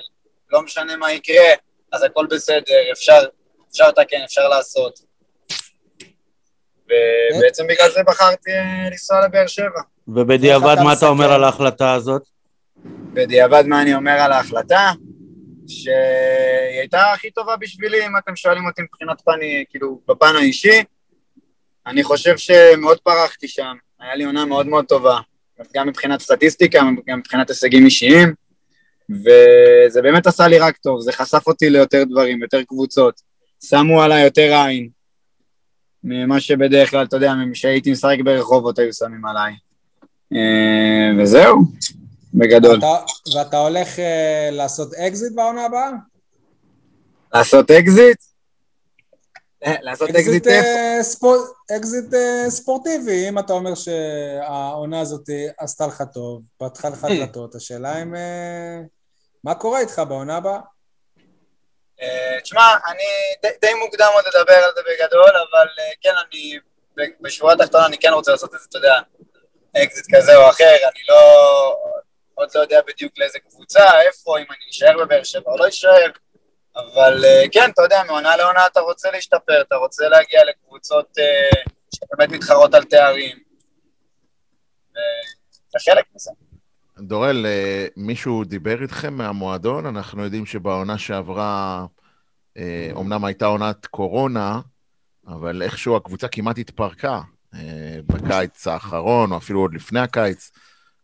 לא 0.51 0.61
משנה 0.61 0.97
מה 0.97 1.11
יקרה, 1.11 1.53
אז 1.91 2.03
הכל 2.03 2.27
בסדר, 2.29 2.91
אפשר, 2.91 3.19
אפשר 3.71 3.87
לתקן, 3.87 4.21
אפשר 4.25 4.47
לעשות. 4.47 4.99
ובעצם 6.85 7.67
בגלל 7.67 7.89
זה 7.89 8.03
בחרתי 8.03 8.51
אה, 8.51 8.89
לנסוע 8.91 9.25
לבאר 9.25 9.47
שבע. 9.47 9.81
ובדיעבד 10.07 10.75
מה 10.83 10.93
אתה 10.93 11.07
אומר 11.07 11.33
על 11.33 11.43
ההחלטה 11.43 11.93
הזאת? 11.93 12.21
בדיעבד 13.13 13.63
מה 13.67 13.81
אני 13.81 13.95
אומר 13.95 14.11
על 14.11 14.31
ההחלטה? 14.31 14.91
שהיא 15.67 16.79
הייתה 16.79 17.13
הכי 17.13 17.31
טובה 17.31 17.55
בשבילי, 17.57 18.05
אם 18.05 18.17
אתם 18.17 18.35
שואלים 18.35 18.65
אותי 18.65 18.81
מבחינת 18.81 19.21
פני, 19.21 19.65
כאילו, 19.69 20.01
בפן 20.07 20.35
האישי. 20.35 20.83
אני 21.87 22.03
חושב 22.03 22.37
שמאוד 22.37 22.99
פרחתי 22.99 23.47
שם, 23.47 23.75
היה 23.99 24.15
לי 24.15 24.23
עונה 24.23 24.45
מאוד 24.45 24.67
מאוד 24.67 24.85
טובה, 24.85 25.19
גם 25.73 25.87
מבחינת 25.87 26.21
סטטיסטיקה, 26.21 26.81
גם 27.07 27.19
מבחינת 27.19 27.49
הישגים 27.49 27.85
אישיים, 27.85 28.33
וזה 29.09 30.01
באמת 30.01 30.27
עשה 30.27 30.47
לי 30.47 30.59
רק 30.59 30.77
טוב, 30.77 31.01
זה 31.01 31.11
חשף 31.11 31.47
אותי 31.47 31.69
ליותר 31.69 32.03
דברים, 32.09 32.41
יותר 32.41 32.63
קבוצות, 32.63 33.21
שמו 33.63 34.01
עליי 34.01 34.23
יותר 34.23 34.53
עין, 34.65 34.89
ממה 36.03 36.39
שבדרך 36.39 36.91
כלל, 36.91 37.05
אתה 37.05 37.17
יודע, 37.17 37.33
כשהייתי 37.53 37.91
משחק 37.91 38.17
ברחובות 38.23 38.79
היו 38.79 38.93
שמים 38.93 39.25
עליי. 39.25 39.53
אה, 40.33 41.23
וזהו, 41.23 41.61
בגדול. 42.33 42.75
ואתה, 42.75 42.95
ואתה 43.35 43.57
הולך 43.57 43.95
אה, 43.95 44.51
לעשות 44.51 44.93
אקזיט 44.93 45.33
בעונה 45.33 45.65
הבאה? 45.65 45.91
לעשות 47.33 47.71
אקזיט? 47.71 48.17
אה, 49.65 49.75
לעשות 49.81 50.09
אקזיט 50.09 50.47
איפה? 50.47 51.27
אקזיט 51.77 52.13
ספורטיבי, 52.49 53.29
אם 53.29 53.39
אתה 53.39 53.53
אומר 53.53 53.75
שהעונה 53.75 54.99
הזאת 54.99 55.29
עשתה 55.57 55.87
לך 55.87 56.03
טוב, 56.13 56.43
פתחה 56.57 56.89
לך 56.89 57.05
דלתות, 57.05 57.55
השאלה 57.55 58.01
אם... 58.03 58.13
מה 59.47 59.55
קורה 59.55 59.79
איתך 59.79 60.01
בעונה 60.07 60.37
הבאה? 60.37 60.59
תשמע, 62.43 62.61
אני 62.87 63.03
די 63.61 63.73
מוקדם 63.73 64.09
עוד 64.13 64.25
לדבר 64.27 64.53
על 64.53 64.71
זה 64.75 64.81
בגדול, 64.81 65.29
אבל 65.29 65.67
כן, 66.01 66.13
אני 66.27 66.59
בשורה 67.21 67.53
התחתונה 67.53 67.85
אני 67.85 67.97
כן 67.97 68.09
רוצה 68.13 68.31
לעשות 68.31 68.55
את 68.55 68.59
זה, 68.59 68.65
אתה 68.69 68.77
יודע, 68.77 68.99
אקזיט 69.83 70.05
כזה 70.15 70.35
או 70.35 70.49
אחר, 70.49 70.75
אני 70.83 71.01
לא... 71.09 71.75
עוד 72.33 72.49
לא 72.55 72.61
יודע 72.61 72.81
בדיוק 72.87 73.13
לאיזה 73.17 73.39
קבוצה, 73.39 74.01
איפה, 74.01 74.39
אם 74.39 74.45
אני 74.49 74.69
אשאר 74.71 74.97
בבאר 75.05 75.23
שבע 75.23 75.51
או 75.51 75.57
לא 75.57 75.67
אשאר, 75.67 76.11
אבל 76.75 77.25
כן, 77.51 77.69
אתה 77.69 77.81
יודע, 77.81 78.03
מעונה 78.03 78.35
לעונה 78.35 78.67
אתה 78.67 78.79
רוצה 78.79 79.11
להשתפר, 79.11 79.61
אתה 79.61 79.75
רוצה 79.75 80.07
להגיע 80.07 80.45
לקבוצות 80.45 81.17
שבאמת 81.95 82.29
מתחרות 82.29 82.73
על 82.73 82.83
תארים. 82.83 83.37
זה 85.69 85.79
חלק 85.91 86.05
מזה. 86.15 86.31
דורל, 86.99 87.45
מישהו 87.97 88.43
דיבר 88.43 88.81
איתכם 88.81 89.13
מהמועדון? 89.13 89.85
אנחנו 89.85 90.23
יודעים 90.23 90.45
שבעונה 90.45 90.97
שעברה, 90.97 91.85
אומנם 92.91 93.25
הייתה 93.25 93.45
עונת 93.45 93.85
קורונה, 93.85 94.61
אבל 95.27 95.61
איכשהו 95.61 95.95
הקבוצה 95.95 96.27
כמעט 96.27 96.57
התפרקה 96.57 97.21
בקיץ 98.05 98.67
האחרון, 98.67 99.31
או 99.31 99.37
אפילו 99.37 99.59
עוד 99.59 99.73
לפני 99.73 99.99
הקיץ. 99.99 100.51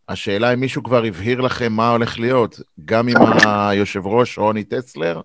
השאלה 0.10 0.54
אם 0.54 0.60
מישהו 0.60 0.84
כבר 0.84 1.04
הבהיר 1.04 1.42
לכם 1.42 1.74
מה 1.74 1.92
הולך 1.92 2.20
להיות, 2.20 2.60
גם 2.86 3.08
עם 3.08 3.18
היושב 3.46 4.06
ראש 4.06 4.38
רוני 4.38 4.64
טסלר 4.64 5.22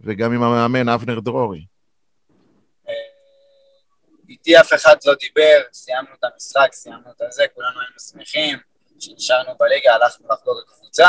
וגם 0.00 0.32
עם 0.32 0.42
המאמן 0.42 0.88
אבנר 0.88 1.20
דרורי. 1.20 1.66
איתי 4.28 4.60
אף 4.60 4.72
אחד 4.74 4.96
לא 5.06 5.14
דיבר, 5.14 5.60
סיימנו 5.72 6.08
את 6.18 6.24
המשחק, 6.24 6.68
סיימנו 6.72 7.10
את 7.10 7.32
זה, 7.32 7.44
כולנו 7.54 7.80
היינו 7.80 7.98
שמחים, 8.10 8.58
כשנשארנו 9.02 9.52
בליגה 9.60 9.94
הלכנו 9.94 10.28
לחגוג 10.30 10.56
הקבוצה, 10.66 11.08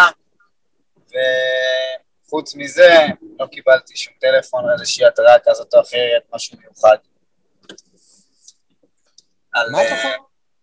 וחוץ 2.25 2.55
מזה 2.55 2.97
לא 3.39 3.45
קיבלתי 3.45 3.97
שום 3.97 4.13
טלפון 4.19 4.65
או 4.65 4.73
איזושהי 4.73 5.05
התראה 5.05 5.39
כזאת 5.45 5.73
או 5.73 5.81
אחרת, 5.81 6.23
משהו 6.33 6.57
מיוחד. 6.61 6.97
מה 9.71 9.83
אתה 9.83 9.93
יכול? 9.93 10.11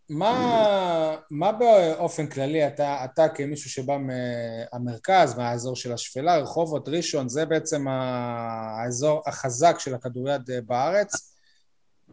מה, 0.08 1.16
מה 1.30 1.52
באופן 1.52 2.26
כללי, 2.26 2.66
אתה, 2.66 3.04
אתה 3.04 3.28
כמישהו 3.28 3.70
שבא 3.70 3.96
מהמרכז, 3.98 5.38
מהאזור 5.38 5.76
של 5.76 5.92
השפלה, 5.92 6.38
רחובות, 6.38 6.88
ראשון, 6.88 7.28
זה 7.28 7.46
בעצם 7.46 7.86
האזור 7.88 9.22
החזק 9.26 9.76
של 9.78 9.94
הכדוריד 9.94 10.50
בארץ. 10.66 11.29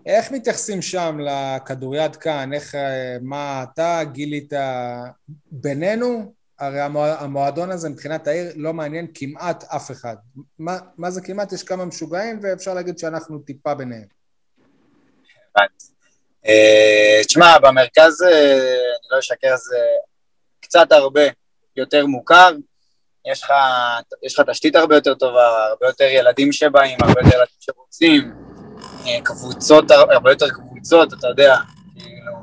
איך 0.07 0.31
מתייחסים 0.31 0.81
שם 0.81 1.17
לכדוריד 1.19 2.15
כאן? 2.15 2.53
איך, 2.53 2.75
מה 3.21 3.63
אתה 3.63 4.01
גילית 4.11 4.53
בינינו? 5.51 6.33
הרי 6.59 6.79
המועדון 7.19 7.71
הזה 7.71 7.89
מבחינת 7.89 8.27
העיר 8.27 8.51
לא 8.55 8.73
מעניין 8.73 9.07
כמעט 9.13 9.63
אף 9.63 9.91
אחד. 9.91 10.15
מה, 10.59 10.77
מה 10.97 11.11
זה 11.11 11.21
כמעט? 11.21 11.53
יש 11.53 11.63
כמה 11.63 11.85
משוגעים 11.85 12.39
ואפשר 12.43 12.73
להגיד 12.73 12.97
שאנחנו 12.97 13.39
טיפה 13.39 13.73
ביניהם. 13.73 14.17
אה, 16.47 17.21
תשמע, 17.25 17.59
במרכז, 17.59 18.23
אה, 18.23 18.63
אני 18.73 19.07
לא 19.11 19.19
אשקר, 19.19 19.55
זה 19.57 19.77
קצת 20.59 20.91
הרבה 20.91 21.21
יותר 21.75 22.05
מוכר, 22.05 22.51
יש 23.31 23.43
לך, 23.43 23.53
יש 24.23 24.39
לך 24.39 24.49
תשתית 24.49 24.75
הרבה 24.75 24.95
יותר 24.95 25.13
טובה, 25.13 25.65
הרבה 25.69 25.87
יותר 25.87 26.03
ילדים 26.03 26.51
שבאים, 26.51 26.97
הרבה 27.01 27.21
יותר 27.21 27.35
ילדים 27.37 27.55
שרוצים, 27.59 28.31
אה, 28.31 28.46
קבוצות, 29.23 29.91
הרבה 29.91 30.31
יותר 30.31 30.49
קבוצות, 30.49 31.13
אתה 31.13 31.27
יודע, 31.27 31.55
כאילו, 31.99 32.33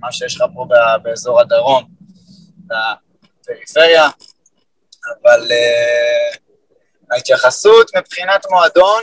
מה 0.00 0.12
שיש 0.12 0.36
לך 0.36 0.44
פה 0.54 0.66
באזור 1.02 1.40
הדרום, 1.40 1.84
בפריפריה, 2.66 4.08
אבל 5.06 5.48
uh, 5.50 6.38
ההתייחסות 7.10 7.90
מבחינת 7.96 8.46
מועדון 8.50 9.02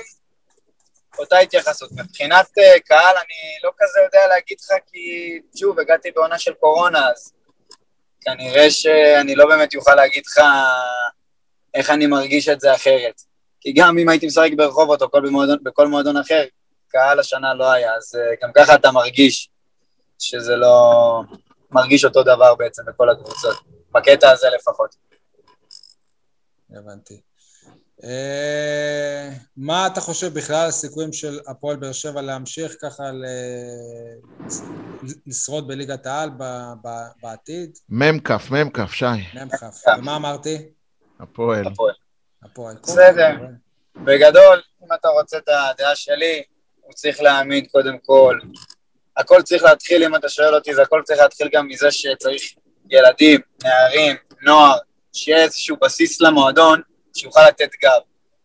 אותה 1.20 1.38
התייחסות. 1.38 1.92
מבחינת 1.92 2.46
uh, 2.46 2.80
קהל 2.86 3.16
אני 3.16 3.64
לא 3.64 3.72
כזה 3.78 4.00
יודע 4.06 4.28
להגיד 4.28 4.58
לך 4.60 4.72
כי 4.92 5.40
שוב, 5.60 5.80
הגעתי 5.80 6.12
בעונה 6.12 6.40
של 6.40 6.54
קורונה, 6.54 7.10
אז 7.10 7.34
כנראה 8.22 8.72
שאני 8.72 9.36
לא 9.36 9.46
באמת 9.46 9.76
אוכל 9.76 9.96
להגיד 9.96 10.24
לך 10.26 10.42
איך 11.74 11.90
אני 11.90 12.08
מרגיש 12.08 12.50
את 12.50 12.60
זה 12.60 12.74
אחרת. 12.76 13.22
כי 13.62 13.74
גם 13.74 13.98
אם 13.98 14.10
הייתי 14.10 14.26
משחק 14.26 14.50
ברחובות 14.56 15.02
או 15.02 15.08
בכל 15.08 15.22
מועדון, 15.22 15.58
בכל 15.64 15.88
מועדון 15.88 16.18
אחר, 16.18 16.44
קהל 16.90 17.20
השנה 17.20 17.54
לא 17.54 17.72
היה, 17.72 17.96
אז 17.96 18.16
uh, 18.16 18.46
גם 18.46 18.52
ככה 18.56 18.76
אתה 18.76 18.92
מרגיש 18.92 19.50
שזה 20.20 20.56
לא... 20.56 21.22
מרגיש 21.72 22.06
אותו 22.06 22.24
דבר 22.24 22.56
בעצם 22.56 22.84
בכל 22.86 23.10
הקבוצות, 23.10 23.58
בקטע 23.92 24.32
הזה 24.32 24.48
לפחות. 24.56 24.96
הבנתי. 26.72 27.22
אה, 28.04 29.30
מה 29.58 29.88
אתה 29.88 30.02
חושב 30.02 30.34
בכלל 30.34 30.56
על 30.56 30.68
הסיכויים 30.68 31.14
של 31.14 31.40
הפועל 31.48 31.76
באר 31.76 31.92
שבע 31.92 32.22
להמשיך 32.22 32.76
ככה 32.82 33.04
לשרוד 35.28 35.68
בליגת 35.68 36.06
העל 36.06 36.30
בעתיד? 37.22 37.78
מ"כ, 37.90 38.32
מ"כ, 38.52 38.94
שי. 38.94 39.06
מ"כ. 39.06 39.64
ומה 39.98 40.16
אמרתי? 40.16 40.70
הפועל. 41.20 41.66
הפועל. 42.44 42.76
בסדר. 42.84 43.36
בגדול, 43.96 44.62
אם 44.84 44.94
אתה 44.94 45.08
רוצה 45.08 45.38
את 45.38 45.50
הדעה 45.50 45.96
שלי, 45.96 46.44
הוא 46.88 46.94
צריך 46.94 47.22
להעמיד 47.22 47.68
קודם 47.72 47.98
כל. 48.06 48.40
הכל 49.18 49.42
צריך 49.42 49.64
להתחיל, 49.64 50.04
אם 50.04 50.16
אתה 50.16 50.30
שואל 50.30 50.56
אותי, 50.56 50.76
זה 50.76 50.82
הכל 50.82 51.02
צריך 51.06 51.20
להתחיל 51.20 51.50
גם 51.54 51.68
מזה 51.68 51.92
שצריך 51.92 52.42
ילדים, 52.90 53.40
נערים, 53.64 54.16
נוער, 54.42 54.78
שיהיה 55.14 55.44
איזשהו 55.44 55.78
בסיס 55.82 56.22
למועדון, 56.22 56.82
שיוכל 57.16 57.48
לתת 57.48 57.70
גב. 57.84 58.02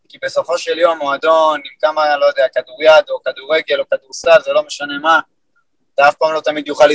כי 0.09 0.17
בסופו 0.23 0.57
של 0.57 0.79
יום 0.79 0.97
מועדון 0.97 1.59
עם 1.59 1.71
כמה, 1.81 2.17
לא 2.17 2.25
יודע, 2.25 2.45
כדוריד 2.55 3.09
או 3.09 3.23
כדורגל 3.23 3.79
או 3.79 3.85
כדורסל, 3.89 4.41
זה 4.45 4.53
לא 4.53 4.63
משנה 4.63 4.99
מה, 5.01 5.19
אתה 5.95 6.09
אף 6.09 6.15
פעם 6.15 6.33
לא 6.33 6.39
תמיד 6.39 6.67
יוכל, 6.67 6.89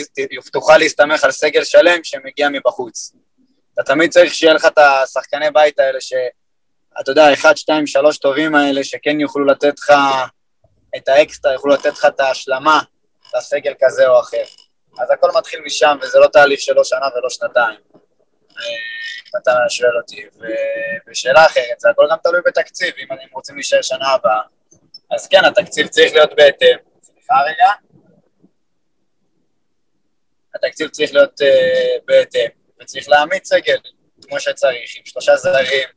תוכל 0.53 0.79
להסתמך 0.79 1.25
על 1.25 1.31
סגל 1.31 1.65
שלם 1.65 2.05
שמגיע 2.05 2.49
מבחוץ. 2.49 3.13
אתה 3.75 3.83
תמיד 3.83 4.11
צריך 4.11 4.35
שיהיה 4.35 4.55
לך 4.55 4.67
את 4.67 4.79
השחקני 4.79 5.51
בית 5.51 5.79
האלה, 5.79 6.01
שאתה 6.01 7.11
יודע, 7.11 7.33
אחד, 7.33 7.57
שתיים, 7.57 7.87
שלוש 7.87 8.19
טובים 8.19 8.55
האלה, 8.55 8.85
שכן 8.85 9.21
יוכלו 9.21 9.45
לתת 9.45 9.79
לך 9.79 9.93
את 10.97 11.09
האקסטרה, 11.09 11.53
יוכלו 11.53 11.75
לתת 11.75 11.87
לך 11.87 12.05
את 12.05 12.21
ההשלמה 12.21 12.81
לסגל 13.37 13.75
כזה 13.81 14.09
או 14.09 14.21
אחר. 14.21 14.45
אז 14.99 15.11
הכל 15.11 15.31
מתחיל 15.39 15.61
משם, 15.61 15.99
וזה 16.03 16.19
לא 16.19 16.27
תהליך 16.27 16.61
של 16.61 16.73
לא 16.73 16.85
שנה 16.85 17.07
ולא 17.17 17.31
שנתיים. 17.31 17.81
אם 19.29 19.41
אתה 19.43 19.53
שואל 19.69 19.97
אותי. 19.97 20.27
ובשאלה 21.07 21.47
אחרת, 21.47 21.81
זה 21.81 21.91
הכל 21.91 22.07
גם 22.11 22.17
תלוי 22.23 22.41
בתקציב, 22.47 22.95
אם 22.99 23.07
הם 23.11 23.29
רוצים 23.33 23.55
להישאר 23.55 23.83
שנה 23.83 24.09
הבאה, 24.09 24.41
אז 25.11 25.29
כן, 25.29 25.45
התקציב 25.45 25.87
צריך 25.87 26.13
להיות 26.13 26.31
בהתאם. 26.37 26.77
סליחה 27.03 27.35
רגע. 27.47 27.73
התקציב 30.55 30.89
צריך 30.89 31.15
להיות 31.15 31.41
uh, 31.41 32.01
בהתאם, 32.05 32.49
וצריך 32.81 33.09
להעמיד 33.09 33.45
סגל 33.45 33.77
כמו 34.23 34.41
שצריך, 34.41 34.97
עם 34.97 35.03
שלושה 35.05 35.37
זרים 35.37 35.89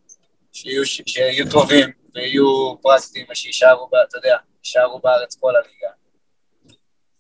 שיהיו 0.52 1.50
טובים 1.52 1.92
ויהיו 2.16 2.76
פרקטיים 2.82 3.26
ושיישארו, 3.32 3.90
אתה 4.10 4.18
יודע, 4.18 4.38
יישארו 4.64 5.00
בארץ 5.00 5.36
כל 5.40 5.54
הליגה. 5.56 5.90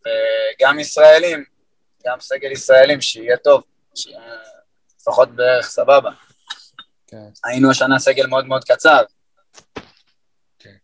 וגם 0.01 0.80
ישראלים, 0.80 1.43
גם 2.05 2.19
סגל 2.19 2.51
ישראלים, 2.51 3.01
שיהיה 3.01 3.38
טוב, 3.38 3.63
שיהיה 3.95 4.22
לפחות 5.01 5.30
בערך 5.35 5.65
סבבה. 5.65 6.11
כן. 7.07 7.27
היינו 7.43 7.72
השנה 7.72 7.99
סגל 7.99 8.27
מאוד 8.27 8.45
מאוד 8.45 8.63
קצר. 8.63 9.03
כן. 10.59 10.76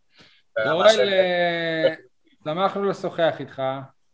אורל, 0.58 1.00
אה, 1.00 1.96
שמחנו 2.44 2.90
לשוחח 2.90 3.36
איתך. 3.40 3.62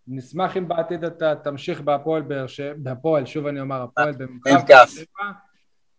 נשמח 0.08 0.58
אם 0.58 0.68
בעתיד 0.68 1.04
אתה 1.04 1.36
תמשיך 1.44 1.82
בהפועל 1.82 2.22
באר 2.22 2.48
שבע, 2.48 2.74
בהפועל, 2.78 3.26
שוב 3.26 3.48
אני 3.48 3.60
אומר, 3.60 3.82
הפועל 3.82 4.12
במקום 4.12 4.52
באר 4.68 4.86
שבע, 4.86 5.24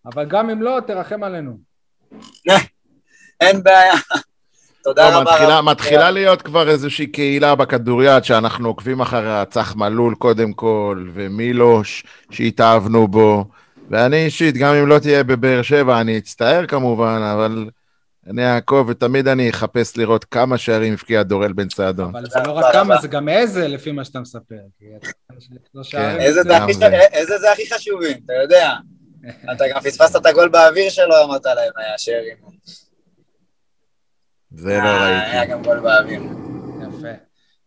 אבל 0.06 0.28
גם 0.28 0.50
אם 0.50 0.62
לא, 0.62 0.78
תרחם 0.86 1.22
עלינו. 1.22 1.58
אין 3.44 3.62
בעיה. 3.62 3.94
תודה 4.84 5.10
לא, 5.10 5.16
רבה. 5.16 5.32
מתחילה, 5.32 5.62
מתחילה 5.62 6.10
להיות 6.10 6.42
כבר 6.42 6.68
איזושהי 6.68 7.06
קהילה 7.06 7.54
בכדוריד 7.54 8.24
שאנחנו 8.24 8.68
עוקבים 8.68 9.00
אחריה, 9.00 9.44
צח 9.44 9.76
מלול 9.76 10.14
קודם 10.14 10.52
כל, 10.52 11.08
ומילוש 11.14 12.04
שהתאהבנו 12.30 13.08
בו, 13.08 13.44
ואני 13.90 14.24
אישית, 14.24 14.56
גם 14.56 14.74
אם 14.74 14.86
לא 14.86 14.98
תהיה 14.98 15.24
בבאר 15.24 15.62
שבע, 15.62 16.00
אני 16.00 16.18
אצטער 16.18 16.66
כמובן, 16.66 17.20
אבל 17.34 17.68
אני 18.30 18.54
אעקוב, 18.54 18.88
ותמיד 18.88 19.28
אני 19.28 19.50
אחפש 19.50 19.96
לראות 19.96 20.24
כמה 20.24 20.58
שערים 20.58 20.92
הבקיע 20.92 21.22
דורל 21.22 21.52
בן 21.52 21.70
סעדון. 21.70 22.16
אבל 22.16 22.26
זה 22.26 22.38
לא 22.46 22.52
רק 22.52 22.72
כמה, 22.72 22.96
זה 23.00 23.08
גם 23.08 23.28
איזה, 23.28 23.68
לפי 23.68 23.92
מה 23.92 24.04
שאתה 24.04 24.20
מספר. 24.20 24.56
כן, 25.90 26.16
איזה 26.20 27.38
זה 27.38 27.52
הכי 27.52 27.74
חשובים, 27.74 28.16
אתה 28.24 28.32
יודע. 28.42 28.72
אתה 29.52 29.64
גם 29.74 29.80
פספסת 29.80 30.16
את 30.16 30.26
הגול 30.26 30.48
באוויר 30.48 30.90
שלו, 30.90 31.24
אמרת 31.24 31.46
להם, 31.46 31.72
היה 31.76 31.94
שערים. 31.96 32.36
זה 34.56 34.78
לא 34.78 34.88
אה, 34.88 35.08
ראיתי. 35.08 35.30
היה 35.30 35.44
גם 35.44 35.62
גול 35.62 35.80
באוויר. 35.80 36.22
יפה. 36.82 37.08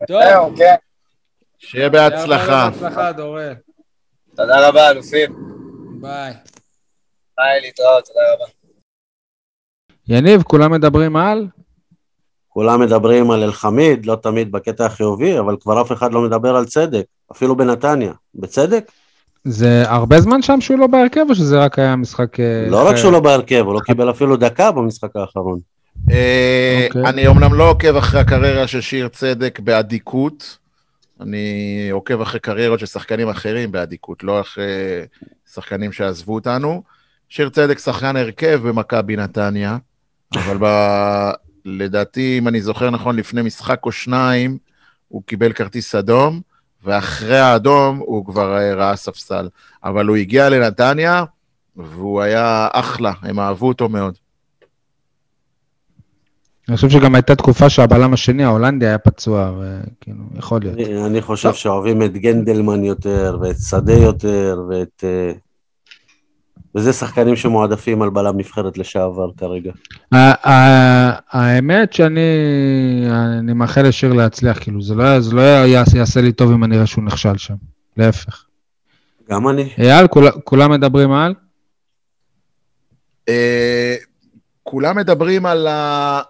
טוב. 0.08 0.58
כן. 0.58 0.76
שיהיה 1.60 1.90
בהצלחה. 1.90 2.70
בהצלחה, 2.70 3.12
דורל. 3.12 3.54
תודה 4.36 4.70
רבה, 4.70 4.90
אלופים. 4.90 5.36
ביי. 6.02 6.34
ביי, 7.38 7.62
להתראות, 7.62 8.06
תודה 8.06 8.20
רבה. 8.34 8.46
יניב, 10.08 10.44
כולם 10.44 10.72
מדברים 10.72 11.16
על? 11.16 11.48
כולם 12.48 12.82
מדברים 12.82 13.32
על 13.32 13.44
אלחמיד, 13.44 14.06
לא 14.06 14.16
תמיד 14.16 14.52
בקטע 14.52 14.86
החיובי, 14.86 15.40
אבל 15.40 15.56
כבר 15.62 15.82
אף 15.82 15.92
אחד 15.92 16.14
לא 16.14 16.22
מדבר 16.22 16.56
על 16.56 16.66
צדק, 16.66 17.06
אפילו 17.32 17.56
בנתניה. 17.56 18.14
בצדק? 18.36 18.92
זה 19.44 19.84
הרבה 19.86 20.22
זמן 20.22 20.42
שם 20.42 20.62
שהוא 20.62 20.80
לא 20.80 20.88
בהרכב, 20.88 21.26
או 21.30 21.36
שזה 21.36 21.60
רק 21.60 21.80
היה 21.80 21.96
משחק... 21.96 22.40
אה, 22.40 22.66
לא 22.70 22.88
רק 22.88 22.96
שהוא 22.96 23.12
לא 23.12 23.20
בהרכב, 23.20 23.64
הוא 23.66 23.74
לא 23.74 23.80
קיבל 23.80 24.10
אפילו 24.10 24.38
דקה 24.38 24.72
במשחק 24.72 25.16
האחרון. 25.16 25.60
אה, 26.12 26.88
אוקיי. 26.88 27.10
אני 27.10 27.28
אומנם 27.28 27.54
לא 27.54 27.70
עוקב 27.70 27.96
אחרי 27.96 28.20
הקריירה 28.20 28.68
של 28.68 28.82
שיר 28.82 29.08
צדק 29.08 29.60
באדיקות, 29.60 30.58
אני 31.22 31.90
עוקב 31.92 32.22
אחרי 32.22 32.40
קריירות 32.40 32.80
של 32.80 32.86
שחקנים 32.86 33.30
אחרים 33.30 33.72
באדיקות, 33.72 34.24
לא 34.24 34.42
אחרי 34.42 34.66
שחקנים 35.54 35.92
שעזבו 35.92 36.36
אותנו. 36.36 36.84
שיר 37.30 37.50
צדק 37.50 37.80
שחקן 37.80 38.16
הרכב 38.16 38.60
במכבי 38.64 39.16
נתניה, 39.16 39.78
אבל 40.36 40.58
ב... 40.62 40.66
לדעתי, 41.68 42.38
אם 42.38 42.48
אני 42.48 42.62
זוכר 42.62 42.90
נכון, 42.90 43.16
לפני 43.16 43.42
משחק 43.42 43.80
או 43.86 43.92
שניים, 43.92 44.58
הוא 45.08 45.24
קיבל 45.26 45.54
כרטיס 45.54 45.96
אדום, 45.96 46.42
ואחרי 46.84 47.40
האדום 47.40 47.98
הוא 47.98 48.26
כבר 48.26 48.58
ראה 48.78 48.96
ספסל. 48.96 49.50
אבל 49.84 50.06
הוא 50.06 50.16
הגיע 50.16 50.50
לנתניה, 50.50 51.24
והוא 51.76 52.22
היה 52.22 52.68
אחלה, 52.74 53.12
הם 53.22 53.40
אהבו 53.40 53.68
אותו 53.68 53.90
מאוד. 53.90 54.18
אני 56.70 56.76
חושב 56.76 56.90
שגם 56.90 57.16
הייתה 57.16 57.36
תקופה 57.36 57.70
שהבלם 57.70 58.14
השני, 58.14 58.44
ההולנדי, 58.44 58.86
היה 58.86 58.98
פצוע, 58.98 59.52
וכאילו, 59.52 60.24
יכול 60.38 60.62
להיות. 60.62 60.76
אני, 60.76 61.06
אני 61.06 61.22
חושב 61.22 61.54
שאוהבים 61.54 62.04
את 62.04 62.14
גנדלמן 62.14 62.84
יותר, 62.84 63.38
ואת 63.42 63.56
שדה 63.70 63.94
יותר, 63.94 64.62
ואת... 64.70 65.04
אה, 65.04 65.32
וזה 66.76 66.94
שחקנים 66.94 67.36
שמועדפים 67.36 68.02
על 68.02 68.10
בלם 68.10 68.38
נבחרת 68.38 68.78
לשעבר 68.78 69.32
כרגע. 69.38 69.72
האמת 71.32 71.94
שאני 71.94 73.54
מאחל 73.56 73.88
לשיר 73.88 74.14
להצליח, 74.14 74.60
כאילו, 74.60 74.82
זה 74.82 74.96
לא, 74.96 75.20
זה 75.20 75.36
לא 75.36 75.42
יעשה 75.96 76.22
לי 76.22 76.32
טוב 76.32 76.52
אם 76.52 76.64
אני 76.64 76.76
אראה 76.76 76.86
שהוא 76.86 77.04
נכשל 77.04 77.38
שם, 77.38 77.56
להפך. 77.98 78.44
גם 79.30 79.50
אני. 79.50 79.70
אייל, 79.78 80.08
כולם 80.44 80.72
מדברים 80.72 81.12
על? 81.12 81.34
אה, 83.30 83.96
כולם 84.64 84.98
מדברים 84.98 85.46
על, 85.46 85.68
ה... 85.68 86.22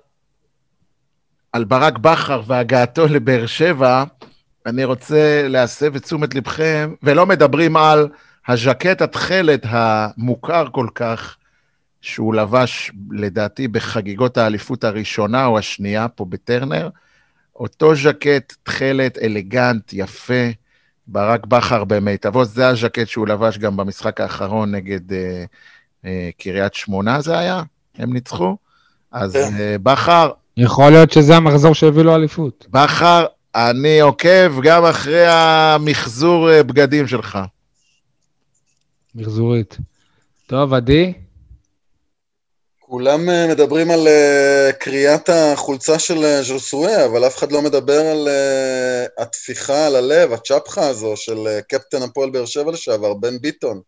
על 1.57 1.63
ברק 1.63 1.97
בכר 1.97 2.41
והגעתו 2.45 3.07
לבאר 3.07 3.45
שבע. 3.45 4.03
אני 4.65 4.83
רוצה 4.83 5.47
להסב 5.47 5.95
את 5.95 6.03
תשומת 6.03 6.35
לבכם, 6.35 6.93
ולא 7.03 7.25
מדברים 7.25 7.77
על 7.77 8.07
הז'קט 8.47 9.01
התכלת 9.01 9.61
המוכר 9.63 10.67
כל 10.71 10.87
כך, 10.95 11.37
שהוא 12.01 12.33
לבש, 12.33 12.91
לדעתי, 13.11 13.67
בחגיגות 13.67 14.37
האליפות 14.37 14.83
הראשונה 14.83 15.45
או 15.45 15.57
השנייה 15.57 16.07
פה 16.07 16.25
בטרנר, 16.25 16.89
אותו 17.55 17.95
ז'קט 17.95 18.53
תכלת 18.63 19.17
אלגנט, 19.17 19.93
יפה, 19.93 20.49
ברק 21.07 21.45
בכר 21.45 21.83
במיטבו, 21.83 22.45
זה 22.45 22.67
הז'קט 22.67 23.07
שהוא 23.07 23.27
לבש 23.27 23.57
גם 23.57 23.77
במשחק 23.77 24.21
האחרון 24.21 24.75
נגד 24.75 25.13
אה, 25.13 25.45
אה, 26.05 26.29
קריית 26.37 26.73
שמונה 26.73 27.21
זה 27.21 27.39
היה? 27.39 27.63
הם 27.97 28.13
ניצחו? 28.13 28.57
אז 29.11 29.33
כן. 29.33 29.59
אה, 29.59 29.75
בכר... 29.83 30.31
יכול 30.57 30.91
להיות 30.91 31.11
שזה 31.11 31.35
המחזור 31.35 31.75
שהביא 31.75 32.03
לו 32.03 32.15
אליפות. 32.15 32.65
בכר, 32.69 33.25
אני 33.55 33.99
עוקב 33.99 34.61
גם 34.63 34.85
אחרי 34.85 35.25
המחזור 35.27 36.51
אה, 36.51 36.63
בגדים 36.63 37.07
שלך. 37.07 37.39
מחזורית. 39.15 39.77
טוב, 40.47 40.73
עדי? 40.73 41.13
כולם 42.79 43.29
אה, 43.29 43.47
מדברים 43.49 43.91
על 43.91 44.07
uh, 44.07 44.73
קריאת 44.73 45.29
החולצה 45.29 45.99
של 45.99 46.41
ז'וסואה, 46.41 47.05
אבל 47.05 47.27
אף 47.27 47.37
אחד 47.37 47.51
לא 47.51 47.61
מדבר 47.61 47.99
על 47.99 48.27
הטפיחה 49.17 49.87
על 49.87 49.95
הלב, 49.95 50.33
הצ'פחה 50.33 50.87
הזו 50.87 51.13
של 51.15 51.59
קפטן 51.69 52.01
הפועל 52.01 52.29
באר 52.29 52.45
שבע 52.45 52.71
לשעבר, 52.71 53.13
בן 53.13 53.37
ביטון, 53.41 53.81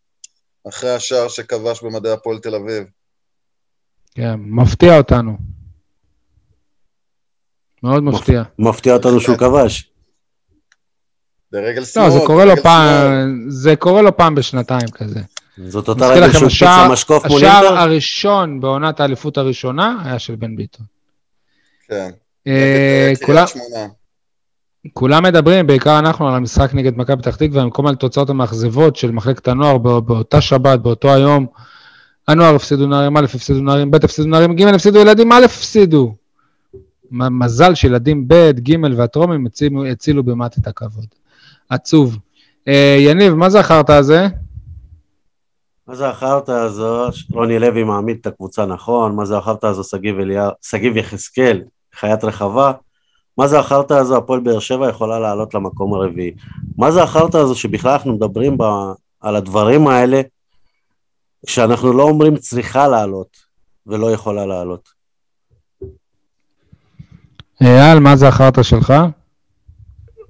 אחרי 0.70 0.90
השער 0.96 1.28
שכבש 1.28 1.84
במדעי 1.84 2.12
הפועל 2.12 2.40
תל 2.40 2.56
אביב. 2.56 2.84
כן, 4.16 4.36
מפתיע 4.36 4.98
אותנו. 4.98 5.59
מאוד 7.84 8.04
מפתיע. 8.04 8.44
מפתיע 8.60 8.94
אותנו 8.94 9.22
שהוא 9.22 9.38
כבש. 9.38 9.90
ברגל 11.52 11.86
שמאל. 11.86 12.06
לא, 12.06 12.12
זה 12.12 12.20
קורה 12.26 12.46
לו 12.46 12.58
פעם, 12.64 13.46
זה 13.48 13.76
קורה 13.76 14.02
לו 14.02 14.18
פעם 14.18 14.36
בשנתיים 14.36 14.88
כזה. 14.94 15.20
זאת 15.68 15.88
אותה 15.88 16.08
רגל 16.08 16.32
שהוא 16.32 16.48
הקפיץ 16.48 16.64
המשקוף 16.64 17.26
מול 17.26 17.44
אינטר? 17.44 17.58
השער 17.58 17.78
הראשון 17.78 18.60
בעונת 18.60 19.00
האליפות 19.00 19.38
הראשונה 19.38 19.98
היה 20.06 20.20
של 20.20 20.36
בן 20.36 20.56
ביטון. 20.56 20.86
כן. 21.88 22.10
אה, 22.48 23.12
כולם 24.94 25.24
מדברים, 25.24 25.68
בעיקר 25.68 26.00
אנחנו, 26.00 26.28
על 26.28 26.36
המשחק 26.36 26.74
נגד 26.74 26.98
מכבי 26.98 27.22
פתח 27.22 27.36
תקווה, 27.36 27.64
במקום 27.64 27.88
על 27.88 27.96
תוצאות 27.96 28.30
המאכזבות 28.30 28.96
של 28.96 29.12
מחלקת 29.12 29.48
הנוער 29.48 29.78
באותה 29.78 30.42
שבת, 30.42 30.80
באותו 30.80 31.14
היום. 31.14 31.48
הנוער 32.28 32.56
הפסידו 32.56 32.88
נערים 32.88 33.18
א', 33.18 33.24
הפסידו 33.24 33.60
נערים 33.62 33.92
ב', 33.92 33.96
הפסידו 33.96 34.28
נערים 34.28 34.56
ג', 34.56 34.64
הפסידו 34.64 35.00
ילדים 35.00 35.32
א', 35.32 35.46
הפסידו. 35.46 36.16
מזל 37.12 37.76
שילדים 37.76 38.28
ב', 38.28 38.52
ג' 38.52 38.76
והטרומים 38.98 39.48
הצילו 39.92 40.24
במעט 40.24 40.58
את 40.58 40.68
הכבוד. 40.68 41.06
עצוב. 41.70 42.18
אה, 42.68 42.98
יניב, 43.00 43.34
מה 43.34 43.50
זה 43.50 43.60
החרטא 43.60 43.92
הזה? 43.92 44.28
מה 45.88 45.96
זה 45.96 46.10
החרטא 46.10 46.52
הזו? 46.52 47.08
רוני 47.32 47.60
לוי 47.60 47.84
מעמיד 47.84 48.18
את 48.22 48.28
הקבוצה 48.28 48.66
נכון, 48.66 49.16
מה 49.16 49.26
זה 49.26 49.38
החרטא 49.38 49.68
הזו? 49.68 49.84
שגיב 50.62 50.98
יחזקאל, 50.98 51.62
חיית 51.96 52.24
רחבה. 52.24 52.72
מה 53.38 53.48
זה 53.48 53.60
החרטא 53.60 53.94
הזו? 53.94 54.18
הפועל 54.18 54.40
באר 54.40 54.60
שבע 54.60 54.90
יכולה 54.90 55.20
לעלות 55.20 55.54
למקום 55.54 55.94
הרביעי. 55.94 56.32
מה 56.78 56.92
זה 56.92 57.04
החרטא 57.04 57.38
הזו 57.38 57.56
שבכלל 57.56 57.92
אנחנו 57.92 58.14
מדברים 58.14 58.58
ב, 58.58 58.64
על 59.22 59.36
הדברים 59.36 59.88
האלה, 59.88 60.22
כשאנחנו 61.46 61.94
לא 61.94 62.04
אומרים 62.04 62.38
צריכה 62.38 62.88
לעלות 62.88 63.38
ולא 63.88 64.12
יכולה 64.12 64.46
לעלות. 64.46 64.99
אייל, 67.64 68.00
מה 68.00 68.16
זה 68.16 68.28
החרטא 68.28 68.64
שלך? 68.64 68.94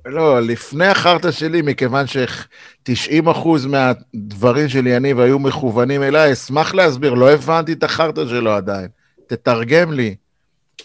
לא, 0.05 0.39
לפני 0.39 0.87
החרטא 0.87 1.31
שלי, 1.31 1.61
מכיוון 1.61 2.07
ש-90% 2.07 3.47
מהדברים 3.67 4.69
של 4.69 4.87
יניב 4.87 5.19
היו 5.19 5.39
מכוונים 5.39 6.03
אליי, 6.03 6.33
אשמח 6.33 6.73
להסביר, 6.73 7.13
לא 7.13 7.31
הבנתי 7.31 7.73
את 7.73 7.83
החרטא 7.83 8.27
שלו 8.27 8.51
עדיין. 8.51 8.87
תתרגם 9.27 9.93
לי. 9.93 10.15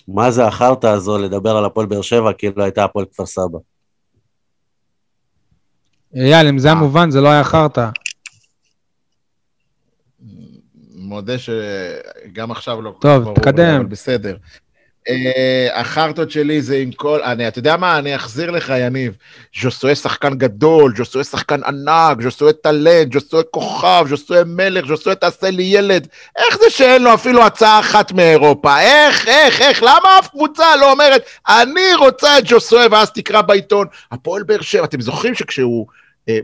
מה 0.08 0.30
זה 0.30 0.46
החרטא 0.46 0.86
הזו 0.86 1.18
לדבר 1.18 1.56
על 1.56 1.64
הפועל 1.64 1.86
באר 1.86 2.02
שבע 2.02 2.32
כאילו 2.32 2.62
הייתה 2.62 2.84
הפועל 2.84 3.06
כפר 3.12 3.26
סבא? 3.26 3.58
אייל, 6.16 6.48
אם 6.48 6.58
זה 6.58 6.68
היה 6.68 6.74
מובן, 6.74 7.10
זה 7.10 7.20
לא 7.20 7.28
היה 7.28 7.44
חרטא. 7.44 7.88
מודה 10.94 11.34
שגם 11.38 12.50
עכשיו 12.50 12.82
לא... 12.82 12.96
טוב, 13.00 13.22
ברור, 13.22 13.34
תקדם. 13.34 13.74
אבל 13.76 13.84
בסדר. 13.86 14.36
אה, 15.09 15.81
החרטות 15.81 16.31
שלי 16.31 16.62
זה 16.62 16.76
עם 16.76 16.93
כל... 16.93 17.22
אני, 17.22 17.48
אתה 17.48 17.59
יודע 17.59 17.76
מה? 17.76 17.98
אני 17.98 18.16
אחזיר 18.16 18.51
לך, 18.51 18.72
יניב. 18.78 19.16
ז'וסוי 19.60 19.94
שחקן 19.94 20.35
גדול, 20.35 20.94
ז'וסוי 20.97 21.24
שחקן 21.24 21.60
ענק, 21.64 22.22
ז'וסוי 22.22 22.52
טלנט, 22.62 23.12
ז'וסוי 23.12 23.43
כוכב, 23.51 24.05
ז'וסוי 24.09 24.39
מלך, 24.47 24.86
ז'וסוי 24.86 25.14
תעשה 25.14 25.51
לי 25.51 25.62
ילד. 25.62 26.09
איך 26.36 26.59
זה 26.59 26.70
שאין 26.70 27.02
לו 27.02 27.14
אפילו 27.14 27.43
הצעה 27.43 27.81
אחת 27.81 28.12
מאירופה? 28.12 28.81
איך, 28.81 29.28
איך, 29.28 29.60
איך? 29.60 29.82
למה 29.82 30.18
אף 30.18 30.28
קבוצה 30.28 30.76
לא 30.76 30.93
אומרת, 30.93 31.22
אני 31.48 31.94
רוצה 31.98 32.39
את 32.39 32.47
ז'וסוי, 32.47 32.86
ואז 32.86 33.10
תקרא 33.10 33.43
בעיתון, 33.43 33.86
הפועל 34.12 34.43
באר 34.43 34.60
שבע. 34.60 34.85
אתם 34.85 35.01
זוכרים 35.01 35.35
שכשהוא... 35.35 35.86
אה, 36.28 36.38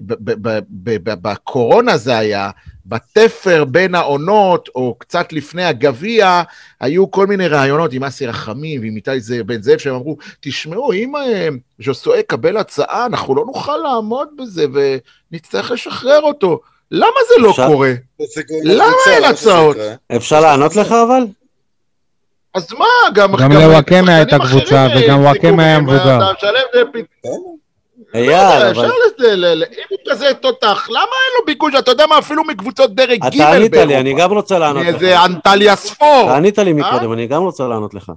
בקורונה 1.06 1.96
זה 1.96 2.18
היה, 2.18 2.50
בתפר 2.86 3.64
בין 3.64 3.94
העונות, 3.94 4.68
או 4.74 4.94
קצת 4.98 5.32
לפני 5.32 5.64
הגביע, 5.64 6.42
היו 6.80 7.10
כל 7.10 7.26
מיני 7.26 7.48
רעיונות 7.48 7.92
עם 7.92 8.04
אסי 8.04 8.26
רחמים 8.26 8.80
ועם 8.80 8.96
איתי 8.96 9.20
זה- 9.20 9.44
בן 9.44 9.62
זאב, 9.62 9.78
שהם 9.78 9.94
אמרו, 9.94 10.16
תשמעו, 10.40 10.92
אם 10.92 11.16
אה, 11.16 11.48
ז'וסוי 11.84 12.18
יקבל 12.18 12.56
הצעה, 12.56 13.06
אנחנו 13.06 13.34
לא 13.34 13.44
נוכל 13.46 13.76
לעמוד 13.76 14.28
בזה 14.38 14.64
ונצטרך 15.32 15.70
לשחרר 15.70 16.20
אותו. 16.22 16.60
למה 16.90 17.06
זה 17.28 17.42
לא 17.42 17.50
אפשר- 17.50 17.66
קורה? 17.66 17.92
למה 18.64 18.84
אין 19.10 19.24
הצעות? 19.24 19.76
אפשר 20.16 20.40
לענות 20.40 20.76
לך 20.76 20.92
אבל? 20.92 21.22
אז 22.54 22.72
מה, 22.72 22.84
גם... 23.14 23.32
גם 23.36 23.52
לוואקמה 23.52 24.16
הייתה 24.16 24.36
קבוצה, 24.38 24.86
וגם 24.96 25.00
הפסיקו 25.00 25.20
וואקמה 25.22 25.62
היה 25.64 25.80
מבוגר. 25.80 26.18
אתה 26.18 26.32
משלם 26.36 27.02
אייל, 28.14 28.70
אפשר 28.70 28.80
אבל 28.80 28.90
לזה, 29.18 29.36
ל- 29.36 29.46
ל- 29.54 29.64
אם 29.64 29.84
הוא 29.90 29.98
כזה 30.10 30.34
תותח, 30.34 30.86
למה 30.90 31.00
אין 31.00 31.32
לו 31.40 31.46
ביקוש? 31.46 31.74
אתה 31.78 31.90
יודע 31.90 32.06
מה, 32.06 32.18
אפילו 32.18 32.44
מקבוצות 32.44 32.94
דרג 32.94 33.20
ג' 33.24 33.26
אתה 33.26 33.48
ענית 33.48 33.60
לי, 33.62 33.68
באירופה. 33.68 33.98
אני 34.00 34.14
גם 34.14 34.30
רוצה 34.32 34.58
לענות 34.58 34.82
לך. 34.86 34.94
איזה 34.94 35.24
אנטליה 35.24 35.76
ספור. 35.76 36.22
אתה 36.24 36.36
ענית 36.36 36.58
לי? 36.58 36.72
מקודם, 36.72 37.12
אני 37.12 37.26
גם 37.26 37.42
רוצה 37.42 37.68
לענות 37.68 37.94
לך. 37.94 38.12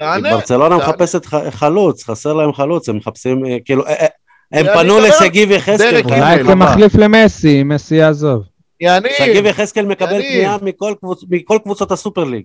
ברצלונה. 0.00 0.76
מחפשת 0.76 1.26
חלוץ, 1.50 2.04
חסר 2.04 2.32
להם 2.32 2.52
חלוץ, 2.52 2.88
הם 2.88 2.96
מחפשים, 2.96 3.46
אה, 3.46 3.56
כאילו, 3.64 3.86
אה, 3.86 3.92
אה, 3.92 4.06
הם 4.52 4.66
פנו 4.74 4.98
לשגיב 5.00 5.50
יחזקאל, 5.50 6.00
אולי. 6.04 6.44
כמחליף 6.44 6.94
למסי, 6.94 7.62
מסי 7.62 7.94
יעזוב. 7.94 8.42
יניב, 8.80 9.12
שגיב 9.18 9.46
יחזקאל 9.46 9.84
מקבל. 9.86 10.08
פנייה 10.22 10.56
מכל 10.62 10.94
קבוצ- 11.04 11.24
מכל 11.30 11.58
קבוצות 11.62 11.92
הסופר 11.92 12.24
ליג. 12.24 12.44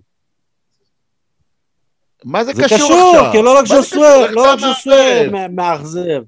מה 2.26 2.44
זה 2.44 2.52
זה 2.54 2.64
קשור 2.64 2.94
עכשיו? 2.94 3.32
כי 3.32 3.42
לא 3.42 3.58
רק 3.58 3.66
זה 3.66 3.76
קשור? 3.82 4.04
לא 4.30 4.52
רק 4.52 4.60
אתה 4.60 4.68
ז'וסואל 4.68 5.30
מאחר? 5.32 5.48
מ- 5.50 5.56
מאכזב. 5.56 6.22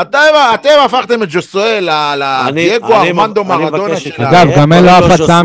אתם 0.00 0.18
אתם 0.54 0.70
הפכתם 0.84 1.22
את 1.22 1.28
ג'וסואל 1.30 1.88
לדייגו 2.48 2.94
ארמנדו 2.94 3.44
מרדונה 3.44 3.84
מבקש 3.88 4.04
של 4.04 4.10
ממך. 4.18 4.32
ה- 4.32 4.42
אגב, 4.42 4.50
גם 4.58 4.72
אין 4.72 4.84
לו 4.84 4.90
אף 4.90 5.04
הצעה 5.04 5.16
ז'וסואר? 5.16 5.40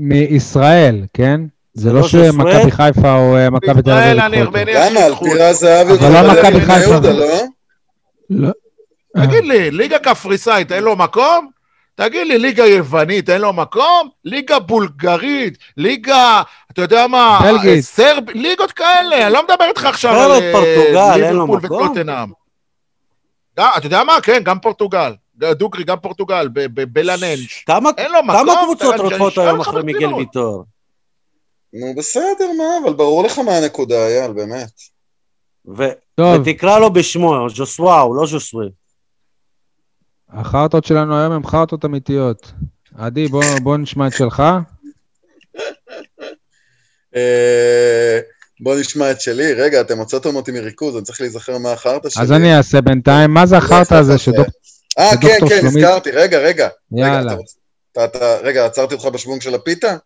מ- 0.00 0.08
מישראל, 0.08 0.96
כן? 1.14 1.40
זה 1.74 1.92
לא 1.92 2.00
לא? 2.00 2.08
שמכבי 2.08 2.70
חיפה 2.70 3.14
או 3.16 3.36
אה, 3.36 3.50
מכבי 3.50 3.82
תל 3.82 3.94
בישראל 3.94 4.20
אביב 4.20 4.56
אני. 4.56 4.64
מניח 4.64 4.86
למה? 4.90 5.00
על 5.04 5.14
טירה 5.14 5.52
זהבי 5.52 5.92
אבל 5.92 6.12
לא 6.12 6.18
הוא 6.18 6.32
מכבי 6.32 6.50
בני 6.50 6.60
חיפה. 6.66 6.90
יהודה, 6.90 7.12
לא? 7.12 7.26
לא. 8.30 8.48
תגיד 9.16 9.44
לי, 9.44 9.70
ליגה 9.70 9.98
קפריסאית 9.98 10.72
אין 10.72 10.82
לו 10.84 10.96
מקום? 10.96 11.48
תגיד 11.94 12.26
לי, 12.26 12.38
ליגה 12.38 12.66
יוונית 12.66 13.30
אין 13.30 13.40
לו 13.40 13.52
מקום? 13.52 14.08
ליגה 14.24 14.58
בולגרית, 14.58 15.58
ליגה, 15.76 16.42
אתה 16.72 16.82
יודע 16.82 17.06
מה, 17.06 17.40
בלגית. 17.42 17.84
סרב, 17.84 18.24
ליגות 18.34 18.72
כאלה, 18.72 19.26
אני 19.26 19.32
לא 19.32 19.42
מדבר 19.42 19.64
איתך 19.68 19.84
עכשיו 19.84 20.14
על 20.14 20.30
אה, 20.32 21.16
ליברפול? 21.16 21.58
וטוטנאם. 21.62 22.41
אתה 23.54 23.86
יודע 23.86 24.04
מה? 24.04 24.12
כן, 24.22 24.42
גם 24.44 24.60
פורטוגל. 24.60 25.14
דוגרי, 25.36 25.84
גם 25.84 26.00
פורטוגל, 26.00 26.48
ב- 26.48 26.80
ב- 26.80 26.92
בלננש. 26.92 27.64
כמה 27.66 27.90
קבוצות 28.64 29.00
רודפות 29.00 29.38
היום 29.38 29.60
אחרי 29.60 29.82
מיגל. 29.82 30.14
ויטור? 30.14 30.64
נו 31.72 31.94
בסדר, 31.96 32.50
מה, 32.58 32.64
אבל 32.84 32.92
ברור 32.96 33.24
לך 33.24 33.38
מה 33.38 33.56
הנקודה, 33.56 34.06
אייל, 34.06 34.32
באמת. 34.32 34.70
ותקרא 36.40 36.78
לו 36.78 36.92
בשמו, 36.92 37.50
ז'וסוואו, 37.50 38.14
לא 38.14 38.26
ז'וסווי. 38.26 38.68
החרטות 40.28 40.84
שלנו 40.84 41.18
היום 41.18 41.32
הן 41.32 41.46
חרטות 41.46 41.84
אמיתיות. 41.84 42.52
עדי, 42.98 43.28
בוא 43.28 43.44
בוא 43.62 43.76
נשמע 43.76 44.06
את 44.06 44.12
שלך. 44.12 44.42
בוא 48.62 48.76
נשמע 48.80 49.10
את 49.10 49.20
שלי. 49.20 49.52
רגע, 49.52 49.80
אתם 49.80 49.98
הוצאתם 49.98 50.36
אותי 50.36 50.52
מריכוז, 50.52 50.96
אני 50.96 51.04
צריך 51.04 51.20
להיזכר 51.20 51.58
מה 51.58 51.72
החרטא 51.72 52.08
שלי. 52.08 52.22
אז 52.22 52.32
אני 52.32 52.56
אעשה 52.56 52.80
בינתיים. 52.80 53.34
מה 53.34 53.46
זה 53.46 53.56
החרטא 53.56 53.94
הזה 53.94 54.18
שדוק... 54.18 54.46
אה, 54.98 55.10
כן, 55.10 55.20
שדוקטור 55.20 55.48
כן, 55.48 55.60
שלומית- 55.60 55.84
הזכרתי. 55.84 56.10
רגע, 56.10 56.38
רגע. 56.38 56.68
יאללה. 56.92 57.34
רגע, 58.42 58.66
עצרתי 58.66 58.94
אותך 58.94 59.06
בשוונג 59.06 59.40
של 59.42 59.54
הפיתה? 59.54 59.96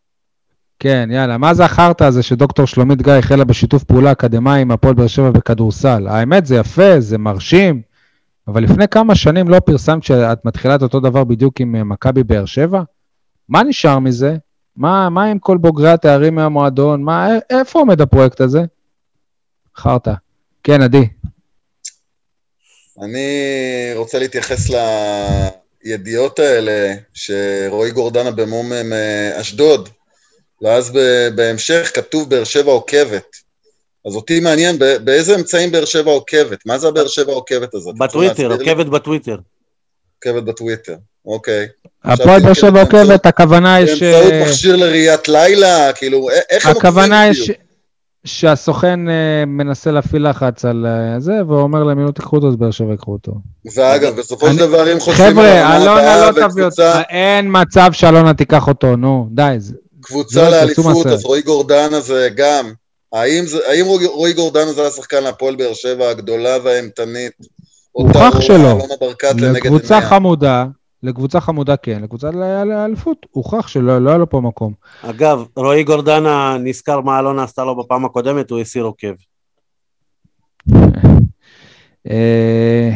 כן, 0.78 1.08
יאללה. 1.12 1.38
מה 1.38 1.54
זה 1.54 1.64
החרטא 1.64 2.04
הזה 2.04 2.22
שדוקטור 2.22 2.66
שלומית 2.66 3.02
גיא 3.02 3.12
החלה 3.12 3.44
בשיתוף 3.44 3.84
פעולה 3.84 4.12
אקדמאי 4.12 4.60
עם 4.60 4.70
הפועל 4.70 4.94
באר 4.94 5.06
שבע 5.06 5.30
בכדורסל? 5.30 6.06
האמת, 6.08 6.46
זה 6.46 6.56
יפה, 6.56 7.00
זה 7.00 7.18
מרשים, 7.18 7.82
אבל 8.48 8.62
לפני 8.62 8.88
כמה 8.88 9.14
שנים 9.14 9.48
לא 9.48 9.60
פרסמת 9.60 10.02
שאת 10.04 10.44
מתחילה 10.44 10.74
את 10.74 10.82
אותו 10.82 11.00
דבר 11.00 11.24
בדיוק 11.24 11.60
עם 11.60 11.76
אה, 11.76 11.84
מכבי 11.84 12.24
באר 12.24 12.44
שבע? 12.44 12.82
מה 13.48 13.62
נשאר 13.62 13.98
מזה? 13.98 14.36
מה, 14.76 15.08
מה 15.08 15.24
עם 15.24 15.38
כל 15.38 15.56
בוגרי 15.56 15.90
התארים 15.90 16.34
מהמועדון? 16.34 17.02
מה, 17.02 17.28
איפה 17.50 17.78
עומד 17.78 18.00
הפרויקט 18.00 18.40
הזה? 18.40 18.60
חרטא. 19.76 20.12
כן, 20.62 20.82
עדי. 20.82 21.08
אני 23.02 23.28
רוצה 23.94 24.18
להתייחס 24.18 24.70
לידיעות 25.84 26.38
האלה 26.38 26.94
שרועי 27.14 27.90
גורדנה 27.90 28.30
במום 28.30 28.72
מאשדוד, 28.84 29.88
ואז 30.62 30.92
בהמשך 31.34 31.90
כתוב 31.94 32.30
באר 32.30 32.44
שבע 32.44 32.72
עוקבת. 32.72 33.26
אז 34.06 34.14
אותי 34.14 34.40
מעניין 34.40 34.78
באיזה 35.04 35.34
אמצעים 35.34 35.72
באר 35.72 35.84
שבע 35.84 36.10
עוקבת, 36.10 36.66
מה 36.66 36.78
זה 36.78 36.88
הבאר 36.88 37.06
שבע 37.06 37.32
עוקבת 37.32 37.74
הזאת? 37.74 37.98
בטוויטר? 37.98 38.52
עוקבת 38.52 38.86
בטוויטר. 38.86 39.36
עוקבת 40.14 40.42
בטוויטר, 40.42 40.96
אוקיי. 41.26 41.66
הפועל 42.04 42.42
באר 42.42 42.52
שבע 42.52 42.80
עוקבת, 42.80 43.26
הכוונה 43.26 43.74
היא 43.74 43.86
ש... 43.86 44.02
באמצעות 44.02 44.32
מכשיר 44.42 44.76
לראיית 44.76 45.28
לילה, 45.28 45.92
כאילו, 45.92 46.28
איך 46.50 46.66
הם 46.66 46.72
עוקבים 46.74 46.90
הכוונה 46.90 47.20
היא? 47.20 47.32
ש... 47.32 47.50
שהסוכן 48.24 49.08
אה, 49.08 49.44
מנסה 49.46 49.90
להפעיל 49.90 50.28
לחץ 50.30 50.64
על 50.64 50.86
אה, 50.86 51.20
זה, 51.20 51.32
ואומר 51.48 51.84
להם, 51.84 51.98
אם 51.98 52.06
לא 52.06 52.10
תיקחו 52.10 52.36
אותו, 52.36 52.48
אז 52.48 52.56
באר 52.56 52.70
שבע 52.70 52.90
ייקחו 52.90 53.12
אותו. 53.12 53.32
ואגב, 53.76 54.16
בסופו 54.16 54.50
של 54.50 54.56
דבר, 54.56 54.92
אם 54.92 55.00
חושבים 55.00 55.26
על 55.26 55.32
חבר'ה, 55.32 55.60
הרמה 55.60 55.76
אלונה 55.76 56.14
הבאה 56.14 56.30
לא. 56.30 56.46
וקבוצה 56.46 57.00
אין 57.10 57.46
מצב 57.48 57.88
שאלונה 57.92 58.34
תיקח 58.34 58.68
אותו, 58.68 58.96
נו, 58.96 59.28
די. 59.30 59.56
קבוצה 60.00 60.42
לא, 60.42 60.48
לאליפות. 60.50 61.06
אז 61.06 61.24
רועי 61.24 61.42
גורדנה 61.42 62.00
זה 62.00 62.28
גם. 62.36 62.72
האם, 63.12 63.44
רועי- 63.84 64.06
רועי 64.06 64.32
גורדנה 64.32 64.72
זה 64.72 64.86
השחקן 64.86 65.22
להפועל 65.22 65.56
באר 65.56 65.74
שבע 65.74 66.08
הגדולה 66.08 66.56
והאימתנית? 66.64 67.32
הוכח 67.92 68.40
שלא. 68.40 68.78
לקבוצה 69.54 69.94
עיניה. 69.94 70.08
חמודה, 70.08 70.64
לקבוצה 71.02 71.40
חמודה 71.40 71.76
כן, 71.76 72.02
לקבוצה 72.02 72.30
לאליפות, 72.64 73.26
הוכח 73.30 73.68
שלא 73.68 73.98
לא 73.98 74.10
היה 74.10 74.18
לו 74.18 74.30
פה 74.30 74.40
מקום. 74.40 74.72
אגב, 75.02 75.44
רועי 75.56 75.84
גורדנה 75.84 76.56
נזכר 76.60 77.00
מה 77.00 77.18
אלונה 77.18 77.42
עשתה 77.42 77.64
לו 77.64 77.76
בפעם 77.76 78.04
הקודמת, 78.04 78.50
הוא 78.50 78.60
הסיר 78.60 78.84
עוקב. 78.84 79.14
אה, 82.10 82.90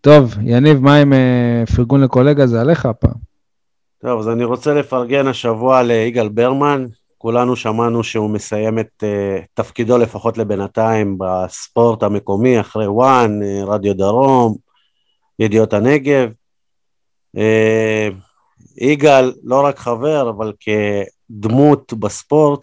טוב, 0.00 0.34
יניב, 0.42 0.78
מה 0.78 0.96
עם 0.96 1.12
אה, 1.12 1.64
פרגון 1.76 2.00
לקולגה? 2.00 2.46
זה 2.46 2.60
עליך 2.60 2.86
הפעם. 2.86 3.28
טוב, 3.98 4.20
אז 4.20 4.28
אני 4.28 4.44
רוצה 4.44 4.74
לפרגן 4.74 5.26
השבוע 5.26 5.82
ליגאל 5.82 6.28
ברמן. 6.28 6.86
כולנו 7.18 7.56
שמענו 7.56 8.04
שהוא 8.04 8.30
מסיים 8.30 8.78
את 8.78 9.02
uh, 9.02 9.44
תפקידו 9.54 9.98
לפחות 9.98 10.38
לבינתיים 10.38 11.18
בספורט 11.18 12.02
המקומי, 12.02 12.60
אחרי 12.60 12.86
וואן, 12.86 13.40
רדיו 13.66 13.94
דרום, 13.94 14.56
ידיעות 15.38 15.72
הנגב. 15.72 16.30
Uh, 17.38 18.14
יגאל, 18.76 19.32
לא 19.44 19.64
רק 19.64 19.78
חבר, 19.78 20.30
אבל 20.30 20.52
כדמות 20.60 21.92
בספורט, 21.92 22.60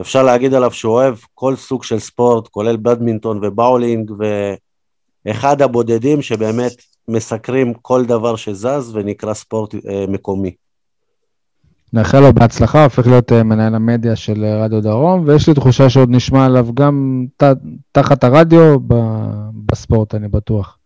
אפשר 0.00 0.22
להגיד 0.22 0.54
עליו 0.54 0.72
שהוא 0.72 0.92
אוהב 0.92 1.14
כל 1.34 1.56
סוג 1.56 1.84
של 1.84 1.98
ספורט, 1.98 2.48
כולל 2.48 2.76
בדמינטון 2.76 3.40
ובאולינג, 3.42 4.12
ואחד 5.26 5.62
הבודדים 5.62 6.22
שבאמת 6.22 6.72
מסקרים 7.08 7.74
כל 7.74 8.04
דבר 8.04 8.36
שזז 8.36 8.96
ונקרא 8.96 9.34
ספורט 9.34 9.74
uh, 9.74 9.78
מקומי. 10.08 10.54
נאחל 11.94 12.20
לו 12.20 12.32
בהצלחה, 12.32 12.84
הופך 12.84 13.06
להיות 13.06 13.32
אה, 13.32 13.42
מנהל 13.42 13.74
המדיה 13.74 14.16
של 14.16 14.44
אה, 14.44 14.64
רדיו 14.64 14.80
דרום, 14.82 15.24
ויש 15.26 15.48
לי 15.48 15.54
תחושה 15.54 15.90
שעוד 15.90 16.10
נשמע 16.10 16.44
עליו 16.44 16.66
גם 16.74 17.26
ת, 17.36 17.42
תחת 17.92 18.24
הרדיו 18.24 18.80
ב, 18.86 18.94
בספורט, 19.66 20.14
אני 20.14 20.28
בטוח. 20.28 20.78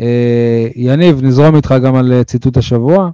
אה, 0.00 0.68
יניב, 0.74 1.22
נזרום 1.22 1.56
איתך 1.56 1.74
גם 1.84 1.94
על 1.94 2.12
אה, 2.12 2.24
ציטוט 2.24 2.56
השבוע. 2.56 3.10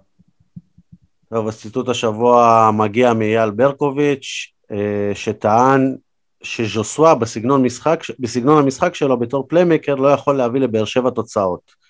טוב, 1.35 1.48
אז 1.48 1.61
ציטוט 1.61 1.89
השבוע 1.89 2.70
מגיע 2.74 3.15
מאייל 3.15 3.51
ברקוביץ', 3.51 4.52
אה, 4.73 5.11
שטען 5.15 5.94
שז'וסווה 6.43 7.15
בסגנון, 7.15 7.62
משחק, 7.62 8.05
בסגנון 8.19 8.59
המשחק 8.59 8.94
שלו 8.94 9.19
בתור 9.19 9.44
פליימקר 9.48 9.94
לא 9.94 10.09
יכול 10.09 10.36
להביא 10.36 10.61
לבאר 10.61 10.85
שבע 10.85 11.11
תוצאות. 11.11 11.85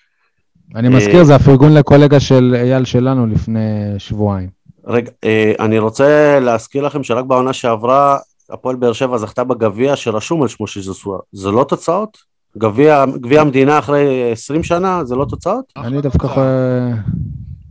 אני 0.75 0.89
מזכיר, 0.89 1.23
זה 1.23 1.35
הפרגון 1.35 1.73
לקולגה 1.73 2.19
של 2.19 2.55
אייל 2.55 2.85
שלנו 2.85 3.27
לפני 3.27 3.59
שבועיים. 3.97 4.49
רגע, 4.87 5.11
אני 5.59 5.79
רוצה 5.79 6.39
להזכיר 6.39 6.83
לכם 6.83 7.03
שרק 7.03 7.25
בעונה 7.25 7.53
שעברה, 7.53 8.17
הפועל 8.49 8.75
באר 8.75 8.93
שבע 8.93 9.17
זכתה 9.17 9.43
בגביע 9.43 9.95
שרשום 9.95 10.41
על 10.41 10.47
שמו 10.47 10.67
של 10.67 10.81
ז'וסווה. 10.81 11.17
זה 11.31 11.51
לא 11.51 11.63
תוצאות? 11.63 12.34
גביע 12.57 13.41
המדינה 13.41 13.79
אחרי 13.79 14.31
20 14.31 14.63
שנה, 14.63 15.03
זה 15.03 15.15
לא 15.15 15.25
תוצאות? 15.25 15.73
אני 15.77 16.01
דווקא... 16.01 16.27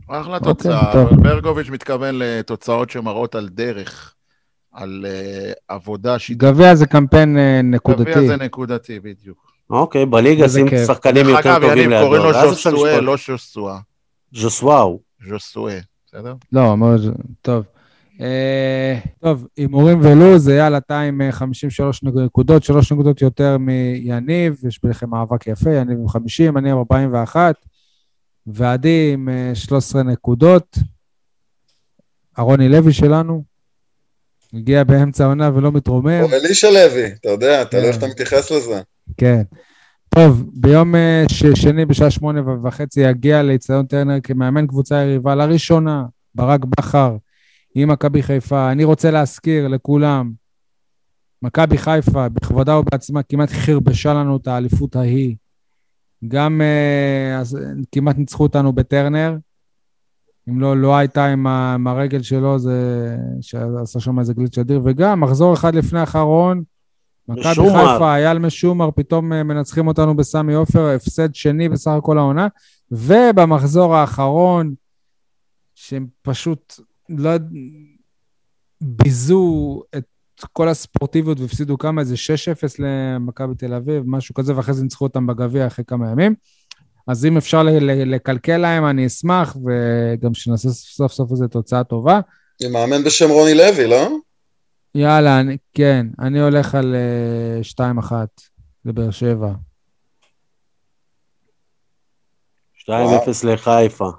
אחלה 0.07 0.37
אוקיי, 0.37 0.53
תוצאה. 0.53 0.91
אבל 0.91 1.15
ברקוביץ' 1.15 1.69
מתכוון 1.69 2.15
לתוצאות 2.19 2.89
שמראות 2.89 3.35
על 3.35 3.49
דרך, 3.49 4.13
על 4.73 5.05
אה, 5.07 5.51
עבודה 5.67 6.19
שיטתית. 6.19 6.49
גביע 6.49 6.75
זה 6.75 6.85
קמפיין 6.85 7.37
אה, 7.37 7.61
נקודתי. 7.63 8.11
גביע 8.11 8.27
זה 8.27 8.37
נקודתי, 8.37 8.99
בדיוק. 8.99 9.51
אוקיי, 9.69 10.05
בליגה 10.05 10.49
שים. 10.49 10.67
שחקנים 10.87 11.25
דרך 11.25 11.37
יותר 11.37 11.39
אגב, 11.39 11.61
טובים 11.61 11.77
יניב, 11.77 11.89
לידו. 11.89 12.05
קוראים 12.05 12.23
לו 12.23 12.29
ואז 12.33 12.53
אפשר 12.53 12.69
ז'וסואה. 12.69 13.01
לא 13.01 13.17
שוסואה. 13.17 13.77
ז'וסוואו. 14.33 14.99
ז'וסואה, 15.29 15.79
בסדר? 16.07 16.33
לא, 16.51 16.75
טוב. 17.41 17.63
אה, 18.21 18.99
טוב, 19.19 19.47
הימורים 19.57 19.99
ולוז, 20.03 20.49
אייל, 20.49 20.77
אתה 20.77 20.99
עם 20.99 21.21
אה, 21.21 21.31
53 21.31 22.03
נקודות, 22.03 22.63
שלוש 22.63 22.91
נקודות 22.91 23.21
יותר 23.21 23.57
מיניב, 23.57 24.61
יש 24.67 24.79
ביניכם 24.83 25.09
מאבק 25.09 25.47
יפה, 25.47 25.69
יניב 25.73 25.97
עם 25.99 26.07
50, 26.07 26.57
אני 26.57 26.71
עם 26.71 26.77
41, 26.77 27.55
ועדי 28.47 29.11
עם 29.13 29.29
אה, 29.29 29.55
13 29.55 30.03
נקודות. 30.03 30.77
ארוני 32.39 32.69
לוי 32.69 32.93
שלנו, 32.93 33.43
הגיע 34.53 34.83
באמצע 34.83 35.23
העונה 35.23 35.51
ולא 35.55 35.71
מתרומם. 35.71 36.21
או 36.21 36.27
אלישע 36.33 36.67
לוי, 36.71 37.05
אתה 37.05 37.29
יודע, 37.29 37.63
תלוי. 37.63 37.83
איך 37.87 37.97
אתה 37.97 38.07
מתייחס 38.07 38.51
לזה. 38.51 38.81
כן. 39.17 39.41
טוב, 40.09 40.45
ביום 40.53 40.95
אה, 40.95 41.23
ש- 41.31 41.45
שני 41.61 41.85
בשעה 41.85 42.11
שמונה 42.11 42.41
וחצי 42.63 43.01
יגיע 43.01 43.43
לאיצטדיון 43.43 43.85
טרנר 43.85 44.17
כמאמן 44.23 44.67
קבוצה 44.67 44.95
יריבה 44.95 45.35
לראשונה, 45.35 46.05
ברק 46.35 46.65
בכר, 46.65 47.15
עם 47.75 47.91
מכבי 47.91 48.23
חיפה. 48.23 48.71
אני 48.71 48.83
רוצה 48.83 49.11
להזכיר 49.11 49.67
לכולם, 49.67 50.31
מכבי 51.41 51.77
חיפה, 51.77 52.29
בכבודה 52.29 52.77
ובעצמה, 52.77 53.23
כמעט 53.23 53.49
חרבשה 53.51 54.13
לנו 54.13 54.37
את 54.37 54.47
האליפות 54.47 54.95
ההיא. 54.95 55.35
גם 56.27 56.61
אה, 56.61 57.39
אז, 57.39 57.57
כמעט 57.91 58.17
ניצחו 58.17 58.43
אותנו 58.43 58.73
בטרנר. 58.73 59.37
אם 60.49 60.59
לא, 60.59 60.77
לא 60.77 60.95
הייתה 60.95 61.25
עם, 61.25 61.47
ה, 61.47 61.73
עם 61.73 61.87
הרגל 61.87 62.21
שלו, 62.21 62.59
זה... 62.59 63.17
שעשה 63.41 63.99
שם 63.99 64.19
איזה 64.19 64.33
גליץ' 64.33 64.57
אדיר. 64.57 64.81
וגם, 64.83 65.21
מחזור 65.21 65.53
אחד 65.53 65.75
לפני 65.75 65.99
האחרון, 65.99 66.63
מכבי. 67.27 67.43
חיפה, 67.43 68.15
אייל 68.15 68.39
משומר, 68.39 68.91
פתאום 68.91 69.33
אה, 69.33 69.43
מנצחים 69.43 69.87
אותנו 69.87 70.15
בסמי 70.15 70.53
עופר, 70.53 70.85
הפסד 70.95 71.35
שני 71.35 71.69
בסך 71.69 71.91
הכל 71.91 72.17
העונה. 72.17 72.47
ובמחזור 72.91 73.95
האחרון, 73.95 74.73
שהם 75.75 76.07
פשוט 76.21 76.73
לא... 77.09 77.31
ביזו 78.81 79.81
את 79.97 80.05
כל 80.53 80.69
הספורטיביות 80.69 81.39
והפסידו 81.39 81.77
כמה, 81.77 82.01
איזה 82.01 82.15
6-0 82.15 82.75
למכבי 82.79 83.55
תל 83.55 83.73
אביב, 83.73 84.03
משהו 84.05 84.35
כזה, 84.35 84.57
ואחרי 84.57 84.73
זה 84.73 84.83
ניצחו 84.83 85.05
אותם 85.05 85.27
בגביע 85.27 85.67
אחרי 85.67 85.85
כמה 85.85 86.11
ימים. 86.11 86.35
אז 87.07 87.25
אם 87.25 87.37
אפשר 87.37 87.63
לקלקל 87.87 88.57
להם, 88.57 88.85
אני 88.85 89.07
אשמח, 89.07 89.55
וגם 89.55 90.33
שנעשה 90.33 90.69
סוף 90.69 91.11
סוף 91.11 91.31
איזו 91.31 91.47
תוצאה 91.47 91.83
טובה. 91.83 92.19
עם 92.61 92.71
מאמן 92.71 93.03
בשם 93.03 93.29
רוני 93.29 93.55
לוי, 93.55 93.87
לא? 93.87 94.09
יאללה, 94.95 95.39
אני, 95.39 95.57
כן, 95.73 96.07
אני 96.19 96.41
הולך 96.41 96.75
על 96.75 96.95
אה, 96.95 97.95
2-1 98.01 98.11
לבאר 98.85 99.11
שבע. 99.11 99.53
2-0 102.77 102.89
לחיפה. 103.43 104.09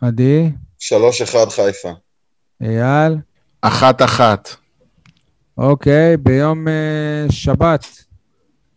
עדי, 0.00 0.50
3-1 0.80 1.50
חיפה. 1.50 1.92
אייל, 2.62 3.16
אחת-אחת. 3.62 4.48
אוקיי, 5.58 6.16
ביום 6.16 6.68
אה, 6.68 7.26
שבת, 7.30 7.86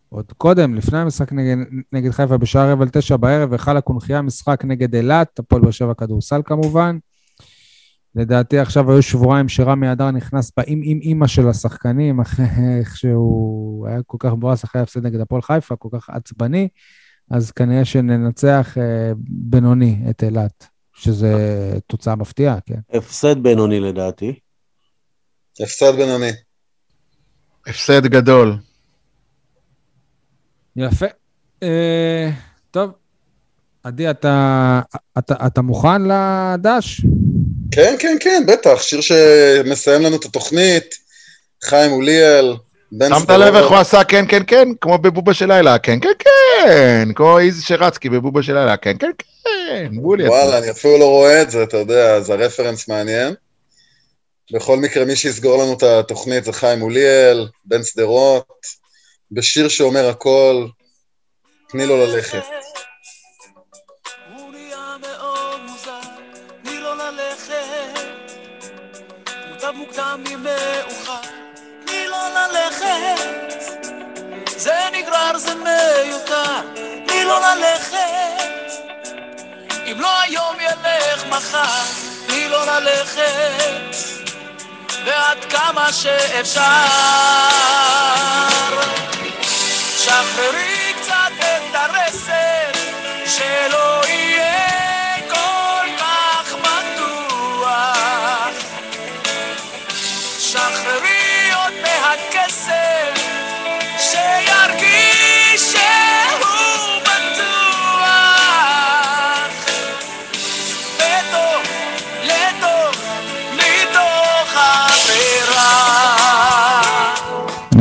עוד 0.09 0.31
קודם, 0.37 0.75
לפני 0.75 0.97
המשחק 0.97 1.33
נגד, 1.33 1.55
נגד 1.91 2.11
חיפה, 2.11 2.37
בשעה 2.37 2.71
רבע 2.71 2.85
לתשע 2.85 3.17
בערב, 3.17 3.51
היכל 3.51 3.77
הקונכייה, 3.77 4.21
משחק 4.21 4.65
נגד 4.65 4.95
אילת, 4.95 5.39
הפועל 5.39 5.61
באר 5.61 5.71
שבע 5.71 5.93
כדורסל 5.93 6.41
כמובן. 6.45 6.97
לדעתי 8.15 8.59
עכשיו 8.59 8.91
היו 8.91 9.01
שבועיים 9.01 9.49
שרמי 9.49 9.91
אדר 9.91 10.11
נכנס 10.11 10.51
באים 10.57 10.81
עם 10.83 10.99
אימא 11.01 11.27
של 11.27 11.49
השחקנים, 11.49 12.19
אחרי 12.21 12.45
איך 12.79 12.97
שהוא 12.97 13.87
היה 13.87 13.99
כל 14.05 14.17
כך 14.19 14.31
מבואס 14.33 14.63
אחרי 14.63 14.79
ההפסד 14.79 15.05
נגד 15.05 15.19
הפועל 15.19 15.41
חיפה, 15.41 15.75
כל 15.75 15.89
כך 15.91 16.09
עצבני, 16.09 16.67
אז 17.31 17.51
כנראה 17.51 17.85
שננצח 17.85 18.77
אה, 18.77 19.11
בינוני 19.27 20.03
את 20.09 20.23
אילת, 20.23 20.67
שזה 20.93 21.33
תוצאה 21.87 22.15
מפתיעה, 22.15 22.57
כן. 22.65 22.97
הפסד 22.97 23.43
בינוני 23.43 23.79
לדעתי. 23.79 24.39
הפסד 25.59 25.95
בינוני. 25.95 26.31
הפסד 27.67 28.05
גדול. 28.05 28.57
יפה. 30.75 31.05
אה, 31.63 32.29
טוב, 32.71 32.91
עדי, 33.83 34.09
אתה, 34.09 34.81
אתה, 35.17 35.35
אתה 35.47 35.61
מוכן 35.61 36.01
לדש? 36.01 37.01
כן, 37.71 37.95
כן, 37.99 38.17
כן, 38.19 38.43
בטח, 38.47 38.81
שיר 38.81 39.01
שמסיים 39.01 40.01
לנו 40.01 40.15
את 40.15 40.25
התוכנית, 40.25 40.95
חיים 41.63 41.91
אוליאל, 41.91 42.53
שמת. 42.99 43.29
לב 43.29 43.55
איך 43.55 43.69
הוא 43.69 43.77
עשה 43.77 44.03
כן, 44.03 44.25
כן, 44.27 44.43
כן? 44.47 44.69
כמו 44.81 44.97
בבובה 44.97 45.33
של 45.33 45.53
לילה, 45.53 45.77
כן, 45.79 45.99
כן, 45.99 46.09
כן. 46.19 47.09
כמו 47.15 47.39
איזי 47.39 47.61
שרצקי 47.61 48.09
בבובה 48.09 48.43
של 48.43 48.53
לילה, 48.53 48.77
כן, 48.77 48.97
כן, 48.99 49.11
כן. 49.43 49.89
בולי. 50.01 50.27
וואלה, 50.27 50.57
אני 50.57 50.71
אפילו 50.71 50.97
לא 50.97 51.05
רואה 51.05 51.41
את 51.41 51.51
זה, 51.51 51.63
אתה 51.63 51.77
יודע, 51.77 52.15
אז 52.15 52.29
הרפרנס 52.29 52.87
מעניין. 52.87 53.33
בכל 54.53 54.77
מקרה, 54.77 55.05
מי 55.05 55.15
שיסגור 55.15 55.63
לנו 55.63 55.73
את 55.73 55.83
התוכנית 55.83 56.43
זה 56.43 56.53
חיים 56.53 56.81
אוליאל, 56.81 57.47
בן 57.65 57.83
שדרות, 57.83 58.45
בשיר 59.31 59.67
שאומר 59.67 60.09
הכל, 60.09 60.65
תני 61.69 61.85
לו 61.85 61.97
ללכת. 61.97 62.43
זה 74.91 74.97
נגרר, 74.97 75.37
זה 75.37 75.53
מיותר, 75.55 76.61
תני 77.07 77.23
לו 77.23 77.35
ללכת. 77.39 78.71
אם 79.91 80.01
לא 80.01 80.21
היום 80.21 80.55
ילך 80.59 81.25
מחר, 81.29 81.83
תני 82.27 82.47
לו 82.47 82.65
ללכת. 82.65 83.95
ועד 85.05 85.37
כמה 85.49 85.93
שאפשר. 85.93 86.61
שחררי 89.97 90.93
קצת 91.01 91.31
את 91.39 91.75
הרסן, 91.75 92.71
שלא 93.25 94.01
יהיה 94.07 94.70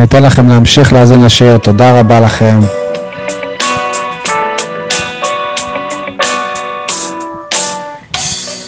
אני 0.00 0.08
אתן 0.08 0.22
לכם 0.22 0.48
להמשיך 0.48 0.92
להאזין 0.92 1.24
לשיר, 1.24 1.58
תודה 1.58 2.00
רבה 2.00 2.20
לכם. 2.20 2.60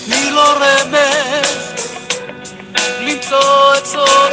תני 0.07 0.31
לו 0.31 0.43
רמז, 0.43 1.73
למצוא 3.01 3.75
את 3.79 3.87
סוד 3.87 4.33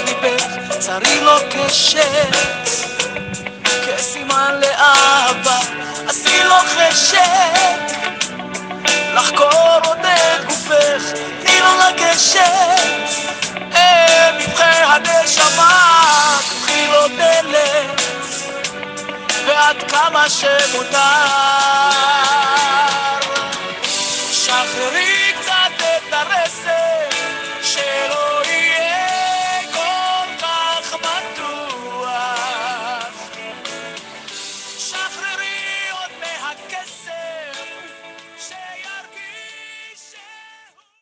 עד 19.60 19.92
כמה 19.92 20.30
שמותר. 20.30 22.39